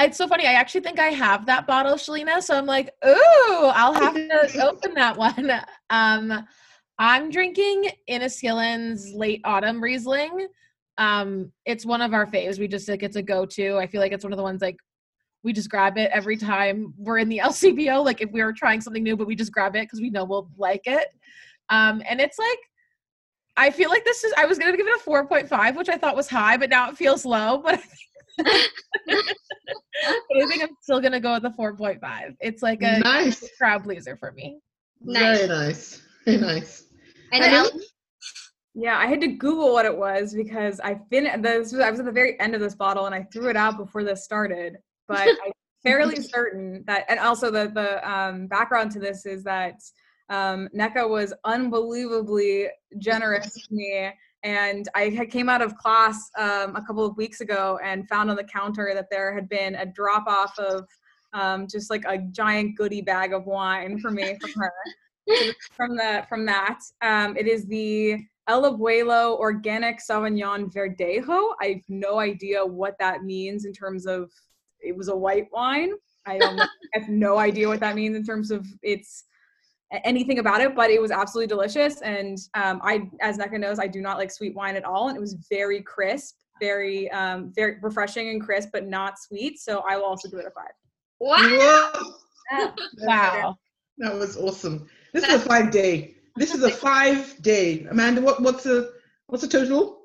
It's 0.00 0.16
so 0.16 0.28
funny. 0.28 0.46
I 0.46 0.52
actually 0.52 0.82
think 0.82 1.00
I 1.00 1.08
have 1.08 1.46
that 1.46 1.66
bottle, 1.66 1.94
Shelleena. 1.94 2.40
So 2.40 2.56
I'm 2.56 2.66
like, 2.66 2.90
ooh, 3.04 3.70
I'll 3.74 3.94
have 3.94 4.14
to 4.14 4.62
open 4.68 4.94
that 4.94 5.16
one. 5.16 5.50
Um, 5.90 6.46
I'm 6.98 7.30
drinking 7.30 7.90
Inniskillin's 8.08 9.12
late 9.12 9.40
autumn 9.44 9.82
Riesling. 9.82 10.46
Um, 10.98 11.52
it's 11.64 11.84
one 11.84 12.00
of 12.00 12.12
our 12.12 12.26
faves. 12.26 12.58
We 12.58 12.68
just 12.68 12.88
like 12.88 13.02
it's 13.02 13.16
a 13.16 13.22
go-to. 13.22 13.76
I 13.78 13.88
feel 13.88 14.00
like 14.00 14.12
it's 14.12 14.24
one 14.24 14.32
of 14.32 14.36
the 14.36 14.42
ones 14.42 14.62
like 14.62 14.76
we 15.42 15.52
just 15.52 15.70
grab 15.70 15.96
it 15.98 16.10
every 16.12 16.36
time 16.36 16.94
we're 16.96 17.18
in 17.18 17.28
the 17.28 17.38
LCBO. 17.44 18.04
Like 18.04 18.20
if 18.20 18.30
we 18.30 18.40
are 18.40 18.52
trying 18.52 18.80
something 18.80 19.02
new, 19.02 19.16
but 19.16 19.26
we 19.26 19.34
just 19.34 19.52
grab 19.52 19.74
it 19.74 19.82
because 19.82 20.00
we 20.00 20.10
know 20.10 20.24
we'll 20.24 20.48
like 20.56 20.86
it. 20.86 21.08
Um, 21.70 22.02
and 22.08 22.20
it's 22.20 22.38
like, 22.38 22.58
I 23.58 23.70
feel 23.70 23.90
like 23.90 24.04
this 24.04 24.24
is, 24.24 24.32
I 24.36 24.46
was 24.46 24.58
going 24.58 24.72
to 24.72 24.76
give 24.76 24.86
it 24.86 25.00
a 25.00 25.10
4.5, 25.10 25.76
which 25.76 25.88
I 25.88 25.96
thought 25.96 26.16
was 26.16 26.28
high, 26.28 26.56
but 26.56 26.70
now 26.70 26.88
it 26.88 26.96
feels 26.96 27.24
low. 27.24 27.58
But, 27.58 27.80
but 28.38 30.36
I 30.36 30.46
think 30.46 30.62
I'm 30.62 30.76
still 30.80 31.00
going 31.00 31.12
to 31.12 31.20
go 31.20 31.34
with 31.34 31.42
the 31.42 31.50
4.5. 31.50 32.36
It's 32.40 32.62
like 32.62 32.82
a 32.82 33.00
nice 33.00 33.44
crowd 33.58 33.82
pleaser 33.82 34.16
for 34.16 34.32
me. 34.32 34.60
Nice. 35.02 35.38
Very 35.38 35.48
nice. 35.48 36.02
Very 36.24 36.36
nice. 36.38 36.84
And 37.32 37.44
Ellen? 37.44 37.80
Yeah, 38.74 38.96
I 38.96 39.06
had 39.06 39.20
to 39.22 39.26
Google 39.26 39.72
what 39.72 39.86
it 39.86 39.96
was 39.96 40.34
because 40.34 40.78
I 40.80 41.00
fin 41.10 41.42
this 41.42 41.72
was 41.72 41.80
I 41.80 41.90
was 41.90 41.98
at 41.98 42.06
the 42.06 42.12
very 42.12 42.38
end 42.38 42.54
of 42.54 42.60
this 42.60 42.76
bottle 42.76 43.06
and 43.06 43.14
I 43.14 43.26
threw 43.32 43.48
it 43.50 43.56
out 43.56 43.76
before 43.76 44.04
this 44.04 44.22
started 44.22 44.76
but 45.08 45.26
I'm 45.44 45.52
fairly 45.82 46.16
certain 46.16 46.84
that, 46.86 47.04
and 47.08 47.18
also 47.18 47.50
the 47.50 47.70
the 47.74 48.08
um, 48.08 48.46
background 48.46 48.92
to 48.92 49.00
this 49.00 49.26
is 49.26 49.42
that 49.44 49.80
um, 50.28 50.68
Nneka 50.76 51.08
was 51.08 51.32
unbelievably 51.44 52.68
generous 52.98 53.52
to 53.52 53.74
me. 53.74 54.10
And 54.44 54.88
I 54.94 55.26
came 55.30 55.48
out 55.48 55.62
of 55.62 55.76
class 55.76 56.30
um, 56.38 56.76
a 56.76 56.84
couple 56.86 57.04
of 57.04 57.16
weeks 57.16 57.40
ago 57.40 57.78
and 57.82 58.08
found 58.08 58.30
on 58.30 58.36
the 58.36 58.44
counter 58.44 58.92
that 58.94 59.10
there 59.10 59.34
had 59.34 59.48
been 59.48 59.74
a 59.74 59.86
drop 59.86 60.26
off 60.26 60.56
of 60.58 60.86
um, 61.32 61.66
just 61.66 61.90
like 61.90 62.04
a 62.06 62.18
giant 62.18 62.76
goodie 62.76 63.02
bag 63.02 63.32
of 63.32 63.46
wine 63.46 63.98
for 63.98 64.10
me 64.10 64.36
from 64.40 64.52
her. 64.56 64.72
from 65.76 65.96
the 65.96 66.24
from 66.28 66.46
that. 66.46 66.80
Um, 67.02 67.36
it 67.36 67.46
is 67.46 67.66
the 67.66 68.24
El 68.48 68.62
Abuelo 68.62 69.38
Organic 69.38 69.98
Sauvignon 69.98 70.72
Verdejo. 70.72 71.54
I 71.60 71.66
have 71.66 71.82
no 71.88 72.18
idea 72.18 72.64
what 72.64 72.98
that 72.98 73.24
means 73.24 73.66
in 73.66 73.72
terms 73.72 74.06
of 74.06 74.30
it 74.80 74.96
was 74.96 75.08
a 75.08 75.16
white 75.16 75.48
wine. 75.52 75.92
I 76.26 76.38
I 76.38 76.66
have 76.94 77.08
no 77.08 77.38
idea 77.38 77.68
what 77.68 77.80
that 77.80 77.94
means 77.94 78.16
in 78.16 78.24
terms 78.24 78.50
of 78.50 78.66
its 78.82 79.24
anything 79.92 80.38
about 80.38 80.60
it, 80.60 80.74
but 80.74 80.90
it 80.90 81.00
was 81.00 81.10
absolutely 81.10 81.48
delicious. 81.48 82.00
And 82.02 82.38
um, 82.54 82.80
I, 82.82 83.08
as 83.20 83.38
Nneka 83.38 83.58
knows, 83.58 83.78
I 83.78 83.86
do 83.86 84.00
not 84.00 84.18
like 84.18 84.30
sweet 84.30 84.54
wine 84.54 84.76
at 84.76 84.84
all, 84.84 85.08
and 85.08 85.16
it 85.16 85.20
was 85.20 85.34
very 85.50 85.82
crisp, 85.82 86.36
very, 86.60 87.10
um, 87.10 87.52
very 87.54 87.76
refreshing 87.80 88.30
and 88.30 88.42
crisp, 88.42 88.70
but 88.72 88.86
not 88.86 89.18
sweet. 89.18 89.58
So 89.58 89.82
I 89.88 89.96
will 89.96 90.04
also 90.04 90.28
give 90.28 90.40
it 90.40 90.46
a 90.46 90.50
five. 90.50 90.72
Wow. 91.20 91.92
Yeah. 92.50 92.70
Wow. 93.02 93.58
that 93.98 94.14
was 94.14 94.38
awesome. 94.38 94.88
This 95.12 95.22
is 95.28 95.34
a 95.34 95.38
five 95.38 95.70
day. 95.70 96.14
This 96.36 96.54
is 96.54 96.62
a 96.62 96.70
five 96.70 97.36
day. 97.42 97.86
Amanda, 97.90 98.22
what, 98.22 98.40
what's 98.40 98.64
the 98.64 98.94
what's 99.26 99.42
the 99.42 99.48
total? 99.48 99.98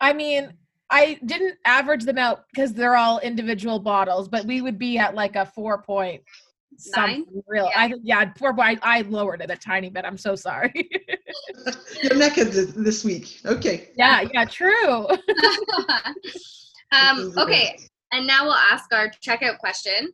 I 0.00 0.12
mean, 0.12 0.52
I 0.90 1.18
didn't 1.24 1.56
average 1.64 2.04
them 2.04 2.16
out 2.16 2.44
because 2.52 2.72
they're 2.72 2.96
all 2.96 3.18
individual 3.20 3.80
bottles, 3.80 4.28
but 4.28 4.44
we 4.44 4.60
would 4.60 4.78
be 4.78 4.98
at 4.98 5.16
like 5.16 5.34
a 5.34 5.46
four 5.46 5.82
point 5.82 6.22
Nine? 6.70 7.24
something 7.24 7.42
real. 7.46 7.70
I 7.74 7.94
yeah, 8.02 8.24
poor 8.26 8.52
boy. 8.52 8.62
I, 8.62 8.78
I 8.82 9.00
lowered 9.02 9.40
it 9.40 9.50
a 9.50 9.56
tiny 9.56 9.90
bit. 9.90 10.04
I'm 10.04 10.18
so 10.18 10.36
sorry. 10.36 10.72
Your 12.02 12.14
neck 12.16 12.38
is 12.38 12.74
this 12.74 13.04
week. 13.04 13.40
Okay. 13.44 13.90
yeah, 13.96 14.22
yeah, 14.32 14.44
true. 14.44 15.06
um, 16.92 17.32
okay, 17.38 17.78
and 18.12 18.26
now 18.26 18.44
we'll 18.44 18.54
ask 18.54 18.92
our 18.92 19.10
checkout 19.24 19.58
question. 19.58 20.12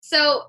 So, 0.00 0.46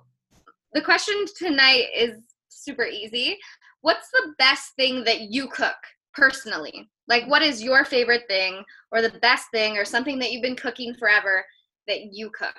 the 0.74 0.82
question 0.82 1.16
tonight 1.38 1.86
is 1.96 2.18
super 2.50 2.86
easy. 2.86 3.38
What's 3.82 4.10
the 4.12 4.34
best 4.38 4.76
thing 4.76 5.04
that 5.06 5.22
you 5.32 5.48
cook 5.48 5.76
personally? 6.14 6.90
Like, 7.08 7.26
what 7.28 7.42
is 7.42 7.62
your 7.62 7.86
favorite 7.86 8.24
thing, 8.28 8.64
or 8.92 9.02
the 9.02 9.18
best 9.22 9.48
thing, 9.54 9.78
or 9.78 9.86
something 9.86 10.20
that 10.20 10.32
you've 10.32 10.42
been 10.42 10.56
cooking 10.56 10.94
forever 10.96 11.46
that 11.88 12.14
you 12.14 12.32
cook? 12.32 12.56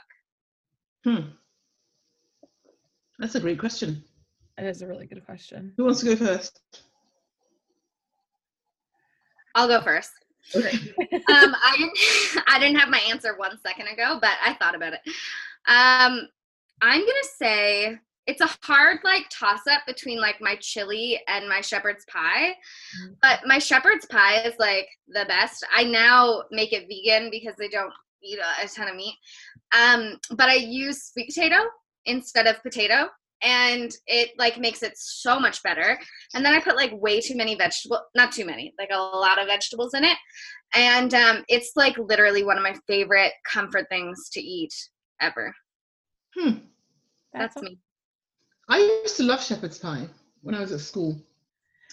Hmm. 1.04 1.30
That's 3.18 3.34
a 3.34 3.40
great 3.40 3.58
question. 3.58 4.02
That 4.56 4.66
is 4.66 4.82
a 4.82 4.86
really 4.86 5.06
good 5.06 5.24
question. 5.24 5.72
Who 5.76 5.84
wants 5.84 6.00
to 6.00 6.06
go 6.06 6.16
first? 6.16 6.60
I'll 9.54 9.68
go 9.68 9.80
first. 9.80 10.10
Okay. 10.54 10.76
um, 10.98 11.54
I 11.54 11.74
didn't 11.78 12.44
I 12.48 12.58
didn't 12.58 12.76
have 12.78 12.88
my 12.88 13.00
answer 13.08 13.34
one 13.36 13.58
second 13.64 13.88
ago, 13.88 14.18
but 14.20 14.32
I 14.44 14.54
thought 14.54 14.74
about 14.74 14.92
it. 14.92 15.00
Um, 15.66 16.28
I'm 16.82 17.00
gonna 17.00 17.12
say 17.38 17.98
it's 18.26 18.40
a 18.40 18.50
hard 18.62 18.98
like 19.04 19.26
toss 19.30 19.60
up 19.70 19.82
between 19.86 20.20
like 20.20 20.40
my 20.40 20.56
chili 20.56 21.20
and 21.28 21.48
my 21.48 21.60
shepherd's 21.60 22.04
pie, 22.06 22.54
Mm. 23.02 23.16
but 23.22 23.40
my 23.46 23.58
shepherd's 23.58 24.06
pie 24.06 24.42
is 24.42 24.54
like 24.58 24.88
the 25.08 25.24
best. 25.28 25.64
I 25.74 25.84
now 25.84 26.42
make 26.50 26.72
it 26.72 26.88
vegan 26.88 27.30
because 27.30 27.54
I 27.60 27.68
don't 27.68 27.92
eat 28.22 28.38
a, 28.38 28.64
a 28.64 28.68
ton 28.68 28.88
of 28.88 28.96
meat. 28.96 29.14
Um, 29.78 30.18
but 30.36 30.48
I 30.48 30.54
use 30.54 31.10
sweet 31.12 31.28
potato 31.28 31.56
instead 32.06 32.46
of 32.46 32.62
potato 32.62 33.08
and 33.42 33.92
it 34.06 34.30
like 34.38 34.58
makes 34.58 34.82
it 34.82 34.92
so 34.96 35.38
much 35.38 35.62
better 35.62 35.98
and 36.34 36.44
then 36.44 36.54
i 36.54 36.60
put 36.60 36.76
like 36.76 36.92
way 37.00 37.20
too 37.20 37.36
many 37.36 37.54
vegetable 37.54 38.00
not 38.14 38.32
too 38.32 38.44
many 38.44 38.72
like 38.78 38.90
a 38.92 38.96
lot 38.98 39.40
of 39.40 39.46
vegetables 39.46 39.94
in 39.94 40.04
it 40.04 40.16
and 40.74 41.14
um, 41.14 41.44
it's 41.48 41.72
like 41.76 41.96
literally 41.98 42.42
one 42.42 42.56
of 42.56 42.62
my 42.62 42.74
favorite 42.86 43.32
comfort 43.50 43.86
things 43.88 44.28
to 44.32 44.40
eat 44.40 44.72
ever 45.20 45.54
Hmm. 46.36 46.58
that's 47.32 47.60
me 47.62 47.78
I 48.68 48.78
used 48.78 49.16
to 49.18 49.24
love 49.24 49.42
shepherd's 49.42 49.78
pie 49.78 50.08
when 50.42 50.54
I 50.54 50.60
was 50.60 50.72
at 50.72 50.80
school. 50.80 51.20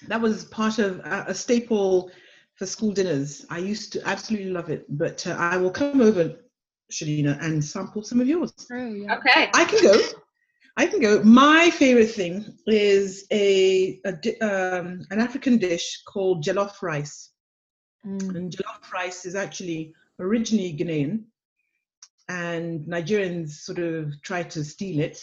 That 0.08 0.22
was 0.22 0.46
part 0.46 0.80
of 0.80 1.00
a, 1.00 1.26
a 1.28 1.34
staple 1.34 2.12
for 2.56 2.66
school 2.66 2.92
dinners. 2.92 3.46
I 3.50 3.58
used 3.60 3.92
to 3.94 4.08
absolutely 4.08 4.52
love 4.52 4.70
it. 4.70 4.86
But 4.98 5.26
uh, 5.28 5.36
I 5.38 5.58
will 5.58 5.72
come 5.72 6.02
over, 6.02 6.36
Shelleena, 6.91 7.41
and 7.41 7.63
sample 7.63 8.03
some 8.03 8.22
of 8.22 8.27
yours. 8.27 8.51
True. 8.68 9.03
Yeah. 9.03 9.18
okay 9.18 9.49
I 9.53 9.65
can 9.65 9.81
go. 9.84 9.99
I 10.77 10.88
can 10.88 11.01
go. 11.01 11.22
My 11.23 11.69
favorite 11.69 12.11
thing 12.11 12.57
is 12.68 13.26
a, 13.31 13.99
a 14.05 14.13
di- 14.13 14.39
um, 14.39 15.01
an 15.11 15.19
African 15.19 15.57
dish 15.57 16.01
called 16.07 16.43
jollof 16.43 16.81
rice. 16.81 17.31
Mm. 18.05 18.35
And 18.35 18.51
jollof 18.51 18.91
rice 18.91 19.26
is 19.26 19.35
actually 19.35 19.93
originally 20.19 20.73
Ghanaian, 20.77 21.23
and 22.30 22.85
Nigerians 22.85 23.49
sort 23.49 23.80
of 23.80 24.22
try 24.22 24.43
to 24.43 24.63
steal 24.63 25.01
it. 25.01 25.19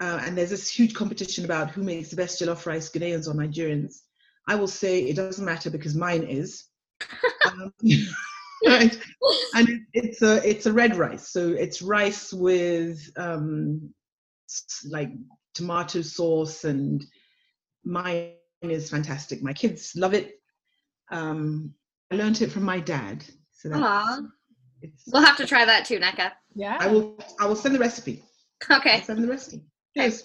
Uh, 0.00 0.20
and 0.24 0.36
there's 0.36 0.50
this 0.50 0.68
huge 0.68 0.94
competition 0.94 1.44
about 1.44 1.70
who 1.70 1.82
makes 1.82 2.10
the 2.10 2.16
best 2.16 2.40
jollof 2.40 2.66
rice, 2.66 2.90
Ghanaians 2.90 3.28
or 3.28 3.34
Nigerians. 3.34 4.02
I 4.48 4.54
will 4.54 4.68
say 4.68 5.00
it 5.00 5.16
doesn't 5.16 5.44
matter 5.44 5.70
because 5.70 5.94
mine 5.94 6.22
is. 6.22 6.64
um, 7.46 7.72
right? 8.66 8.98
And 9.54 9.68
it, 9.68 9.80
it's 9.92 10.22
a 10.22 10.48
it's 10.48 10.66
a 10.66 10.72
red 10.72 10.96
rice, 10.96 11.28
so 11.28 11.50
it's 11.50 11.82
rice 11.82 12.32
with 12.32 13.10
um, 13.16 13.92
like 14.88 15.10
tomato 15.54 16.02
sauce, 16.02 16.64
and 16.64 17.04
mine 17.84 18.32
is 18.62 18.90
fantastic. 18.90 19.42
My 19.42 19.52
kids 19.52 19.92
love 19.96 20.14
it. 20.14 20.34
Um, 21.10 21.74
I 22.10 22.16
learned 22.16 22.42
it 22.42 22.50
from 22.50 22.64
my 22.64 22.80
dad, 22.80 23.24
so 23.52 23.68
that's, 23.68 23.82
Aw. 23.82 24.20
we'll 25.12 25.24
have 25.24 25.36
to 25.36 25.46
try 25.46 25.64
that 25.64 25.84
too 25.84 25.98
Nneka. 25.98 26.32
Yeah. 26.54 26.76
I 26.80 26.88
will 26.88 27.18
I 27.40 27.46
will 27.46 27.56
send 27.56 27.74
the 27.74 27.78
recipe. 27.78 28.22
I'll 28.68 28.78
okay 28.78 29.02
send 29.02 29.22
the 29.22 29.28
recipe. 29.28 29.62
Yes. 29.94 30.24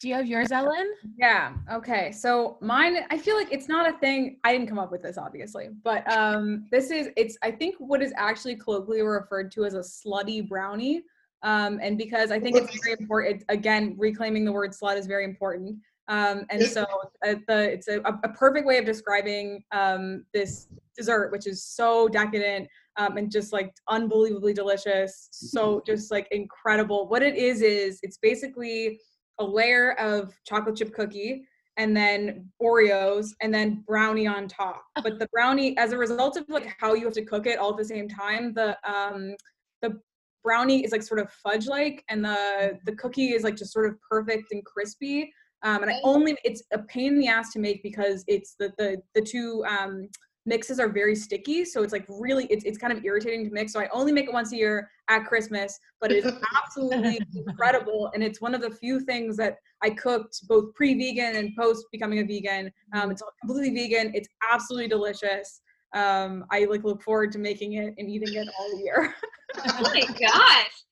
Do 0.00 0.08
you 0.08 0.14
have 0.14 0.26
yours, 0.26 0.52
Ellen? 0.52 0.92
Yeah. 1.18 1.54
Okay. 1.72 2.12
So 2.12 2.56
mine, 2.60 2.98
I 3.10 3.18
feel 3.18 3.36
like 3.36 3.52
it's 3.52 3.68
not 3.68 3.92
a 3.92 3.98
thing. 3.98 4.38
I 4.44 4.52
didn't 4.52 4.68
come 4.68 4.78
up 4.78 4.92
with 4.92 5.02
this, 5.02 5.18
obviously, 5.18 5.70
but 5.82 6.08
um, 6.10 6.66
this 6.70 6.92
is 6.92 7.08
it's. 7.16 7.36
I 7.42 7.50
think 7.50 7.74
what 7.78 8.00
is 8.00 8.12
actually 8.16 8.54
colloquially 8.54 9.02
referred 9.02 9.50
to 9.52 9.64
as 9.64 9.74
a 9.74 9.80
slutty 9.80 10.48
brownie. 10.48 11.02
Um, 11.42 11.80
and 11.82 11.98
because 11.98 12.30
I 12.30 12.38
think 12.38 12.56
it's 12.56 12.78
very 12.84 12.96
important. 13.00 13.44
Again, 13.48 13.96
reclaiming 13.98 14.44
the 14.44 14.52
word 14.52 14.72
slut 14.72 14.96
is 14.96 15.06
very 15.06 15.24
important. 15.24 15.78
Um, 16.08 16.46
and 16.48 16.62
so 16.62 16.86
uh, 17.26 17.34
the 17.48 17.72
it's 17.72 17.88
a, 17.88 18.00
a 18.00 18.28
perfect 18.30 18.66
way 18.66 18.78
of 18.78 18.84
describing 18.84 19.64
um, 19.72 20.24
this 20.32 20.68
dessert, 20.96 21.32
which 21.32 21.46
is 21.46 21.64
so 21.64 22.08
decadent 22.08 22.68
um, 22.96 23.16
and 23.16 23.30
just 23.30 23.52
like 23.52 23.72
unbelievably 23.88 24.54
delicious. 24.54 25.28
So 25.32 25.82
just 25.86 26.10
like 26.10 26.28
incredible. 26.30 27.08
What 27.08 27.22
it 27.22 27.36
is 27.36 27.62
is 27.62 27.98
it's 28.02 28.18
basically 28.18 29.00
a 29.39 29.44
layer 29.44 29.93
of 29.93 30.35
chocolate 30.44 30.77
chip 30.77 30.93
cookie 30.93 31.44
and 31.78 31.97
then 31.97 32.51
Oreos 32.60 33.28
and 33.40 33.55
then 33.55 33.85
brownie 33.86 34.27
on 34.27 34.48
top. 34.48 34.85
But 35.02 35.19
the 35.19 35.28
brownie, 35.32 35.77
as 35.78 35.93
a 35.93 35.98
result 35.98 36.36
of 36.36 36.44
like 36.48 36.77
how 36.78 36.94
you 36.94 37.05
have 37.05 37.15
to 37.15 37.24
cook 37.24 37.47
it 37.47 37.59
all 37.59 37.70
at 37.70 37.77
the 37.78 37.85
same 37.85 38.09
time, 38.09 38.52
the 38.52 38.77
um 38.85 39.35
the 39.81 39.98
brownie 40.44 40.85
is 40.85 40.93
like 40.93 41.02
sort 41.02 41.20
of 41.20 41.31
fudge 41.31 41.66
like 41.66 42.05
and 42.09 42.24
the 42.24 42.78
the 42.85 42.97
cookie 42.97 43.32
is 43.32 43.44
like 43.44 43.56
just 43.56 43.73
sort 43.73 43.86
of 43.86 43.97
perfect 44.10 44.52
and 44.52 44.65
crispy. 44.65 45.32
Um, 45.62 45.82
and 45.82 45.90
I 45.90 45.98
only 46.05 46.36
it's 46.44 46.62
a 46.73 46.78
pain 46.81 47.15
in 47.15 47.20
the 47.20 47.28
ass 47.28 47.52
to 47.52 47.59
make 47.59 47.82
because 47.82 48.24
it's 48.27 48.55
the 48.59 48.73
the 48.78 49.01
the 49.15 49.23
two 49.23 49.65
um 49.69 50.09
mixes 50.48 50.80
are 50.80 50.88
very 50.88 51.14
sticky 51.14 51.64
so 51.64 51.82
it's 51.82 51.92
like 51.92 52.06
really 52.08 52.46
it's, 52.46 52.64
it's 52.64 52.78
kind 52.78 52.92
of 52.92 53.04
irritating 53.04 53.44
to 53.44 53.52
mix 53.52 53.72
so 53.72 53.80
i 53.80 53.88
only 53.92 54.10
make 54.12 54.24
it 54.26 54.32
once 54.32 54.52
a 54.52 54.56
year 54.56 54.90
at 55.08 55.24
christmas 55.26 55.78
but 56.00 56.10
it 56.10 56.24
is 56.24 56.32
absolutely 56.64 57.20
incredible 57.34 58.10
and 58.14 58.22
it's 58.22 58.40
one 58.40 58.54
of 58.54 58.60
the 58.60 58.70
few 58.70 59.00
things 59.00 59.36
that 59.36 59.56
i 59.82 59.90
cooked 59.90 60.40
both 60.48 60.72
pre-vegan 60.74 61.36
and 61.36 61.54
post 61.56 61.84
becoming 61.92 62.20
a 62.20 62.24
vegan 62.24 62.70
um, 62.94 63.10
it's 63.10 63.22
completely 63.40 63.74
vegan 63.74 64.10
it's 64.14 64.28
absolutely 64.50 64.88
delicious 64.88 65.60
um, 65.94 66.44
i 66.50 66.64
like 66.64 66.82
look 66.82 67.02
forward 67.02 67.30
to 67.30 67.38
making 67.38 67.74
it 67.74 67.94
and 67.98 68.08
eating 68.08 68.34
it 68.34 68.48
all 68.58 68.80
year 68.84 69.14
oh 69.58 69.90
my 69.94 70.06
gosh 70.18 70.84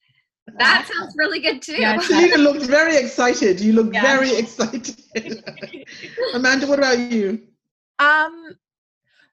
that 0.58 0.88
sounds 0.90 1.14
really 1.16 1.40
good 1.40 1.60
too 1.60 1.72
Yeah, 1.72 1.96
Shelleena 1.98 2.36
looked 2.38 2.62
very 2.66 2.96
excited. 2.96 3.60
You 3.60 3.72
look 3.74 3.92
Yeah. 3.92 4.02
very 4.02 4.34
excited. 4.36 4.96
Amanda, 6.34 6.66
what 6.66 6.78
about 6.78 6.98
you? 6.98 7.42
Um, 7.98 8.56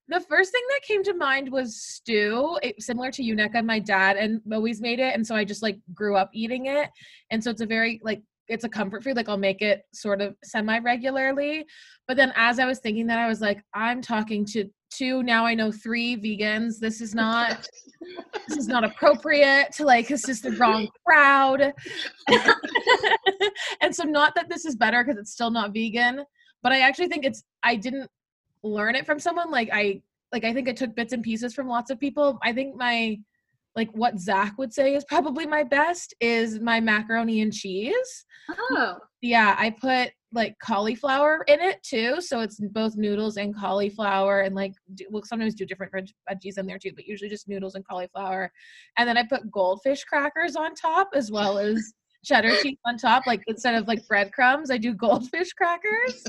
the 0.07 0.19
first 0.21 0.51
thing 0.51 0.61
that 0.69 0.81
came 0.81 1.03
to 1.03 1.13
mind 1.13 1.51
was 1.51 1.81
stew. 1.81 2.57
It, 2.61 2.81
similar 2.81 3.11
to 3.11 3.23
you, 3.23 3.35
My 3.63 3.79
dad 3.79 4.17
and 4.17 4.41
always 4.51 4.81
made 4.81 4.99
it, 4.99 5.13
and 5.13 5.25
so 5.25 5.35
I 5.35 5.45
just 5.45 5.63
like 5.63 5.79
grew 5.93 6.15
up 6.15 6.29
eating 6.33 6.65
it. 6.65 6.89
And 7.31 7.43
so 7.43 7.49
it's 7.51 7.61
a 7.61 7.65
very 7.65 8.01
like 8.03 8.21
it's 8.47 8.65
a 8.65 8.69
comfort 8.69 9.03
food. 9.03 9.15
Like 9.15 9.29
I'll 9.29 9.37
make 9.37 9.61
it 9.61 9.83
sort 9.93 10.21
of 10.21 10.35
semi 10.43 10.79
regularly. 10.79 11.65
But 12.07 12.17
then 12.17 12.33
as 12.35 12.59
I 12.59 12.65
was 12.65 12.79
thinking 12.79 13.07
that, 13.07 13.19
I 13.19 13.27
was 13.27 13.39
like, 13.39 13.63
I'm 13.73 14.01
talking 14.01 14.45
to 14.47 14.69
two 14.91 15.23
now. 15.23 15.45
I 15.45 15.55
know 15.55 15.71
three 15.71 16.17
vegans. 16.17 16.79
This 16.79 17.01
is 17.01 17.15
not 17.15 17.67
this 18.47 18.57
is 18.57 18.67
not 18.67 18.83
appropriate 18.83 19.71
to 19.73 19.85
like 19.85 20.07
this 20.07 20.27
is 20.27 20.41
the 20.41 20.51
wrong 20.51 20.87
crowd. 21.05 21.73
and 23.81 23.95
so 23.95 24.03
not 24.03 24.35
that 24.35 24.49
this 24.49 24.65
is 24.65 24.75
better 24.75 25.03
because 25.03 25.19
it's 25.19 25.31
still 25.31 25.51
not 25.51 25.73
vegan, 25.73 26.23
but 26.61 26.71
I 26.71 26.81
actually 26.81 27.07
think 27.07 27.25
it's 27.25 27.43
I 27.63 27.75
didn't 27.75 28.09
learn 28.63 28.95
it 28.95 29.05
from 29.05 29.19
someone 29.19 29.51
like 29.51 29.69
i 29.71 30.01
like 30.31 30.43
i 30.43 30.53
think 30.53 30.67
i 30.67 30.73
took 30.73 30.95
bits 30.95 31.13
and 31.13 31.23
pieces 31.23 31.53
from 31.53 31.67
lots 31.67 31.91
of 31.91 31.99
people 31.99 32.39
i 32.43 32.51
think 32.51 32.75
my 32.75 33.17
like 33.75 33.89
what 33.93 34.19
zach 34.19 34.53
would 34.57 34.73
say 34.73 34.95
is 34.95 35.03
probably 35.05 35.45
my 35.45 35.63
best 35.63 36.13
is 36.19 36.59
my 36.59 36.79
macaroni 36.79 37.41
and 37.41 37.53
cheese 37.53 38.25
oh 38.49 38.97
yeah 39.21 39.55
i 39.57 39.69
put 39.69 40.11
like 40.33 40.57
cauliflower 40.59 41.43
in 41.47 41.61
it 41.61 41.81
too. 41.83 42.19
So 42.19 42.41
it's 42.41 42.59
both 42.59 42.95
noodles 42.97 43.37
and 43.37 43.55
cauliflower, 43.55 44.41
and 44.41 44.55
like 44.55 44.73
do, 44.95 45.05
we'll 45.09 45.23
sometimes 45.23 45.55
do 45.55 45.65
different 45.65 45.93
veggies 46.29 46.57
in 46.57 46.65
there 46.65 46.79
too, 46.79 46.91
but 46.95 47.07
usually 47.07 47.29
just 47.29 47.47
noodles 47.47 47.75
and 47.75 47.87
cauliflower. 47.87 48.51
And 48.97 49.07
then 49.07 49.17
I 49.17 49.23
put 49.23 49.51
goldfish 49.51 50.03
crackers 50.03 50.55
on 50.55 50.75
top 50.75 51.09
as 51.13 51.31
well 51.31 51.57
as 51.57 51.93
cheddar 52.25 52.55
cheese 52.61 52.77
on 52.85 52.97
top. 52.97 53.27
Like 53.27 53.43
instead 53.47 53.75
of 53.75 53.87
like 53.87 54.07
breadcrumbs, 54.07 54.71
I 54.71 54.77
do 54.77 54.93
goldfish 54.93 55.53
crackers. 55.53 56.23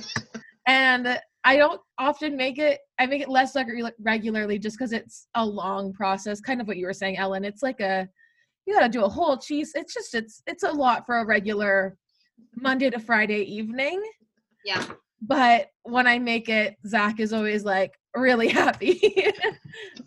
And 0.66 1.18
I 1.44 1.56
don't 1.56 1.80
often 1.98 2.36
make 2.36 2.58
it. 2.58 2.80
I 2.98 3.06
make 3.06 3.22
it 3.22 3.28
less 3.28 3.54
like 3.54 3.68
regularly 4.00 4.58
just 4.58 4.78
because 4.78 4.92
it's 4.92 5.28
a 5.34 5.44
long 5.44 5.92
process. 5.92 6.40
Kind 6.40 6.60
of 6.60 6.66
what 6.66 6.78
you 6.78 6.86
were 6.86 6.92
saying, 6.94 7.18
Ellen. 7.18 7.44
It's 7.44 7.62
like 7.62 7.80
a 7.80 8.08
you 8.66 8.74
got 8.74 8.80
to 8.80 8.88
do 8.88 9.04
a 9.04 9.08
whole 9.08 9.36
cheese. 9.36 9.72
It's 9.74 9.92
just 9.92 10.14
it's 10.14 10.42
it's 10.46 10.62
a 10.62 10.70
lot 10.70 11.04
for 11.04 11.18
a 11.18 11.26
regular 11.26 11.96
Monday 12.56 12.90
to 12.90 12.98
Friday 12.98 13.42
evening. 13.42 14.02
Yeah. 14.64 14.84
But 15.20 15.68
when 15.84 16.06
I 16.06 16.18
make 16.18 16.48
it, 16.48 16.76
Zach 16.86 17.20
is 17.20 17.32
always 17.32 17.64
like 17.64 17.92
really 18.14 18.48
happy. 18.62 18.98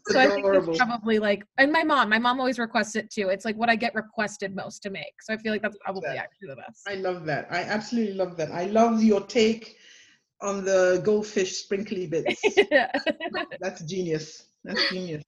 so 0.08 0.20
I 0.20 0.28
think 0.28 0.46
it's 0.48 0.78
probably 0.78 1.20
like, 1.20 1.44
and 1.58 1.72
my 1.72 1.84
mom, 1.84 2.10
my 2.10 2.20
mom 2.20 2.40
always 2.40 2.60
requests 2.60 2.96
it 2.96 3.10
too. 3.10 3.30
It's 3.30 3.46
like 3.46 3.56
what 3.56 3.70
I 3.70 3.76
get 3.76 3.96
requested 3.96 4.56
most 4.56 4.82
to 4.84 4.90
make. 4.90 5.22
So 5.22 5.34
I 5.34 5.38
feel 5.38 5.52
like 5.52 5.62
that's 5.62 5.78
probably 5.84 6.10
that. 6.10 6.18
actually 6.18 6.50
the 6.50 6.56
best. 6.56 6.82
I 6.88 6.96
love 6.96 7.26
that. 7.26 7.48
I 7.50 7.64
absolutely 7.64 8.14
love 8.14 8.38
that. 8.38 8.52
I 8.52 8.66
love 8.66 9.04
your 9.04 9.22
take 9.22 9.76
on 10.42 10.64
the 10.64 11.02
goldfish 11.04 11.58
sprinkly 11.58 12.08
bits. 12.08 12.42
that's 13.60 13.84
genius. 13.84 14.46
That's 14.64 14.90
genius. 14.90 15.24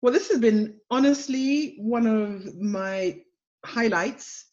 Well, 0.00 0.12
this 0.12 0.30
has 0.30 0.40
been 0.40 0.80
honestly 0.90 1.76
one 1.78 2.06
of 2.06 2.54
my 2.56 3.20
highlights 3.64 4.46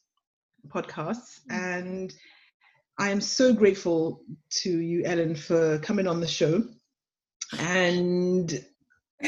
podcasts. 0.67 1.39
Mm. 1.49 1.79
And 1.79 2.13
I 2.99 3.09
am 3.09 3.21
so 3.21 3.53
grateful 3.53 4.21
to 4.61 4.69
you, 4.69 5.03
Ellen, 5.05 5.35
for 5.35 5.79
coming 5.79 6.07
on 6.07 6.19
the 6.19 6.27
show. 6.27 6.63
And 7.57 8.49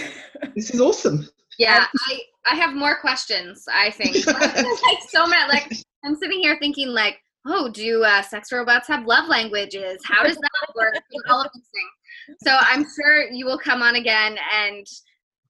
this 0.55 0.69
is 0.69 0.81
awesome. 0.81 1.27
Yeah, 1.57 1.85
I, 2.07 2.19
I 2.45 2.55
have 2.55 2.73
more 2.73 2.99
questions, 2.99 3.65
I 3.71 3.91
think. 3.91 4.25
like 4.27 5.01
so 5.09 5.25
many 5.25 5.47
like 5.47 5.71
I'm 6.03 6.15
sitting 6.15 6.39
here 6.39 6.57
thinking 6.59 6.89
like, 6.89 7.19
oh, 7.45 7.69
do 7.69 8.03
uh, 8.03 8.22
sex 8.22 8.51
robots 8.51 8.88
have 8.88 9.05
love 9.05 9.27
languages? 9.27 9.99
How 10.05 10.23
does 10.23 10.38
that 10.38 10.51
work? 10.76 10.95
All 11.30 11.41
of 11.41 11.49
these 11.53 11.69
things. 11.73 12.38
So 12.43 12.57
I'm 12.59 12.84
sure 12.84 13.30
you 13.31 13.45
will 13.45 13.57
come 13.57 13.81
on 13.81 13.95
again 13.95 14.38
and 14.53 14.85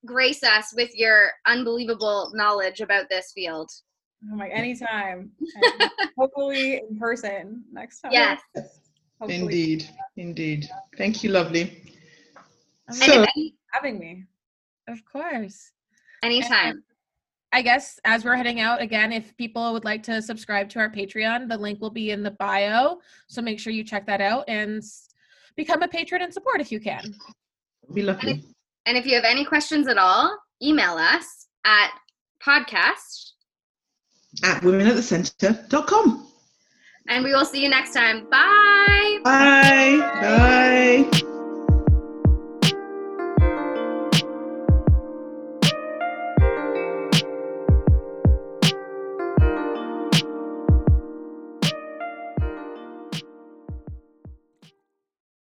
grace 0.05 0.43
us 0.43 0.73
with 0.75 0.89
your 0.95 1.31
unbelievable 1.45 2.31
knowledge 2.33 2.81
about 2.81 3.09
this 3.09 3.31
field. 3.33 3.69
I'm 4.31 4.37
like, 4.37 4.51
anytime. 4.53 5.31
hopefully 6.17 6.81
in 6.89 6.97
person 6.99 7.63
next 7.71 8.01
time. 8.01 8.11
Yes. 8.11 8.41
Hopefully. 9.19 9.41
Indeed. 9.41 9.89
Indeed. 10.17 10.69
Thank 10.97 11.23
you, 11.23 11.31
lovely. 11.31 11.83
So, 12.89 13.25
having 13.71 13.99
me. 13.99 14.25
Of 14.87 15.03
course. 15.05 15.71
Anytime. 16.23 16.69
And 16.71 16.83
I 17.53 17.61
guess 17.61 17.99
as 18.05 18.23
we're 18.23 18.35
heading 18.35 18.59
out 18.59 18.81
again, 18.81 19.11
if 19.11 19.35
people 19.37 19.73
would 19.73 19.83
like 19.83 20.03
to 20.03 20.21
subscribe 20.21 20.69
to 20.69 20.79
our 20.79 20.89
Patreon, 20.89 21.49
the 21.49 21.57
link 21.57 21.81
will 21.81 21.89
be 21.89 22.11
in 22.11 22.23
the 22.23 22.31
bio. 22.31 22.99
So 23.27 23.41
make 23.41 23.59
sure 23.59 23.73
you 23.73 23.83
check 23.83 24.05
that 24.07 24.21
out 24.21 24.45
and 24.47 24.81
become 25.55 25.81
a 25.81 25.87
patron 25.87 26.21
and 26.21 26.33
support 26.33 26.61
if 26.61 26.71
you 26.71 26.79
can. 26.79 27.13
Be 27.93 28.03
lucky. 28.03 28.31
And 28.31 28.39
if, 28.39 28.45
and 28.85 28.97
if 28.97 29.05
you 29.05 29.15
have 29.15 29.25
any 29.25 29.43
questions 29.43 29.87
at 29.87 29.97
all, 29.97 30.37
email 30.63 30.93
us 30.93 31.47
at 31.65 31.91
podcast 32.45 33.31
at 34.43 34.61
womenatthecenter.com. 34.61 36.27
And 37.07 37.23
we 37.23 37.33
will 37.33 37.45
see 37.45 37.61
you 37.61 37.69
next 37.69 37.93
time. 37.93 38.29
Bye. 38.29 39.19
Bye. 39.23 39.99
Bye. 40.21 41.20